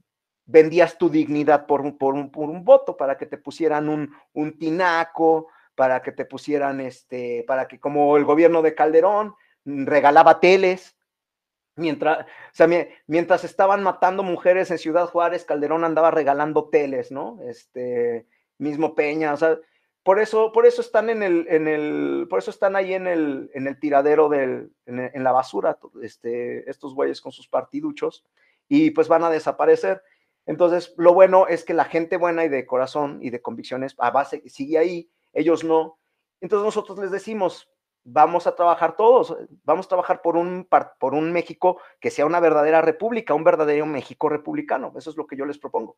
vendías 0.47 0.99
tu 0.99 1.09
dignidad 1.09 1.67
por 1.67 1.81
un, 1.81 1.97
por 1.97 2.15
un, 2.15 2.31
por 2.31 2.51
un 2.51 2.65
voto 2.65 2.97
para 2.97 3.17
que 3.17 3.27
te 3.27 3.39
pusieran 3.39 3.89
un, 3.89 4.15
un 4.33 4.59
tinaco, 4.59 5.49
para 5.75 6.03
que 6.03 6.13
te 6.13 6.25
pusieran, 6.25 6.81
este, 6.81 7.45
para 7.47 7.67
que 7.67 7.81
como 7.81 8.17
el 8.17 8.25
gobierno 8.25 8.63
de 8.63 8.75
Calderón 8.75 9.35
regalaba 9.65 10.41
teles, 10.41 10.97
Mientras, 11.77 12.27
mientras 13.07 13.45
estaban 13.45 13.83
matando 13.83 14.23
mujeres 14.23 14.71
en 14.71 14.79
Ciudad 14.79 15.07
Juárez, 15.07 15.45
Calderón 15.45 15.85
andaba 15.85 16.13
regalando 16.13 16.69
teles, 16.69 17.11
¿no? 17.11 17.41
Este 17.49 18.27
mismo 18.59 18.95
Peña, 18.95 19.33
o 19.33 19.37
sea, 19.37 19.59
por 20.05 20.21
eso, 20.21 20.53
por 20.53 20.67
eso 20.67 20.83
están 20.83 21.09
en 21.09 21.23
el, 21.23 21.47
en 21.49 21.67
el, 21.67 22.27
por 22.29 22.39
eso 22.39 22.51
están 22.51 22.77
ahí 22.77 22.93
en 22.93 23.07
el, 23.07 23.51
en 23.55 23.67
el 23.67 23.81
tiradero 23.81 24.29
del, 24.29 24.71
en, 24.85 25.25
la 25.25 25.33
basura, 25.33 25.79
este, 26.03 26.69
estos 26.71 26.95
güeyes 26.95 27.23
con 27.23 27.33
sus 27.33 27.49
partiduchos, 27.49 28.25
y 28.69 28.91
pues 28.91 29.09
van 29.09 29.25
a 29.25 29.31
desaparecer. 29.31 30.03
Entonces, 30.45 30.95
lo 30.99 31.15
bueno 31.15 31.47
es 31.49 31.65
que 31.65 31.73
la 31.73 31.87
gente 31.87 32.19
buena 32.19 32.45
y 32.45 32.51
de 32.51 32.67
corazón 32.67 33.19
y 33.23 33.31
de 33.31 33.41
convicciones 33.41 33.95
a 33.99 34.11
base 34.11 34.43
sigue 34.47 34.77
ahí, 34.77 35.11
ellos 35.33 35.65
no. 35.65 35.99
Entonces 36.43 36.67
nosotros 36.67 36.99
les 36.99 37.11
decimos, 37.11 37.71
vamos 38.05 38.47
a 38.47 38.55
trabajar 38.55 38.97
todos, 38.97 39.37
vamos 39.65 39.87
a 39.87 39.89
trabajar 39.89 40.23
por 40.23 40.37
un, 40.37 40.69
por 40.99 41.15
un 41.15 41.33
México 41.33 41.81
que 42.01 42.11
sea 42.11 42.27
una 42.27 42.41
verdadera 42.41 42.83
república, 42.83 43.35
un 43.35 43.45
verdadero 43.45 43.87
México 43.87 44.29
republicano. 44.29 44.93
Eso 44.97 45.11
es 45.11 45.17
lo 45.17 45.27
que 45.27 45.37
yo 45.37 45.47
les 45.47 45.59
propongo. 45.59 45.97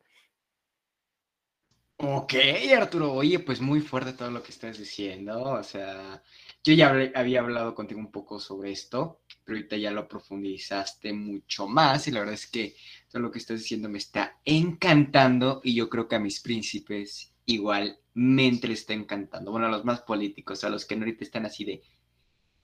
Ok, 1.99 2.35
Arturo, 2.77 3.11
oye, 3.11 3.39
pues 3.39 3.59
muy 3.59 3.81
fuerte 3.81 4.13
todo 4.13 4.29
lo 4.29 4.43
que 4.43 4.51
estás 4.51 4.77
diciendo. 4.77 5.41
O 5.41 5.63
sea, 5.63 6.21
yo 6.63 6.73
ya 6.73 6.93
había 7.15 7.39
hablado 7.39 7.73
contigo 7.73 7.99
un 7.99 8.11
poco 8.11 8.39
sobre 8.39 8.71
esto, 8.71 9.21
pero 9.43 9.57
ahorita 9.57 9.77
ya 9.77 9.89
lo 9.89 10.07
profundizaste 10.07 11.11
mucho 11.11 11.67
más 11.67 12.07
y 12.07 12.11
la 12.11 12.19
verdad 12.19 12.35
es 12.35 12.45
que 12.45 12.75
todo 13.09 13.23
lo 13.23 13.31
que 13.31 13.39
estás 13.39 13.61
diciendo 13.61 13.89
me 13.89 13.97
está 13.97 14.39
encantando 14.45 15.59
y 15.63 15.73
yo 15.73 15.89
creo 15.89 16.07
que 16.07 16.15
a 16.15 16.19
mis 16.19 16.39
príncipes 16.39 17.33
igualmente 17.47 18.67
les 18.67 18.81
está 18.81 18.93
encantando. 18.93 19.49
Bueno, 19.49 19.65
a 19.65 19.71
los 19.71 19.83
más 19.83 20.01
políticos, 20.01 20.63
a 20.63 20.69
los 20.69 20.85
que 20.85 20.93
ahorita 20.93 21.23
están 21.23 21.47
así 21.47 21.65
de, 21.65 21.81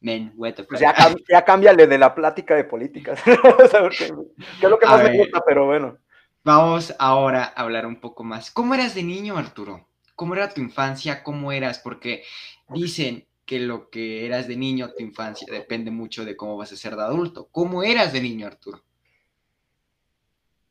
men, 0.04 0.34
what 0.36 0.54
the 0.54 0.64
pues 0.64 0.82
ya, 0.82 0.94
ya, 1.30 1.46
cámbiale 1.46 1.88
de 1.88 1.98
la 1.98 2.14
plática 2.14 2.56
de 2.56 2.66
políticas. 2.66 3.22
que 3.24 3.32
es 3.32 4.70
lo 4.70 4.78
que 4.78 4.86
más 4.86 5.04
me 5.04 5.18
gusta, 5.18 5.42
pero 5.46 5.66
bueno. 5.66 5.98
Vamos 6.44 6.94
ahora 7.00 7.54
a 7.56 7.62
hablar 7.62 7.86
un 7.86 8.02
poco 8.02 8.26
más. 8.26 8.52
¿Cómo 8.52 8.76
eras 8.76 8.96
de 8.96 9.04
niño, 9.04 9.38
Arturo? 9.38 9.88
¿Cómo 10.16 10.36
era 10.36 10.54
tu 10.54 10.60
infancia? 10.60 11.24
¿Cómo 11.24 11.54
eras? 11.54 11.80
Porque 11.80 12.24
dicen 12.68 13.26
que 13.46 13.60
lo 13.60 13.90
que 13.90 14.26
eras 14.26 14.50
de 14.50 14.58
niño, 14.58 14.92
tu 14.92 15.02
infancia, 15.02 15.48
depende 15.50 15.90
mucho 15.90 16.26
de 16.26 16.36
cómo 16.36 16.58
vas 16.58 16.74
a 16.74 16.76
ser 16.76 16.98
de 16.98 17.04
adulto. 17.04 17.48
¿Cómo 17.50 17.82
eras 17.82 18.12
de 18.12 18.22
niño, 18.22 18.46
Arturo? 18.46 18.84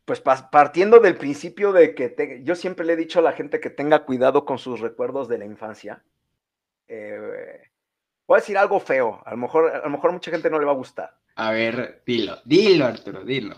Pues 0.04 0.20
partiendo 0.20 1.00
del 1.00 1.16
principio 1.16 1.72
de 1.72 1.94
que 1.94 2.40
yo 2.42 2.54
siempre 2.54 2.84
le 2.84 2.92
he 2.92 2.96
dicho 2.96 3.20
a 3.20 3.22
la 3.22 3.32
gente 3.32 3.58
que 3.58 3.70
tenga 3.70 4.04
cuidado 4.04 4.44
con 4.44 4.58
sus 4.58 4.80
recuerdos 4.80 5.26
de 5.26 5.38
la 5.38 5.46
infancia. 5.46 6.04
Eh, 6.86 7.71
Voy 8.26 8.36
a 8.36 8.40
decir 8.40 8.56
algo 8.56 8.80
feo. 8.80 9.20
A 9.24 9.32
lo 9.32 9.36
mejor, 9.36 9.70
a 9.70 9.80
lo 9.80 9.90
mejor 9.90 10.10
a 10.10 10.12
mucha 10.12 10.30
gente 10.30 10.50
no 10.50 10.58
le 10.58 10.64
va 10.64 10.72
a 10.72 10.76
gustar. 10.76 11.16
A 11.36 11.50
ver, 11.50 12.02
dilo, 12.06 12.38
dilo, 12.44 12.86
Arturo, 12.86 13.24
dilo. 13.24 13.56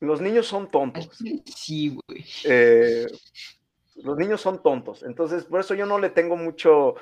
Los 0.00 0.20
niños 0.20 0.46
son 0.46 0.70
tontos. 0.70 1.08
Sí, 1.44 1.96
güey. 2.06 2.24
Eh, 2.44 3.06
los 3.96 4.16
niños 4.16 4.40
son 4.40 4.62
tontos. 4.62 5.02
Entonces, 5.02 5.44
por 5.44 5.60
eso 5.60 5.74
yo 5.74 5.86
no 5.86 5.98
le 5.98 6.10
tengo 6.10 6.36
mucho, 6.36 6.94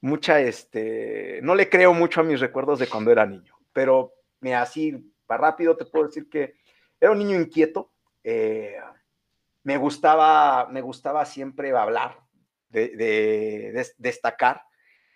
mucha, 0.00 0.40
este, 0.40 1.40
no 1.42 1.54
le 1.54 1.68
creo 1.68 1.94
mucho 1.94 2.20
a 2.20 2.24
mis 2.24 2.40
recuerdos 2.40 2.78
de 2.78 2.88
cuando 2.88 3.10
era 3.10 3.26
niño. 3.26 3.54
Pero, 3.72 4.14
mira, 4.40 4.62
así, 4.62 5.12
para 5.26 5.42
rápido 5.42 5.76
te 5.76 5.86
puedo 5.86 6.06
decir 6.06 6.28
que 6.28 6.54
era 7.00 7.12
un 7.12 7.18
niño 7.18 7.36
inquieto. 7.36 7.92
Eh, 8.24 8.76
me 9.62 9.76
gustaba, 9.76 10.68
me 10.70 10.80
gustaba 10.80 11.24
siempre 11.24 11.70
hablar, 11.76 12.18
de, 12.68 13.86
destacar, 13.98 14.62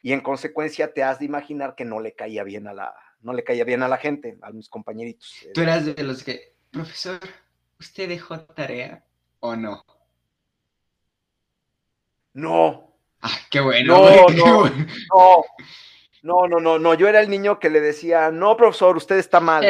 y 0.05 0.13
en 0.13 0.21
consecuencia 0.21 0.93
te 0.93 1.03
has 1.03 1.19
de 1.19 1.25
imaginar 1.25 1.75
que 1.75 1.87
no 1.87 1.99
le 1.99 2.13
caía 2.13 2.45
bien 2.45 2.69
a 2.69 2.75
la, 2.75 2.95
no 3.23 3.33
le 3.33 3.43
caía 3.43 3.65
bien 3.65 3.83
a 3.83 3.89
la 3.89 3.97
gente, 3.97 4.37
a 4.43 4.51
mis 4.51 4.69
compañeritos. 4.69 5.35
Tú 5.55 5.63
eras 5.63 5.87
de 5.87 6.03
los 6.03 6.23
que, 6.23 6.53
profesor, 6.71 7.19
¿usted 7.81 8.11
dejó 8.11 8.39
tarea 8.41 9.03
o 9.41 9.57
no? 9.57 9.83
No. 12.35 12.95
Ah, 13.23 13.39
qué 13.51 13.63
bueno. 13.63 13.97
No, 13.97 14.29
no, 14.29 15.45
no, 16.23 16.49
no, 16.49 16.61
no, 16.61 16.79
no, 16.79 16.95
yo 16.95 17.09
era 17.09 17.21
el 17.21 17.31
niño 17.31 17.59
que 17.59 17.71
le 17.71 17.81
decía, 17.81 18.31
no, 18.31 18.59
profesor, 18.59 18.99
usted 18.99 19.17
está 19.17 19.41
mal. 19.41 19.65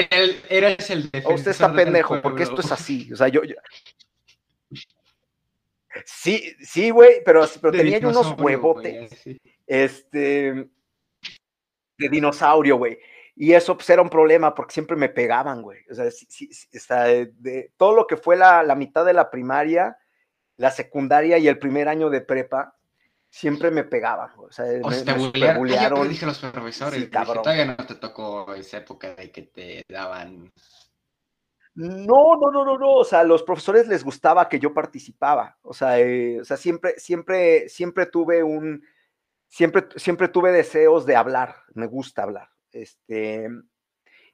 eres 0.48 0.90
el 0.90 1.12
Usted 1.26 1.52
está 1.52 1.72
pendejo, 1.72 2.20
porque 2.20 2.42
esto 2.42 2.60
es 2.60 2.72
así. 2.72 3.08
O 3.12 3.16
sea, 3.16 3.28
yo, 3.28 3.42
Sí, 6.04 6.56
sí, 6.58 6.90
güey, 6.90 7.22
pero, 7.24 7.48
pero 7.60 7.72
tenía 7.72 8.00
yo 8.00 8.08
unos 8.08 8.34
huevotes. 8.36 9.12
Este. 9.66 10.68
De 11.96 12.08
dinosaurio, 12.08 12.76
güey. 12.76 12.98
Y 13.36 13.52
eso 13.52 13.76
pues 13.76 13.90
era 13.90 14.02
un 14.02 14.10
problema 14.10 14.54
porque 14.54 14.74
siempre 14.74 14.96
me 14.96 15.08
pegaban, 15.08 15.62
güey. 15.62 15.80
O 15.90 15.94
sea, 15.94 16.10
sí, 16.10 16.48
de, 16.70 17.72
todo 17.76 17.94
lo 17.94 18.06
que 18.06 18.16
fue 18.16 18.36
la, 18.36 18.62
mitad 18.76 19.04
de 19.04 19.12
la 19.12 19.30
primaria, 19.30 19.96
la 20.56 20.70
secundaria 20.70 21.38
y 21.38 21.48
el 21.48 21.58
primer 21.58 21.88
año 21.88 22.10
de 22.10 22.20
prepa, 22.20 22.76
siempre 23.28 23.70
me 23.70 23.82
pegaban. 23.82 24.30
O 24.36 24.52
sea, 24.52 24.66
o 24.82 24.88
me, 24.88 25.02
te 25.02 25.14
me 25.14 26.08
dije 26.08 26.26
los 26.26 26.38
profesores, 26.38 27.10
todavía 27.10 27.64
no 27.64 27.76
te 27.76 27.96
tocó 27.96 28.54
esa 28.54 28.78
época 28.78 29.14
de 29.14 29.32
que 29.32 29.42
te 29.42 29.82
daban 29.88 30.52
no, 31.74 32.36
no, 32.36 32.52
no, 32.52 32.64
no, 32.64 32.78
no. 32.78 32.92
O 32.92 33.04
sea, 33.04 33.20
a 33.20 33.24
los 33.24 33.42
profesores 33.42 33.88
les 33.88 34.04
gustaba 34.04 34.48
que 34.48 34.60
yo 34.60 34.72
participaba. 34.72 35.58
O 35.62 35.74
sea, 35.74 35.98
eh, 35.98 36.40
o 36.40 36.44
sea, 36.44 36.56
siempre, 36.56 36.98
siempre, 36.98 37.68
siempre 37.68 38.06
tuve 38.06 38.42
un, 38.42 38.84
siempre, 39.48 39.86
siempre 39.96 40.28
tuve 40.28 40.52
deseos 40.52 41.06
de 41.06 41.16
hablar. 41.16 41.56
Me 41.74 41.86
gusta 41.86 42.22
hablar. 42.22 42.48
Este, 42.72 43.48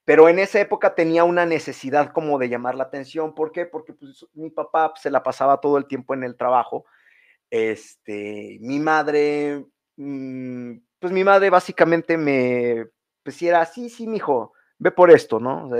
pero 0.04 0.28
en 0.28 0.38
esa 0.38 0.60
época 0.60 0.94
tenía 0.94 1.24
una 1.24 1.46
necesidad 1.46 2.12
como 2.12 2.38
de 2.38 2.48
llamar 2.48 2.74
la 2.74 2.84
atención. 2.84 3.34
¿Por 3.34 3.52
qué? 3.52 3.66
Porque 3.66 3.92
pues, 3.92 4.26
mi 4.34 4.50
papá 4.50 4.92
se 4.96 5.10
la 5.10 5.22
pasaba 5.22 5.60
todo 5.60 5.78
el 5.78 5.86
tiempo 5.86 6.14
en 6.14 6.24
el 6.24 6.36
trabajo. 6.36 6.84
Este, 7.50 8.58
mi 8.60 8.78
madre, 8.78 9.66
mm, 9.96 10.76
pues 10.98 11.12
mi 11.12 11.24
madre 11.24 11.50
básicamente 11.50 12.16
me, 12.16 12.86
pues 13.22 13.40
era, 13.42 13.64
sí, 13.66 13.90
sí, 13.90 14.06
mijo, 14.06 14.52
ve 14.78 14.90
por 14.90 15.10
esto, 15.10 15.40
¿no? 15.40 15.70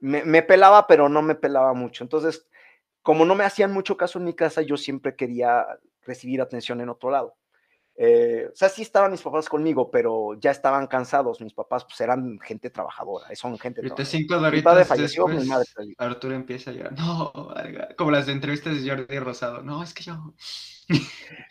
me, 0.00 0.42
pelaba, 0.42 0.86
pero 0.86 1.08
no 1.08 1.22
me 1.22 1.34
pelaba 1.34 1.72
mucho. 1.74 2.04
Entonces, 2.04 2.46
como 3.02 3.24
no 3.24 3.34
me 3.34 3.44
hacían 3.44 3.72
mucho 3.72 3.96
caso 3.96 4.18
en 4.18 4.24
mi 4.26 4.34
casa, 4.34 4.62
yo 4.62 4.76
siempre 4.76 5.16
quería 5.16 5.66
recibir 6.02 6.40
atención 6.40 6.80
en 6.80 6.88
otro 6.88 7.10
lado. 7.10 7.36
Eh, 8.00 8.48
o 8.52 8.54
sea, 8.54 8.68
sí 8.68 8.82
estaban 8.82 9.10
mis 9.10 9.22
papás 9.22 9.48
conmigo, 9.48 9.90
pero 9.90 10.34
ya 10.38 10.52
estaban 10.52 10.86
cansados. 10.86 11.40
Mis 11.40 11.52
papás 11.52 11.84
pues 11.84 12.00
eran 12.00 12.38
gente 12.38 12.70
trabajadora, 12.70 13.26
son 13.34 13.58
gente 13.58 13.82
trabajadora. 13.82 14.50
mi 14.52 14.62
padre 14.62 14.84
falleció, 14.84 15.26
mi 15.26 15.44
madre 15.44 15.66
Arturo 15.98 16.36
empieza 16.36 16.70
a 16.70 16.74
llorar. 16.74 16.92
No, 16.92 17.32
como 17.96 18.12
las 18.12 18.28
entrevistas 18.28 18.80
de 18.80 18.88
Jordi 18.88 19.18
Rosado. 19.18 19.62
No, 19.62 19.82
es 19.82 19.92
que 19.92 20.04
yo... 20.04 20.14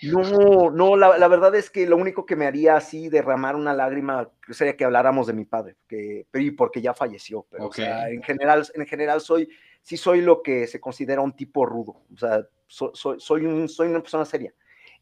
No, 0.04 0.72
no, 0.72 0.96
la, 0.96 1.28
verdad 1.28 1.54
es 1.54 1.70
que 1.70 1.86
lo 1.86 1.98
único 1.98 2.26
que 2.26 2.38
me 2.38 2.48
haría 2.48 2.78
así 2.78 3.10
derramar 3.10 3.58
una 3.58 3.74
lágrima 3.74 4.32
sería 4.50 4.78
que 4.78 4.86
habláramos 4.86 5.28
de 5.28 5.34
mi 5.34 5.44
padre, 5.44 5.76
que, 5.86 6.26
porque 6.58 6.82
ya 6.82 6.94
falleció. 6.94 7.46
Pero, 7.52 7.70
en 7.76 8.24
general, 8.24 8.66
en 8.74 8.86
general 8.86 9.20
soy, 9.20 9.50
sí 9.82 9.98
soy 9.98 10.22
lo 10.22 10.42
que 10.42 10.66
se 10.66 10.80
considera 10.80 11.22
un 11.22 11.36
tipo 11.36 11.66
rudo. 11.66 12.04
O 12.14 12.18
sea, 12.18 12.48
soy, 12.68 13.20
soy, 13.20 13.46
un, 13.46 13.68
soy 13.68 13.90
una 13.90 14.02
persona 14.02 14.24
seria. 14.24 14.54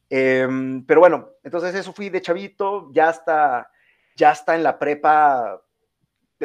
Em, 0.09 0.85
pero 0.85 0.99
bueno, 0.99 1.29
entonces 1.43 1.73
eso 1.75 1.93
fui 1.93 2.09
de 2.09 2.21
chavito, 2.21 2.89
ya 2.91 3.09
está, 3.09 3.71
ya 4.15 4.31
está 4.31 4.55
en 4.55 4.63
la 4.63 4.77
prepa. 4.77 5.61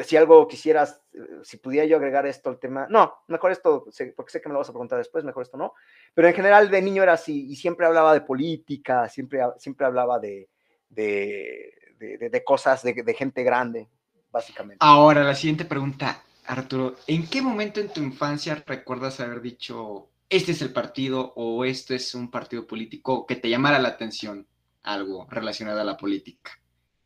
Si 0.05 0.17
algo 0.17 0.47
quisieras, 0.47 1.03
eh, 1.13 1.19
si 1.43 1.57
pudiera 1.57 1.85
yo 1.85 1.97
agregar 1.97 2.27
esto 2.27 2.49
al 2.49 2.59
tema, 2.59 2.87
no, 2.89 3.13
mejor 3.27 3.53
esto, 3.53 3.85
porque 4.17 4.31
sé 4.31 4.41
que 4.41 4.49
me 4.49 4.53
lo 4.53 4.61
vas 4.61 4.69
a 4.69 4.73
preguntar 4.73 4.99
después, 4.99 5.25
mejor 5.25 5.43
esto 5.43 5.57
no. 5.57 5.75
Pero 6.15 6.29
en 6.29 6.35
general 6.35 6.71
de 6.71 6.81
niño 6.81 7.03
era 7.03 7.15
así 7.15 7.51
y 7.51 7.57
siempre 7.57 7.87
hablaba 7.87 8.15
de 8.15 8.21
política, 8.23 9.09
siempre, 9.09 9.41
siempre 9.59 9.87
hablaba 9.87 10.19
de, 10.19 10.49
de, 10.89 11.73
de, 11.99 12.45
cosas 12.45 12.83
de, 12.83 13.15
gente 13.15 13.43
grande, 13.43 13.89
básicamente. 14.31 14.79
Ahora, 14.81 15.23
la 15.23 15.35
siguiente 15.35 15.65
pregunta, 15.65 16.23
Arturo, 16.47 16.97
¿en 17.07 17.29
qué 17.29 17.43
momento 17.43 17.81
en 17.81 17.93
tu 17.93 18.01
infancia 18.01 18.63
recuerdas 18.67 19.21
haber 19.21 19.41
dicho, 19.41 20.10
este 20.31 20.53
es 20.53 20.63
el 20.63 20.73
partido 20.73 21.33
o 21.35 21.65
esto 21.65 21.93
es 21.93 22.15
un 22.15 22.31
partido 22.31 22.67
político 22.67 23.27
que 23.27 23.35
te 23.35 23.51
llamara 23.51 23.81
la 23.81 23.89
atención 23.89 24.47
algo 24.83 25.27
relacionado 25.29 25.81
a 25.81 25.85
la 25.85 25.97
política? 25.97 26.53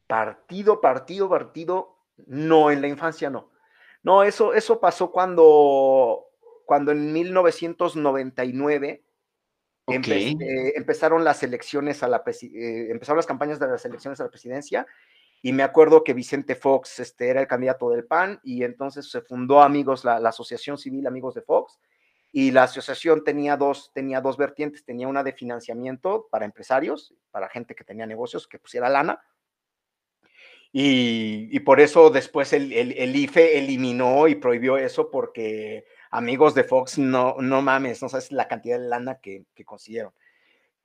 Partido, 0.06 0.80
partido, 0.80 1.28
partido, 1.28 1.96
no, 2.26 2.70
en 2.70 2.82
la 2.82 2.88
infancia 2.88 3.30
no. 3.30 3.50
No, 4.02 4.22
eso, 4.22 4.52
eso 4.52 4.78
pasó 4.78 5.10
cuando, 5.10 6.26
cuando 6.66 6.92
en 6.92 7.12
1999 7.14 9.02
empezaron 9.86 11.24
las 11.24 11.42
elecciones 11.42 12.02
a 12.02 12.08
la 12.08 12.22
eh, 12.26 12.88
empezaron 12.90 13.16
las 13.16 13.26
campañas 13.26 13.58
de 13.58 13.66
las 13.66 13.84
elecciones 13.84 14.20
a 14.20 14.24
la 14.24 14.30
presidencia 14.30 14.86
y 15.42 15.52
me 15.52 15.62
acuerdo 15.62 16.04
que 16.04 16.14
Vicente 16.14 16.54
Fox 16.54 17.00
este, 17.00 17.28
era 17.28 17.40
el 17.40 17.46
candidato 17.46 17.90
del 17.90 18.04
PAN 18.04 18.40
y 18.42 18.64
entonces 18.64 19.10
se 19.10 19.22
fundó 19.22 19.62
Amigos, 19.62 20.04
la 20.04 20.16
Asociación 20.16 20.78
Civil 20.78 21.06
Amigos 21.06 21.34
de 21.34 21.42
Fox, 21.42 21.78
y 22.36 22.50
la 22.50 22.64
asociación 22.64 23.22
tenía 23.22 23.56
dos, 23.56 23.92
tenía 23.94 24.20
dos 24.20 24.36
vertientes, 24.36 24.84
tenía 24.84 25.06
una 25.06 25.22
de 25.22 25.32
financiamiento 25.32 26.26
para 26.32 26.44
empresarios, 26.44 27.14
para 27.30 27.48
gente 27.48 27.76
que 27.76 27.84
tenía 27.84 28.06
negocios, 28.06 28.48
que 28.48 28.58
pusiera 28.58 28.88
lana, 28.88 29.22
y, 30.76 31.60
por 31.60 31.80
eso 31.80 32.10
después 32.10 32.52
el, 32.52 32.72
el, 32.72 33.14
IFE 33.14 33.58
eliminó 33.58 34.26
y 34.26 34.34
prohibió 34.34 34.76
eso 34.76 35.08
porque 35.08 35.84
amigos 36.10 36.52
de 36.56 36.64
Fox, 36.64 36.98
no, 36.98 37.36
no 37.38 37.62
mames, 37.62 38.02
no 38.02 38.08
sabes 38.08 38.32
la 38.32 38.48
cantidad 38.48 38.80
de 38.80 38.88
lana 38.88 39.20
que, 39.22 39.46
consiguieron. 39.64 40.12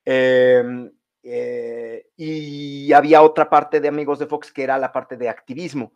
Em, 0.05 0.91
eh, 1.23 2.05
y 2.15 2.93
había 2.93 3.23
otra 3.23 3.49
parte 3.49 3.81
de 3.81 3.87
amigos 3.87 4.19
de 4.19 4.27
Fox 4.27 4.51
que 4.51 4.61
era 4.61 4.77
la 4.77 4.91
parte 4.91 5.17
de 5.17 5.27
activismo. 5.27 5.93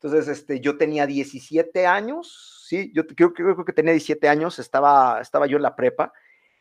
Entonces, 0.00 0.28
este, 0.28 0.60
yo 0.60 0.76
tenía 0.76 1.06
17 1.06 1.86
años, 1.86 2.64
sí, 2.68 2.92
yo 2.94 3.06
creo, 3.06 3.32
creo, 3.32 3.64
que 3.64 3.72
tenía 3.72 3.92
17 3.92 4.28
años, 4.28 4.58
estaba, 4.58 5.20
estaba 5.20 5.46
yo 5.46 5.56
en 5.56 5.62
la 5.62 5.74
prepa. 5.74 6.12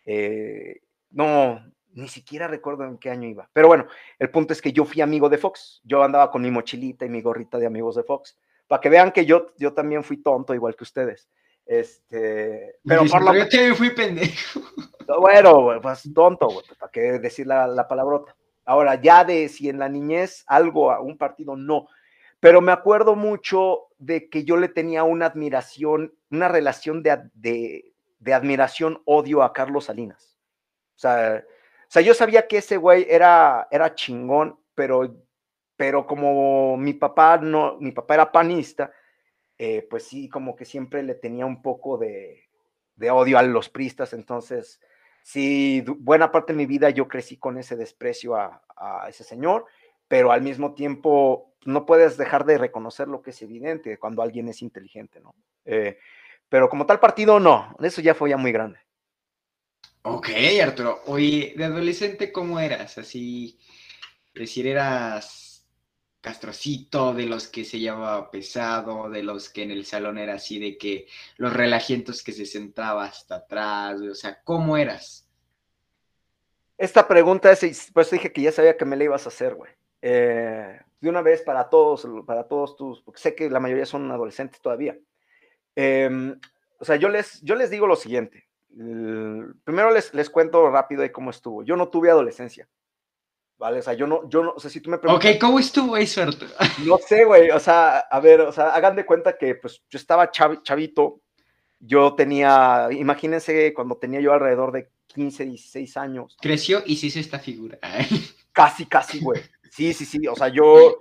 Eh, 0.05 0.81
no, 1.11 1.61
ni 1.93 2.07
siquiera 2.07 2.47
recuerdo 2.47 2.85
en 2.85 2.97
qué 2.97 3.09
año 3.09 3.27
iba. 3.27 3.49
Pero 3.51 3.67
bueno, 3.67 3.87
el 4.19 4.29
punto 4.29 4.53
es 4.53 4.61
que 4.61 4.71
yo 4.71 4.85
fui 4.85 5.01
amigo 5.01 5.27
de 5.27 5.37
Fox. 5.37 5.81
Yo 5.83 6.03
andaba 6.03 6.31
con 6.31 6.41
mi 6.43 6.51
mochilita 6.51 7.05
y 7.05 7.09
mi 7.09 7.21
gorrita 7.21 7.57
de 7.57 7.65
amigos 7.65 7.95
de 7.95 8.03
Fox. 8.03 8.37
Para 8.67 8.79
que 8.79 8.89
vean 8.89 9.11
que 9.11 9.25
yo, 9.25 9.47
yo 9.57 9.73
también 9.73 10.03
fui 10.03 10.17
tonto, 10.17 10.53
igual 10.53 10.75
que 10.75 10.83
ustedes. 10.83 11.29
Este, 11.65 12.77
pero 12.85 13.05
por 13.05 13.21
lo 13.21 13.33
yo 13.33 13.49
también 13.49 13.75
fui 13.75 13.89
pendejo. 13.91 14.61
Bueno, 15.19 15.79
pues 15.83 16.11
tonto, 16.15 16.47
güey, 16.47 16.65
para 16.79 16.91
qué 16.91 17.19
decir 17.19 17.45
la, 17.45 17.67
la 17.67 17.87
palabrota. 17.87 18.35
Ahora, 18.65 18.99
ya 18.99 19.23
de 19.23 19.47
si 19.49 19.69
en 19.69 19.77
la 19.77 19.87
niñez 19.87 20.43
algo 20.47 20.89
a 20.89 20.99
un 20.99 21.15
partido, 21.15 21.55
no 21.55 21.87
pero 22.45 22.61
me 22.61 22.71
acuerdo 22.71 23.15
mucho 23.15 23.87
de 23.97 24.29
que 24.29 24.43
yo 24.43 24.55
le 24.55 24.69
tenía 24.69 25.03
una 25.03 25.25
admiración, 25.25 26.13
una 26.29 26.47
relación 26.47 27.01
de, 27.01 27.91
admiración, 28.31 29.01
odio 29.05 29.41
a 29.41 29.51
Carlos 29.51 29.85
Salinas. 29.85 30.37
O 30.95 30.99
sea, 30.99 31.43
o 31.43 31.87
sea, 31.87 32.03
yo 32.03 32.13
sabía 32.13 32.47
que 32.47 32.57
ese 32.57 32.77
güey 32.77 33.07
era, 33.09 33.67
era 33.71 33.95
chingón, 33.95 34.59
pero, 34.75 35.15
pero 35.75 36.05
como 36.05 36.77
mi 36.77 36.93
papá 36.93 37.39
no, 37.39 37.77
mi 37.79 37.91
papá 37.91 38.13
era 38.13 38.31
panista, 38.31 38.91
eh, 39.57 39.87
pues 39.89 40.03
sí, 40.03 40.29
como 40.29 40.55
que 40.55 40.65
siempre 40.65 41.01
le 41.01 41.15
tenía 41.15 41.47
un 41.47 41.63
poco 41.63 41.97
de, 41.97 42.43
odio 43.09 43.39
a 43.39 43.41
los 43.41 43.69
pristas, 43.69 44.13
entonces 44.13 44.79
sí, 45.23 45.83
buena 45.97 46.31
parte 46.31 46.53
de 46.53 46.57
mi 46.57 46.67
vida 46.67 46.91
yo 46.91 47.07
crecí 47.07 47.37
con 47.37 47.57
ese 47.57 47.75
desprecio 47.75 48.35
a, 48.35 48.61
a 48.77 49.09
ese 49.09 49.23
señor 49.23 49.65
pero 50.07 50.31
al 50.31 50.41
mismo 50.41 50.73
tiempo 50.73 51.54
no 51.65 51.85
puedes 51.85 52.17
dejar 52.17 52.45
de 52.45 52.57
reconocer 52.57 53.07
lo 53.07 53.21
que 53.21 53.31
es 53.31 53.41
evidente 53.41 53.97
cuando 53.97 54.21
alguien 54.21 54.47
es 54.47 54.61
inteligente, 54.61 55.19
¿no? 55.19 55.35
Eh, 55.65 55.97
pero 56.47 56.69
como 56.69 56.85
tal 56.85 56.99
partido, 56.99 57.39
no, 57.39 57.75
eso 57.81 58.01
ya 58.01 58.13
fue 58.13 58.29
ya 58.29 58.37
muy 58.37 58.51
grande. 58.51 58.79
Ok, 60.03 60.29
Arturo. 60.61 61.01
Oye, 61.07 61.53
de 61.57 61.65
adolescente, 61.65 62.31
¿cómo 62.31 62.59
eras? 62.59 62.99
Así, 62.99 63.59
decir, 64.33 64.67
eras 64.67 65.67
castrocito, 66.21 67.13
de 67.13 67.25
los 67.25 67.47
que 67.47 67.63
se 67.63 67.79
llevaba 67.79 68.31
pesado, 68.31 69.09
de 69.09 69.21
los 69.21 69.49
que 69.49 69.63
en 69.63 69.71
el 69.71 69.85
salón 69.85 70.17
era 70.17 70.35
así 70.35 70.59
de 70.59 70.75
que 70.75 71.07
los 71.37 71.53
relajientos 71.53 72.23
que 72.23 72.31
se 72.31 72.47
sentaba 72.47 73.05
hasta 73.05 73.35
atrás, 73.35 74.01
o 74.01 74.15
sea, 74.15 74.41
¿cómo 74.43 74.75
eras? 74.75 75.29
Esta 76.77 77.07
pregunta 77.07 77.51
es, 77.51 77.91
pues 77.93 78.09
dije 78.09 78.31
que 78.31 78.41
ya 78.41 78.51
sabía 78.51 78.75
que 78.75 78.85
me 78.85 78.95
la 78.95 79.03
ibas 79.03 79.25
a 79.25 79.29
hacer, 79.29 79.53
güey. 79.53 79.71
Eh, 80.01 80.79
de 80.99 81.09
una 81.09 81.21
vez 81.21 81.41
para 81.41 81.69
todos, 81.69 82.07
para 82.25 82.47
todos 82.47 82.75
tus, 82.75 83.01
porque 83.01 83.19
sé 83.19 83.35
que 83.35 83.49
la 83.49 83.59
mayoría 83.59 83.85
son 83.85 84.09
adolescentes 84.11 84.61
todavía. 84.61 84.97
Em, 85.75 86.39
o 86.79 86.85
sea, 86.85 86.95
yo 86.95 87.09
les, 87.09 87.41
yo 87.41 87.55
les 87.55 87.69
digo 87.69 87.87
lo 87.87 87.95
siguiente. 87.95 88.47
primero 89.63 89.91
les, 89.91 90.13
les 90.13 90.29
cuento 90.29 90.69
rápido 90.69 91.01
de 91.01 91.11
cómo 91.11 91.29
estuvo. 91.29 91.63
Yo 91.63 91.75
no 91.75 91.89
tuve 91.89 92.09
adolescencia. 92.09 92.67
¿vale? 93.57 93.79
O 93.79 93.81
sea, 93.81 93.93
yo 93.93 94.07
no, 94.07 94.27
yo 94.29 94.43
no, 94.43 94.53
o 94.55 94.59
sea, 94.59 94.69
si 94.69 94.81
tú 94.81 94.89
me 94.89 94.97
preguntas... 94.97 95.31
Ok, 95.31 95.39
¿cómo 95.39 95.59
estuvo 95.59 95.95
ahí, 95.95 96.07
suerte? 96.07 96.45
No 96.85 96.97
sé, 96.97 97.23
güey, 97.25 97.49
o 97.51 97.59
sea, 97.59 97.99
a 97.99 98.19
ver, 98.19 98.41
o 98.41 98.51
sea, 98.51 98.69
hagan 98.69 98.95
de 98.95 99.05
cuenta 99.05 99.37
que, 99.37 99.55
pues, 99.55 99.81
yo 99.89 99.97
estaba 99.97 100.31
chavito, 100.31 101.21
yo 101.79 102.15
tenía, 102.15 102.89
imagínense 102.91 103.73
cuando 103.73 103.97
tenía 103.97 104.19
yo 104.19 104.33
alrededor 104.33 104.71
de 104.71 104.89
15, 105.07 105.45
16 105.45 105.97
años. 105.97 106.37
Creció 106.41 106.83
y 106.85 106.97
se 106.97 107.07
hizo 107.07 107.19
esta 107.19 107.39
figura. 107.39 107.79
Casi, 108.51 108.85
casi, 108.85 109.19
güey. 109.19 109.41
Sí, 109.75 109.93
sí, 109.93 110.05
sí, 110.05 110.25
o 110.25 110.35
sea, 110.37 110.47
yo, 110.47 110.99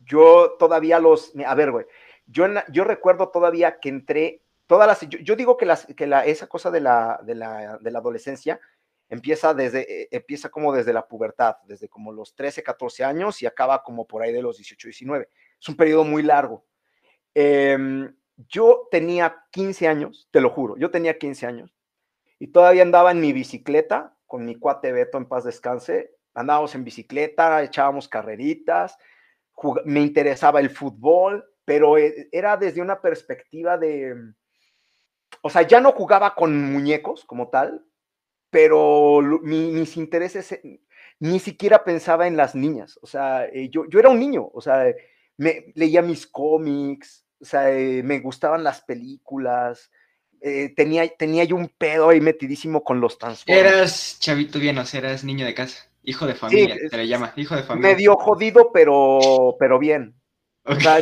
yo 0.00 0.56
todavía 0.58 0.98
los, 0.98 1.34
a 1.44 1.54
ver, 1.54 1.72
güey, 1.72 1.84
yo, 2.24 2.46
yo 2.72 2.84
recuerdo 2.84 3.28
todavía 3.28 3.80
que 3.80 3.90
entré, 3.90 4.42
todas 4.66 4.86
las, 4.86 5.06
yo, 5.10 5.36
digo 5.36 5.58
que, 5.58 5.66
las, 5.66 5.84
que 5.84 6.06
la, 6.06 6.24
esa 6.24 6.46
cosa 6.46 6.70
de 6.70 6.80
la, 6.80 7.20
de 7.22 7.34
la, 7.34 7.76
de 7.76 7.90
la 7.90 7.98
adolescencia, 7.98 8.58
empieza 9.10 9.52
desde, 9.52 10.04
eh, 10.04 10.08
empieza 10.10 10.48
como 10.48 10.72
desde 10.72 10.94
la 10.94 11.06
pubertad, 11.06 11.56
desde 11.64 11.90
como 11.90 12.12
los 12.12 12.34
13, 12.34 12.62
14 12.62 13.04
años 13.04 13.42
y 13.42 13.46
acaba 13.46 13.82
como 13.82 14.06
por 14.06 14.22
ahí 14.22 14.32
de 14.32 14.40
los 14.40 14.56
18, 14.56 14.88
19. 14.88 15.28
Es 15.60 15.68
un 15.68 15.76
periodo 15.76 16.04
muy 16.04 16.22
largo. 16.22 16.64
Em, 17.34 18.16
yo 18.48 18.88
tenía 18.90 19.44
15 19.50 19.86
años, 19.86 20.28
te 20.30 20.40
lo 20.40 20.48
juro, 20.48 20.78
yo 20.78 20.90
tenía 20.90 21.18
15 21.18 21.44
años 21.46 21.74
y 22.38 22.46
todavía 22.46 22.84
andaba 22.84 23.10
en 23.10 23.20
mi 23.20 23.34
bicicleta 23.34 24.16
con 24.26 24.46
mi 24.46 24.54
cuate 24.54 24.92
Beto 24.92 25.18
en 25.18 25.26
paz 25.26 25.44
descanse. 25.44 26.14
Andábamos 26.34 26.74
en 26.74 26.84
bicicleta, 26.84 27.62
echábamos 27.62 28.08
carreritas, 28.08 28.96
me 29.84 30.00
interesaba 30.00 30.60
el 30.60 30.70
fútbol, 30.70 31.44
pero 31.64 31.98
eh, 31.98 32.28
era 32.32 32.56
desde 32.56 32.80
una 32.80 33.00
perspectiva 33.00 33.78
de, 33.78 34.14
o 35.42 35.50
sea, 35.50 35.62
ya 35.62 35.80
no 35.80 35.92
jugaba 35.92 36.34
con 36.34 36.72
muñecos 36.72 37.24
como 37.24 37.48
tal, 37.48 37.84
pero 38.50 39.20
mis 39.42 39.96
intereses 39.96 40.52
eh, 40.52 40.80
ni 41.18 41.38
siquiera 41.38 41.84
pensaba 41.84 42.26
en 42.26 42.36
las 42.36 42.54
niñas, 42.54 42.98
o 43.02 43.06
sea, 43.06 43.46
eh, 43.46 43.68
yo, 43.70 43.88
yo 43.88 43.98
era 43.98 44.10
un 44.10 44.20
niño, 44.20 44.50
o 44.52 44.60
sea, 44.60 44.92
me 45.36 45.72
leía 45.74 46.02
mis 46.02 46.26
cómics, 46.26 47.24
o 47.40 47.44
sea, 47.44 47.70
eh, 47.70 48.02
me 48.02 48.20
gustaban 48.20 48.62
las 48.62 48.82
películas, 48.82 49.90
tenía, 50.74 51.08
tenía 51.16 51.44
yo 51.44 51.54
un 51.54 51.68
pedo 51.68 52.08
ahí 52.08 52.20
metidísimo 52.20 52.82
con 52.82 53.00
los 53.00 53.16
Transformers. 53.16 53.64
Eras 53.64 54.16
chavito 54.18 54.58
bien, 54.58 54.76
o 54.76 54.84
sea, 54.84 54.98
eras 54.98 55.22
niño 55.22 55.46
de 55.46 55.54
casa, 55.54 55.88
hijo 56.02 56.26
de 56.26 56.34
familia, 56.34 56.76
se 56.88 56.96
le 56.96 57.08
llama, 57.08 57.32
hijo 57.36 57.56
de 57.56 57.62
familia. 57.62 57.92
Medio 57.92 58.16
jodido, 58.16 58.70
pero, 58.72 59.56
pero 59.58 59.78
bien. 59.78 60.14
O 60.64 60.74
sea, 60.76 61.00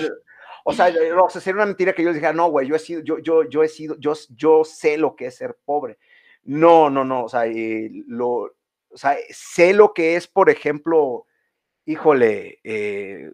o 0.64 0.72
sea, 0.72 0.92
sería 1.40 1.54
una 1.54 1.66
mentira 1.66 1.92
que 1.92 2.02
yo 2.02 2.08
les 2.08 2.16
dijera, 2.16 2.32
no, 2.32 2.50
güey, 2.50 2.68
yo 2.68 2.74
he 2.74 2.78
sido, 2.78 3.00
yo, 3.02 3.18
yo, 3.18 3.44
yo 3.48 3.62
he 3.62 3.68
sido, 3.68 3.96
yo, 3.98 4.14
yo 4.30 4.64
sé 4.64 4.96
lo 4.96 5.16
que 5.16 5.26
es 5.26 5.36
ser 5.36 5.58
pobre. 5.64 5.98
No, 6.42 6.90
no, 6.90 7.04
no, 7.04 7.24
o 7.24 7.28
sea, 7.28 7.46
eh, 7.46 7.90
lo, 8.06 8.28
o 8.90 8.96
sea, 8.96 9.16
sé 9.30 9.72
lo 9.72 9.92
que 9.92 10.16
es, 10.16 10.26
por 10.26 10.50
ejemplo, 10.50 11.26
híjole, 11.84 12.60
eh, 12.64 13.30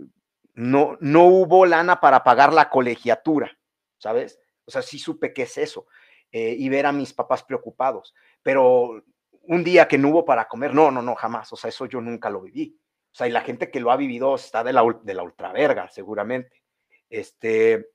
no, 0.55 0.97
no 1.01 1.25
hubo 1.27 1.67
lana 1.67 2.01
para 2.01 2.25
pagar 2.25 2.53
la 2.53 2.71
colegiatura, 2.71 3.59
¿sabes? 3.99 4.39
O 4.65 4.71
sea, 4.71 4.83
sí 4.83 4.99
supe 4.99 5.33
qué 5.33 5.43
es 5.43 5.59
eso 5.59 5.87
eh, 6.33 6.55
y 6.59 6.69
ver 6.69 6.87
a 6.87 6.93
mis 6.93 7.13
papás 7.13 7.45
preocupados, 7.45 8.15
pero 8.43 9.05
un 9.49 9.65
día 9.65 9.89
que 9.89 9.99
no 9.99 10.09
hubo 10.11 10.25
para 10.25 10.49
comer, 10.49 10.75
no, 10.75 10.91
no, 10.91 11.03
no, 11.03 11.15
jamás, 11.15 11.53
o 11.53 11.57
sea, 11.57 11.69
eso 11.69 11.87
yo 11.87 12.01
nunca 12.01 12.31
lo 12.31 12.43
viví. 12.43 12.79
O 13.13 13.15
sea, 13.15 13.27
y 13.27 13.31
la 13.31 13.41
gente 13.41 13.71
que 13.71 13.81
lo 13.81 13.91
ha 13.91 13.97
vivido 13.97 14.35
está 14.35 14.63
de 14.63 14.73
la, 14.73 14.85
de 15.03 15.15
la 15.15 15.23
ultraverga, 15.23 15.89
seguramente. 15.89 16.63
Este, 17.09 17.89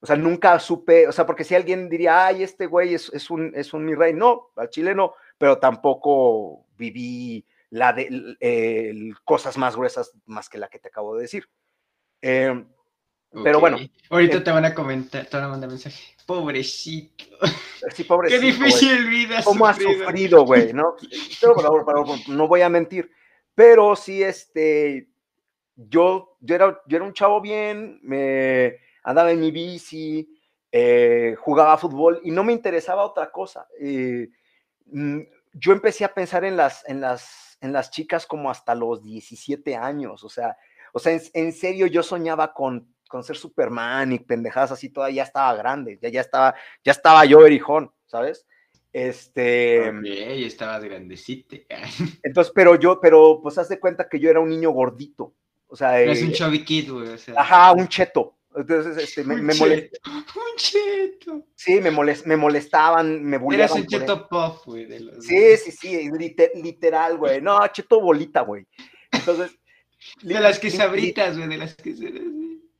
o 0.00 0.06
sea, 0.06 0.16
nunca 0.16 0.58
supe, 0.58 1.06
o 1.08 1.12
sea, 1.12 1.24
porque 1.24 1.44
si 1.44 1.54
alguien 1.54 1.88
diría, 1.88 2.26
ay, 2.26 2.42
este 2.42 2.66
güey 2.66 2.94
es, 2.94 3.10
es, 3.14 3.30
un, 3.30 3.52
es 3.54 3.72
un 3.72 3.84
mi 3.84 3.94
rey, 3.94 4.12
no, 4.12 4.50
al 4.56 4.68
chile 4.68 4.94
no, 4.94 5.14
pero 5.38 5.58
tampoco 5.58 6.66
viví 6.76 7.46
la 7.70 7.92
de 7.92 9.14
cosas 9.24 9.56
más 9.56 9.76
gruesas 9.76 10.12
más 10.26 10.48
que 10.48 10.58
la 10.58 10.68
que 10.68 10.78
te 10.78 10.88
acabo 10.88 11.16
de 11.16 11.22
decir. 11.22 11.48
Pero 13.42 13.60
bueno. 13.60 13.78
Ahorita 14.10 14.44
te 14.44 14.50
van 14.50 14.64
a 14.64 14.74
comentar, 14.74 15.26
te 15.26 15.36
van 15.36 15.46
a 15.46 15.48
mandar 15.48 15.70
mensaje. 15.70 16.14
Pobrecito. 16.26 17.24
Sí, 17.94 18.04
pobrecito. 18.04 18.40
Qué 18.40 18.46
difícil 18.46 19.08
vida. 19.08 19.42
¿Cómo 19.44 19.66
ha 19.66 19.74
sufrido, 19.74 20.44
güey? 20.44 20.72
¿no? 20.72 20.96
no 22.28 22.48
voy 22.48 22.62
a 22.62 22.68
mentir. 22.68 23.10
Pero 23.54 23.94
sí, 23.94 24.22
este, 24.22 25.08
yo, 25.76 26.36
yo, 26.40 26.54
era, 26.54 26.80
yo 26.86 26.96
era 26.96 27.04
un 27.04 27.12
chavo 27.12 27.40
bien, 27.40 28.00
me, 28.02 28.78
andaba 29.02 29.30
en 29.30 29.40
mi 29.40 29.50
bici, 29.50 30.28
eh, 30.72 31.36
jugaba 31.38 31.78
fútbol 31.78 32.20
y 32.24 32.30
no 32.30 32.42
me 32.42 32.52
interesaba 32.52 33.04
otra 33.04 33.30
cosa. 33.30 33.66
Eh, 33.80 34.28
mm, 34.86 35.20
yo 35.52 35.72
empecé 35.72 36.04
a 36.04 36.12
pensar 36.12 36.44
en 36.44 36.56
las, 36.56 36.88
en, 36.88 37.00
las, 37.00 37.58
en 37.60 37.72
las 37.72 37.90
chicas 37.90 38.26
como 38.26 38.50
hasta 38.50 38.74
los 38.74 39.02
17 39.02 39.76
años, 39.76 40.24
o 40.24 40.28
sea, 40.28 40.56
o 40.92 40.98
sea, 41.00 41.18
en, 41.32 41.52
serio 41.52 41.86
yo 41.86 42.04
soñaba 42.04 42.52
con, 42.52 42.93
con 43.14 43.22
ser 43.22 43.36
Superman 43.36 44.12
y 44.12 44.18
pendejadas 44.18 44.72
así, 44.72 44.88
todavía 44.88 45.22
estaba 45.22 45.54
grande, 45.54 46.00
ya, 46.02 46.08
ya, 46.08 46.20
estaba, 46.20 46.52
ya 46.82 46.90
estaba 46.90 47.24
yo 47.24 47.46
erijón, 47.46 47.92
¿sabes? 48.06 48.44
Este. 48.92 49.88
Ok, 49.88 50.04
estabas 50.04 50.82
grandecito. 50.82 51.54
Entonces, 52.24 52.52
pero 52.52 52.74
yo, 52.74 52.98
pero 53.00 53.38
pues 53.40 53.56
haz 53.56 53.68
de 53.68 53.78
cuenta 53.78 54.08
que 54.08 54.18
yo 54.18 54.28
era 54.28 54.40
un 54.40 54.48
niño 54.48 54.70
gordito. 54.70 55.32
O 55.68 55.76
sea. 55.76 56.00
es 56.00 56.22
un 56.22 56.32
chubby 56.32 56.64
güey. 56.88 57.10
O 57.10 57.16
sea, 57.16 57.34
ajá, 57.36 57.70
un 57.70 57.86
cheto. 57.86 58.36
Entonces, 58.56 58.96
este, 58.96 59.22
me, 59.22 59.36
me 59.36 59.52
Un 59.54 60.56
cheto. 60.56 61.46
Sí, 61.54 61.80
me, 61.80 61.92
molest, 61.92 62.26
me 62.26 62.36
molestaban, 62.36 63.22
me 63.22 63.38
bulleaban. 63.38 63.78
Eras 63.78 63.80
un 63.80 63.86
cheto 63.86 64.28
puff, 64.28 64.66
güey. 64.66 64.88
Sí, 65.20 65.56
sí, 65.56 65.70
sí, 65.70 66.10
literal, 66.56 67.16
güey. 67.16 67.40
No, 67.40 67.64
cheto 67.68 68.00
bolita, 68.00 68.40
güey. 68.40 68.66
Entonces. 69.12 69.56
de 70.20 70.40
las 70.40 70.58
que 70.58 70.72
sabritas, 70.72 71.36
güey, 71.36 71.48
de 71.48 71.58
las 71.58 71.76
que 71.76 71.94
se... 71.94 72.12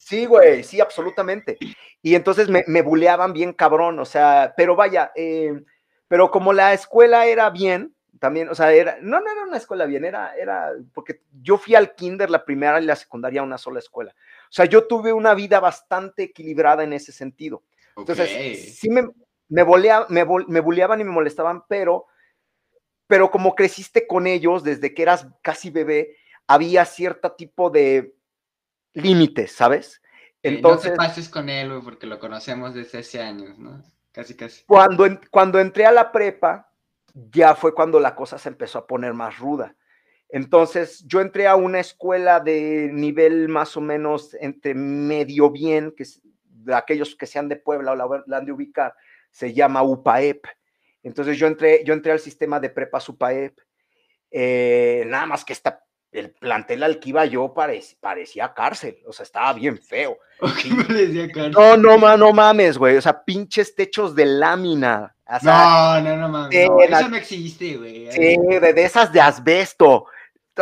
Sí, 0.05 0.27
güey, 0.27 0.63
sí, 0.63 0.83
absolutamente. 0.83 1.57
Y 2.03 2.15
entonces 2.15 2.51
me, 2.51 2.63
me 2.67 2.83
buleaban 2.83 3.33
bien 3.33 3.55
cabrón, 3.55 3.99
o 3.99 4.05
sea, 4.05 4.53
pero 4.55 4.77
vaya, 4.77 5.13
eh, 5.17 5.65
pero 6.09 6.31
como 6.31 6.53
la 6.53 6.75
escuela 6.75 7.25
era 7.25 7.49
bien, 7.49 7.95
también, 8.21 8.51
o 8.51 8.55
sea, 8.55 8.71
era, 8.71 8.99
no, 9.01 9.19
no 9.19 9.33
era 9.33 9.45
una 9.45 9.57
escuela 9.57 9.87
bien, 9.87 10.05
era, 10.05 10.37
era, 10.37 10.73
porque 10.93 11.23
yo 11.41 11.57
fui 11.57 11.75
al 11.75 11.95
kinder, 11.95 12.29
la 12.29 12.45
primera 12.45 12.83
y 12.83 12.85
la 12.85 12.97
secundaria 12.97 13.41
a 13.41 13.45
una 13.45 13.57
sola 13.57 13.79
escuela. 13.79 14.15
O 14.43 14.53
sea, 14.53 14.67
yo 14.67 14.87
tuve 14.87 15.11
una 15.11 15.33
vida 15.33 15.59
bastante 15.59 16.25
equilibrada 16.25 16.85
en 16.85 16.93
ese 16.93 17.11
sentido. 17.11 17.63
Entonces, 17.97 18.75
sí 18.79 18.91
me, 18.91 19.05
me, 19.49 19.65
me, 19.65 20.27
me 20.49 20.61
buleaban 20.61 21.01
y 21.01 21.05
me 21.05 21.13
molestaban, 21.13 21.63
pero, 21.67 22.09
pero 23.07 23.31
como 23.31 23.55
creciste 23.55 24.07
con 24.07 24.27
ellos 24.27 24.65
desde 24.65 24.93
que 24.93 25.01
eras 25.01 25.29
casi 25.41 25.71
bebé, 25.71 26.15
había 26.47 26.85
cierto 26.85 27.33
tipo 27.33 27.71
de 27.71 28.15
límites, 28.95 29.53
¿sabes? 29.53 30.01
Entonces, 30.43 30.91
no 30.91 30.93
te 30.93 30.97
pases 30.97 31.29
con 31.29 31.49
él, 31.49 31.71
güey, 31.71 31.83
porque 31.83 32.07
lo 32.07 32.19
conocemos 32.19 32.75
desde 32.75 32.99
hace 32.99 33.21
años, 33.21 33.59
¿no? 33.59 33.83
Casi, 34.13 34.35
casi. 34.35 34.65
Cuando, 34.65 35.07
cuando 35.31 35.59
entré 35.59 35.87
a 35.87 35.93
la 35.93 36.13
prepa, 36.13 36.71
ya 37.15 37.55
fue 37.55 37.75
cuando 37.75 37.99
la 37.99 38.15
cosa 38.15 38.39
se 38.39 38.49
empezó 38.49 38.79
a 38.79 38.87
poner 38.87 39.15
más 39.15 39.39
ruda. 39.39 39.75
Entonces, 40.29 41.05
yo 41.07 41.21
entré 41.21 41.47
a 41.47 41.57
una 41.57 41.81
escuela 41.81 42.41
de 42.41 42.91
nivel 42.93 43.49
más 43.49 43.77
o 43.77 43.81
menos 43.81 44.35
entre 44.41 44.75
medio 44.75 45.51
bien, 45.51 45.93
que 45.97 46.03
es 46.03 46.21
de 46.43 46.75
aquellos 46.75 47.15
que 47.15 47.27
sean 47.27 47.49
de 47.49 47.57
Puebla 47.57 47.93
o 47.93 47.95
la, 47.95 48.37
han 48.37 48.45
de 48.45 48.53
ubicar, 48.53 48.95
se 49.31 49.53
llama 49.53 49.83
UPAEP. 49.83 50.45
Entonces, 51.03 51.39
yo 51.39 51.47
entré, 51.47 51.85
yo 51.85 51.95
entré 51.95 52.13
al 52.13 52.21
sistema 52.21 52.59
de 52.59 52.71
prepas 52.71 53.09
UPAEP. 53.09 53.59
Eh, 54.31 55.05
nada 55.07 55.27
más 55.27 55.45
que 55.45 55.53
esta, 55.53 55.84
el 56.15 56.31
plantel 56.31 56.83
al 56.83 57.01
que 57.01 57.11
iba 57.11 57.25
yo 57.27 57.53
parecía 57.55 58.55
cárcel, 58.55 58.99
o 59.07 59.13
sea, 59.13 59.25
estaba 59.25 59.53
bien 59.53 59.79
feo. 59.79 60.19
No, 61.53 61.77
no, 61.77 62.17
no 62.17 62.33
mames, 62.33 62.79
güey, 62.79 62.97
o 62.97 63.03
sea, 63.03 63.25
pinches 63.25 63.75
techos 63.75 64.15
de 64.15 64.27
lámina. 64.27 65.15
no, 65.43 66.01
no, 66.01 66.17
no 66.17 66.29
mames. 66.29 66.69
eso 66.89 67.09
no 67.09 67.17
existe, 67.17 67.77
güey. 67.77 68.11
Sí, 68.13 68.37
de, 68.37 68.73
de, 68.73 68.85
esas 68.85 69.13
de 69.13 69.21
asbesto 69.21 70.07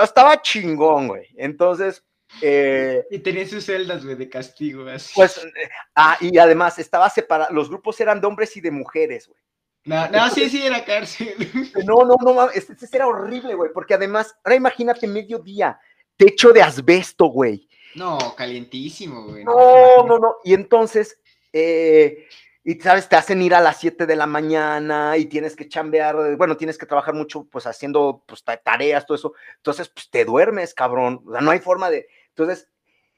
estaba 0.01 0.41
chingón, 0.41 1.09
güey. 1.09 1.29
Entonces. 1.37 2.05
Eh, 2.41 3.05
y 3.11 3.19
tenía 3.19 3.47
sus 3.47 3.67
celdas, 3.67 4.05
güey, 4.05 4.17
de 4.17 4.29
castigo. 4.31 4.89
Así. 4.89 5.13
Pues, 5.15 5.37
eh, 5.37 5.69
ah, 5.95 6.17
y 6.21 6.39
además 6.39 6.79
estaba 6.79 7.11
separado, 7.11 7.53
los 7.53 7.69
grupos 7.69 8.01
eran 8.01 8.21
de 8.21 8.27
hombres 8.27 8.57
y 8.57 8.63
de 8.63 8.71
mujeres, 8.71 9.29
güey. 9.29 9.39
No, 9.85 10.09
no, 10.09 10.31
sí, 10.31 10.49
sí, 10.49 10.65
era 10.65 10.85
cárcel. 10.85 11.35
No, 11.85 12.05
no, 12.05 12.17
no, 12.21 12.51
este, 12.51 12.75
este 12.75 12.97
era 12.97 13.07
horrible, 13.07 13.55
güey, 13.55 13.71
porque 13.73 13.95
además, 13.95 14.37
ahora 14.45 14.57
imagínate 14.57 15.07
mediodía, 15.07 15.81
techo 16.17 16.53
de 16.53 16.63
asbesto, 16.63 17.27
güey. 17.27 17.69
No, 17.95 18.19
calientísimo, 18.37 19.25
güey. 19.25 19.45
No, 19.45 20.05
no, 20.07 20.19
no. 20.19 20.37
Y 20.45 20.55
entonces, 20.55 21.21
eh, 21.53 22.27
y 22.65 22.75
sabes, 22.75 23.09
te 23.09 23.17
hacen 23.17 23.43
ir 23.43 23.55
a 23.55 23.61
las 23.61 23.79
7 23.81 24.07
de 24.07 24.17
la 24.17 24.27
mañana 24.27 25.17
y 25.17 25.27
tienes 25.27 25.57
que 25.57 25.69
chambear, 25.69 26.37
bueno, 26.37 26.57
tienes 26.57 26.79
que 26.79 26.87
trabajar 26.87 27.13
mucho, 27.13 27.45
pues 27.51 27.67
haciendo 27.67 28.23
pues, 28.27 28.45
tareas, 28.45 29.05
todo 29.05 29.17
eso. 29.17 29.35
Entonces, 29.57 29.89
pues 29.89 30.09
te 30.11 30.25
duermes, 30.25 30.73
cabrón. 30.73 31.23
O 31.27 31.33
sea, 31.33 31.41
no 31.41 31.51
hay 31.51 31.59
forma 31.59 31.91
de. 31.91 32.07
Entonces, 32.29 32.69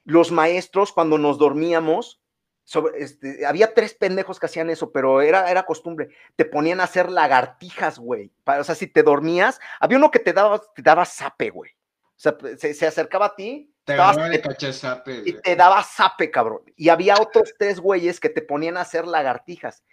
los 0.05 0.33
maestros, 0.33 0.93
cuando 0.93 1.19
nos 1.19 1.39
dormíamos, 1.39 2.23
sobre, 2.65 3.03
este, 3.03 3.45
había 3.47 3.75
tres 3.75 3.95
pendejos 3.95 4.41
que 4.41 4.47
hacían 4.47 4.71
eso, 4.71 4.91
pero 4.91 5.21
era, 5.21 5.51
era 5.51 5.65
costumbre. 5.65 6.09
Te 6.35 6.47
ponían 6.47 6.81
a 6.81 6.85
hacer 6.85 7.11
lagartijas, 7.11 7.99
güey. 7.99 8.33
O 8.47 8.65
sea, 8.65 8.75
si 8.75 8.87
te 8.87 9.03
dormías, 9.03 9.61
había 9.81 9.99
uno 9.99 10.11
que 10.11 10.19
te 10.19 10.33
daba, 10.33 10.61
te 10.75 10.83
daba 10.83 11.05
zape, 11.05 11.51
güey. 11.51 11.73
O 11.73 12.21
sea, 12.21 12.37
se, 12.57 12.87
acercaba 12.87 13.27
a 13.27 13.37
ti. 13.37 13.71
Te 13.85 13.97
y 15.27 15.33
te 15.35 15.57
daba 15.57 15.83
zape, 15.83 16.31
cabrón. 16.31 16.63
Y 16.75 16.89
había 16.89 17.17
otros 17.21 17.53
tres 17.59 17.81
güeyes 17.81 18.19
que 18.19 18.31
te 18.31 18.41
ponían 18.41 18.79
a 18.79 18.83
hacer 18.83 19.07
lagartijas. 19.07 19.85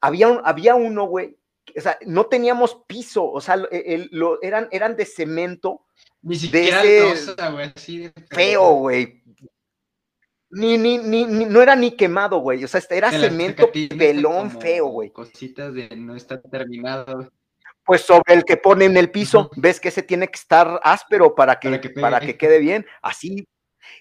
Había, 0.00 0.28
un, 0.28 0.40
había 0.44 0.76
uno, 0.76 1.04
güey, 1.04 1.36
o 1.76 1.80
sea, 1.80 1.98
no 2.06 2.26
teníamos 2.26 2.82
piso, 2.86 3.30
o 3.30 3.40
sea, 3.40 3.56
el, 3.70 4.08
lo, 4.12 4.42
eran, 4.42 4.68
eran 4.70 4.96
de 4.96 5.04
cemento. 5.04 5.84
Ni 6.22 6.36
siquiera 6.36 6.82
de 6.82 7.14
güey, 7.52 7.72
así 7.76 8.10
Feo, 8.30 8.72
güey 8.76 9.23
ni, 10.54 10.78
ni, 10.78 10.98
ni, 10.98 11.24
no 11.24 11.60
era 11.60 11.74
ni 11.74 11.92
quemado, 11.92 12.38
güey. 12.38 12.64
O 12.64 12.68
sea, 12.68 12.78
este 12.78 12.96
era 12.96 13.10
cemento 13.10 13.70
pelón 13.96 14.50
feo, 14.50 14.86
güey. 14.86 15.10
Cositas 15.10 15.74
de 15.74 15.88
no 15.96 16.14
estar 16.14 16.40
terminado. 16.42 17.30
Pues 17.84 18.02
sobre 18.02 18.34
el 18.34 18.44
que 18.44 18.56
pone 18.56 18.86
en 18.86 18.96
el 18.96 19.10
piso, 19.10 19.50
ves 19.56 19.78
que 19.78 19.88
ese 19.88 20.02
tiene 20.02 20.28
que 20.28 20.38
estar 20.38 20.80
áspero 20.82 21.34
para 21.34 21.58
que, 21.58 21.90
para 22.00 22.20
que, 22.20 22.38
quede 22.38 22.58
bien, 22.58 22.86
así. 23.02 23.46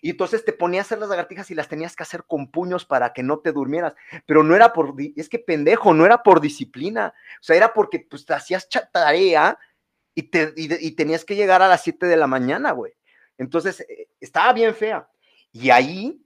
Y 0.02 0.12
entonces 0.12 0.46
te 0.46 0.54
ponías 0.54 0.86
a 0.86 0.88
hacer 0.88 1.00
las 1.00 1.10
lagartijas 1.10 1.52
y 1.52 1.56
las 1.56 1.68
tenías 1.68 1.96
que 1.96 2.04
hacer 2.04 2.24
con 2.26 2.50
puños 2.50 2.86
para 2.86 3.12
que 3.12 3.24
no 3.24 3.40
te 3.40 3.52
durmieras. 3.52 3.94
Pero 4.26 4.44
no 4.44 4.56
era 4.56 4.72
por, 4.72 4.94
es 5.16 5.28
que 5.28 5.40
pendejo, 5.40 5.94
no 5.94 6.06
era 6.06 6.24
por 6.24 6.40
disciplina. 6.40 7.14
O 7.42 7.44
sea, 7.44 7.58
era 7.58 7.74
porque 7.74 8.00
pues 8.00 8.26
te 8.26 8.34
hacías 8.34 8.70
tarea 8.92 9.58
y, 10.16 10.24
te, 10.24 10.54
y, 10.56 10.92
tenías 10.92 11.26
que 11.26 11.36
llegar 11.36 11.62
a 11.62 11.68
las 11.68 11.84
7 11.84 12.06
de 12.06 12.16
la 12.16 12.28
mañana, 12.28 12.72
güey. 12.72 12.94
Entonces, 13.38 13.82
eh, 13.82 14.08
estaba 14.22 14.54
bien 14.54 14.74
fea. 14.76 15.10
Y 15.52 15.72
ahí 15.72 16.23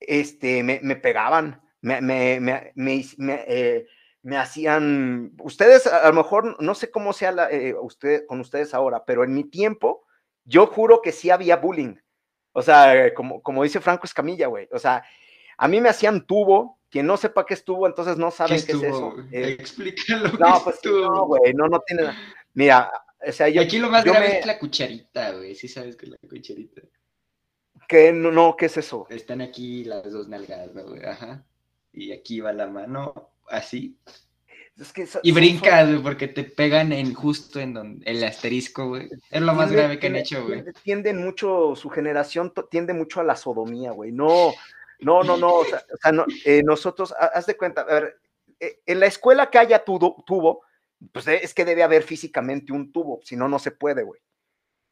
este, 0.00 0.62
me, 0.62 0.96
pegaban, 0.96 1.62
me, 1.80 2.00
me, 2.00 2.40
me, 2.74 3.04
eh, 3.46 3.86
me, 4.22 4.36
hacían, 4.36 5.32
ustedes 5.42 5.86
a 5.86 6.08
lo 6.08 6.14
mejor, 6.14 6.60
no 6.60 6.74
sé 6.74 6.90
cómo 6.90 7.12
sea 7.12 7.48
eh, 7.50 7.74
usted, 7.80 8.26
con 8.26 8.40
ustedes 8.40 8.74
ahora, 8.74 9.04
pero 9.04 9.24
en 9.24 9.34
mi 9.34 9.44
tiempo, 9.44 10.04
yo 10.44 10.66
juro 10.66 11.02
que 11.02 11.12
sí 11.12 11.30
había 11.30 11.56
bullying. 11.56 11.96
O 12.52 12.62
sea, 12.62 13.14
como, 13.14 13.42
como 13.42 13.62
dice 13.62 13.80
Franco 13.80 14.06
Escamilla, 14.06 14.48
güey. 14.48 14.68
O 14.72 14.78
sea, 14.78 15.04
a 15.56 15.68
mí 15.68 15.80
me 15.80 15.88
hacían 15.88 16.26
tubo, 16.26 16.80
quien 16.90 17.06
no 17.06 17.16
sepa 17.16 17.46
qué 17.46 17.54
es 17.54 17.64
tubo, 17.64 17.86
entonces 17.86 18.16
no 18.16 18.30
saben 18.30 18.60
qué, 18.64 18.72
es 18.72 18.82
eso. 18.82 19.14
Eh, 19.30 19.56
Explícalo. 19.60 20.32
No, 20.38 20.60
pues 20.64 20.80
no, 20.84 21.26
güey, 21.26 21.54
no, 21.54 21.68
no 21.68 21.80
tiene. 21.86 22.10
Mira, 22.54 22.90
o 23.26 23.32
sea, 23.32 23.48
yo. 23.48 23.62
Aquí 23.62 23.78
lo 23.78 23.90
más 23.90 24.04
grave 24.04 24.40
es 24.40 24.46
la 24.46 24.58
cucharita, 24.58 25.32
güey. 25.32 25.54
Sí 25.54 25.68
sabes 25.68 25.96
que 25.96 26.06
es 26.06 26.12
la 26.12 26.16
cucharita. 26.28 26.82
¿Qué? 27.90 28.12
No, 28.12 28.30
no, 28.30 28.54
¿qué 28.56 28.66
es 28.66 28.76
eso? 28.76 29.08
Están 29.10 29.40
aquí 29.40 29.82
las 29.82 30.12
dos 30.12 30.28
nalgadas, 30.28 30.72
¿no, 30.72 30.84
güey? 30.84 31.04
Ajá. 31.04 31.44
Y 31.92 32.12
aquí 32.12 32.38
va 32.38 32.52
la 32.52 32.68
mano, 32.68 33.32
así. 33.48 33.98
Es 34.78 34.92
que 34.92 35.08
y 35.24 35.32
brincas, 35.32 35.88
güey, 35.88 36.00
porque 36.00 36.28
te 36.28 36.44
pegan 36.44 36.92
en 36.92 37.12
justo 37.14 37.58
en 37.58 37.74
donde 37.74 38.08
el 38.08 38.22
asterisco, 38.22 38.90
güey. 38.90 39.10
Es 39.28 39.42
lo 39.42 39.54
más 39.54 39.72
grave 39.72 39.98
que 39.98 40.06
han 40.06 40.14
hecho, 40.14 40.46
güey. 40.46 40.62
Tienden 40.84 41.16
mucho, 41.16 41.74
su 41.74 41.90
generación 41.90 42.52
tiende 42.70 42.94
mucho 42.94 43.18
a 43.18 43.24
la 43.24 43.34
sodomía, 43.34 43.90
güey. 43.90 44.12
No, 44.12 44.52
no, 45.00 45.24
no, 45.24 45.36
no. 45.36 45.54
O 45.56 45.64
sea, 45.64 46.12
no, 46.12 46.26
eh, 46.44 46.62
nosotros, 46.64 47.12
haz 47.18 47.46
de 47.46 47.56
cuenta, 47.56 47.80
a 47.80 47.86
ver, 47.86 48.20
eh, 48.60 48.78
en 48.86 49.00
la 49.00 49.06
escuela 49.06 49.50
que 49.50 49.58
haya 49.58 49.84
tubo, 49.84 50.22
tubo, 50.24 50.62
pues 51.10 51.26
es 51.26 51.52
que 51.54 51.64
debe 51.64 51.82
haber 51.82 52.04
físicamente 52.04 52.72
un 52.72 52.92
tubo, 52.92 53.20
si 53.24 53.34
no, 53.34 53.48
no 53.48 53.58
se 53.58 53.72
puede, 53.72 54.04
güey. 54.04 54.20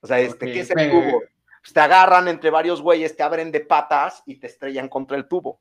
O 0.00 0.08
sea, 0.08 0.18
este, 0.18 0.46
¿qué 0.46 0.60
es 0.60 0.70
el 0.72 0.90
tubo? 0.90 1.22
Pues, 1.68 1.74
te 1.74 1.80
agarran 1.80 2.28
entre 2.28 2.48
varios 2.48 2.80
güeyes, 2.80 3.14
te 3.14 3.22
abren 3.22 3.52
de 3.52 3.60
patas 3.60 4.22
y 4.24 4.36
te 4.36 4.46
estrellan 4.46 4.88
contra 4.88 5.18
el 5.18 5.28
tubo. 5.28 5.60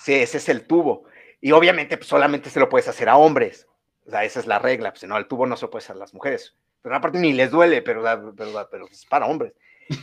Sí, 0.00 0.14
ese 0.14 0.38
es 0.38 0.48
el 0.48 0.66
tubo. 0.66 1.04
Y 1.38 1.52
obviamente 1.52 1.98
pues, 1.98 2.08
solamente 2.08 2.48
se 2.48 2.60
lo 2.60 2.70
puedes 2.70 2.88
hacer 2.88 3.10
a 3.10 3.18
hombres. 3.18 3.68
O 4.06 4.10
sea, 4.10 4.24
esa 4.24 4.40
es 4.40 4.46
la 4.46 4.58
regla. 4.58 4.90
Pues 4.90 5.04
no, 5.04 5.18
el 5.18 5.28
tubo 5.28 5.44
no 5.44 5.54
se 5.58 5.66
lo 5.66 5.70
puede 5.70 5.84
hacer 5.84 5.96
a 5.96 5.98
las 5.98 6.14
mujeres. 6.14 6.56
Pero 6.80 6.96
aparte 6.96 7.18
ni 7.18 7.34
les 7.34 7.50
duele, 7.50 7.82
pero, 7.82 8.02
pero, 8.34 8.86
es 8.90 9.04
para 9.04 9.26
hombres. 9.26 9.52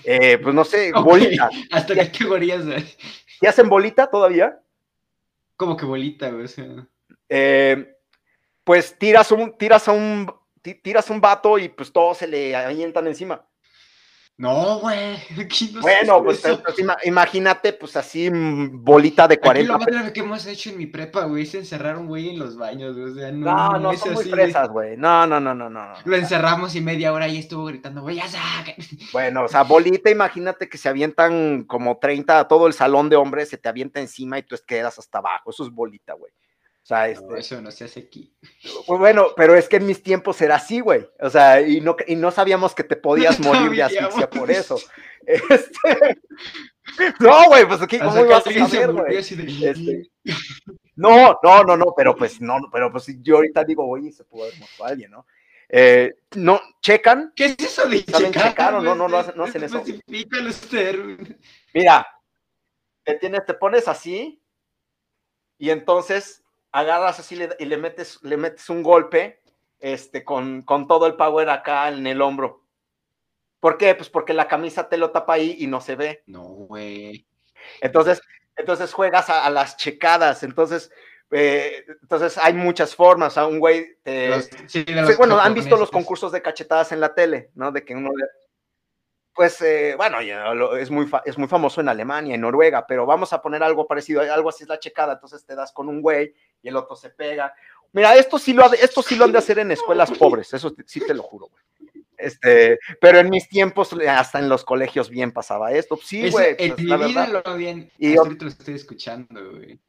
Eh, 0.03 0.37
pues 0.37 0.53
no 0.53 0.63
sé, 0.63 0.91
bolita. 1.03 1.49
¿Hasta 1.71 1.95
qué 1.95 2.11
categorías? 2.11 2.63
¿Y 3.41 3.47
hacen 3.47 3.67
bolita 3.67 4.11
todavía? 4.11 4.59
¿Cómo 5.57 5.75
que 5.75 5.85
bolita, 5.85 6.29
güey? 6.29 6.45
Eh, 7.29 7.95
pues 8.63 8.95
tiras 8.99 9.31
un, 9.31 9.57
tiras 9.57 9.87
a 9.87 9.91
un, 9.91 10.31
tiras 10.83 11.09
un 11.09 11.19
vato 11.19 11.57
y 11.57 11.69
pues 11.69 11.91
todos 11.91 12.19
se 12.19 12.27
le 12.27 12.55
avientan 12.55 13.07
encima. 13.07 13.43
No, 14.37 14.79
güey. 14.79 15.17
bueno, 15.81 16.23
pues, 16.23 16.41
pues 16.41 16.75
imagínate, 17.03 17.73
pues 17.73 17.95
así, 17.95 18.27
mm, 18.29 18.83
bolita 18.83 19.27
de 19.27 19.39
40. 19.39 19.59
Aquí 19.61 19.67
lo 19.67 19.77
más 19.77 19.85
grave 19.85 20.13
que 20.13 20.19
hemos 20.21 20.45
hecho 20.47 20.71
en 20.71 20.77
mi 20.79 20.87
prepa, 20.87 21.25
güey, 21.25 21.43
es 21.43 21.53
encerrar 21.53 21.97
un 21.97 22.07
güey 22.07 22.29
en 22.29 22.39
los 22.39 22.57
baños, 22.57 22.97
güey. 22.97 23.11
O 23.11 23.13
sea, 23.13 23.31
no, 23.31 23.73
no, 23.73 23.79
no 23.79 23.93
son 23.97 24.13
muy 24.13 24.25
fresas, 24.25 24.69
güey. 24.69 24.97
No, 24.97 25.27
no, 25.27 25.39
no, 25.39 25.53
no, 25.53 25.69
no. 25.69 25.93
Lo 26.05 26.15
encerramos 26.15 26.75
y 26.75 26.81
media 26.81 27.13
hora 27.13 27.27
y 27.27 27.37
estuvo 27.37 27.65
gritando, 27.65 28.01
güey, 28.01 28.15
ya 28.15 28.27
saque. 28.27 28.75
Bueno, 29.13 29.43
o 29.43 29.47
sea, 29.47 29.63
bolita, 29.63 30.09
imagínate 30.09 30.69
que 30.69 30.77
se 30.77 30.89
avientan 30.89 31.65
como 31.65 31.97
30, 31.99 32.47
todo 32.47 32.65
el 32.65 32.73
salón 32.73 33.09
de 33.09 33.17
hombres 33.17 33.49
se 33.49 33.57
te 33.57 33.69
avienta 33.69 33.99
encima 33.99 34.39
y 34.39 34.43
tú 34.43 34.55
quedas 34.65 34.97
hasta 34.97 35.19
abajo. 35.19 35.51
Eso 35.51 35.65
es 35.65 35.69
bolita, 35.69 36.13
güey. 36.13 36.31
O 36.83 36.85
sea, 36.85 37.07
este, 37.07 37.37
eso 37.37 37.61
no 37.61 37.69
se 37.69 37.85
hace 37.85 37.99
aquí. 37.99 38.33
Pues 38.87 38.99
bueno, 38.99 39.27
pero 39.35 39.55
es 39.55 39.69
que 39.69 39.75
en 39.75 39.85
mis 39.85 40.01
tiempos 40.01 40.41
era 40.41 40.55
así, 40.55 40.79
güey. 40.79 41.07
O 41.19 41.29
sea, 41.29 41.61
y 41.61 41.79
no, 41.79 41.95
y 42.07 42.15
no 42.15 42.31
sabíamos 42.31 42.73
que 42.73 42.83
te 42.83 42.95
podías 42.95 43.39
morir 43.39 43.69
de 43.71 43.83
asfixia 43.83 44.29
por 44.29 44.49
eso. 44.51 44.77
Este, 45.23 46.19
no, 47.19 47.45
güey, 47.45 47.67
pues 47.67 47.79
aquí, 47.79 47.99
¿cómo 47.99 48.25
ibas 48.25 48.45
a 48.45 48.67
saber, 48.67 48.91
güey? 48.91 49.17
Este, 49.17 50.09
no, 50.95 51.37
no, 51.43 51.63
no, 51.63 51.77
no, 51.77 51.93
pero 51.95 52.15
pues 52.15 52.41
no, 52.41 52.57
pero 52.71 52.91
pues 52.91 53.05
yo 53.21 53.35
ahorita 53.35 53.63
digo, 53.63 53.87
oye, 53.87 54.11
se 54.11 54.23
pudo 54.23 54.45
haber 54.45 54.57
muerto 54.57 54.83
alguien, 54.83 55.11
¿no? 55.11 55.27
Eh, 55.69 56.15
no, 56.35 56.59
checan. 56.81 57.31
¿Qué 57.35 57.45
es 57.45 57.55
eso 57.59 57.87
de 57.87 58.03
¿Saben 58.03 58.33
checar? 58.33 58.73
o 58.73 58.81
no, 58.81 58.95
no, 58.95 59.07
no, 59.07 59.17
hacen, 59.19 59.33
no 59.37 59.43
hacen 59.43 59.63
eso? 59.63 59.83
Mira, 61.73 62.07
te, 63.03 63.13
tienes, 63.15 63.45
te 63.45 63.53
pones 63.53 63.87
así 63.87 64.41
y 65.57 65.69
entonces 65.69 66.40
agarras 66.71 67.19
así 67.19 67.39
y 67.59 67.65
le 67.65 67.77
metes, 67.77 68.19
le 68.23 68.37
metes 68.37 68.69
un 68.69 68.83
golpe 68.83 69.41
este, 69.79 70.23
con, 70.23 70.61
con 70.61 70.87
todo 70.87 71.07
el 71.07 71.15
power 71.15 71.49
acá 71.49 71.89
en 71.89 72.07
el 72.07 72.21
hombro. 72.21 72.63
¿Por 73.59 73.77
qué? 73.77 73.93
Pues 73.95 74.09
porque 74.09 74.33
la 74.33 74.47
camisa 74.47 74.89
te 74.89 74.97
lo 74.97 75.11
tapa 75.11 75.33
ahí 75.33 75.55
y 75.59 75.67
no 75.67 75.81
se 75.81 75.95
ve. 75.95 76.23
No, 76.25 76.43
güey. 76.43 77.27
Entonces, 77.79 78.21
entonces 78.55 78.91
juegas 78.91 79.29
a, 79.29 79.49
las 79.49 79.77
checadas. 79.77 80.43
Entonces, 80.43 80.91
eh, 81.29 81.85
entonces 82.01 82.37
hay 82.39 82.53
muchas 82.53 82.95
formas. 82.95 83.37
A 83.37 83.45
un 83.45 83.59
güey 83.59 83.97
bueno, 85.17 85.39
han 85.39 85.53
visto 85.53 85.77
los 85.77 85.91
concursos 85.91 86.31
de 86.31 86.41
cachetadas 86.41 86.91
en 86.91 86.99
la 86.99 87.13
tele, 87.13 87.51
¿no? 87.53 87.71
De 87.71 87.85
que 87.85 87.95
uno 87.95 88.09
pues 89.33 89.61
eh, 89.61 89.95
bueno, 89.95 90.19
es 90.75 90.91
muy, 90.91 91.09
es 91.25 91.37
muy 91.37 91.47
famoso 91.47 91.81
en 91.81 91.89
Alemania, 91.89 92.35
en 92.35 92.41
Noruega, 92.41 92.85
pero 92.85 93.05
vamos 93.05 93.31
a 93.33 93.41
poner 93.41 93.63
algo 93.63 93.87
parecido, 93.87 94.21
algo 94.21 94.49
así 94.49 94.63
es 94.63 94.69
la 94.69 94.79
checada, 94.79 95.13
entonces 95.13 95.45
te 95.45 95.55
das 95.55 95.71
con 95.71 95.87
un 95.87 96.01
güey 96.01 96.33
y 96.61 96.67
el 96.67 96.75
otro 96.75 96.95
se 96.95 97.09
pega. 97.09 97.53
Mira, 97.93 98.15
esto 98.15 98.37
sí 98.37 98.53
lo, 98.53 98.71
esto 98.73 99.01
sí 99.01 99.15
lo 99.15 99.25
han 99.25 99.31
de 99.31 99.37
hacer 99.37 99.59
en 99.59 99.71
escuelas 99.71 100.11
pobres, 100.11 100.53
eso 100.53 100.73
sí 100.85 100.99
te 101.01 101.13
lo 101.13 101.23
juro, 101.23 101.47
güey. 101.47 101.63
Este, 102.21 102.77
pero 102.99 103.17
en 103.17 103.29
mis 103.29 103.49
tiempos, 103.49 103.95
hasta 104.07 104.37
en 104.37 104.47
los 104.47 104.63
colegios 104.63 105.09
bien 105.09 105.31
pasaba 105.31 105.71
esto. 105.71 105.97
Sí, 105.97 106.29
güey. 106.29 106.55
Pues, 106.55 106.79
lo 106.79 107.55
bien. 107.55 107.91
Y 107.97 108.13
yo, 108.13 108.25
lo 108.25 108.47
estoy 108.47 108.75
escuchando, 108.75 109.51
güey. 109.51 109.79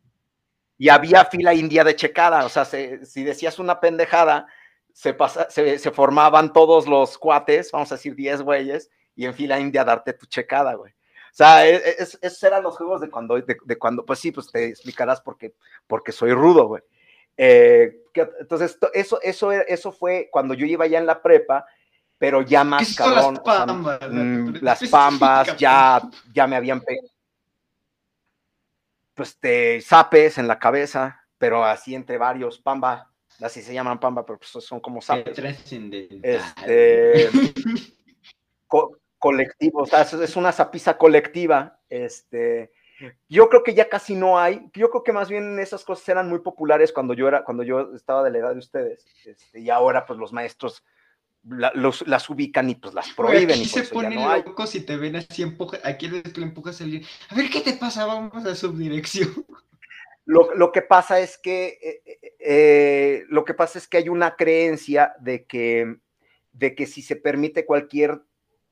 Y 0.78 0.88
había 0.88 1.26
fila 1.26 1.54
india 1.54 1.84
de 1.84 1.94
checada, 1.94 2.44
o 2.44 2.48
sea, 2.48 2.64
si 2.64 3.22
decías 3.22 3.58
una 3.58 3.78
pendejada, 3.78 4.46
se, 4.92 5.14
pasa, 5.14 5.48
se, 5.48 5.78
se, 5.78 5.90
formaban 5.90 6.52
todos 6.52 6.88
los 6.88 7.18
cuates, 7.18 7.70
vamos 7.70 7.92
a 7.92 7.94
decir 7.94 8.16
10 8.16 8.42
güeyes, 8.42 8.90
y 9.14 9.26
en 9.26 9.34
fila 9.34 9.58
india 9.58 9.84
darte 9.84 10.12
tu 10.12 10.26
checada, 10.26 10.74
güey. 10.74 10.92
O 11.32 11.34
sea, 11.34 11.66
e, 11.66 11.76
e, 11.76 11.96
esos 11.98 12.42
eran 12.42 12.62
los 12.62 12.76
juegos 12.76 13.00
de 13.00 13.08
cuando, 13.08 13.40
de, 13.40 13.78
cuando, 13.78 14.04
pues 14.04 14.18
sí, 14.18 14.32
pues 14.32 14.52
te 14.52 14.66
explicarás 14.66 15.20
porque, 15.22 15.54
porque 15.86 16.12
soy 16.12 16.32
rudo, 16.32 16.66
güey. 16.66 16.82
Eh, 17.36 18.02
entonces, 18.14 18.78
eso, 18.92 19.20
eso, 19.22 19.50
eso 19.50 19.92
fue 19.92 20.28
cuando 20.30 20.52
yo 20.52 20.66
iba 20.66 20.86
ya 20.86 20.98
en 20.98 21.06
la 21.06 21.22
prepa, 21.22 21.64
pero 22.18 22.42
ya 22.42 22.64
más 22.64 22.94
cabrón. 22.94 23.34
Las 23.34 23.42
pambas, 23.42 24.00
mm, 24.10 24.56
las 24.60 24.88
pambas 24.90 25.56
ya, 25.56 26.02
ya 26.34 26.46
me 26.46 26.56
habían 26.56 26.82
pegado. 26.82 27.08
Pues 29.14 29.38
te 29.38 29.80
zapes 29.80 30.36
en 30.36 30.46
la 30.46 30.58
cabeza, 30.58 31.24
pero 31.38 31.64
así 31.64 31.94
entre 31.94 32.18
varios, 32.18 32.58
pamba, 32.58 33.10
así 33.40 33.62
se 33.62 33.72
llaman 33.72 33.98
pamba, 33.98 34.24
pero 34.24 34.38
pues 34.38 34.64
son 34.64 34.80
como 34.80 35.00
zapes. 35.00 35.38
Este, 36.22 37.30
colectivo, 39.22 39.82
o 39.82 39.86
sea, 39.86 40.02
es 40.02 40.34
una 40.34 40.50
zapiza 40.50 40.98
colectiva, 40.98 41.78
este, 41.88 42.72
yo 43.28 43.48
creo 43.48 43.62
que 43.62 43.72
ya 43.72 43.88
casi 43.88 44.16
no 44.16 44.36
hay, 44.36 44.68
yo 44.74 44.90
creo 44.90 45.04
que 45.04 45.12
más 45.12 45.28
bien 45.30 45.60
esas 45.60 45.84
cosas 45.84 46.08
eran 46.08 46.28
muy 46.28 46.40
populares 46.40 46.92
cuando 46.92 47.14
yo 47.14 47.28
era, 47.28 47.44
cuando 47.44 47.62
yo 47.62 47.94
estaba 47.94 48.24
de 48.24 48.32
la 48.32 48.38
edad 48.38 48.52
de 48.52 48.58
ustedes, 48.58 49.06
este, 49.24 49.60
y 49.60 49.70
ahora 49.70 50.04
pues 50.06 50.18
los 50.18 50.32
maestros 50.32 50.82
los, 51.44 52.06
las 52.06 52.28
ubican 52.30 52.68
y 52.68 52.74
pues 52.74 52.94
las 52.94 53.10
prohíben. 53.10 53.60
y 53.60 53.64
se 53.64 53.84
ponen 53.84 54.16
no 54.16 54.36
locos 54.36 54.70
si 54.70 54.80
te 54.80 54.96
ven 54.96 55.14
así, 55.14 55.42
empuja, 55.42 55.78
aquí 55.84 56.08
le 56.08 56.22
empujas 56.36 56.80
el 56.80 57.06
A 57.28 57.36
ver, 57.36 57.48
¿qué 57.48 57.60
te 57.60 57.74
pasa? 57.74 58.04
Vamos 58.06 58.44
a 58.44 58.56
subdirección. 58.56 59.46
Lo, 60.24 60.52
lo 60.54 60.72
que 60.72 60.82
pasa 60.82 61.20
es 61.20 61.38
que 61.38 61.78
eh, 61.80 62.02
eh, 62.06 62.34
eh, 62.40 63.24
lo 63.28 63.44
que 63.44 63.54
pasa 63.54 63.78
es 63.78 63.86
que 63.86 63.98
hay 63.98 64.08
una 64.08 64.34
creencia 64.34 65.14
de 65.20 65.44
que, 65.44 65.96
de 66.52 66.74
que 66.74 66.86
si 66.86 67.02
se 67.02 67.16
permite 67.16 67.66
cualquier 67.66 68.20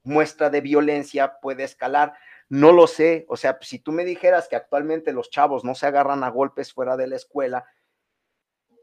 muestra 0.03 0.51
de 0.51 0.61
violencia 0.61 1.39
puede 1.41 1.65
escalar. 1.65 2.15
No 2.49 2.73
lo 2.73 2.87
sé, 2.87 3.27
o 3.29 3.37
sea, 3.37 3.59
si 3.61 3.79
tú 3.79 3.93
me 3.93 4.05
dijeras 4.05 4.49
que 4.49 4.57
actualmente 4.57 5.13
los 5.13 5.31
chavos 5.31 5.65
no 5.65 5.75
se 5.75 5.87
agarran 5.87 6.25
a 6.25 6.31
golpes 6.31 6.73
fuera 6.73 6.97
de 6.97 7.07
la 7.07 7.17
escuela, 7.17 7.65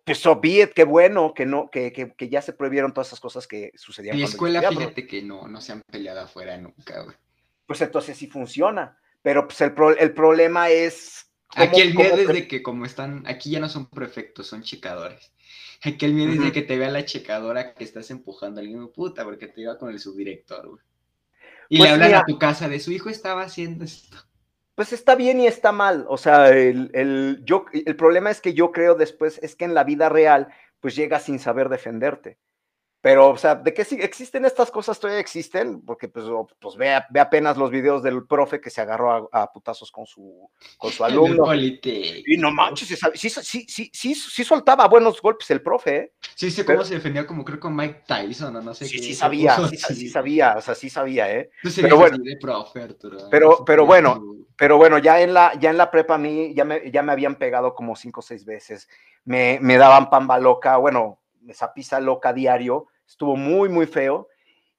pues 0.08 0.26
obviamente, 0.26 0.74
qué 0.74 0.84
bueno 0.86 1.34
que 1.34 1.46
no, 1.46 1.70
que, 1.70 1.92
que, 1.92 2.30
ya 2.30 2.42
se 2.42 2.54
prohibieron 2.54 2.94
todas 2.94 3.08
esas 3.08 3.20
cosas 3.20 3.46
que 3.46 3.74
sucedían. 3.76 4.16
En 4.16 4.22
la 4.22 4.28
escuela, 4.28 4.70
fíjate 4.70 5.06
que 5.06 5.22
no, 5.22 5.50
no 5.50 5.60
se 5.60 5.74
han 5.74 5.82
peleado 5.82 6.22
afuera 6.22 6.58
nunca, 6.58 7.04
güey. 7.04 7.18
Pues 7.66 7.82
entonces 7.82 8.18
sí 8.18 8.28
funciona, 8.28 8.98
pero 9.22 9.46
pues 9.46 9.60
el, 9.60 9.74
el 10.00 10.14
problema 10.14 10.70
es... 10.70 11.30
aquí 11.50 11.82
el 11.82 11.94
miedo 11.94 12.16
es 12.16 12.28
de 12.30 12.48
que 12.48 12.64
como 12.64 12.86
están, 12.86 13.28
aquí 13.28 13.52
ya 13.52 13.60
no 13.60 13.68
son 13.68 13.90
prefectos, 13.90 14.48
son 14.48 14.64
checadores. 14.64 15.34
Aquí 15.84 16.06
el 16.06 16.14
miedo 16.14 16.32
es 16.32 16.40
de 16.40 16.54
que 16.54 16.62
te 16.62 16.78
vea 16.78 16.90
la 16.90 17.04
checadora 17.04 17.74
que 17.74 17.84
estás 17.84 18.10
empujando 18.10 18.62
al 18.62 18.68
niño, 18.68 18.90
puta, 18.92 19.26
porque 19.26 19.48
te 19.48 19.60
iba 19.60 19.78
con 19.78 19.90
el 19.90 20.00
subdirector, 20.00 20.70
güey. 20.70 20.82
Y 21.70 21.78
pues 21.78 21.90
le 21.90 21.94
hablan 21.94 22.14
a 22.16 22.26
tu 22.26 22.38
casa 22.38 22.70
de 22.70 22.80
su 22.80 22.92
hijo 22.92 23.10
estaba 23.10 23.44
haciendo 23.44 23.84
esto. 23.84 24.18
Pues 24.76 24.94
está 24.94 25.16
bien 25.16 25.40
y 25.40 25.48
está 25.48 25.72
mal. 25.72 26.06
O 26.08 26.18
sea, 26.18 26.50
el, 26.50 26.92
el, 26.94 27.42
yo, 27.46 27.66
el 27.74 27.96
problema 27.96 28.30
es 28.30 28.42
que 28.42 28.54
yo 28.54 28.72
creo 28.72 28.96
después 28.96 29.40
es 29.42 29.56
que 29.56 29.66
en 29.66 29.74
la 29.74 29.84
vida 29.84 30.08
real, 30.08 30.50
pues 30.80 30.96
llegas 30.96 31.24
sin 31.24 31.40
saber 31.40 31.70
defenderte. 31.70 32.38
Pero, 33.08 33.30
o 33.30 33.38
sea, 33.38 33.56
¿de 33.56 33.74
qué 33.74 33.84
existen 33.84 34.44
estas 34.44 34.70
cosas? 34.70 35.00
Todavía 35.00 35.22
existen, 35.22 35.80
porque 35.80 36.10
pues, 36.10 36.26
pues 36.60 36.76
ve, 36.76 37.02
ve, 37.10 37.22
apenas 37.22 37.56
los 37.56 37.72
videos 37.72 38.04
del 38.04 38.28
profe 38.28 38.60
que 38.60 38.70
se 38.70 38.82
agarró 38.82 39.30
a, 39.32 39.50
putazos 39.54 39.94
con 39.94 40.06
su, 40.06 40.50
con 40.78 40.92
su 40.92 41.06
alumno. 41.06 41.56
y 41.56 42.36
no 42.38 42.52
manches, 42.52 43.00
sí, 43.14 43.30
sí, 43.30 43.66
sí, 43.66 43.90
sí, 43.94 44.14
sí, 44.14 44.44
soltaba 44.44 44.90
buenos 44.90 45.22
golpes 45.22 45.50
el 45.52 45.62
profe. 45.62 45.96
¿eh? 45.96 46.14
Sí, 46.36 46.52
sé 46.52 46.66
cómo 46.66 46.84
se 46.84 46.96
defendía, 46.96 47.26
como 47.26 47.46
creo 47.46 47.62
con 47.62 47.78
Mike 47.78 48.04
Tyson 48.06 48.58
o 48.58 48.62
no 48.62 48.74
sé 48.74 48.84
sí, 48.84 48.98
qué. 48.98 49.04
Sí, 49.04 49.14
sabía, 49.14 49.56
sí, 49.70 50.10
sabía, 50.10 50.56
o 50.58 50.62
sea, 50.62 50.76
sí 50.76 50.90
sabía, 50.90 51.34
¿eh? 51.34 51.50
pero 51.78 51.96
bueno, 51.96 52.18
pero, 53.32 53.64
pero 53.64 53.86
bueno, 53.86 54.22
pero 54.58 54.76
bueno, 54.76 54.98
ya 54.98 55.22
en 55.22 55.34
la, 55.34 55.58
ya 55.58 55.70
en 55.70 55.78
la 55.78 55.90
prepa 55.92 56.16
a 56.16 56.18
mí 56.18 56.54
ya 56.54 56.66
me, 56.66 56.92
ya 56.92 57.04
me 57.04 57.14
habían 57.14 57.36
pegado 57.36 57.74
como 57.74 57.96
cinco 57.96 58.20
o 58.20 58.24
seis 58.24 58.44
veces. 58.44 58.90
Me, 59.24 59.60
me 59.62 59.78
daban 59.78 60.10
pamba 60.10 60.38
loca, 60.40 60.76
bueno, 60.76 61.22
esa 61.48 61.74
pizza 61.74 62.02
loca 62.02 62.34
diario, 62.34 62.88
estuvo 63.08 63.36
muy, 63.36 63.70
muy 63.70 63.86
feo. 63.86 64.28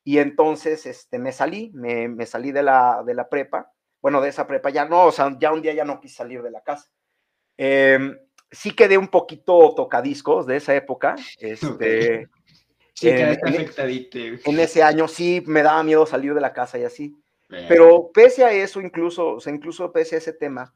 Y 0.04 0.18
entonces 0.18 0.86
este, 0.86 1.18
me 1.18 1.32
salí, 1.32 1.70
me, 1.74 2.08
me, 2.08 2.26
salí 2.26 2.52
de 2.52 2.62
la, 2.62 3.02
de 3.04 3.14
la 3.14 3.28
prepa. 3.28 3.72
Bueno, 4.00 4.20
de 4.20 4.28
esa 4.28 4.46
prepa 4.46 4.70
ya 4.70 4.84
no, 4.84 5.06
o 5.06 5.12
sea, 5.12 5.36
ya 5.38 5.52
un 5.52 5.60
día 5.60 5.74
ya 5.74 5.84
no 5.84 6.00
quise 6.00 6.16
salir 6.16 6.42
de 6.42 6.50
la 6.50 6.62
casa. 6.62 6.90
Em, 7.56 8.16
sí 8.50 8.70
quedé 8.70 8.96
un 8.96 9.08
poquito 9.08 9.74
tocadiscos 9.74 10.46
de 10.46 10.56
esa 10.56 10.74
época. 10.74 11.16
Este, 11.38 12.28
sí, 12.94 13.08
en, 13.08 13.30
afectadito. 13.30 14.18
En 14.18 14.60
ese 14.60 14.82
año 14.82 15.08
sí 15.08 15.42
me 15.46 15.62
daba 15.62 15.82
miedo 15.82 16.06
salir 16.06 16.34
de 16.34 16.40
la 16.40 16.52
casa 16.52 16.78
y 16.78 16.84
así. 16.84 17.14
Pero 17.48 18.10
pese 18.12 18.44
a 18.44 18.52
eso, 18.52 18.80
incluso, 18.80 19.36
o 19.36 19.40
sea, 19.40 19.54
incluso 19.54 19.90
pese 19.90 20.16
a 20.16 20.18
ese 20.18 20.34
tema, 20.34 20.74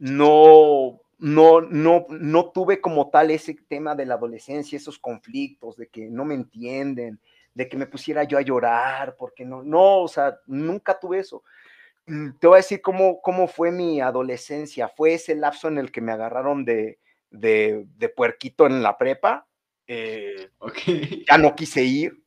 no, 0.00 1.00
no, 1.18 1.60
no, 1.60 2.06
no 2.10 2.50
tuve 2.50 2.80
como 2.80 3.10
tal 3.10 3.30
ese 3.30 3.56
tema 3.68 3.94
de 3.94 4.06
la 4.06 4.14
adolescencia, 4.14 4.76
esos 4.76 4.98
conflictos, 4.98 5.76
de 5.76 5.88
que 5.88 6.08
no 6.08 6.24
me 6.24 6.34
entienden, 6.34 7.20
de 7.54 7.68
que 7.68 7.76
me 7.76 7.86
pusiera 7.86 8.22
yo 8.24 8.38
a 8.38 8.42
llorar, 8.42 9.16
porque 9.16 9.44
no, 9.44 9.62
no, 9.62 10.02
o 10.02 10.08
sea, 10.08 10.38
nunca 10.46 10.98
tuve 10.98 11.18
eso. 11.18 11.42
Mm, 12.06 12.38
te 12.38 12.46
voy 12.46 12.56
a 12.56 12.58
decir 12.58 12.80
cómo, 12.80 13.20
cómo 13.20 13.48
fue 13.48 13.72
mi 13.72 14.00
adolescencia. 14.00 14.88
Fue 14.88 15.14
ese 15.14 15.34
lapso 15.34 15.68
en 15.68 15.78
el 15.78 15.90
que 15.90 16.00
me 16.00 16.12
agarraron 16.12 16.64
de, 16.64 16.98
de, 17.30 18.12
puerquito 18.16 18.66
en 18.66 18.82
la 18.82 18.96
prepa. 18.96 19.46
Eh, 19.86 20.50
ya 21.28 21.36
no 21.36 21.54
quise 21.56 21.82
ir. 21.82 22.22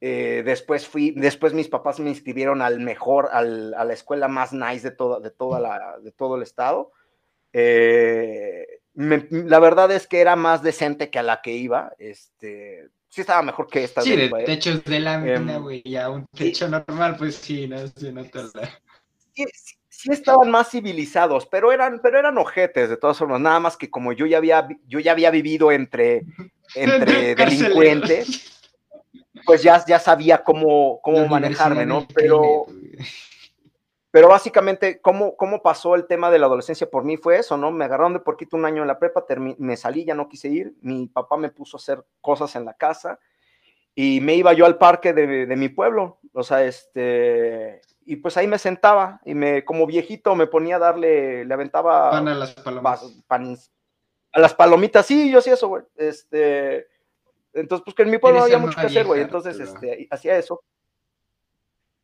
Eh, 0.00 0.42
después 0.46 0.86
fui, 0.88 1.10
después 1.10 1.52
mis 1.52 1.68
papás 1.68 2.00
me 2.00 2.08
inscribieron 2.08 2.62
al 2.62 2.80
mejor, 2.80 3.28
al, 3.32 3.74
a 3.74 3.84
la 3.84 3.92
escuela 3.92 4.28
más 4.28 4.52
nice 4.52 4.88
de, 4.88 4.96
toda, 4.96 5.20
de, 5.20 5.30
toda 5.30 5.60
la, 5.60 5.98
de 5.98 6.12
todo 6.12 6.36
el 6.36 6.42
estado. 6.42 6.92
Eh, 7.52 8.66
la 8.94 9.58
verdad 9.58 9.90
es 9.92 10.06
que 10.06 10.20
era 10.20 10.36
más 10.36 10.62
decente 10.62 11.10
que 11.10 11.18
a 11.18 11.22
la 11.22 11.40
que 11.42 11.52
iba. 11.52 11.92
Este, 11.98 12.88
sí 13.08 13.20
estaba 13.20 13.42
mejor 13.42 13.68
que 13.68 13.84
esta. 13.84 14.02
Sí, 14.02 14.16
de, 14.16 14.26
¿eh? 14.26 14.44
techos 14.44 14.82
de 14.84 15.00
lámina, 15.00 15.54
em, 15.54 15.62
güey, 15.62 15.82
ya 15.84 16.10
un 16.10 16.26
techo 16.26 16.68
normal, 16.68 17.16
pues 17.16 17.36
sí, 17.36 17.68
no, 17.68 17.86
sí, 17.88 18.12
no 18.12 18.24
te 18.24 18.40
sí, 19.34 19.44
sí, 19.88 20.12
estaban 20.12 20.50
más 20.50 20.70
civilizados, 20.70 21.46
pero 21.46 21.72
eran, 21.72 22.00
pero 22.02 22.18
eran 22.18 22.38
ojetes 22.38 22.88
de 22.88 22.96
todas 22.96 23.18
formas, 23.18 23.40
nada 23.40 23.60
más 23.60 23.76
que 23.76 23.90
como 23.90 24.12
yo 24.12 24.26
ya 24.26 24.38
había, 24.38 24.68
yo 24.86 24.98
ya 24.98 25.12
había 25.12 25.30
vivido 25.30 25.72
entre, 25.72 26.24
entre 26.74 27.34
delincuentes, 27.34 28.60
pues 29.44 29.62
ya, 29.62 29.84
ya 29.86 29.98
sabía 29.98 30.42
cómo, 30.42 31.00
cómo 31.02 31.26
manejarme, 31.26 31.86
¿no? 31.86 32.06
Pero, 32.14 32.66
pero 34.10 34.28
básicamente, 34.28 35.00
¿cómo, 35.00 35.36
¿cómo 35.36 35.62
pasó 35.62 35.94
el 35.94 36.06
tema 36.06 36.30
de 36.30 36.38
la 36.38 36.46
adolescencia 36.46 36.90
por 36.90 37.04
mí? 37.04 37.16
Fue 37.16 37.38
eso, 37.38 37.56
¿no? 37.56 37.70
Me 37.70 37.84
agarraron 37.84 38.12
de 38.12 38.20
porquito 38.20 38.56
un 38.56 38.64
año 38.64 38.82
en 38.82 38.88
la 38.88 38.98
prepa, 38.98 39.24
me 39.58 39.76
salí, 39.76 40.04
ya 40.04 40.14
no 40.14 40.28
quise 40.28 40.48
ir, 40.48 40.74
mi 40.80 41.06
papá 41.06 41.36
me 41.36 41.50
puso 41.50 41.76
a 41.76 41.80
hacer 41.80 42.04
cosas 42.20 42.56
en 42.56 42.64
la 42.64 42.74
casa 42.74 43.18
y 43.94 44.20
me 44.20 44.34
iba 44.34 44.52
yo 44.52 44.66
al 44.66 44.78
parque 44.78 45.12
de, 45.12 45.46
de 45.46 45.56
mi 45.56 45.68
pueblo, 45.68 46.18
o 46.32 46.42
sea, 46.42 46.64
este, 46.64 47.80
y 48.04 48.16
pues 48.16 48.36
ahí 48.36 48.46
me 48.46 48.58
sentaba 48.58 49.20
y 49.24 49.34
me, 49.34 49.64
como 49.64 49.86
viejito, 49.86 50.34
me 50.34 50.46
ponía 50.46 50.76
a 50.76 50.80
darle, 50.80 51.44
le 51.44 51.54
aventaba... 51.54 52.10
Pan 52.10 52.28
a 52.28 52.34
las 52.34 52.54
palomitas. 52.54 53.70
a 54.32 54.40
las 54.40 54.54
palomitas, 54.54 55.06
sí, 55.06 55.30
yo 55.30 55.38
hacía 55.38 55.54
eso, 55.54 55.68
güey, 55.68 55.84
este... 55.96 56.88
Entonces, 57.52 57.84
pues 57.84 57.94
que 57.96 58.02
en 58.02 58.10
mi 58.10 58.18
pueblo 58.18 58.38
no 58.38 58.44
había 58.44 58.58
mucho 58.58 58.78
que 58.78 58.86
hacer, 58.86 59.04
güey. 59.06 59.22
Entonces, 59.22 59.58
este, 59.58 60.06
hacía 60.10 60.38
eso. 60.38 60.62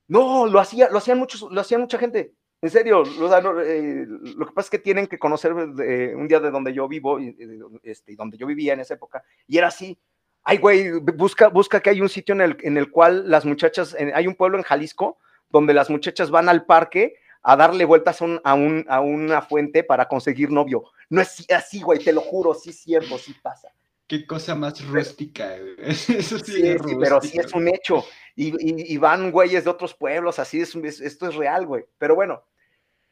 No, 0.09 0.47
lo 0.47 0.61
hacía, 0.61 0.89
lo 0.91 0.99
hacían 0.99 1.19
muchos, 1.19 1.43
lo 1.51 1.61
hacían 1.61 1.81
mucha 1.81 1.99
gente. 1.99 2.35
En 2.63 2.71
serio, 2.71 3.03
eh, 3.05 4.07
lo 4.09 4.47
que 4.47 4.53
pasa 4.53 4.67
es 4.67 4.71
que 4.71 4.79
tienen 4.79 5.07
que 5.07 5.19
conocer 5.19 5.53
un 5.53 6.29
día 6.29 6.41
de 6.41 6.51
donde 6.51 6.73
yo 6.73 6.89
vivo, 6.89 7.21
y, 7.21 7.37
este, 7.83 8.17
donde 8.17 8.39
yo 8.39 8.47
vivía 8.47 8.73
en 8.73 8.81
esa 8.81 8.95
época, 8.95 9.23
y 9.47 9.59
era 9.59 9.69
así. 9.69 9.99
Ay, 10.43 10.59
güey, 10.59 10.91
busca, 11.01 11.49
busca 11.49 11.81
que 11.81 11.91
hay 11.91 12.01
un 12.01 12.09
sitio 12.09 12.35
en 12.35 12.41
el, 12.41 12.57
en 12.63 12.77
el 12.77 12.91
cual 12.91 13.29
las 13.29 13.45
muchachas, 13.45 13.97
hay 14.15 14.27
un 14.27 14.37
pueblo 14.37 14.59
en 14.59 14.65
Jalisco 14.65 15.19
donde 15.49 15.75
las 15.75 15.91
muchachas 15.91 16.31
van 16.31 16.49
al 16.49 16.65
parque 16.67 17.17
a 17.43 17.57
darle 17.57 17.85
vueltas 17.85 18.21
a, 18.23 18.55
un, 18.55 18.85
a, 18.89 19.01
una 19.01 19.43
fuente 19.43 19.85
para 19.85 20.09
conseguir 20.09 20.51
novio. 20.51 20.85
No 21.11 21.21
es 21.21 21.45
así, 21.51 21.81
güey, 21.81 21.99
te 21.99 22.13
lo 22.13 22.21
juro, 22.21 22.55
sí 22.55 22.71
es 22.71 22.81
cierto, 22.81 23.19
sí 23.19 23.35
pasa. 23.41 23.69
Qué 24.07 24.25
cosa 24.25 24.55
más 24.55 24.87
rústica, 24.87 25.57
Eso 25.79 26.39
sí, 26.39 26.69
es 26.69 26.81
pero 27.01 27.21
sí 27.21 27.39
es 27.39 27.53
un 27.53 27.69
hecho. 27.69 28.05
Y, 28.37 28.97
van 28.99 29.31
güeyes 29.33 29.65
de 29.65 29.71
otros 29.71 29.95
pueblos, 29.95 30.39
así 30.39 30.61
es, 30.61 30.75
esto 30.75 31.29
es 31.29 31.35
real, 31.35 31.67
güey. 31.67 31.87
Pero 31.99 32.15
bueno, 32.15 32.45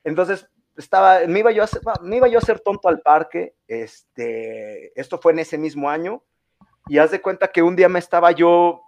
entonces 0.04 0.48
estaba, 0.76 1.26
me 1.26 1.40
iba 1.40 1.50
yo 1.50 1.62
a 1.62 1.64
hacer, 1.64 1.80
me 2.02 2.16
iba 2.16 2.28
yo 2.28 2.38
a 2.38 2.42
hacer 2.42 2.60
tonto 2.60 2.88
al 2.88 3.00
parque, 3.00 3.56
este, 3.66 4.98
esto 5.00 5.18
fue 5.18 5.32
en 5.32 5.40
ese 5.40 5.58
mismo 5.58 5.90
año, 5.90 6.22
y 6.86 6.98
haz 6.98 7.10
de 7.10 7.22
cuenta 7.22 7.48
que 7.48 7.62
un 7.62 7.74
día 7.74 7.88
me 7.88 7.98
estaba 7.98 8.30
yo 8.32 8.82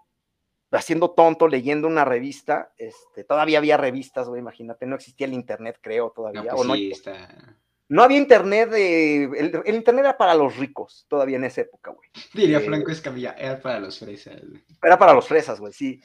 haciendo 0.70 1.10
tonto, 1.12 1.48
leyendo 1.48 1.88
una 1.88 2.04
revista, 2.04 2.72
este, 2.76 3.24
todavía 3.24 3.58
había 3.58 3.78
revistas, 3.78 4.28
güey, 4.28 4.40
imagínate, 4.40 4.86
no 4.86 4.96
existía 4.96 5.26
el 5.26 5.32
internet, 5.32 5.78
creo, 5.80 6.12
todavía. 6.14 6.42
No, 6.42 6.56
pues 6.56 6.68
no, 6.68 6.74
sí, 6.74 6.90
está 6.90 7.56
no 7.88 8.02
había 8.02 8.18
internet, 8.18 8.70
de, 8.70 9.24
el, 9.24 9.74
internet 9.74 10.04
era 10.04 10.18
para 10.18 10.34
los 10.34 10.56
ricos 10.56 11.06
todavía 11.08 11.36
en 11.36 11.44
esa 11.44 11.60
época, 11.60 11.92
güey. 11.92 12.08
Diría 12.34 12.58
eh, 12.58 12.66
Franco 12.66 12.90
Escamilla, 12.90 13.32
era 13.38 13.60
para 13.60 13.78
los 13.78 13.98
fresas. 13.98 14.42
Era 14.82 14.98
para 14.98 15.14
los 15.14 15.28
fresas, 15.28 15.60
güey, 15.60 15.72
sí. 15.72 16.00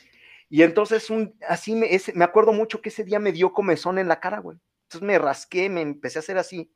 Y 0.49 0.61
entonces, 0.63 1.09
un, 1.09 1.35
así 1.47 1.73
me, 1.75 1.89
me 2.13 2.23
acuerdo 2.23 2.53
mucho 2.53 2.81
que 2.81 2.89
ese 2.89 3.03
día 3.03 3.19
me 3.19 3.31
dio 3.31 3.53
comezón 3.53 3.97
en 3.97 4.07
la 4.07 4.19
cara, 4.19 4.39
güey. 4.39 4.59
Entonces 4.83 5.07
me 5.07 5.17
rasqué, 5.17 5.69
me 5.69 5.81
empecé 5.81 6.19
a 6.19 6.21
hacer 6.21 6.37
así. 6.37 6.71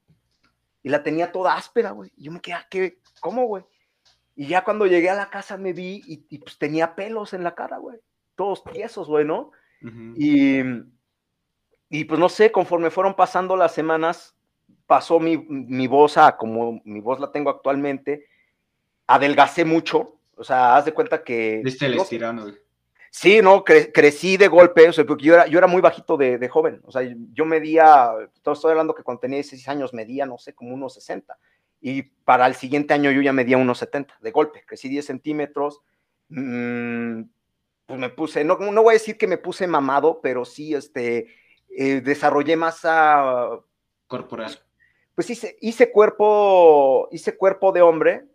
Y 0.81 0.89
la 0.89 1.03
tenía 1.03 1.31
toda 1.31 1.55
áspera, 1.55 1.91
güey. 1.91 2.11
Y 2.15 2.23
yo 2.25 2.31
me 2.31 2.39
quedé, 2.39 2.55
ah, 2.55 2.67
¿qué? 2.69 2.99
¿Cómo, 3.19 3.45
güey? 3.45 3.63
Y 4.35 4.47
ya 4.47 4.63
cuando 4.63 4.87
llegué 4.87 5.09
a 5.09 5.15
la 5.15 5.29
casa 5.29 5.57
me 5.57 5.73
vi 5.73 6.01
y, 6.05 6.39
pues 6.39 6.57
tenía 6.57 6.95
pelos 6.95 7.33
en 7.33 7.43
la 7.43 7.53
cara, 7.53 7.77
güey. 7.77 7.99
Todos 8.35 8.63
tiesos, 8.63 9.07
güey, 9.07 9.25
¿no? 9.25 9.51
y, 10.17 10.61
y 11.89 12.05
pues 12.05 12.19
no 12.19 12.27
sé, 12.27 12.51
conforme 12.51 12.89
fueron 12.89 13.15
pasando 13.15 13.55
las 13.55 13.73
semanas, 13.73 14.34
pasó 14.87 15.19
mi, 15.19 15.37
mi, 15.37 15.87
voz 15.87 16.17
a 16.17 16.37
como 16.37 16.81
mi 16.83 16.99
voz 16.99 17.19
la 17.19 17.31
tengo 17.31 17.49
actualmente, 17.49 18.25
adelgacé 19.07 19.65
mucho, 19.65 20.19
o 20.35 20.43
sea, 20.43 20.75
haz 20.75 20.85
de 20.85 20.93
cuenta 20.93 21.23
que... 21.23 21.61
Viste 21.63 21.85
el 21.85 21.95
estirón, 21.95 22.41
güey. 22.41 22.55
Sí, 23.17 23.41
no, 23.41 23.63
crecí 23.63 24.35
de 24.35 24.49
golpe, 24.49 24.89
o 24.89 24.91
sea, 24.91 25.05
porque 25.05 25.23
yo 25.23 25.35
era, 25.35 25.47
yo 25.47 25.57
era 25.57 25.67
muy 25.67 25.79
bajito 25.79 26.17
de, 26.17 26.49
joven, 26.49 26.81
o 26.83 26.91
sea, 26.91 27.01
yo 27.31 27.45
medía, 27.45 28.11
estoy 28.35 28.71
hablando 28.71 28.93
que 28.93 29.03
cuando 29.03 29.21
tenía 29.21 29.37
16 29.37 29.69
años 29.69 29.93
medía, 29.93 30.25
no 30.25 30.37
sé, 30.37 30.53
como 30.53 30.73
unos 30.73 30.95
60, 30.95 31.37
y 31.79 32.01
para 32.01 32.45
el 32.45 32.55
siguiente 32.55 32.93
año 32.93 33.11
yo 33.11 33.21
ya 33.21 33.31
medía 33.31 33.55
unos 33.55 33.77
70, 33.77 34.17
de 34.19 34.31
golpe, 34.31 34.65
crecí 34.67 34.89
10 34.89 35.05
centímetros, 35.05 35.79
mm, 36.27 37.21
pues 37.85 37.99
me 37.99 38.09
puse, 38.09 38.43
no, 38.43 38.57
no 38.57 38.83
voy 38.83 38.91
a 38.91 38.99
decir 38.99 39.17
que 39.17 39.27
me 39.27 39.37
puse 39.37 39.65
mamado, 39.65 40.19
pero 40.21 40.43
sí, 40.43 40.75
este, 40.75 41.27
eh, 41.69 42.01
desarrollé 42.01 42.57
masa 42.57 43.47
corporal. 44.07 44.59
Pues 45.15 45.29
hice, 45.29 45.57
hice 45.61 45.91
cuerpo, 45.91 47.07
hice 47.11 47.35
cuerpo 47.37 47.71
de 47.71 47.81
hombre, 47.81 48.25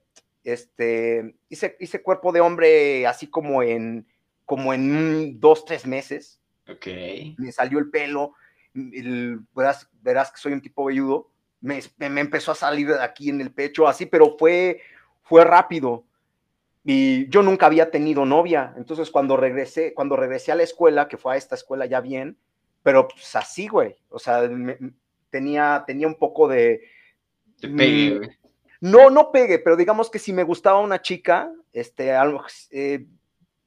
este, 0.42 1.36
hice, 1.48 1.76
hice 1.78 2.02
cuerpo 2.02 2.32
de 2.32 2.40
hombre 2.40 3.06
así 3.06 3.28
como 3.28 3.62
en 3.62 4.06
como 4.50 4.74
en 4.74 5.38
dos, 5.38 5.64
tres 5.64 5.86
meses. 5.86 6.40
Ok. 6.68 6.86
Me 7.38 7.52
salió 7.52 7.78
el 7.78 7.88
pelo, 7.88 8.32
verás, 9.54 9.88
verás, 10.02 10.32
que 10.32 10.38
soy 10.38 10.52
un 10.52 10.60
tipo 10.60 10.86
velludo, 10.86 11.30
me, 11.60 11.80
me, 11.98 12.20
empezó 12.20 12.50
a 12.50 12.56
salir 12.56 12.88
de 12.88 13.00
aquí 13.00 13.28
en 13.28 13.40
el 13.40 13.52
pecho, 13.52 13.86
así, 13.86 14.06
pero 14.06 14.36
fue, 14.36 14.80
fue 15.22 15.44
rápido. 15.44 16.04
Y 16.82 17.28
yo 17.28 17.42
nunca 17.42 17.66
había 17.66 17.92
tenido 17.92 18.24
novia, 18.24 18.74
entonces 18.76 19.12
cuando 19.12 19.36
regresé, 19.36 19.94
cuando 19.94 20.16
regresé 20.16 20.50
a 20.50 20.56
la 20.56 20.64
escuela, 20.64 21.06
que 21.06 21.16
fue 21.16 21.34
a 21.34 21.36
esta 21.36 21.54
escuela 21.54 21.86
ya 21.86 22.00
bien, 22.00 22.36
pero 22.82 23.06
pues 23.06 23.36
así, 23.36 23.68
güey, 23.68 23.98
o 24.08 24.18
sea, 24.18 24.50
tenía, 25.30 25.84
tenía 25.86 26.06
un 26.06 26.16
poco 26.16 26.48
de... 26.48 26.80
De 27.58 27.68
pegue, 27.68 28.14
mm, 28.14 28.18
güey. 28.18 28.30
No, 28.80 29.10
no 29.10 29.30
pegue, 29.30 29.58
pero 29.58 29.76
digamos 29.76 30.10
que 30.10 30.18
si 30.18 30.32
me 30.32 30.42
gustaba 30.42 30.80
una 30.80 31.02
chica, 31.02 31.52
este, 31.72 32.12
eh, 32.70 33.06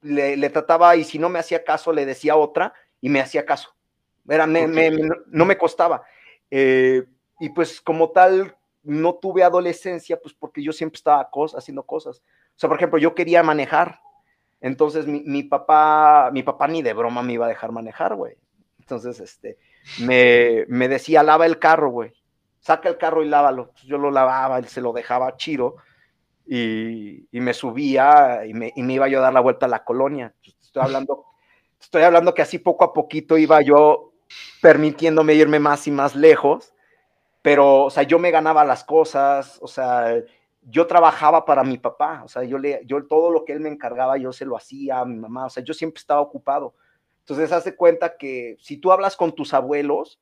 le, 0.02 0.50
trataba 0.50 0.96
y 0.96 1.04
si 1.04 1.18
no 1.18 1.28
me 1.28 1.38
hacía 1.38 1.62
caso, 1.62 1.92
le 1.92 2.04
decía 2.04 2.34
otra 2.36 2.74
y 3.00 3.08
me 3.08 3.20
hacía 3.20 3.46
caso. 3.46 3.74
Era, 4.28 4.46
no 4.46 5.44
me 5.44 5.56
costaba. 5.56 6.04
Eh, 6.50 7.04
y 7.38 7.50
pues 7.50 7.80
como 7.80 8.10
tal, 8.10 8.56
no 8.82 9.14
tuve 9.14 9.42
adolescencia, 9.42 10.20
pues 10.20 10.34
porque 10.34 10.62
yo 10.62 10.72
siempre 10.72 10.98
estaba 10.98 11.28
haciendo 11.56 11.84
cosas. 11.84 12.18
O 12.18 12.58
sea, 12.58 12.68
por 12.68 12.78
ejemplo, 12.78 12.98
yo 12.98 13.14
quería 13.14 13.42
manejar. 13.42 14.00
Entonces 14.60 15.06
mi, 15.06 15.42
papá, 15.42 16.30
mi 16.32 16.42
papá 16.42 16.66
ni 16.68 16.82
de 16.82 16.92
broma 16.92 17.22
me 17.22 17.34
iba 17.34 17.46
a 17.46 17.50
dejar 17.50 17.70
manejar, 17.70 18.14
güey. 18.14 18.36
Entonces, 18.78 19.20
este, 19.20 19.58
me, 20.00 20.64
me 20.68 20.88
decía, 20.88 21.22
lava 21.22 21.46
el 21.46 21.58
carro, 21.58 21.90
güey. 21.90 22.12
Saca 22.60 22.88
el 22.88 22.96
carro 22.96 23.22
y 23.22 23.28
lávalo. 23.28 23.72
yo 23.84 23.98
lo 23.98 24.10
lavaba, 24.10 24.58
él 24.58 24.68
se 24.68 24.80
lo 24.80 24.92
dejaba 24.92 25.36
chiro 25.36 25.76
y, 26.46 27.26
me 27.32 27.54
subía 27.54 28.44
y 28.46 28.54
me, 28.54 28.72
iba 28.76 29.08
yo 29.08 29.18
a 29.18 29.22
dar 29.22 29.32
la 29.32 29.40
vuelta 29.40 29.66
a 29.66 29.68
la 29.68 29.84
colonia. 29.84 30.34
Estoy 30.42 30.82
hablando, 30.82 31.26
estoy 31.80 32.02
hablando 32.02 32.34
que 32.34 32.42
así 32.42 32.58
poco 32.58 32.84
a 32.84 32.92
poquito 32.92 33.38
iba 33.38 33.60
yo 33.62 34.12
permitiéndome 34.60 35.34
irme 35.34 35.58
más 35.58 35.86
y 35.86 35.90
más 35.90 36.16
lejos, 36.16 36.74
pero, 37.42 37.84
o 37.84 37.90
sea, 37.90 38.02
yo 38.02 38.18
me 38.18 38.30
ganaba 38.30 38.64
las 38.64 38.84
cosas, 38.84 39.58
o 39.60 39.68
sea, 39.68 40.14
yo 40.62 40.86
trabajaba 40.86 41.44
para 41.44 41.62
mi 41.62 41.78
papá, 41.78 42.22
o 42.24 42.28
sea, 42.28 42.42
yo, 42.42 42.58
le, 42.58 42.80
yo 42.86 43.06
todo 43.06 43.30
lo 43.30 43.44
que 43.44 43.52
él 43.52 43.60
me 43.60 43.68
encargaba, 43.68 44.16
yo 44.16 44.32
se 44.32 44.46
lo 44.46 44.56
hacía 44.56 45.00
a 45.00 45.04
mi 45.04 45.16
mamá, 45.16 45.46
o 45.46 45.50
sea, 45.50 45.62
yo 45.62 45.74
siempre 45.74 46.00
estaba 46.00 46.20
ocupado. 46.20 46.74
Entonces, 47.24 47.52
hace 47.52 47.74
cuenta 47.74 48.18
que 48.18 48.56
si 48.60 48.76
tú 48.76 48.92
hablas 48.92 49.16
con 49.16 49.34
tus 49.34 49.54
abuelos, 49.54 50.20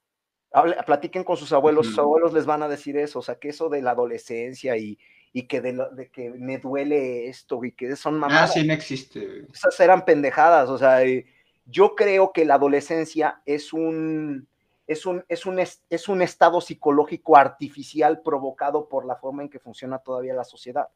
platiquen 0.86 1.24
con 1.24 1.36
sus 1.36 1.52
abuelos, 1.52 1.88
sus 1.88 1.98
abuelos 1.98 2.32
les 2.32 2.46
van 2.46 2.62
a 2.62 2.68
decir 2.68 2.96
eso, 2.96 3.18
o 3.18 3.22
sea, 3.22 3.36
que 3.36 3.48
eso 3.48 3.68
de 3.68 3.82
la 3.82 3.90
adolescencia 3.90 4.76
y, 4.76 4.98
y 5.32 5.48
que 5.48 5.60
de, 5.60 5.84
de, 5.92 6.10
que 6.10 6.30
me 6.30 6.58
duele 6.58 7.28
esto 7.28 7.64
y 7.64 7.72
que 7.72 7.96
son 7.96 8.18
mamás. 8.18 8.50
Ah, 8.50 8.52
sí, 8.52 8.66
no 8.66 8.72
existe. 8.72 9.46
Esas 9.52 9.80
eran 9.80 10.04
pendejadas, 10.04 10.68
o 10.68 10.78
sea, 10.78 11.02
eh, 11.02 11.26
yo 11.66 11.94
creo 11.96 12.32
que 12.32 12.44
la 12.44 12.54
adolescencia 12.54 13.40
es 13.46 13.72
un, 13.72 14.46
es 14.86 15.04
un, 15.04 15.24
es 15.28 15.46
un, 15.46 15.58
es 15.58 16.08
un 16.08 16.22
estado 16.22 16.60
psicológico 16.60 17.36
artificial 17.36 18.20
provocado 18.20 18.88
por 18.88 19.06
la 19.06 19.16
forma 19.16 19.42
en 19.42 19.48
que 19.48 19.58
funciona 19.58 19.98
todavía 19.98 20.34
la 20.34 20.44
sociedad. 20.44 20.86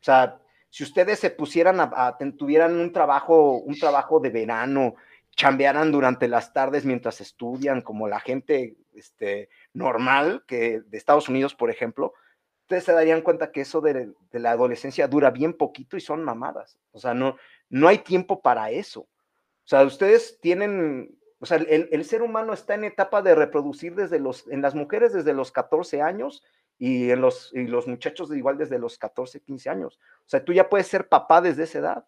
O 0.00 0.04
sea, 0.04 0.38
si 0.70 0.84
ustedes 0.84 1.18
se 1.18 1.30
pusieran 1.30 1.80
a, 1.80 2.16
tuvieran 2.38 2.78
un 2.78 2.92
trabajo, 2.92 3.58
un 3.58 3.78
trabajo 3.78 4.20
de 4.20 4.30
verano, 4.30 4.94
chambearan 5.36 5.92
durante 5.92 6.28
las 6.28 6.52
tardes 6.52 6.84
mientras 6.84 7.20
estudian, 7.20 7.80
como 7.80 8.08
la 8.08 8.20
gente 8.20 8.76
este, 8.94 9.48
normal 9.72 10.44
que 10.46 10.80
de 10.80 10.98
Estados 10.98 11.28
Unidos, 11.28 11.54
por 11.54 11.70
ejemplo, 11.70 12.14
ustedes 12.62 12.84
se 12.84 12.92
darían 12.92 13.22
cuenta 13.22 13.52
que 13.52 13.62
eso 13.62 13.80
de, 13.80 14.12
la 14.32 14.52
adolescencia 14.52 15.08
dura 15.08 15.30
bien 15.30 15.54
poquito 15.54 15.96
y 15.96 16.00
son 16.00 16.24
mamadas. 16.24 16.78
O 16.92 16.98
sea, 16.98 17.14
no, 17.14 17.36
no 17.68 17.88
hay 17.88 17.98
tiempo 17.98 18.40
para 18.40 18.70
eso. 18.70 19.00
O 19.00 19.68
sea, 19.68 19.82
ustedes 19.84 20.40
tienen, 20.40 21.18
o 21.38 21.46
sea, 21.46 21.58
el, 21.58 22.04
ser 22.04 22.22
humano 22.22 22.52
está 22.52 22.74
en 22.74 22.84
etapa 22.84 23.22
de 23.22 23.34
reproducir 23.34 23.94
desde 23.94 24.18
los, 24.18 24.48
en 24.48 24.62
las 24.62 24.74
mujeres 24.74 25.12
desde 25.12 25.34
los 25.34 25.52
14 25.52 26.02
años 26.02 26.42
y 26.78 27.10
en 27.10 27.20
los, 27.20 27.50
y 27.52 27.66
los 27.66 27.86
muchachos 27.86 28.34
igual 28.34 28.58
desde 28.58 28.78
los 28.78 28.98
14, 28.98 29.40
15 29.40 29.70
años. 29.70 30.00
O 30.20 30.28
sea, 30.28 30.44
tú 30.44 30.52
ya 30.52 30.68
puedes 30.68 30.86
ser 30.86 31.08
papá 31.08 31.40
desde 31.40 31.64
esa 31.64 31.78
edad. 31.78 32.06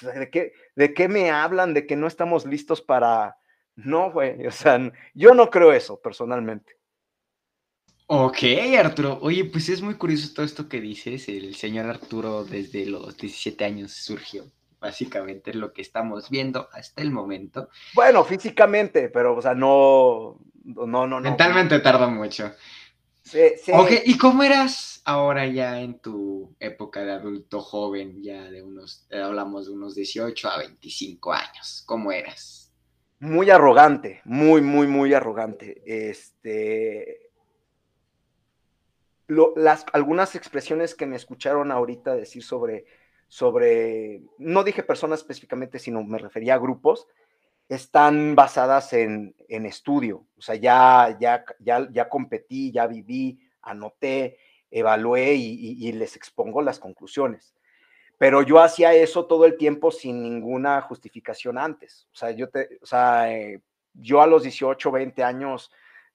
¿De, 0.00 0.30
qué, 0.30 0.52
¿De 0.74 0.94
qué 0.94 1.08
me 1.08 1.30
hablan 1.30 1.74
de 1.74 1.86
que 1.86 1.96
no 1.96 2.06
estamos 2.06 2.46
listos 2.46 2.80
para... 2.80 3.36
No, 3.76 4.12
güey, 4.12 4.46
o 4.46 4.52
sea, 4.52 4.92
yo 5.14 5.34
no 5.34 5.50
creo 5.50 5.72
eso 5.72 6.00
personalmente. 6.00 6.76
Ok, 8.06 8.38
Arturo. 8.78 9.18
Oye, 9.22 9.46
pues 9.46 9.68
es 9.70 9.80
muy 9.80 9.94
curioso 9.94 10.34
todo 10.34 10.44
esto 10.44 10.68
que 10.68 10.80
dices. 10.80 11.28
El 11.28 11.54
señor 11.54 11.86
Arturo 11.86 12.44
desde 12.44 12.86
los 12.86 13.16
17 13.16 13.64
años 13.64 13.92
surgió. 13.92 14.44
Básicamente 14.78 15.50
es 15.50 15.56
lo 15.56 15.72
que 15.72 15.80
estamos 15.80 16.28
viendo 16.28 16.68
hasta 16.72 17.00
el 17.00 17.10
momento. 17.10 17.70
Bueno, 17.94 18.22
físicamente, 18.22 19.08
pero, 19.08 19.34
o 19.34 19.40
sea, 19.40 19.54
no, 19.54 20.38
no, 20.64 20.86
no, 20.86 21.06
no. 21.06 21.20
Mentalmente 21.20 21.80
tardó 21.80 22.10
mucho. 22.10 22.52
Sí, 23.24 23.40
¿y 24.04 24.18
cómo 24.18 24.42
eras 24.42 25.00
ahora 25.06 25.46
ya 25.46 25.80
en 25.80 25.98
tu 25.98 26.54
época 26.60 27.02
de 27.04 27.12
adulto 27.12 27.60
joven, 27.62 28.22
ya 28.22 28.50
de 28.50 28.62
unos, 28.62 29.06
hablamos 29.10 29.66
de 29.66 29.72
unos 29.72 29.94
18 29.94 30.48
a 30.48 30.58
25 30.58 31.32
años? 31.32 31.82
¿Cómo 31.86 32.12
eras? 32.12 32.70
Muy 33.20 33.48
arrogante, 33.48 34.20
muy, 34.24 34.60
muy, 34.60 34.86
muy 34.86 35.14
arrogante. 35.14 35.82
Este, 35.86 37.30
las, 39.26 39.86
algunas 39.94 40.34
expresiones 40.34 40.94
que 40.94 41.06
me 41.06 41.16
escucharon 41.16 41.72
ahorita 41.72 42.14
decir 42.14 42.42
sobre, 42.42 42.84
sobre, 43.28 44.20
no 44.36 44.64
dije 44.64 44.82
personas 44.82 45.20
específicamente, 45.20 45.78
sino 45.78 46.04
me 46.04 46.18
refería 46.18 46.56
a 46.56 46.58
grupos, 46.58 47.08
están 47.68 48.34
basadas 48.34 48.92
en, 48.92 49.34
en 49.48 49.66
estudio. 49.66 50.26
O 50.36 50.42
sea, 50.42 50.54
ya, 50.54 51.16
ya, 51.18 51.44
ya, 51.58 51.88
ya 51.90 52.08
competí, 52.08 52.70
ya 52.72 52.86
viví, 52.86 53.40
anoté, 53.62 54.38
evalué 54.70 55.34
y, 55.34 55.92
les 55.92 56.16
expongo 56.16 56.60
las 56.60 56.78
conclusiones. 56.78 57.54
Pero 58.18 58.42
yo 58.42 58.60
hacía 58.60 58.92
eso 58.94 59.26
todo 59.26 59.44
el 59.44 59.56
tiempo 59.56 59.90
sin 59.90 60.22
ninguna 60.22 60.80
justificación 60.82 61.58
antes. 61.58 62.08
O 62.12 62.16
sea, 62.16 62.30
yo, 62.32 62.48
te, 62.48 62.78
o 62.82 62.86
sea, 62.86 63.32
eh, 63.32 63.60
yo 63.92 64.20
a 64.20 64.26
los 64.26 64.42
18, 64.42 64.90
20 64.90 65.22
años 65.22 65.70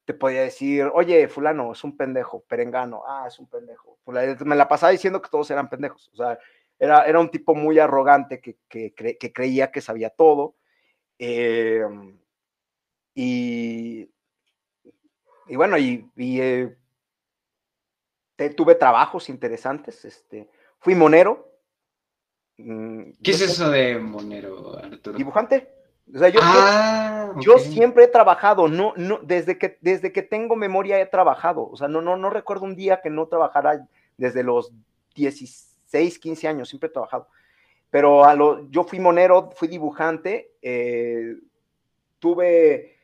te 0.05 0.13
podía 0.13 0.41
decir, 0.41 0.89
oye, 0.93 1.27
fulano, 1.27 1.71
es 1.71 1.83
un 1.83 1.95
pendejo, 1.95 2.41
perengano, 2.47 3.03
ah, 3.07 3.25
es 3.27 3.39
un 3.39 3.47
pendejo. 3.47 3.97
Me 4.05 4.55
la 4.55 4.67
pasaba 4.67 4.91
diciendo 4.91 5.21
que 5.21 5.29
todos 5.29 5.49
eran 5.51 5.69
pendejos. 5.69 6.09
O 6.13 6.17
sea, 6.17 6.37
era, 6.77 7.03
era 7.03 7.19
un 7.19 7.29
tipo 7.29 7.55
muy 7.55 7.79
arrogante 7.79 8.41
que, 8.41 8.57
que, 8.67 8.93
que 8.93 9.33
creía 9.33 9.71
que 9.71 9.81
sabía 9.81 10.09
todo. 10.09 10.55
Em, 11.19 12.17
y, 13.13 14.09
y 15.47 15.55
bueno, 15.55 15.77
y, 15.77 16.09
eh, 16.17 16.75
tuve 18.55 18.75
trabajos 18.75 19.27
interesantes. 19.29 20.05
Este, 20.05 20.49
fui 20.79 20.95
monero. 20.95 21.51
Mm, 22.57 23.11
¿Qué 23.21 23.31
es 23.31 23.41
eso 23.41 23.69
de 23.69 23.99
monero, 23.99 24.77
Arturo? 24.77 25.17
Dibujante. 25.17 25.75
O 26.13 26.17
sea, 26.17 26.29
yo, 26.29 26.39
ah, 26.41 27.33
yo 27.39 27.59
siempre 27.59 28.05
he 28.05 28.07
trabajado, 28.07 28.67
no, 28.67 28.93
no, 28.95 29.19
desde 29.21 29.59
que, 29.59 29.77
desde 29.81 30.11
que 30.11 30.23
tengo 30.23 30.55
memoria 30.55 30.99
he 30.99 31.05
trabajado. 31.05 31.69
O 31.69 31.77
sea, 31.77 31.87
no, 31.87 32.01
no, 32.01 32.17
no 32.17 32.29
recuerdo 32.31 32.65
un 32.65 32.75
día 32.75 33.01
que 33.01 33.11
no 33.11 33.27
trabajara 33.27 33.85
desde 34.17 34.41
los 34.41 34.71
16, 35.13 36.17
15 36.17 36.47
años, 36.47 36.69
siempre 36.69 36.89
he 36.89 36.91
trabajado. 36.91 37.27
Pero 37.89 38.23
a 38.23 38.35
lo, 38.35 38.69
yo 38.69 38.83
fui 38.83 38.99
monero, 38.99 39.51
fui 39.55 39.67
dibujante, 39.67 40.53
eh, 40.61 41.35
tuve 42.19 42.97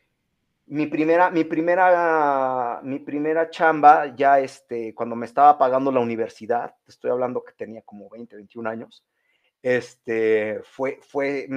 mi 0.66 0.86
primera, 0.86 1.30
mi 1.30 1.44
primera, 1.44 2.80
mi 2.82 2.98
primera 2.98 3.50
chamba 3.50 4.14
ya 4.14 4.40
este, 4.40 4.94
cuando 4.94 5.16
me 5.16 5.26
estaba 5.26 5.58
pagando 5.58 5.92
la 5.92 6.00
universidad, 6.00 6.74
estoy 6.86 7.10
hablando 7.10 7.42
que 7.42 7.52
tenía 7.52 7.82
como 7.82 8.08
20, 8.08 8.36
21 8.36 8.68
años, 8.68 9.04
este, 9.62 10.60
fue, 10.64 11.00
fue 11.02 11.48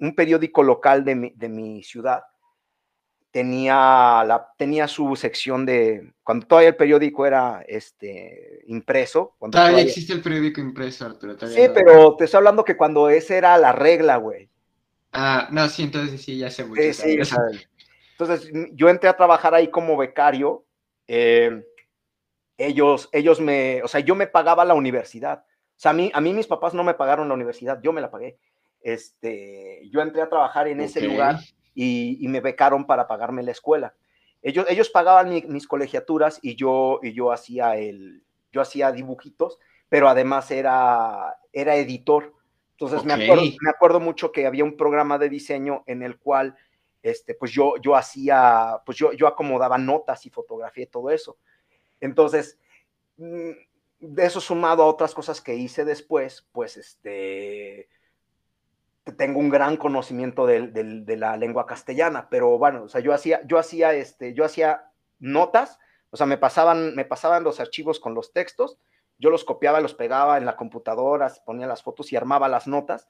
un 0.00 0.14
periódico 0.14 0.62
local 0.62 1.04
de 1.04 1.14
mi, 1.14 1.30
de 1.30 1.48
mi 1.48 1.82
ciudad. 1.82 2.22
Tenía, 3.30 4.24
la, 4.26 4.48
tenía 4.56 4.88
su 4.88 5.14
sección 5.14 5.66
de, 5.66 6.12
cuando 6.22 6.46
todavía 6.46 6.70
el 6.70 6.76
periódico 6.76 7.26
era 7.26 7.62
este, 7.68 8.62
impreso. 8.66 9.34
Cuando 9.38 9.58
todavía, 9.58 9.82
existe 9.82 10.14
el 10.14 10.22
periódico 10.22 10.60
impreso, 10.60 11.04
Arturo. 11.04 11.36
Sí, 11.46 11.68
pero 11.74 12.16
te 12.16 12.24
estoy 12.24 12.38
hablando 12.38 12.64
que 12.64 12.76
cuando 12.76 13.10
esa 13.10 13.36
era 13.36 13.58
la 13.58 13.72
regla, 13.72 14.16
güey. 14.16 14.48
Ah, 15.12 15.48
no, 15.50 15.68
sí, 15.68 15.82
entonces 15.82 16.22
sí, 16.22 16.38
ya 16.38 16.50
sé 16.50 16.64
mucho. 16.64 16.80
Sí, 16.80 16.94
sí, 16.94 17.18
entonces, 18.18 18.50
yo 18.72 18.88
entré 18.88 19.08
a 19.08 19.16
trabajar 19.16 19.54
ahí 19.54 19.68
como 19.68 19.96
becario. 19.96 20.64
Eh, 21.06 21.64
ellos, 22.56 23.08
ellos 23.12 23.40
me, 23.40 23.80
o 23.84 23.88
sea, 23.88 24.00
yo 24.00 24.16
me 24.16 24.26
pagaba 24.26 24.64
la 24.64 24.74
universidad. 24.74 25.44
O 25.46 25.80
sea, 25.80 25.92
a 25.92 25.94
mí, 25.94 26.10
a 26.12 26.20
mí 26.20 26.32
mis 26.32 26.48
papás 26.48 26.74
no 26.74 26.82
me 26.82 26.94
pagaron 26.94 27.28
la 27.28 27.34
universidad, 27.34 27.80
yo 27.80 27.92
me 27.92 28.00
la 28.00 28.10
pagué. 28.10 28.36
Este, 28.80 29.88
yo 29.90 30.00
entré 30.00 30.22
a 30.22 30.28
trabajar 30.28 30.66
en 30.66 30.80
ese 30.80 31.00
lugar 31.00 31.38
y, 31.80 32.26
me 32.26 32.40
becaron 32.40 32.86
para 32.86 33.06
pagarme 33.06 33.44
la 33.44 33.52
escuela. 33.52 33.94
Ellos, 34.42 34.66
ellos 34.68 34.90
pagaban 34.90 35.30
mis 35.48 35.68
colegiaturas 35.68 36.40
y 36.42 36.56
yo, 36.56 36.98
y 37.04 37.12
yo 37.12 37.30
hacía 37.30 37.76
el, 37.76 38.24
yo 38.50 38.60
hacía 38.60 38.90
dibujitos, 38.90 39.58
pero 39.88 40.08
además 40.08 40.50
era, 40.50 41.38
era 41.52 41.76
editor. 41.76 42.34
Entonces 42.72 43.04
me, 43.04 43.12
acuerdo, 43.12 43.42
me 43.60 43.70
acuerdo 43.70 44.00
mucho 44.00 44.32
que 44.32 44.46
había 44.46 44.64
un 44.64 44.76
programa 44.76 45.18
de 45.18 45.28
diseño 45.28 45.84
en 45.86 46.02
el 46.02 46.18
cual 46.18 46.56
este, 47.00 47.34
pues 47.34 47.52
yo, 47.52 47.76
yo 47.80 47.94
hacía, 47.94 48.82
pues 48.84 48.98
yo, 48.98 49.12
yo 49.12 49.28
acomodaba 49.28 49.78
notas 49.78 50.26
y 50.26 50.30
fotografía 50.30 50.82
y 50.82 50.88
todo 50.88 51.10
eso. 51.10 51.38
Entonces, 52.00 52.58
mm, 53.18 53.50
de 54.00 54.24
eso 54.24 54.40
sumado 54.40 54.82
a 54.82 54.86
otras 54.86 55.14
cosas 55.14 55.40
que 55.40 55.54
hice 55.54 55.84
después, 55.84 56.44
pues 56.50 56.76
este, 56.76 57.88
tengo 59.16 59.38
un 59.38 59.48
gran 59.48 59.76
conocimiento 59.76 60.46
de, 60.46 61.16
la 61.16 61.36
lengua 61.36 61.66
castellana, 61.66 62.28
pero 62.30 62.58
bueno, 62.58 62.84
o 62.84 62.88
sea, 62.88 63.00
yo 63.00 63.12
hacía, 63.12 63.40
yo 63.46 63.58
hacía, 63.58 63.92
este, 63.94 64.34
yo 64.34 64.44
hacía 64.44 64.90
notas, 65.18 65.78
o 66.10 66.16
sea, 66.16 66.26
me 66.26 66.38
pasaban, 66.38 66.94
me 66.94 67.04
pasaban 67.04 67.44
los 67.44 67.60
archivos 67.60 68.00
con 68.00 68.14
los 68.14 68.32
textos, 68.32 68.78
yo 69.18 69.30
los 69.30 69.44
copiaba, 69.44 69.80
los 69.80 69.94
pegaba 69.94 70.38
en 70.38 70.46
la 70.46 70.56
computadora, 70.56 71.32
ponía 71.44 71.66
las 71.66 71.82
fotos 71.82 72.12
y 72.12 72.16
armaba 72.16 72.48
las 72.48 72.66
notas, 72.66 73.08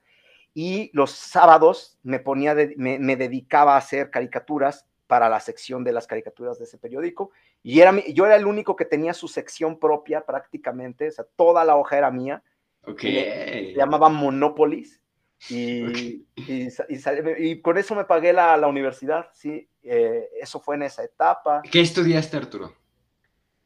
y 0.54 0.90
los 0.94 1.10
sábados 1.10 1.98
me 2.02 2.18
ponía, 2.18 2.54
me, 2.76 3.16
dedicaba 3.16 3.74
a 3.74 3.78
hacer 3.78 4.10
caricaturas 4.10 4.86
para 5.06 5.28
la 5.28 5.40
sección 5.40 5.84
de 5.84 5.92
las 5.92 6.06
caricaturas 6.06 6.58
de 6.58 6.64
ese 6.64 6.78
periódico, 6.78 7.30
y 7.62 7.80
era, 7.80 7.94
yo 8.08 8.26
era 8.26 8.36
el 8.36 8.46
único 8.46 8.76
que 8.76 8.84
tenía 8.84 9.14
su 9.14 9.28
sección 9.28 9.78
propia 9.78 10.24
prácticamente, 10.24 11.08
o 11.08 11.12
sea, 11.12 11.26
toda 11.36 11.64
la 11.64 11.76
hoja 11.76 11.98
era 11.98 12.10
mía, 12.10 12.42
okay. 12.84 13.72
se 13.72 13.74
llamaba 13.74 14.08
Monopolis, 14.08 15.02
y, 15.48 16.26
y, 16.36 17.62
con 17.62 17.78
eso 17.78 17.94
me 17.94 18.04
pagué 18.04 18.32
la, 18.32 18.56
la 18.56 18.66
universidad, 18.66 19.28
sí, 19.32 19.68
eh, 19.82 20.28
eso 20.40 20.60
fue 20.60 20.74
en 20.74 20.82
esa 20.82 21.04
etapa. 21.04 21.62
¿Qué 21.70 21.80
estudiaste, 21.80 22.36
Arturo? 22.36 22.74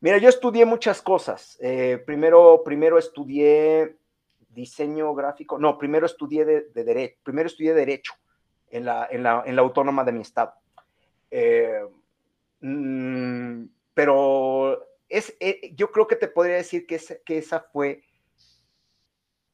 Mira, 0.00 0.18
yo 0.18 0.28
estudié 0.28 0.64
muchas 0.64 1.00
cosas. 1.00 1.58
Eh, 1.60 2.02
primero, 2.04 2.62
primero 2.64 2.98
estudié 2.98 3.96
diseño 4.50 5.14
gráfico, 5.14 5.58
no, 5.58 5.78
primero 5.78 6.04
estudié 6.06 6.44
de, 6.44 6.84
derecho, 6.84 7.16
primero 7.22 7.46
estudié 7.46 7.72
derecho 7.72 8.12
en 8.70 8.84
la, 8.84 9.08
en 9.10 9.22
la, 9.22 9.42
en 9.46 9.56
la 9.56 9.62
autónoma 9.62 10.04
de 10.04 10.12
mi 10.12 10.20
estado. 10.20 10.52
Eh, 11.30 11.80
mm, 12.60 13.64
pero 13.94 14.86
es, 15.08 15.34
yo 15.74 15.90
creo 15.90 16.06
que 16.06 16.16
te 16.16 16.28
podría 16.28 16.56
decir 16.56 16.86
que, 16.86 17.00
que 17.24 17.38
esa 17.38 17.60
fue 17.60 18.02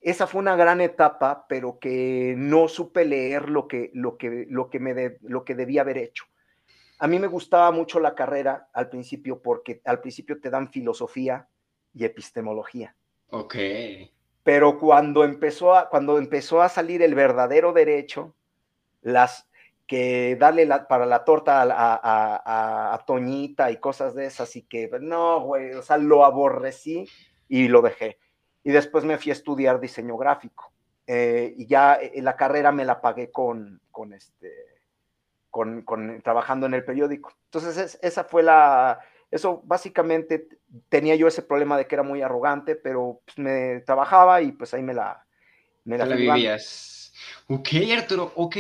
esa 0.01 0.27
fue 0.27 0.41
una 0.41 0.57
gran 0.57 0.81
etapa, 0.81 1.47
pero 1.49 1.79
que 1.79 2.35
no 2.37 2.69
supe 2.69 3.05
leer 3.05 3.49
lo 3.49 3.67
que, 3.67 3.91
lo 3.95 4.17
que, 4.17 4.47
lo 4.49 4.71
que, 4.71 4.79
me 4.79 5.19
lo 5.23 5.45
que 5.45 5.55
debía 5.55 5.81
haber 5.81 5.99
hecho. 5.99 6.25
A 7.01 7.07
mí 7.07 7.19
me 7.19 7.27
gustaba 7.27 7.71
mucho 7.71 8.01
la 8.01 8.15
carrera 8.15 8.69
al 8.73 8.89
principio 8.89 9.41
porque 9.41 9.81
al 9.85 10.01
principio 10.01 10.41
te 10.41 10.51
dan 10.51 10.71
filosofía 10.71 11.49
y 11.95 12.05
epistemología. 12.05 12.95
Ok. 13.31 13.57
Pero 14.43 14.79
cuando 14.79 15.25
empezó 15.25 15.75
a, 15.75 15.89
cuando 15.89 16.19
empezó 16.19 16.63
a 16.63 16.69
salir 16.69 17.03
el 17.03 17.15
verdadero 17.15 17.73
derecho, 17.73 18.35
las 19.03 19.49
que 19.87 20.37
darle 20.37 20.69
para 20.89 21.07
la 21.07 21.25
torta 21.25 21.63
a, 21.63 22.95
a, 22.95 23.05
Toñita 23.07 23.71
y 23.71 23.79
cosas 23.79 24.15
de 24.15 24.27
esas, 24.27 24.55
y 24.57 24.63
que 24.63 24.91
no, 25.01 25.41
güey, 25.41 25.73
o 25.73 25.83
sea, 25.83 25.97
lo 25.97 26.25
aborrecí 26.25 27.09
y 27.49 27.69
lo 27.69 27.81
dejé 27.81 28.19
y 28.69 28.71
después 28.71 29.03
me 29.03 29.17
fui 29.17 29.31
a 29.31 29.33
estudiar 29.33 29.81
diseño 29.81 30.19
gráfico. 30.19 30.71
Eh, 31.07 31.55
y 31.57 31.67
ya 31.67 31.95
eh, 31.95 32.21
la 32.21 32.37
carrera 32.37 32.71
me 32.71 32.85
la 32.85 33.01
pagué 33.01 33.31
con, 33.31 33.81
con 33.91 34.13
este, 34.13 34.53
con, 35.49 35.81
con, 35.81 36.21
trabajando 36.21 36.67
en 36.67 36.75
el 36.75 36.85
periódico. 36.85 37.33
Entonces, 37.47 37.99
esa 38.03 38.25
fue 38.25 38.43
la, 38.43 39.01
eso 39.31 39.63
básicamente 39.65 40.49
tenía 40.91 41.15
yo 41.15 41.29
ese 41.29 41.41
problema 41.41 41.79
de 41.79 41.87
que 41.87 41.95
era 41.95 42.03
muy 42.03 42.21
arrogante, 42.21 42.77
pero 42.77 43.23
pues, 43.25 43.39
me 43.39 43.81
trabajaba 43.87 44.43
y 44.43 44.53
pues 44.53 44.75
ahí 44.75 44.83
me 44.83 44.93
la, 44.93 45.25
me 45.85 45.97
la, 45.97 46.05
vivías. 46.05 47.15
Ok, 47.47 47.69
Arturo, 47.97 48.33
ok. 48.37 48.57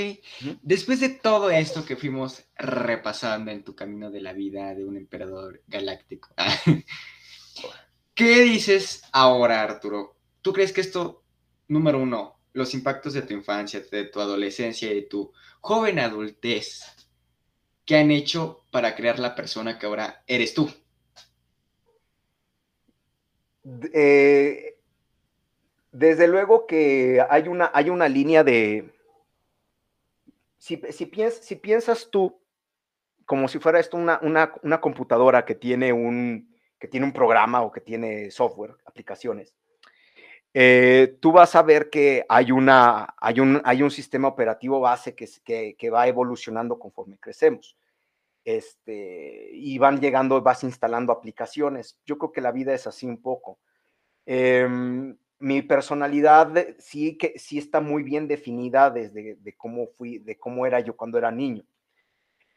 Después 0.62 1.00
de 1.00 1.10
todo 1.10 1.50
esto 1.50 1.84
que 1.84 1.96
fuimos 1.96 2.46
repasando 2.56 3.50
en 3.50 3.62
tu 3.62 3.74
camino 3.74 4.10
de 4.10 4.22
la 4.22 4.32
vida 4.32 4.74
de 4.74 4.86
un 4.86 4.96
emperador 4.96 5.60
galáctico, 5.66 6.30
¿Qué 8.18 8.40
dices 8.40 9.04
ahora, 9.12 9.62
Arturo? 9.62 10.16
¿Tú 10.42 10.52
crees 10.52 10.72
que 10.72 10.80
esto, 10.80 11.22
número 11.68 12.00
uno, 12.00 12.40
los 12.52 12.74
impactos 12.74 13.12
de 13.12 13.22
tu 13.22 13.32
infancia, 13.32 13.80
de 13.92 14.06
tu 14.06 14.20
adolescencia 14.20 14.90
y 14.90 14.96
de 14.96 15.02
tu 15.02 15.32
joven 15.60 16.00
adultez, 16.00 16.82
¿qué 17.84 17.98
han 17.98 18.10
hecho 18.10 18.64
para 18.72 18.96
crear 18.96 19.20
la 19.20 19.36
persona 19.36 19.78
que 19.78 19.86
ahora 19.86 20.24
eres 20.26 20.52
tú? 20.52 20.68
Eh, 23.94 24.80
desde 25.92 26.26
luego 26.26 26.66
que 26.66 27.24
hay 27.30 27.46
una, 27.46 27.70
hay 27.72 27.88
una 27.88 28.08
línea 28.08 28.42
de... 28.42 28.92
Si, 30.56 30.82
si 30.90 31.54
piensas 31.54 32.08
tú 32.10 32.36
como 33.26 33.46
si 33.46 33.60
fuera 33.60 33.78
esto 33.78 33.96
una, 33.96 34.18
una 34.64 34.80
computadora 34.80 35.44
que 35.44 35.54
tiene 35.54 35.92
un, 35.92 36.48
que 36.78 36.88
tiene 36.88 37.06
un 37.06 37.12
programa 37.12 37.62
o 37.62 37.72
que 37.72 37.80
tiene 37.80 38.30
software, 38.30 38.76
aplicaciones, 38.84 39.54
eh, 40.54 41.18
tú 41.20 41.32
vas 41.32 41.54
a 41.54 41.62
ver 41.62 41.90
que 41.90 42.24
hay, 42.28 42.52
una, 42.52 43.14
hay, 43.18 43.40
un, 43.40 43.60
hay 43.64 43.82
un 43.82 43.90
sistema 43.90 44.28
operativo 44.28 44.80
base 44.80 45.14
que, 45.14 45.76
que, 45.76 45.90
va 45.90 46.08
evolucionando 46.08 46.78
conforme 46.78 47.18
crecemos. 47.18 47.76
Este, 48.44 49.50
y 49.52 49.76
van 49.78 50.00
llegando, 50.00 50.40
vas 50.40 50.64
instalando 50.64 51.12
aplicaciones. 51.12 51.98
Yo 52.06 52.16
creo 52.16 52.32
que 52.32 52.40
la 52.40 52.52
vida 52.52 52.72
es 52.74 52.86
así 52.86 53.06
un 53.06 53.20
poco. 53.20 53.58
Em, 54.24 55.16
mi 55.38 55.62
personalidad 55.62 56.52
sí 56.78 57.16
que 57.18 57.38
sí 57.38 57.58
está 57.58 57.80
muy 57.80 58.02
bien 58.02 58.26
definida 58.26 58.90
desde 58.90 59.36
de 59.36 59.56
cómo 59.56 59.88
fui, 59.88 60.18
de 60.18 60.38
cómo 60.38 60.66
era 60.66 60.80
yo 60.80 60.96
cuando 60.96 61.18
era 61.18 61.30
niño. 61.30 61.64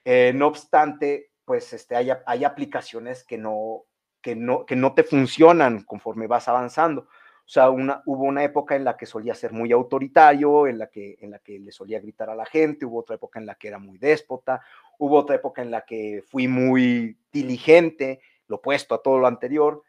Eh, 0.05 0.31
no 0.33 0.47
obstante, 0.47 1.31
pues 1.45 1.73
este, 1.73 1.95
hay, 1.95 2.09
hay 2.25 2.43
aplicaciones 2.45 3.23
que 3.23 3.37
no, 3.37 3.83
que 4.21 4.35
no, 4.35 4.65
que 4.65 4.75
no 4.75 4.93
te 4.93 5.03
funcionan 5.03 5.83
conforme 5.83 6.27
vas 6.27 6.47
avanzando. 6.47 7.07
O 7.51 7.53
sea, 7.53 7.69
una, 7.69 8.01
hubo 8.05 8.23
una 8.23 8.43
época 8.43 8.75
en 8.75 8.85
la 8.85 8.95
que 8.95 9.05
solía 9.05 9.35
ser 9.35 9.51
muy 9.51 9.71
autoritario, 9.71 10.67
en 10.67 10.77
la, 10.77 10.87
que, 10.87 11.17
en 11.19 11.31
la 11.31 11.39
que 11.39 11.59
le 11.59 11.71
solía 11.71 11.99
gritar 11.99 12.29
a 12.29 12.35
la 12.35 12.45
gente, 12.45 12.85
hubo 12.85 12.99
otra 12.99 13.15
época 13.15 13.39
en 13.39 13.45
la 13.45 13.55
que 13.55 13.67
era 13.67 13.79
muy 13.79 13.97
déspota, 13.97 14.61
hubo 14.99 15.17
otra 15.17 15.35
época 15.35 15.61
en 15.61 15.71
la 15.71 15.81
que 15.81 16.23
fui 16.25 16.47
muy 16.47 17.17
diligente, 17.31 18.21
lo 18.47 18.57
opuesto 18.57 18.95
a 18.95 19.01
todo 19.01 19.19
lo 19.19 19.27
anterior. 19.27 19.83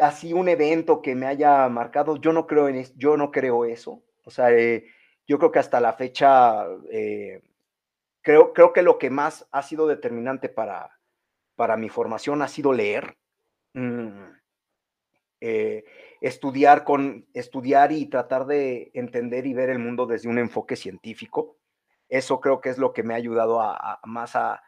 Así 0.00 0.32
un 0.32 0.48
evento 0.48 1.02
que 1.02 1.14
me 1.14 1.26
haya 1.26 1.68
marcado, 1.68 2.16
yo 2.16 2.32
no 2.32 2.46
creo, 2.46 2.68
en 2.68 2.84
yo 2.96 3.16
no 3.16 3.30
creo 3.30 3.64
eso. 3.64 4.02
O 4.24 4.30
sea, 4.30 4.50
eh, 4.50 4.86
yo 5.28 5.38
creo 5.38 5.52
que 5.52 5.58
hasta 5.58 5.80
la 5.80 5.92
fecha, 5.92 6.66
eh, 6.90 7.42
creo, 8.22 8.52
creo 8.52 8.72
que 8.72 8.82
lo 8.82 8.98
que 8.98 9.10
más 9.10 9.46
ha 9.52 9.62
sido 9.62 9.86
determinante 9.86 10.48
para, 10.48 10.99
para 11.60 11.76
mi 11.76 11.90
formación 11.90 12.40
ha 12.40 12.48
sido 12.48 12.72
leer, 12.72 13.18
mm, 13.74 14.30
eh, 15.42 15.84
estudiar, 16.22 16.84
con, 16.84 17.26
estudiar 17.34 17.92
y 17.92 18.06
tratar 18.06 18.46
de 18.46 18.90
entender 18.94 19.44
y 19.46 19.52
ver 19.52 19.68
el 19.68 19.78
mundo 19.78 20.06
desde 20.06 20.30
un 20.30 20.38
enfoque 20.38 20.74
científico. 20.74 21.58
Eso 22.08 22.40
creo 22.40 22.62
que 22.62 22.70
es 22.70 22.78
lo 22.78 22.94
que 22.94 23.02
me 23.02 23.12
ha 23.12 23.18
ayudado 23.18 23.60
a, 23.60 24.00
más 24.04 24.36
a... 24.36 24.62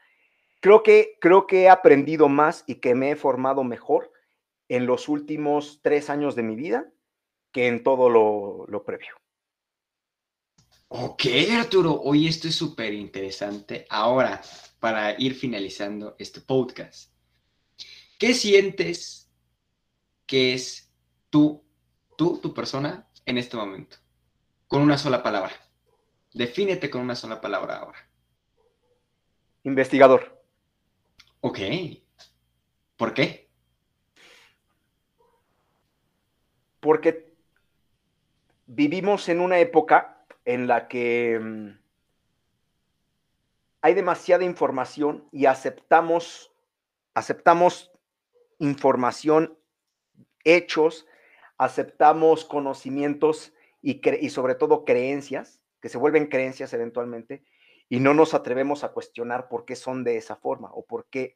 Creo 0.60 0.82
que, 0.82 1.16
creo 1.18 1.46
que 1.46 1.62
he 1.62 1.70
aprendido 1.70 2.28
más 2.28 2.62
y 2.66 2.74
que 2.74 2.94
me 2.94 3.12
he 3.12 3.16
formado 3.16 3.64
mejor 3.64 4.12
en 4.68 4.84
los 4.84 5.08
últimos 5.08 5.80
tres 5.82 6.10
años 6.10 6.36
de 6.36 6.42
mi 6.42 6.56
vida 6.56 6.92
que 7.52 7.68
en 7.68 7.84
todo 7.84 8.10
lo, 8.10 8.66
lo 8.68 8.84
previo. 8.84 9.21
Ok, 10.94 11.22
Arturo, 11.58 12.02
hoy 12.02 12.26
esto 12.26 12.48
es 12.48 12.54
súper 12.54 12.92
interesante. 12.92 13.86
Ahora, 13.88 14.42
para 14.78 15.18
ir 15.18 15.34
finalizando 15.34 16.16
este 16.18 16.42
podcast. 16.42 17.10
¿Qué 18.18 18.34
sientes 18.34 19.32
que 20.26 20.52
es 20.52 20.92
tú, 21.30 21.64
tú, 22.18 22.40
tu 22.42 22.52
persona 22.52 23.08
en 23.24 23.38
este 23.38 23.56
momento? 23.56 23.96
Con 24.68 24.82
una 24.82 24.98
sola 24.98 25.22
palabra. 25.22 25.54
Defínete 26.34 26.90
con 26.90 27.00
una 27.00 27.16
sola 27.16 27.40
palabra 27.40 27.78
ahora. 27.78 28.10
Investigador. 29.62 30.44
Ok. 31.40 31.58
¿Por 32.98 33.14
qué? 33.14 33.48
Porque 36.80 37.34
vivimos 38.66 39.30
en 39.30 39.40
una 39.40 39.58
época 39.58 40.11
en 40.44 40.66
la 40.66 40.88
que 40.88 41.38
mm, 41.40 41.78
hay 43.82 43.94
demasiada 43.94 44.44
información 44.44 45.28
y 45.32 45.46
aceptamos, 45.46 46.52
aceptamos 47.14 47.92
información, 48.58 49.58
hechos, 50.44 51.06
aceptamos 51.58 52.44
conocimientos 52.44 53.52
y, 53.80 54.00
y 54.24 54.30
sobre 54.30 54.54
todo 54.54 54.84
creencias, 54.84 55.60
que 55.80 55.88
se 55.88 55.98
vuelven 55.98 56.28
creencias 56.28 56.72
eventualmente, 56.72 57.42
y 57.88 58.00
no 58.00 58.14
nos 58.14 58.34
atrevemos 58.34 58.84
a 58.84 58.92
cuestionar 58.92 59.48
por 59.48 59.64
qué 59.64 59.76
son 59.76 60.04
de 60.04 60.16
esa 60.16 60.36
forma 60.36 60.70
o 60.72 60.84
por 60.84 61.06
qué, 61.10 61.34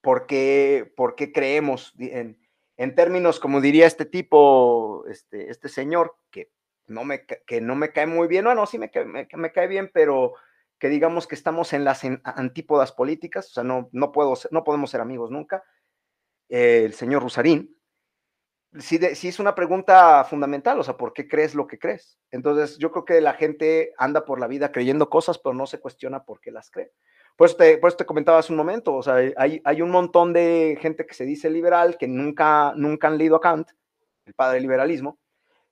por 0.00 0.26
qué, 0.26 0.92
por 0.96 1.14
qué 1.14 1.32
creemos 1.32 1.94
en, 1.98 2.38
en, 2.76 2.94
términos, 2.94 3.38
como 3.38 3.60
diría 3.60 3.86
este 3.86 4.06
tipo, 4.06 5.04
este, 5.06 5.50
este 5.50 5.68
señor, 5.68 6.16
que 6.30 6.50
no, 6.86 7.04
me, 7.04 7.24
que 7.24 7.60
no 7.60 7.74
me 7.76 7.92
cae 7.92 8.06
muy 8.06 8.28
bien, 8.28 8.44
no, 8.44 8.54
no, 8.54 8.66
sí 8.66 8.78
me, 8.78 8.90
me, 9.06 9.28
me 9.32 9.52
cae 9.52 9.66
bien, 9.66 9.90
pero 9.92 10.34
que 10.78 10.88
digamos 10.88 11.26
que 11.26 11.34
estamos 11.34 11.72
en 11.72 11.84
las 11.84 12.02
antípodas 12.24 12.92
políticas, 12.92 13.48
o 13.48 13.52
sea, 13.54 13.64
no, 13.64 13.88
no, 13.92 14.12
puedo, 14.12 14.34
no 14.50 14.64
podemos 14.64 14.90
ser 14.90 15.00
amigos 15.00 15.30
nunca, 15.30 15.64
el 16.48 16.92
señor 16.94 17.22
Rusarín, 17.22 17.74
sí, 18.78 18.98
es 19.02 19.38
una 19.38 19.54
pregunta 19.54 20.24
fundamental, 20.24 20.78
o 20.78 20.84
sea, 20.84 20.96
¿por 20.96 21.12
qué 21.12 21.28
crees 21.28 21.54
lo 21.54 21.66
que 21.66 21.78
crees? 21.78 22.18
Entonces, 22.30 22.78
yo 22.78 22.90
creo 22.90 23.04
que 23.04 23.20
la 23.20 23.34
gente 23.34 23.92
anda 23.98 24.24
por 24.24 24.40
la 24.40 24.46
vida 24.46 24.72
creyendo 24.72 25.08
cosas, 25.08 25.38
pero 25.38 25.54
no 25.54 25.66
se 25.66 25.80
cuestiona 25.80 26.24
por 26.24 26.40
qué 26.40 26.50
las 26.50 26.70
cree. 26.70 26.92
Pues 27.36 27.56
te, 27.56 27.78
por 27.78 27.88
eso 27.88 27.96
te 27.96 28.06
comentaba 28.06 28.38
hace 28.38 28.52
un 28.52 28.58
momento, 28.58 28.94
o 28.94 29.02
sea, 29.02 29.16
hay, 29.36 29.60
hay 29.64 29.82
un 29.82 29.90
montón 29.90 30.32
de 30.32 30.78
gente 30.80 31.06
que 31.06 31.14
se 31.14 31.24
dice 31.24 31.50
liberal, 31.50 31.96
que 31.98 32.06
nunca, 32.06 32.72
nunca 32.76 33.08
han 33.08 33.18
leído 33.18 33.36
a 33.36 33.40
Kant, 33.40 33.70
el 34.24 34.34
padre 34.34 34.54
del 34.54 34.62
liberalismo, 34.62 35.18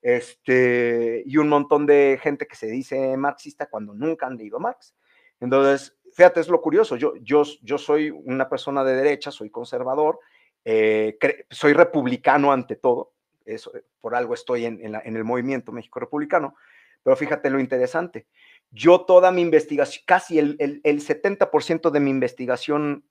este, 0.03 1.23
y 1.25 1.37
un 1.37 1.49
montón 1.49 1.87
de 1.87 2.19
gente 2.21 2.47
que 2.47 2.57
se 2.57 2.67
dice 2.67 3.17
marxista 3.17 3.67
cuando 3.67 3.95
nunca 3.95 4.27
han 4.27 4.37
leído 4.37 4.59
Marx. 4.59 4.95
Entonces, 5.41 5.97
fíjate, 6.13 6.41
es 6.41 6.49
lo 6.49 6.61
curioso, 6.61 6.97
yo, 6.97 7.15
yo, 7.21 7.45
yo 7.63 7.79
soy 7.79 8.11
una 8.11 8.49
persona 8.49 8.85
de 8.85 8.95
derecha, 8.95 9.31
soy 9.31 9.51
conservador, 9.51 10.21
eh, 10.65 11.19
soy 11.51 11.73
republicano 11.73 12.53
ante 12.53 12.77
todo, 12.77 13.15
eso, 13.45 13.73
por 14.01 14.15
algo 14.15 14.35
estoy 14.35 14.67
en, 14.67 14.95
el 14.95 15.25
movimiento 15.25 15.73
México 15.73 15.99
Republicano, 15.99 16.55
pero 17.03 17.17
fíjate 17.17 17.51
lo 17.51 17.59
interesante, 17.59 18.27
yo 18.71 19.01
toda 19.01 19.33
mi 19.33 19.43
investigación, 19.43 20.05
casi 20.07 20.39
el, 20.39 20.59
70% 20.59 21.91
de 21.91 22.01
mi 22.01 22.11
investigación 22.11 23.05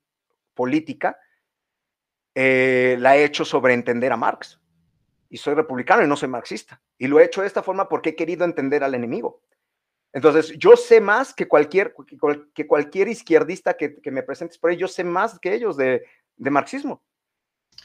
política 0.54 1.18
eh, 2.34 2.96
la 2.98 3.16
he 3.16 3.24
hecho 3.24 3.44
sobre 3.44 3.74
entender 3.74 4.12
a 4.12 4.16
Marx. 4.16 4.61
Y 5.32 5.38
soy 5.38 5.54
republicano 5.54 6.04
y 6.04 6.06
no 6.06 6.16
soy 6.16 6.28
marxista. 6.28 6.82
Y 6.98 7.06
lo 7.06 7.18
he 7.18 7.24
hecho 7.24 7.40
de 7.40 7.46
esta 7.46 7.62
forma 7.62 7.88
porque 7.88 8.10
he 8.10 8.16
querido 8.16 8.44
entender 8.44 8.84
al 8.84 8.94
enemigo. 8.94 9.40
Entonces, 10.12 10.52
yo 10.58 10.76
sé 10.76 11.00
más 11.00 11.32
que 11.32 11.48
cualquier, 11.48 11.94
que 12.54 12.66
cualquier 12.66 13.08
izquierdista 13.08 13.74
que, 13.74 13.96
me 14.10 14.22
presentes 14.22 14.58
por 14.58 14.70
ahí, 14.70 14.76
yo 14.76 14.88
sé 14.88 15.04
más 15.04 15.38
que 15.38 15.54
ellos 15.54 15.76
de 15.76 16.04
marxismo. 16.36 17.02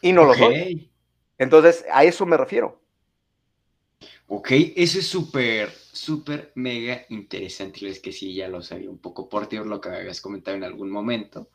Y 0.01 0.11
no 0.11 0.25
lo 0.25 0.33
soy. 0.33 0.91
Entonces, 1.37 1.85
a 1.91 2.03
eso 2.03 2.25
me 2.25 2.37
refiero. 2.37 2.81
Ok, 4.27 4.51
eso 4.75 4.99
es 4.99 5.07
súper, 5.07 5.71
súper, 5.71 6.51
mega 6.55 7.05
interesante. 7.09 7.87
Es 7.87 7.99
que 7.99 8.11
sí, 8.11 8.33
ya 8.33 8.47
lo 8.47 8.61
sabía 8.61 8.89
un 8.89 8.99
poco 8.99 9.29
por 9.29 9.47
ti, 9.47 9.57
lo 9.57 9.79
que 9.79 9.89
habías 9.89 10.21
comentado 10.21 10.57
en 10.57 10.63
algún 10.63 10.89
momento. 10.89 11.49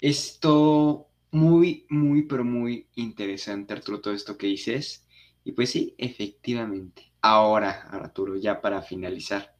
Esto, 0.00 1.08
muy, 1.30 1.86
muy, 1.90 2.22
pero 2.22 2.44
muy 2.44 2.88
interesante, 2.94 3.74
Arturo, 3.74 4.00
todo 4.00 4.14
esto 4.14 4.36
que 4.36 4.46
dices. 4.46 5.01
Y 5.44 5.52
pues 5.52 5.70
sí, 5.70 5.94
efectivamente. 5.98 7.12
Ahora, 7.20 7.88
Arturo, 7.90 8.36
ya 8.36 8.60
para 8.60 8.82
finalizar, 8.82 9.54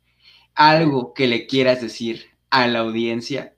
algo 0.54 1.14
que 1.14 1.26
le 1.26 1.46
quieras 1.46 1.80
decir 1.80 2.26
a 2.50 2.66
la 2.66 2.80
audiencia 2.80 3.54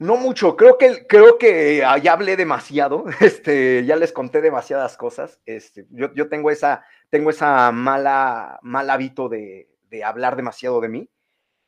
no 0.00 0.16
mucho, 0.16 0.56
creo 0.56 0.78
que, 0.78 1.06
creo 1.06 1.36
que 1.36 1.84
ah, 1.84 1.98
ya 1.98 2.14
hablé 2.14 2.34
demasiado, 2.36 3.04
este, 3.20 3.84
ya 3.84 3.96
les 3.96 4.12
conté 4.12 4.40
demasiadas 4.40 4.96
cosas. 4.96 5.40
Este, 5.44 5.86
yo, 5.90 6.12
yo 6.14 6.28
tengo 6.30 6.50
esa, 6.50 6.84
tengo 7.10 7.28
esa 7.28 7.70
mala, 7.70 8.58
mal 8.62 8.88
hábito 8.88 9.28
de, 9.28 9.68
de 9.90 10.02
hablar 10.02 10.36
demasiado 10.36 10.80
de 10.80 10.88
mí. 10.88 11.10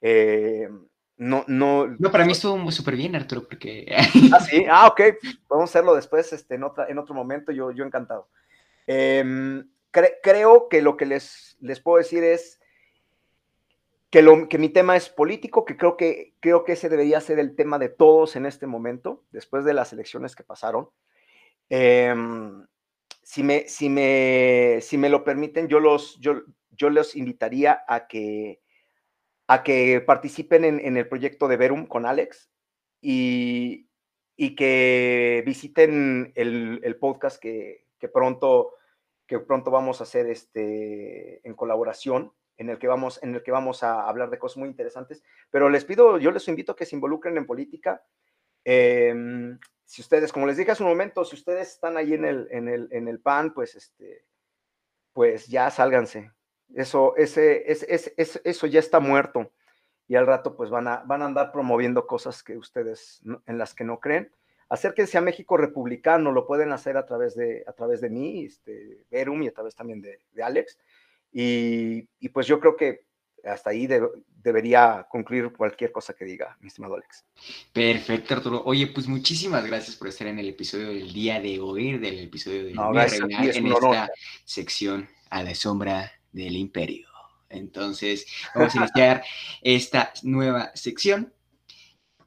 Eh, 0.01 0.67
no, 1.17 1.45
no. 1.47 1.87
No, 1.99 2.11
para 2.11 2.25
mí 2.25 2.33
estuvo 2.33 2.71
súper 2.71 2.97
bien, 2.97 3.15
Arturo, 3.15 3.45
porque. 3.49 3.87
ah, 4.33 4.41
sí, 4.41 4.65
ah, 4.71 4.87
ok. 4.89 5.01
Podemos 5.47 5.71
hacerlo 5.71 5.95
después, 5.95 6.33
este, 6.33 6.55
en, 6.55 6.65
otra, 6.65 6.87
en 6.89 6.99
otro 6.99 7.15
momento, 7.15 7.53
yo, 7.53 7.71
yo 7.71 7.85
encantado. 7.85 8.29
Em, 8.87 9.69
creo 9.91 10.69
que 10.69 10.83
lo 10.83 10.97
que 10.97 11.07
les, 11.07 11.57
les 11.61 11.81
puedo 11.81 11.99
decir 11.99 12.25
es 12.25 12.61
que, 14.11 14.23
lo, 14.23 14.49
que 14.49 14.59
mi 14.59 14.71
tema 14.71 14.97
es 14.97 15.09
político, 15.09 15.65
que 15.65 15.77
creo, 15.77 15.97
que 15.97 16.35
creo 16.41 16.65
que 16.65 16.73
ese 16.73 16.89
debería 16.89 17.21
ser 17.21 17.39
el 17.39 17.55
tema 17.55 17.79
de 17.79 17.89
todos 17.89 18.37
en 18.37 18.47
este 18.47 18.67
momento, 18.67 19.25
después 19.31 19.65
de 19.65 19.75
las 19.75 19.93
elecciones 19.93 20.35
que 20.35 20.45
pasaron. 20.45 20.89
Em, 21.69 22.67
si, 23.23 23.43
me, 23.43 23.69
si, 23.69 23.89
me, 23.89 24.79
si 24.81 24.99
me 24.99 25.09
lo 25.09 25.25
permiten, 25.25 25.69
yo 25.69 25.79
los, 25.79 26.19
yo, 26.21 26.43
yo 26.71 26.91
los 26.91 27.15
invitaría 27.17 27.85
a 27.87 28.07
que, 28.07 28.62
a 29.47 29.63
que 29.63 30.01
participen 30.01 30.65
en, 30.65 30.97
el 30.97 31.09
proyecto 31.09 31.49
de 31.49 31.57
Verum 31.57 31.87
con 31.87 32.07
Alex 32.07 32.51
y, 33.01 33.89
y 34.37 34.55
que 34.55 35.43
visiten 35.45 36.33
el, 36.37 36.81
el 36.83 36.97
podcast 36.97 37.41
que, 37.41 37.87
que, 37.99 38.09
pronto, 38.09 38.75
que 39.27 39.39
pronto 39.41 39.71
vamos 39.71 40.01
a 40.01 40.05
hacer 40.05 40.27
este, 40.27 41.47
en 41.47 41.55
colaboración 41.55 42.33
en 42.57 42.71
el 42.71 42.79
que 42.79 42.89
vamos, 42.89 43.23
en 43.23 43.35
el 43.35 43.43
que 43.43 43.51
vamos 43.51 43.83
a 43.83 44.09
hablar 44.09 44.31
de 44.31 44.39
cosas 44.39 44.59
muy 44.59 44.69
interesantes. 44.69 45.23
Pero 45.51 45.69
les 45.69 45.85
pido, 45.85 46.19
yo 46.19 46.31
les 46.31 46.49
invito 46.49 46.73
a 46.73 46.77
que 46.77 46.87
se 46.87 46.97
involucren 46.97 47.37
en 47.37 47.47
política. 47.47 48.05
Em, 48.65 49.59
si 49.85 50.01
ustedes, 50.01 50.33
como 50.33 50.47
les 50.47 50.57
dije 50.57 50.71
hace 50.71 50.83
un 50.83 50.89
momento, 50.89 51.25
si 51.25 51.35
ustedes 51.37 51.69
están 51.69 51.97
ahí 51.97 52.15
en 52.15 52.25
el, 52.25 52.49
en 52.51 52.69
el, 52.69 52.89
en 52.93 53.09
el 53.09 53.21
PAN, 53.21 53.53
pues, 53.53 53.75
este, 53.75 54.25
pues 55.13 55.47
ya 55.47 55.71
sálganse. 55.71 56.31
Eso, 56.75 57.15
ese, 57.17 57.65
eso 58.17 58.67
ya 58.67 58.81
está 58.81 59.01
muerto. 59.01 59.51
Y 60.09 60.17
al 60.17 60.27
rato, 60.27 60.57
pues 60.57 60.71
van 60.71 60.89
a, 60.89 60.99
van 61.07 61.23
a 61.23 61.27
andar 61.27 61.53
promoviendo 61.53 62.07
cosas 62.07 62.43
que 62.43 62.57
ustedes, 62.57 63.23
en 63.47 63.59
las 63.59 63.75
que 63.75 63.85
no 63.85 64.01
creen. 64.01 64.31
Acérquense 64.69 65.19
a 65.19 65.23
México 65.23 65.57
Republicano, 65.57 66.33
lo 66.33 66.47
pueden 66.47 66.73
hacer 66.73 66.97
a 66.97 67.05
través 67.05 67.35
de, 67.35 67.63
a 67.67 67.73
través 67.73 68.01
de 68.01 68.09
mí, 68.09 68.47
este, 68.47 69.05
Verum 69.11 69.43
y 69.43 69.49
a 69.49 69.53
través 69.53 69.75
también 69.75 70.01
de, 70.01 70.19
de 70.33 70.43
Alex. 70.43 70.79
Y, 71.33 72.29
pues 72.29 72.47
yo 72.47 72.61
creo 72.61 72.77
que 72.77 73.07
hasta 73.45 73.71
ahí 73.71 73.89
debería 74.43 75.07
concluir 75.11 75.53
cualquier 75.53 75.91
cosa 75.91 76.15
que 76.15 76.25
diga 76.25 76.57
mi 76.61 76.69
estimado 76.69 76.95
Alex. 76.95 77.25
Perfecto, 77.73 78.35
Arturo. 78.35 78.63
Oye, 78.65 78.87
pues 78.89 79.09
muchísimas 79.09 79.67
gracias 79.67 79.97
por 79.97 80.09
estar 80.09 80.27
en 80.29 80.39
el 80.39 80.49
episodio 80.49 80.89
del 80.89 81.13
día 81.13 81.41
de 81.41 81.59
hoy, 81.59 81.99
del 81.99 82.21
episodio 82.21 82.65
de 82.65 82.73
no, 82.73 82.93
en 82.93 83.67
esta 83.67 84.11
sección 84.45 85.09
a 85.31 85.43
la 85.43 85.55
sombra 85.55 86.13
del 86.33 86.57
imperio. 86.57 87.09
Entonces, 87.49 88.27
vamos 88.55 88.75
a 88.75 88.79
iniciar 88.79 89.23
esta 89.63 90.13
nueva 90.23 90.73
sección 90.75 91.33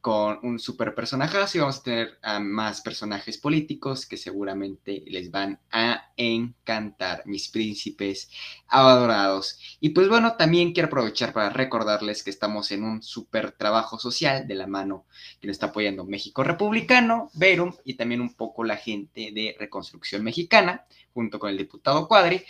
con 0.06 0.38
un 0.44 0.60
super 0.60 0.94
personaje 0.94 1.36
y 1.56 1.58
vamos 1.58 1.80
a 1.80 1.84
tener 1.84 2.20
a 2.22 2.40
más 2.40 2.82
personajes 2.82 3.40
políticos 3.40 4.06
que 4.06 4.18
seguramente 4.18 5.04
les 5.08 5.32
van 5.32 5.60
a 5.72 6.12
encantar, 6.16 7.24
mis 7.26 7.50
príncipes 7.50 8.30
adorados. 8.68 9.60
Y 9.80 9.90
pues 9.90 10.08
bueno, 10.08 10.36
también 10.36 10.74
quiero 10.74 10.90
aprovechar 10.90 11.34
para 11.34 11.50
recordarles 11.50 12.22
que 12.22 12.30
estamos 12.30 12.72
en 12.72 12.84
un 12.84 13.02
super 13.02 13.54
trabajo 13.54 13.98
social 13.98 14.46
de 14.46 14.54
la 14.54 14.68
mano 14.68 15.08
que 15.42 15.48
nos 15.48 15.56
está 15.56 15.66
apoyando 15.66 16.06
México 16.06 16.44
Republicano, 16.44 17.32
Verum 17.34 17.74
y 17.84 17.96
también 17.96 18.22
un 18.22 18.36
poco 18.36 18.64
la 18.64 18.78
gente 18.78 19.32
de 19.34 19.56
Reconstrucción 19.58 20.24
Mexicana, 20.24 20.86
junto 21.16 21.40
con 21.40 21.50
el 21.50 21.58
diputado 21.58 22.08
Cuadri, 22.08 22.44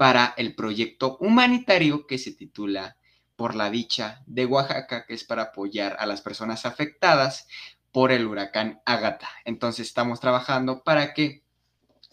para 0.00 0.32
el 0.38 0.54
proyecto 0.54 1.18
humanitario 1.20 2.06
que 2.06 2.16
se 2.16 2.32
titula 2.32 2.96
por 3.36 3.54
la 3.54 3.68
dicha 3.68 4.22
de 4.24 4.46
Oaxaca, 4.46 5.04
que 5.04 5.12
es 5.12 5.24
para 5.24 5.42
apoyar 5.42 5.94
a 5.98 6.06
las 6.06 6.22
personas 6.22 6.64
afectadas 6.64 7.46
por 7.92 8.10
el 8.10 8.26
huracán 8.26 8.80
Ágata. 8.86 9.28
Entonces 9.44 9.88
estamos 9.88 10.18
trabajando 10.18 10.82
para 10.82 11.12
que 11.12 11.42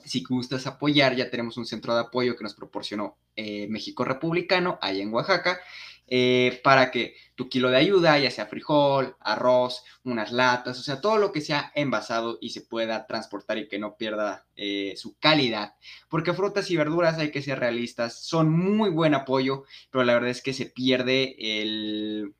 si 0.04 0.22
gustas 0.22 0.68
apoyar, 0.68 1.16
ya 1.16 1.30
tenemos 1.30 1.56
un 1.56 1.66
centro 1.66 1.96
de 1.96 2.02
apoyo 2.02 2.36
que 2.36 2.44
nos 2.44 2.56
proporcionó 2.56 3.16
eh, 3.38 3.70
México 3.70 4.04
Republicano, 4.04 4.78
ahí 4.82 5.00
en 5.00 5.14
Oaxaca, 5.14 5.62
eh, 6.08 6.62
para 6.64 6.90
que 6.90 7.16
tu 7.36 7.50
kilo 7.50 7.70
de 7.70 7.78
ayuda, 7.78 8.18
ya 8.18 8.32
sea 8.32 8.46
frijol, 8.48 9.16
arroz, 9.20 9.84
unas 10.04 10.32
latas, 10.32 10.80
o 10.80 10.84
sea, 10.84 11.02
todo 11.02 11.18
lo 11.18 11.32
que 11.32 11.42
sea 11.42 11.72
envasado 11.76 12.38
y 12.42 12.50
se 12.52 12.62
pueda 12.62 13.06
transportar 13.08 13.58
y 13.58 13.68
que 13.68 13.78
no 13.78 13.98
pierda 13.98 14.48
eh, 14.56 14.94
su 14.98 15.18
calidad. 15.20 15.76
Porque 16.10 16.34
frutas 16.34 16.72
y 16.72 16.78
verduras, 16.78 17.18
hay 17.18 17.32
que 17.32 17.42
ser 17.42 17.60
realistas, 17.60 18.24
son 18.24 18.50
muy 18.50 18.90
buen 18.90 19.14
apoyo, 19.14 19.66
pero 19.92 20.04
la 20.06 20.14
verdad 20.14 20.30
es 20.30 20.42
que 20.42 20.54
se 20.54 20.68
pierde 20.68 21.36
el, 21.62 22.34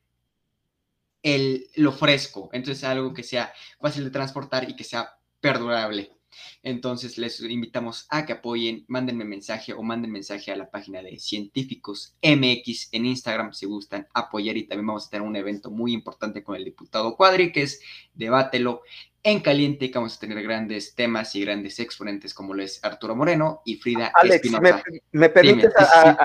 el, 1.22 1.68
lo 1.76 1.92
fresco. 1.92 2.50
Entonces, 2.54 2.84
algo 2.84 3.14
que 3.14 3.24
sea 3.24 3.54
fácil 3.80 4.06
de 4.06 4.12
transportar 4.12 4.70
y 4.70 4.76
que 4.76 4.84
sea 4.84 5.18
perdurable. 5.42 6.17
Entonces 6.64 7.18
les 7.18 7.42
invitamos 7.42 8.08
a 8.10 8.26
que 8.26 8.34
apoyen, 8.34 8.86
mándenme 8.88 9.26
mensaje 9.26 9.74
o 9.74 9.84
manden 9.84 10.12
mensaje 10.12 10.52
a 10.52 10.56
la 10.56 10.70
página 10.70 11.02
de 11.02 11.20
Científicos 11.20 12.16
MX 12.22 12.90
en 12.92 13.06
Instagram 13.06 13.54
si 13.54 13.66
gustan 13.66 14.08
apoyar 14.14 14.58
y 14.58 14.64
también 14.68 14.88
vamos 14.88 15.08
a 15.08 15.10
tener 15.10 15.28
un 15.28 15.36
evento 15.36 15.70
muy 15.70 15.94
importante 15.94 16.44
con 16.44 16.56
el 16.56 16.66
diputado 16.66 17.16
Cuadri 17.16 17.52
que 17.52 17.64
es 17.64 17.82
Debátelo 18.14 18.82
en 19.24 19.42
caliente 19.42 19.92
que 19.92 19.98
vamos 19.98 20.16
a 20.16 20.20
tener 20.20 20.42
grandes 20.42 20.96
temas 20.96 21.36
y 21.36 21.42
grandes 21.42 21.80
exponentes 21.80 22.34
como 22.34 22.54
lo 22.54 22.64
es 22.64 22.84
Arturo 22.84 23.16
Moreno 23.16 23.62
y 23.66 23.76
Frida 23.76 24.12
Alex, 24.14 24.52
¿me, 24.62 24.74
¿me, 25.12 25.30
permites 25.30 25.74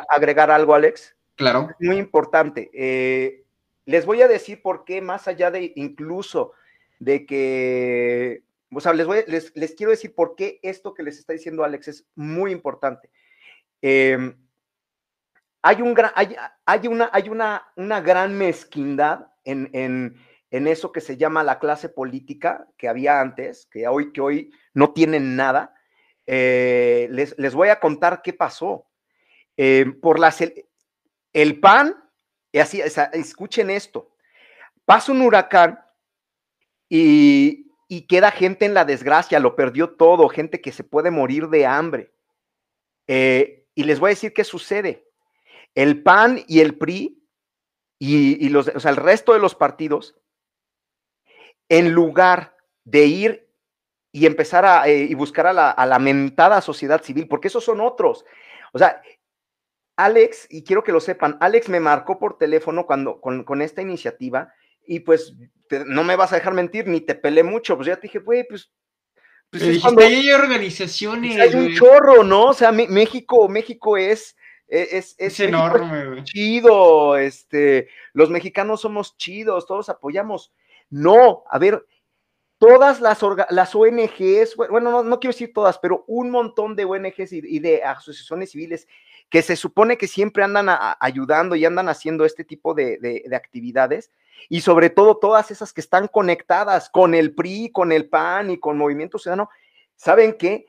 agregar 0.09 0.51
algo, 0.51 0.75
Alex? 0.75 1.15
Claro. 1.35 1.71
muy 1.81 1.97
importante. 1.97 2.71
Eh, 2.73 3.45
les 3.87 4.07
voy 4.07 4.23
a 4.23 4.29
decir 4.29 4.63
por 4.63 4.85
qué, 4.85 5.01
más 5.01 5.27
allá 5.27 5.51
de 5.51 5.73
incluso 5.77 6.53
de 7.01 7.27
que, 7.27 8.43
les, 9.55 9.75
quiero 9.75 9.91
decir 9.91 10.15
por 10.15 10.35
qué 10.35 10.59
esto 10.63 10.95
que 10.95 11.03
les 11.03 11.19
está 11.19 11.33
diciendo 11.33 11.65
Alex 11.65 11.89
es 11.89 12.07
muy 12.15 12.53
importante. 12.53 13.11
Em, 13.83 14.37
hay, 15.63 15.83
una, 15.83 18.01
gran 18.01 18.37
mezquindad 18.37 19.29
en, 19.45 20.17
eso 20.51 20.93
que 20.93 21.01
se 21.01 21.17
llama 21.17 21.45
la 21.45 21.59
clase 21.59 21.89
política 21.89 22.69
que 22.77 22.89
había 22.89 23.21
antes, 23.21 23.67
que 23.67 23.87
hoy, 23.87 24.13
que 24.13 24.21
hoy 24.21 24.53
no 24.75 24.93
tienen 24.93 25.37
nada. 25.37 25.75
Eh, 26.27 27.09
les, 27.11 27.55
voy 27.55 27.69
a 27.69 27.81
contar 27.81 28.23
qué 28.23 28.33
pasó. 28.33 28.87
Eh, 29.57 29.87
por 30.01 30.19
las, 30.19 30.43
el 31.33 31.61
PAN, 31.61 31.97
y 32.51 32.59
así, 32.59 32.83
escuchen 33.13 33.71
esto, 33.71 34.11
pasa 34.85 35.13
un 35.13 35.21
huracán 35.21 35.79
y, 36.89 37.72
queda 38.01 38.31
gente 38.31 38.65
en 38.65 38.73
la 38.73 38.87
desgracia, 38.87 39.39
lo 39.39 39.55
perdió 39.55 39.91
todo, 39.91 40.31
gente 40.31 40.63
que 40.63 40.73
se 40.73 40.83
puede 40.83 41.11
morir 41.11 41.49
de 41.49 41.67
hambre. 41.67 42.11
Eh, 43.07 43.67
y 43.75 43.85
les 43.85 44.01
voy 44.01 44.09
a 44.09 44.17
decir 44.17 44.33
qué 44.33 44.45
sucede. 44.45 45.07
El 45.75 46.03
PAN 46.03 46.43
y 46.49 46.61
el 46.61 46.79
PRI 46.79 47.23
y, 47.99 48.49
los, 48.49 48.69
o 48.69 48.81
sea, 48.81 48.91
el 48.91 48.97
resto 48.97 49.33
de 49.33 49.39
los 49.39 49.55
partidos, 49.55 50.17
en 51.69 51.93
lugar 51.93 52.57
de 52.85 53.05
ir 53.05 53.49
y 54.11 54.27
empezar 54.27 54.65
a 54.65 54.89
eh, 54.89 55.05
y 55.05 55.15
buscar 55.15 55.47
a 55.47 55.53
la, 55.53 55.71
a 55.71 55.87
la 55.87 55.99
mentada 55.99 56.61
sociedad 56.63 57.03
civil, 57.03 57.29
porque 57.29 57.49
esos 57.49 57.63
son 57.63 57.81
otros. 57.81 58.25
O 58.73 58.79
sea, 58.79 59.01
Alex, 59.97 60.49
y 60.51 60.65
quiero 60.65 60.83
que 60.83 60.93
lo 60.93 61.01
sepan, 61.01 61.37
Alex 61.41 61.69
me 61.69 61.79
marcó 61.79 62.19
por 62.19 62.39
teléfono 62.39 62.87
cuando 62.87 63.21
con 63.21 63.63
esta 63.63 63.83
iniciativa 63.83 64.53
y 64.87 65.01
pues 65.01 65.35
no 65.87 66.05
me 66.05 66.17
vas 66.17 66.33
a 66.33 66.37
dejar 66.37 66.55
mentir, 66.55 66.87
ni 66.87 67.01
te 67.01 67.15
peleé 67.15 67.45
mucho, 67.45 67.77
pues 67.77 67.87
ya 67.87 67.97
te 67.97 68.03
dije, 68.03 68.19
güey, 68.19 68.47
pues... 68.47 68.71
pues 69.51 69.63
es 69.63 69.81
cuando, 69.81 70.03
hay 70.03 70.31
organizaciones. 70.31 71.39
Hay 71.41 71.55
un 71.55 71.75
chorro, 71.75 72.23
¿no? 72.23 72.47
O 72.47 72.55
sea, 72.55 72.73
México, 72.73 73.49
México 73.49 73.97
es... 73.97 74.37
E, 74.69 74.97
es, 74.97 75.15
es, 75.19 75.39
enorme, 75.41 76.25
chido, 76.25 77.19
este, 77.19 77.91
los 78.15 78.31
mexicanos 78.31 78.81
somos 78.81 79.19
chidos, 79.19 79.67
todos 79.67 79.91
apoyamos. 79.91 80.51
No, 80.89 81.45
a 81.51 81.59
ver, 81.59 81.85
todas 82.63 83.01
las, 83.01 83.21
las 83.51 83.75
ONGs, 83.75 84.55
bueno, 84.57 84.91
no, 84.91 85.03
no, 85.03 85.19
quiero 85.19 85.33
decir 85.33 85.53
todas, 85.53 85.79
pero 85.81 86.05
un 86.07 86.31
montón 86.31 86.77
de 86.77 86.85
ONGs 86.85 87.33
y, 87.33 87.59
de 87.59 87.83
asociaciones 87.83 88.53
civiles 88.53 88.87
que 89.33 89.41
se 89.41 89.57
supone 89.57 89.97
que 89.97 90.09
siempre 90.09 90.45
andan 90.45 90.67
ayudando 91.01 91.57
y 91.57 91.65
andan 91.65 91.89
haciendo 91.89 92.27
este 92.27 92.45
tipo 92.45 92.75
de, 92.75 92.99
de 92.99 93.35
actividades, 93.35 94.11
y 94.51 94.61
sobre 94.61 94.91
todo 94.91 95.17
todas 95.17 95.51
esas 95.51 95.73
que 95.73 95.81
están 95.81 96.07
conectadas 96.07 96.91
con 96.91 97.15
el 97.15 97.35
PRI, 97.35 97.71
con 97.73 97.93
el 97.93 98.11
PAN 98.11 98.51
y 98.51 98.61
con 98.61 98.77
Movimiento 98.77 99.19
Ciudadano, 99.19 99.49
¿saben 99.97 100.37
qué? 100.39 100.67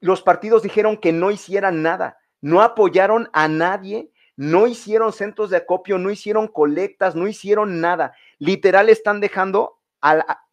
Los 0.00 0.22
partidos 0.22 0.64
dijeron 0.64 0.96
que 0.96 1.12
no 1.12 1.30
hicieran 1.30 1.82
nada, 1.82 2.18
no 2.40 2.62
apoyaron 2.62 3.30
a 3.32 3.46
nadie, 3.46 4.10
no 4.34 4.66
hicieron 4.66 5.12
centros 5.12 5.50
de 5.50 5.58
acopio, 5.58 5.98
no 5.98 6.10
hicieron 6.10 6.48
colectas, 6.48 7.14
no 7.14 7.28
hicieron 7.28 7.80
nada. 7.80 8.12
Literal 8.40 8.88
están 8.88 9.20
dejando 9.20 9.78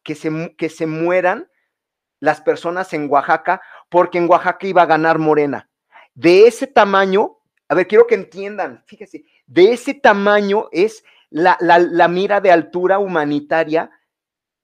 que, 0.03 0.13
se, 0.13 0.55
que 0.57 0.69
se 0.69 0.85
mueran 0.85 1.49
las 2.19 2.41
personas 2.41 2.93
en 2.93 3.09
Oaxaca 3.09 3.63
porque 3.89 4.19
en 4.19 4.29
Oaxaca 4.29 4.67
iba 4.67 4.83
a 4.83 4.87
ganar 4.87 5.17
Morena. 5.17 5.69
De 6.15 6.47
ese 6.47 6.65
tamaño, 6.65 7.37
a 7.67 7.75
ver, 7.75 7.87
quiero 7.87 8.07
que 8.07 8.15
entiendan, 8.15 8.83
fíjese, 8.87 9.25
de 9.45 9.73
ese 9.73 9.93
tamaño 9.93 10.69
es 10.71 11.03
la, 11.29 12.07
mira 12.09 12.41
de 12.41 12.51
altura 12.51 12.99
humanitaria 12.99 13.91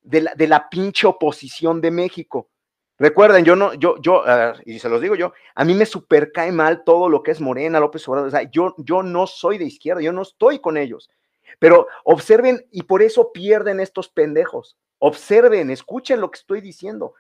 de 0.02 0.22
la, 0.22 0.34
de 0.34 0.48
la, 0.48 0.70
pinche 0.70 1.06
oposición 1.06 1.82
de 1.82 1.92
México. 1.92 2.50
Recuerden, 2.98 3.44
yo 3.44 3.56
no, 3.56 3.74
yo, 3.74 3.98
yo, 4.00 4.24
y 4.66 4.80
se 4.80 4.88
los 4.88 5.02
digo 5.02 5.16
yo, 5.16 5.34
a 5.56 5.66
mí 5.66 5.74
me 5.74 5.86
super 5.86 6.32
cae 6.32 6.52
mal 6.52 6.84
todo 6.84 7.10
lo 7.10 7.24
que 7.24 7.32
es 7.32 7.42
Morena, 7.42 7.80
López 7.80 8.08
Obrador, 8.08 8.28
o 8.28 8.32
sea, 8.32 8.50
yo, 8.50 8.76
yo 8.78 9.04
no 9.04 9.28
soy 9.28 9.58
de 9.58 9.66
izquierda, 9.66 10.02
yo 10.02 10.14
no 10.14 10.22
estoy 10.22 10.60
con 10.60 10.78
ellos. 10.78 11.10
Pero 11.60 11.88
observen, 12.04 12.66
y 12.72 12.84
por 12.84 13.02
eso 13.02 13.32
pierden 13.32 13.80
estos 13.80 14.08
pendejos. 14.10 14.78
Observen, 15.00 15.70
escuchen 15.70 16.22
lo 16.22 16.32
que 16.32 16.40
estoy 16.40 16.62
diciendo. 16.62 17.14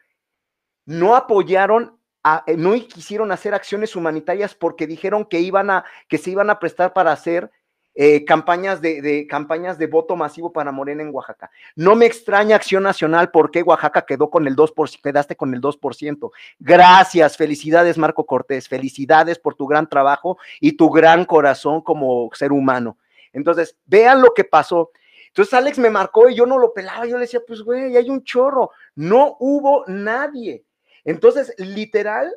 No 0.85 1.15
apoyaron 1.15 1.99
eh, 2.47 2.55
no 2.57 2.73
quisieron 2.73 3.31
hacer 3.31 3.53
acciones 3.53 3.95
humanitarias 3.95 4.55
porque 4.55 4.87
dijeron 4.87 5.25
que 5.25 5.39
iban 5.39 5.69
a, 5.69 5.85
que 6.07 6.17
se 6.17 6.31
iban 6.31 6.49
a 6.49 6.59
prestar 6.59 6.93
para 6.93 7.11
hacer 7.11 7.51
eh, 7.93 8.23
campañas, 8.23 8.79
de, 8.79 9.27
campañas 9.27 9.77
de 9.77 9.87
voto 9.87 10.15
masivo 10.15 10.53
para 10.53 10.71
Morena 10.71 11.03
en 11.03 11.13
Oaxaca. 11.13 11.51
No 11.75 11.95
me 11.95 12.05
extraña 12.05 12.55
Acción 12.55 12.83
Nacional 12.83 13.31
porque 13.31 13.63
Oaxaca 13.63 14.03
quedó 14.03 14.29
con 14.29 14.47
el 14.47 14.55
2%, 14.55 15.01
quedaste 15.01 15.35
con 15.35 15.53
el 15.53 15.59
2%. 15.59 16.31
Gracias, 16.59 17.35
felicidades 17.35 17.97
Marco 17.97 18.25
Cortés, 18.25 18.69
felicidades 18.69 19.39
por 19.39 19.55
tu 19.55 19.67
gran 19.67 19.89
trabajo 19.89 20.37
y 20.61 20.73
tu 20.73 20.89
gran 20.89 21.25
corazón 21.25 21.81
como 21.81 22.29
ser 22.33 22.53
humano. 22.53 22.97
Entonces, 23.33 23.75
vean 23.85 24.21
lo 24.21 24.33
que 24.33 24.45
pasó. 24.45 24.91
Entonces 25.27 25.53
Alex 25.53 25.77
me 25.77 25.89
marcó 25.89 26.29
y 26.29 26.35
yo 26.35 26.45
no 26.45 26.57
lo 26.57 26.73
pelaba, 26.73 27.05
yo 27.05 27.15
le 27.15 27.21
decía, 27.21 27.41
pues 27.45 27.61
güey, 27.61 27.95
hay 27.95 28.09
un 28.09 28.23
chorro. 28.23 28.71
No 28.95 29.37
hubo 29.39 29.85
nadie. 29.87 30.63
Entonces, 31.03 31.53
literal, 31.57 32.33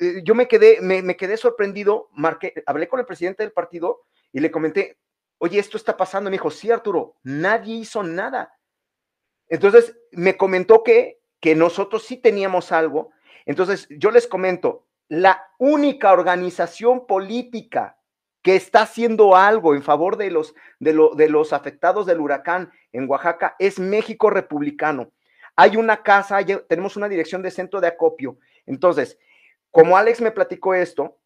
eh, 0.00 0.22
yo 0.24 0.34
me 0.34 0.48
quedé, 0.48 0.80
me, 0.80 1.16
quedé 1.16 1.36
sorprendido, 1.36 2.08
marqué, 2.12 2.62
hablé 2.66 2.88
con 2.88 3.00
el 3.00 3.06
presidente 3.06 3.42
del 3.42 3.52
partido 3.52 4.02
y 4.32 4.40
le 4.40 4.50
comenté, 4.50 4.98
oye, 5.38 5.58
esto 5.58 5.76
está 5.76 5.96
pasando. 5.96 6.30
Me 6.30 6.34
dijo, 6.34 6.50
sí, 6.50 6.70
Arturo, 6.70 7.16
nadie 7.22 7.76
hizo 7.76 8.02
nada. 8.02 8.58
Entonces 9.48 9.96
me 10.12 10.36
comentó 10.36 10.82
que, 10.82 11.20
que 11.40 11.54
nosotros 11.54 12.04
sí 12.04 12.16
teníamos 12.16 12.72
algo. 12.72 13.10
Entonces 13.44 13.86
yo 13.90 14.10
les 14.10 14.26
comento, 14.26 14.86
la 15.08 15.48
única 15.58 16.12
organización 16.12 17.06
política 17.06 17.98
que 18.42 18.56
está 18.56 18.82
haciendo 18.82 19.36
algo 19.36 19.74
en 19.74 19.82
favor 19.82 20.16
de 20.16 20.30
los, 20.30 20.54
de, 20.78 20.98
de 21.16 21.28
los 21.28 21.52
afectados 21.52 22.06
del 22.06 22.20
huracán 22.20 22.72
en 22.92 23.08
Oaxaca 23.08 23.56
es 23.58 23.78
México 23.78 24.30
Republicano. 24.30 25.12
Hay 25.56 25.76
una 25.76 26.02
casa, 26.02 26.38
tenemos 26.68 26.96
una 26.96 27.08
dirección 27.08 27.42
de 27.42 27.50
centro 27.50 27.80
de 27.80 27.88
acopio. 27.88 28.38
Entonces, 28.66 29.18
como 29.70 29.96
Alex 29.96 30.20
me 30.20 30.30
platicó 30.30 30.74
esto, 30.74 31.18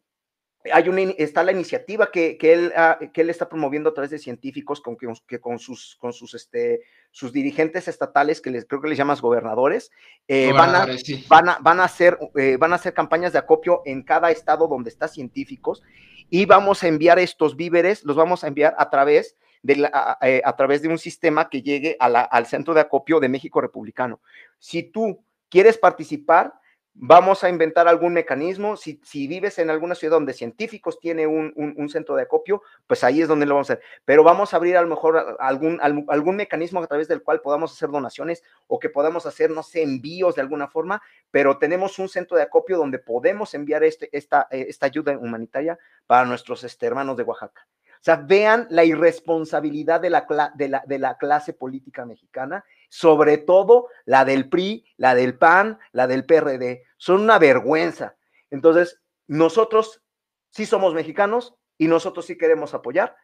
hay 0.73 0.89
una, 0.89 1.01
está 1.17 1.43
la 1.43 1.53
iniciativa 1.53 2.11
que, 2.11 2.37
que, 2.37 2.53
él, 2.53 2.73
ah, 2.75 2.99
que 3.13 3.21
él 3.21 3.29
está 3.29 3.47
promoviendo 3.47 3.89
a 3.89 3.93
través 3.93 4.11
de 4.11 4.19
científicos 4.19 4.81
con, 4.81 4.97
que, 4.97 5.39
con, 5.39 5.57
sus, 5.57 5.95
con 5.99 6.11
sus, 6.11 6.33
este, 6.33 6.81
sus 7.11 7.31
dirigentes 7.31 7.87
estatales, 7.87 8.41
que 8.41 8.51
les, 8.51 8.65
creo 8.65 8.81
que 8.81 8.89
les 8.89 8.97
llamas 8.97 9.21
gobernadores, 9.21 9.89
eh, 10.27 10.51
van, 10.51 10.75
a, 10.75 10.85
van, 11.27 11.49
a, 11.49 11.57
van, 11.61 11.79
a 11.79 11.85
hacer, 11.85 12.17
eh, 12.35 12.57
van 12.59 12.73
a 12.73 12.75
hacer 12.75 12.93
campañas 12.93 13.31
de 13.31 13.39
acopio 13.39 13.81
en 13.85 14.03
cada 14.03 14.31
estado 14.31 14.67
donde 14.67 14.89
está 14.89 15.07
científicos 15.07 15.81
y 16.29 16.45
vamos 16.45 16.83
a 16.83 16.87
enviar 16.87 17.19
estos 17.19 17.55
víveres, 17.55 18.03
los 18.03 18.15
vamos 18.15 18.43
a 18.43 18.47
enviar 18.47 18.75
a 18.77 18.89
través 18.89 19.37
de, 19.61 19.75
la, 19.75 19.89
a, 19.93 20.27
eh, 20.27 20.41
a, 20.43 20.55
través 20.55 20.81
de 20.81 20.87
un 20.87 20.97
sistema 20.97 21.49
que 21.49 21.61
llegue 21.61 21.97
a 21.99 22.05
al 22.05 22.45
centro 22.45 22.73
de 22.73 22.81
acopio 22.81 23.19
de 23.19 23.29
México 23.29 23.61
Republicano. 23.61 24.21
Si 24.57 24.83
tú 24.83 25.23
quieres 25.49 25.77
participar, 25.77 26.53
Vamos 27.01 27.45
a 27.45 27.49
inventar 27.49 27.87
algún 27.87 28.11
mecanismo. 28.13 28.75
Si, 28.75 28.99
vives 29.27 29.57
en 29.57 29.69
alguna 29.69 29.95
ciudad 29.95 30.15
donde 30.15 30.33
científicos 30.33 30.99
tiene 30.99 31.27
un, 31.27 31.89
centro 31.89 32.15
de 32.17 32.23
acopio, 32.23 32.61
pues 32.87 33.05
ahí 33.05 33.21
es 33.21 33.29
donde 33.29 33.45
lo 33.45 33.55
vamos 33.55 33.69
a 33.69 33.73
hacer. 33.73 33.85
Pero 34.03 34.21
vamos 34.21 34.53
a 34.53 34.57
abrir 34.57 34.75
a 34.75 34.81
lo 34.81 34.89
mejor 34.89 35.37
algún, 35.39 35.79
algún 35.81 36.35
mecanismo 36.35 36.81
a 36.81 36.87
través 36.87 37.07
del 37.07 37.23
cual 37.23 37.39
podamos 37.39 37.71
hacer 37.71 37.89
donaciones 37.89 38.43
o 38.67 38.79
que 38.79 38.89
podamos 38.89 39.25
hacer, 39.25 39.49
no 39.49 39.63
sé, 39.63 39.81
envíos 39.81 40.35
de 40.35 40.41
alguna 40.41 40.67
forma, 40.67 41.01
pero 41.31 41.57
tenemos 41.57 41.99
un 41.99 42.09
centro 42.09 42.35
de 42.35 42.43
acopio 42.43 42.77
donde 42.77 42.99
podemos 42.99 43.53
enviar 43.53 43.81
este, 43.85 44.09
esta, 44.11 44.47
eh, 44.51 44.65
esta 44.67 44.87
ayuda 44.87 45.17
humanitaria 45.17 45.79
para 46.05 46.25
nuestros 46.25 46.65
este, 46.65 46.85
hermanos 46.85 47.15
de 47.15 47.23
Oaxaca. 47.23 47.65
O 47.99 48.03
sea, 48.03 48.15
vean 48.15 48.67
la 48.69 48.85
irresponsabilidad 48.85 49.99
de 49.99 50.09
la, 50.09 50.25
de 50.55 50.69
la, 50.69 50.83
de 50.85 50.99
la 50.99 51.17
clase 51.17 51.53
política 51.53 52.05
mexicana 52.05 52.63
sobre 52.89 53.37
todo 53.37 53.87
la 54.05 54.25
del 54.25 54.49
PRI, 54.49 54.83
la 54.97 55.15
del 55.15 55.37
PAN, 55.37 55.79
la 55.91 56.07
del 56.07 56.25
PRD. 56.25 56.83
Son 56.97 57.21
una 57.21 57.39
vergüenza. 57.39 58.15
Entonces, 58.49 58.99
nosotros 59.27 60.01
sí 60.49 60.65
somos 60.65 60.93
mexicanos 60.93 61.55
y 61.77 61.87
nosotros 61.87 62.25
sí 62.25 62.37
queremos 62.37 62.73
apoyar 62.73 63.15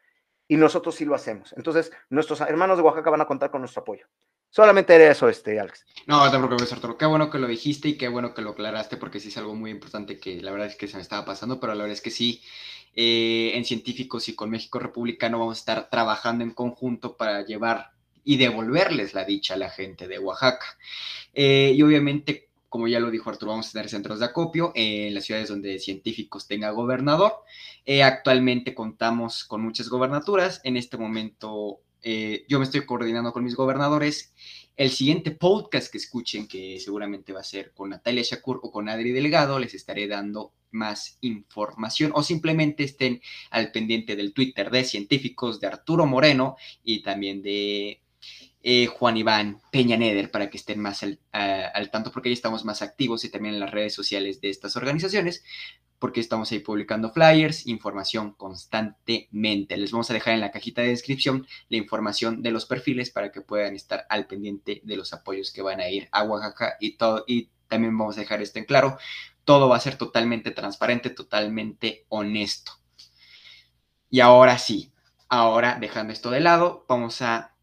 y 0.47 0.57
nosotros 0.57 0.95
sí 0.95 1.06
lo 1.06 1.15
hacemos. 1.15 1.53
Entonces, 1.57 1.91
nuestros 2.10 2.39
hermanos 2.41 2.77
de 2.77 2.84
Oaxaca 2.84 3.10
van 3.10 3.22
a 3.22 3.26
contar 3.26 3.49
con 3.49 3.61
nuestro 3.61 3.81
apoyo. 3.81 4.06
Solamente 4.52 4.95
era 4.95 5.11
eso, 5.11 5.27
este, 5.27 5.60
Alex. 5.60 5.85
No, 6.06 6.23
no 6.23 6.31
te 6.31 6.38
preocupes, 6.38 6.72
Arturo. 6.72 6.97
Qué 6.97 7.06
bueno 7.06 7.30
que 7.30 7.39
lo 7.39 7.47
dijiste 7.47 7.89
y 7.89 7.97
qué 7.97 8.07
bueno 8.07 8.34
que 8.34 8.41
lo 8.41 8.52
aclaraste, 8.52 8.95
porque 8.95 9.19
sí 9.19 9.27
es 9.30 9.38
algo 9.38 9.56
muy 9.56 9.72
importante 9.72 10.19
que 10.19 10.39
la 10.41 10.52
verdad 10.52 10.68
es 10.68 10.77
que 10.77 10.88
se 10.88 10.95
me 10.95 11.02
estaba 11.02 11.26
pasando, 11.26 11.60
pero 11.60 11.73
la 11.73 11.84
verdad 11.84 11.93
es 11.93 12.02
que 12.02 12.11
sí, 12.11 12.41
eh, 12.96 13.52
en 13.56 13.66
científicos 13.66 14.30
y 14.30 14.36
con 14.36 14.50
México 14.50 14.80
Republicano 14.80 15.40
vamos 15.40 15.58
a 15.58 15.60
estar 15.60 15.90
trabajando 15.90 16.44
en 16.44 16.52
conjunto 16.52 17.18
para 17.18 17.46
llevar 17.46 17.92
y 18.24 18.38
devolverles 18.38 19.14
la 19.14 19.26
dicha 19.26 19.56
a 19.56 19.58
la 19.58 19.70
gente 19.70 20.08
de 20.08 20.20
Oaxaca. 20.20 20.66
Eh, 21.34 21.74
y 21.76 21.82
obviamente, 21.82 22.50
como 22.70 22.88
ya 22.88 23.00
lo 23.00 23.12
dijo 23.12 23.30
Arturo, 23.30 23.52
vamos 23.52 23.70
a 23.70 23.72
tener 23.74 23.90
centros 23.90 24.20
de 24.20 24.26
acopio 24.26 24.72
en 24.76 25.14
las 25.14 25.26
ciudades 25.26 25.50
donde 25.50 25.80
científicos 25.80 26.48
tenga 26.48 26.72
gobernador. 26.72 27.34
Eh, 27.86 28.02
actualmente 28.02 28.74
contamos 28.74 29.44
con 29.44 29.62
muchas 29.62 29.90
gobernaturas. 29.90 30.62
En 30.64 30.78
este 30.78 30.98
momento 30.98 31.82
yo 32.48 32.60
me 32.60 32.66
estoy 32.66 32.86
coordinando 32.86 33.34
con 33.34 33.44
mis 33.44 33.56
gobernadores 33.56 34.32
el 34.78 34.92
siguiente 34.92 35.32
podcast 35.32 35.90
que 35.90 35.98
escuchen, 35.98 36.48
que 36.48 36.80
seguramente 36.80 37.32
va 37.32 37.40
a 37.40 37.44
ser 37.44 37.72
con 37.74 37.92
Natalia 37.92 38.24
Shakur 38.24 38.60
o 38.62 38.72
con 38.72 38.90
Adri 38.90 39.12
Delgado, 39.12 39.58
les 39.58 39.74
estaré 39.74 40.06
dando 40.06 40.52
más 40.76 41.18
información 41.22 42.11
o 42.14 42.22
simplemente 42.22 42.84
estén 42.84 43.22
al 43.49 43.72
pendiente 43.72 44.15
del 44.15 44.34
Twitter 44.34 44.69
de 44.69 44.84
científicos 44.84 45.60
de 45.60 45.68
Arturo 45.68 46.06
Moreno 46.06 46.57
y 46.84 47.02
también 47.02 47.41
de 47.41 48.02
eh, 48.68 48.88
Juan 48.88 49.18
Iván 49.18 49.61
Peña 49.72 49.95
Neder 49.95 50.31
para 50.31 50.49
que 50.49 50.57
estén 50.57 50.80
más 50.80 51.03
al, 51.03 51.19
al, 51.31 51.91
tanto 51.91 52.11
porque 52.11 52.30
ahí 52.30 52.34
estamos 52.34 52.65
más 52.65 52.81
activos 52.81 53.23
y 53.23 53.30
también 53.30 53.53
en 53.53 53.60
las 53.60 53.72
redes 53.72 53.93
sociales 53.93 54.41
de 54.41 54.49
estas 54.49 54.76
organizaciones 54.76 55.43
porque 55.99 56.19
estamos 56.19 56.52
ahí 56.52 56.60
publicando 56.60 57.11
flyers, 57.11 57.68
información 57.68 58.34
constantemente. 58.34 59.77
Les 59.77 59.91
vamos 59.91 60.10
a 60.10 60.14
dejar 60.14 60.34
en 60.34 60.41
la 60.41 60.52
cajita 60.52 60.81
de 60.81 60.89
descripción 60.89 61.47
la 61.69 61.77
información 61.77 62.41
de 62.41 62.52
los 62.52 62.65
perfiles 62.65 63.11
para 63.11 63.31
que 63.31 63.41
puedan 63.41 63.76
estar 63.76 64.06
al 64.10 64.27
pendiente 64.27 64.81
de 64.84 64.97
los 64.97 65.14
apoyos 65.14 65.52
que 65.52 65.61
van 65.61 65.80
a 65.80 65.89
ir 65.89 66.10
a 66.11 66.23
Oaxaca 66.23 66.76
y 66.80 66.97
todo 66.97 67.23
y 67.27 67.49
también 67.68 67.97
vamos 67.97 68.18
a 68.18 68.22
dejar 68.22 68.41
esto 68.41 68.60
en 68.60 68.65
claro. 68.65 68.97
Todo 69.46 69.70
va 69.70 69.78
a 69.78 69.80
ser 69.80 69.98
totalmente 69.98 70.52
transparente, 70.52 71.10
totalmente 71.10 72.06
honesto. 72.10 72.74
Y 74.10 74.20
ahora 74.20 74.58
sí, 74.58 74.92
ahora 75.30 75.78
dejando 75.80 76.12
esto 76.14 76.32
de 76.32 76.42
lado, 76.42 76.86
vamos 76.90 77.22
a 77.22 77.55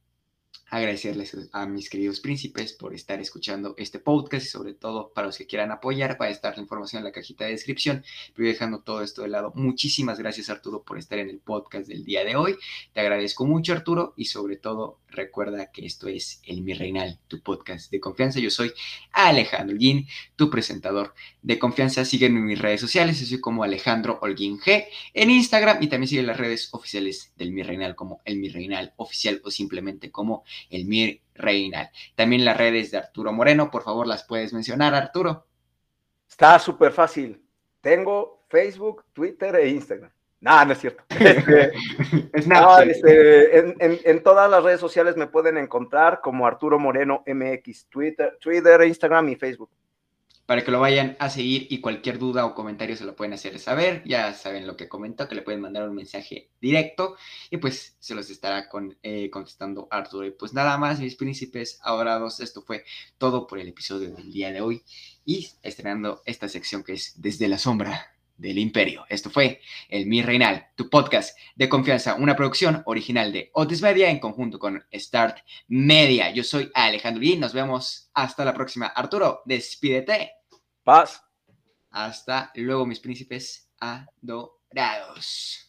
agradecerles 0.72 1.36
a 1.52 1.66
mis 1.66 1.90
queridos 1.90 2.20
príncipes 2.20 2.72
por 2.72 2.94
estar 2.94 3.20
escuchando 3.20 3.74
este 3.76 3.98
podcast 3.98 4.46
y 4.46 4.48
sobre 4.48 4.72
todo 4.72 5.12
para 5.12 5.26
los 5.26 5.36
que 5.36 5.46
quieran 5.46 5.70
apoyar, 5.70 6.16
va 6.18 6.26
a 6.26 6.30
estar 6.30 6.56
la 6.56 6.62
información 6.62 7.00
en 7.00 7.04
la 7.04 7.12
cajita 7.12 7.44
de 7.44 7.50
descripción. 7.50 8.02
Pero 8.34 8.48
dejando 8.48 8.80
todo 8.80 9.02
esto 9.02 9.20
de 9.20 9.28
lado, 9.28 9.52
muchísimas 9.54 10.18
gracias 10.18 10.48
Arturo 10.48 10.82
por 10.82 10.96
estar 10.96 11.18
en 11.18 11.28
el 11.28 11.40
podcast 11.40 11.88
del 11.88 12.06
día 12.06 12.24
de 12.24 12.36
hoy. 12.36 12.56
Te 12.94 13.00
agradezco 13.00 13.44
mucho 13.44 13.74
Arturo 13.74 14.14
y 14.16 14.24
sobre 14.24 14.56
todo 14.56 14.98
recuerda 15.08 15.70
que 15.70 15.84
esto 15.84 16.08
es 16.08 16.40
el 16.46 16.62
Mi 16.62 16.72
Reinal, 16.72 17.18
tu 17.28 17.42
podcast 17.42 17.90
de 17.90 18.00
confianza. 18.00 18.40
Yo 18.40 18.48
soy 18.48 18.72
Alejandro 19.12 19.74
Holguín, 19.74 20.08
tu 20.36 20.48
presentador 20.48 21.12
de 21.42 21.58
confianza. 21.58 22.06
Sígueme 22.06 22.38
en 22.38 22.46
mis 22.46 22.58
redes 22.58 22.80
sociales, 22.80 23.18
soy 23.18 23.40
como 23.40 23.62
Alejandro 23.62 24.18
Holguín 24.22 24.58
G 24.58 24.86
en 25.12 25.28
Instagram 25.28 25.82
y 25.82 25.88
también 25.88 26.08
sigue 26.08 26.22
las 26.22 26.38
redes 26.38 26.70
oficiales 26.72 27.34
del 27.36 27.52
Mi 27.52 27.62
Reinal 27.62 27.94
como 27.94 28.22
el 28.24 28.38
Mi 28.38 28.48
Reinal 28.48 28.94
oficial 28.96 29.42
o 29.44 29.50
simplemente 29.50 30.10
como 30.10 30.44
el 30.70 30.86
Mir 30.86 31.20
Reinal. 31.34 31.90
También 32.14 32.44
las 32.44 32.56
redes 32.56 32.90
de 32.90 32.98
Arturo 32.98 33.32
Moreno, 33.32 33.70
por 33.70 33.82
favor, 33.82 34.06
las 34.06 34.24
puedes 34.24 34.52
mencionar, 34.52 34.94
Arturo. 34.94 35.46
Está 36.28 36.58
súper 36.58 36.92
fácil. 36.92 37.42
Tengo 37.80 38.44
Facebook, 38.48 39.04
Twitter 39.12 39.54
e 39.56 39.68
Instagram. 39.68 40.10
No, 40.40 40.64
no 40.64 40.72
es 40.72 40.78
cierto. 40.78 41.04
Este, 42.32 42.48
no, 42.48 42.80
este, 42.80 43.58
en, 43.58 43.76
en, 43.78 44.00
en, 44.04 44.22
todas 44.22 44.50
las 44.50 44.64
redes 44.64 44.80
sociales 44.80 45.16
me 45.16 45.28
pueden 45.28 45.56
encontrar 45.56 46.20
como 46.20 46.46
Arturo 46.46 46.78
Moreno 46.78 47.22
MX, 47.26 47.86
Twitter, 47.88 48.38
Twitter, 48.40 48.82
Instagram 48.82 49.28
y 49.28 49.36
Facebook 49.36 49.70
para 50.52 50.64
que 50.64 50.70
lo 50.70 50.80
vayan 50.80 51.16
a 51.18 51.30
seguir 51.30 51.66
y 51.70 51.80
cualquier 51.80 52.18
duda 52.18 52.44
o 52.44 52.54
comentario 52.54 52.94
se 52.94 53.06
lo 53.06 53.16
pueden 53.16 53.32
hacer 53.32 53.58
saber. 53.58 54.02
Ya 54.04 54.34
saben 54.34 54.66
lo 54.66 54.76
que 54.76 54.86
comentó, 54.86 55.26
que 55.26 55.34
le 55.34 55.40
pueden 55.40 55.62
mandar 55.62 55.88
un 55.88 55.94
mensaje 55.94 56.50
directo 56.60 57.16
y 57.48 57.56
pues 57.56 57.96
se 57.98 58.14
los 58.14 58.28
estará 58.28 58.68
eh, 59.02 59.30
contestando 59.30 59.88
Arturo. 59.90 60.26
Y 60.26 60.32
pues 60.32 60.52
nada 60.52 60.76
más, 60.76 61.00
mis 61.00 61.16
príncipes 61.16 61.80
adorados, 61.82 62.38
esto 62.40 62.60
fue 62.60 62.84
todo 63.16 63.46
por 63.46 63.60
el 63.60 63.68
episodio 63.68 64.10
del 64.10 64.30
día 64.30 64.52
de 64.52 64.60
hoy 64.60 64.82
y 65.24 65.48
estrenando 65.62 66.20
esta 66.26 66.50
sección 66.50 66.84
que 66.84 66.92
es 66.92 67.14
Desde 67.16 67.48
la 67.48 67.56
Sombra 67.56 68.12
del 68.36 68.58
Imperio. 68.58 69.06
Esto 69.08 69.30
fue 69.30 69.62
El 69.88 70.04
Mi 70.04 70.20
Reinal, 70.20 70.66
tu 70.76 70.90
podcast 70.90 71.34
de 71.56 71.70
confianza, 71.70 72.16
una 72.16 72.36
producción 72.36 72.82
original 72.84 73.32
de 73.32 73.48
Otis 73.54 73.80
Media 73.80 74.10
en 74.10 74.18
conjunto 74.18 74.58
con 74.58 74.84
Start 74.92 75.38
Media. 75.68 76.30
Yo 76.30 76.44
soy 76.44 76.70
Alejandro 76.74 77.24
y 77.24 77.38
nos 77.38 77.54
vemos 77.54 78.10
hasta 78.12 78.44
la 78.44 78.52
próxima. 78.52 78.88
Arturo, 78.88 79.40
despídete. 79.46 80.41
Paz. 80.84 81.22
Hasta 81.90 82.50
luego, 82.56 82.84
mis 82.86 82.98
príncipes 82.98 83.70
adorados. 83.78 85.68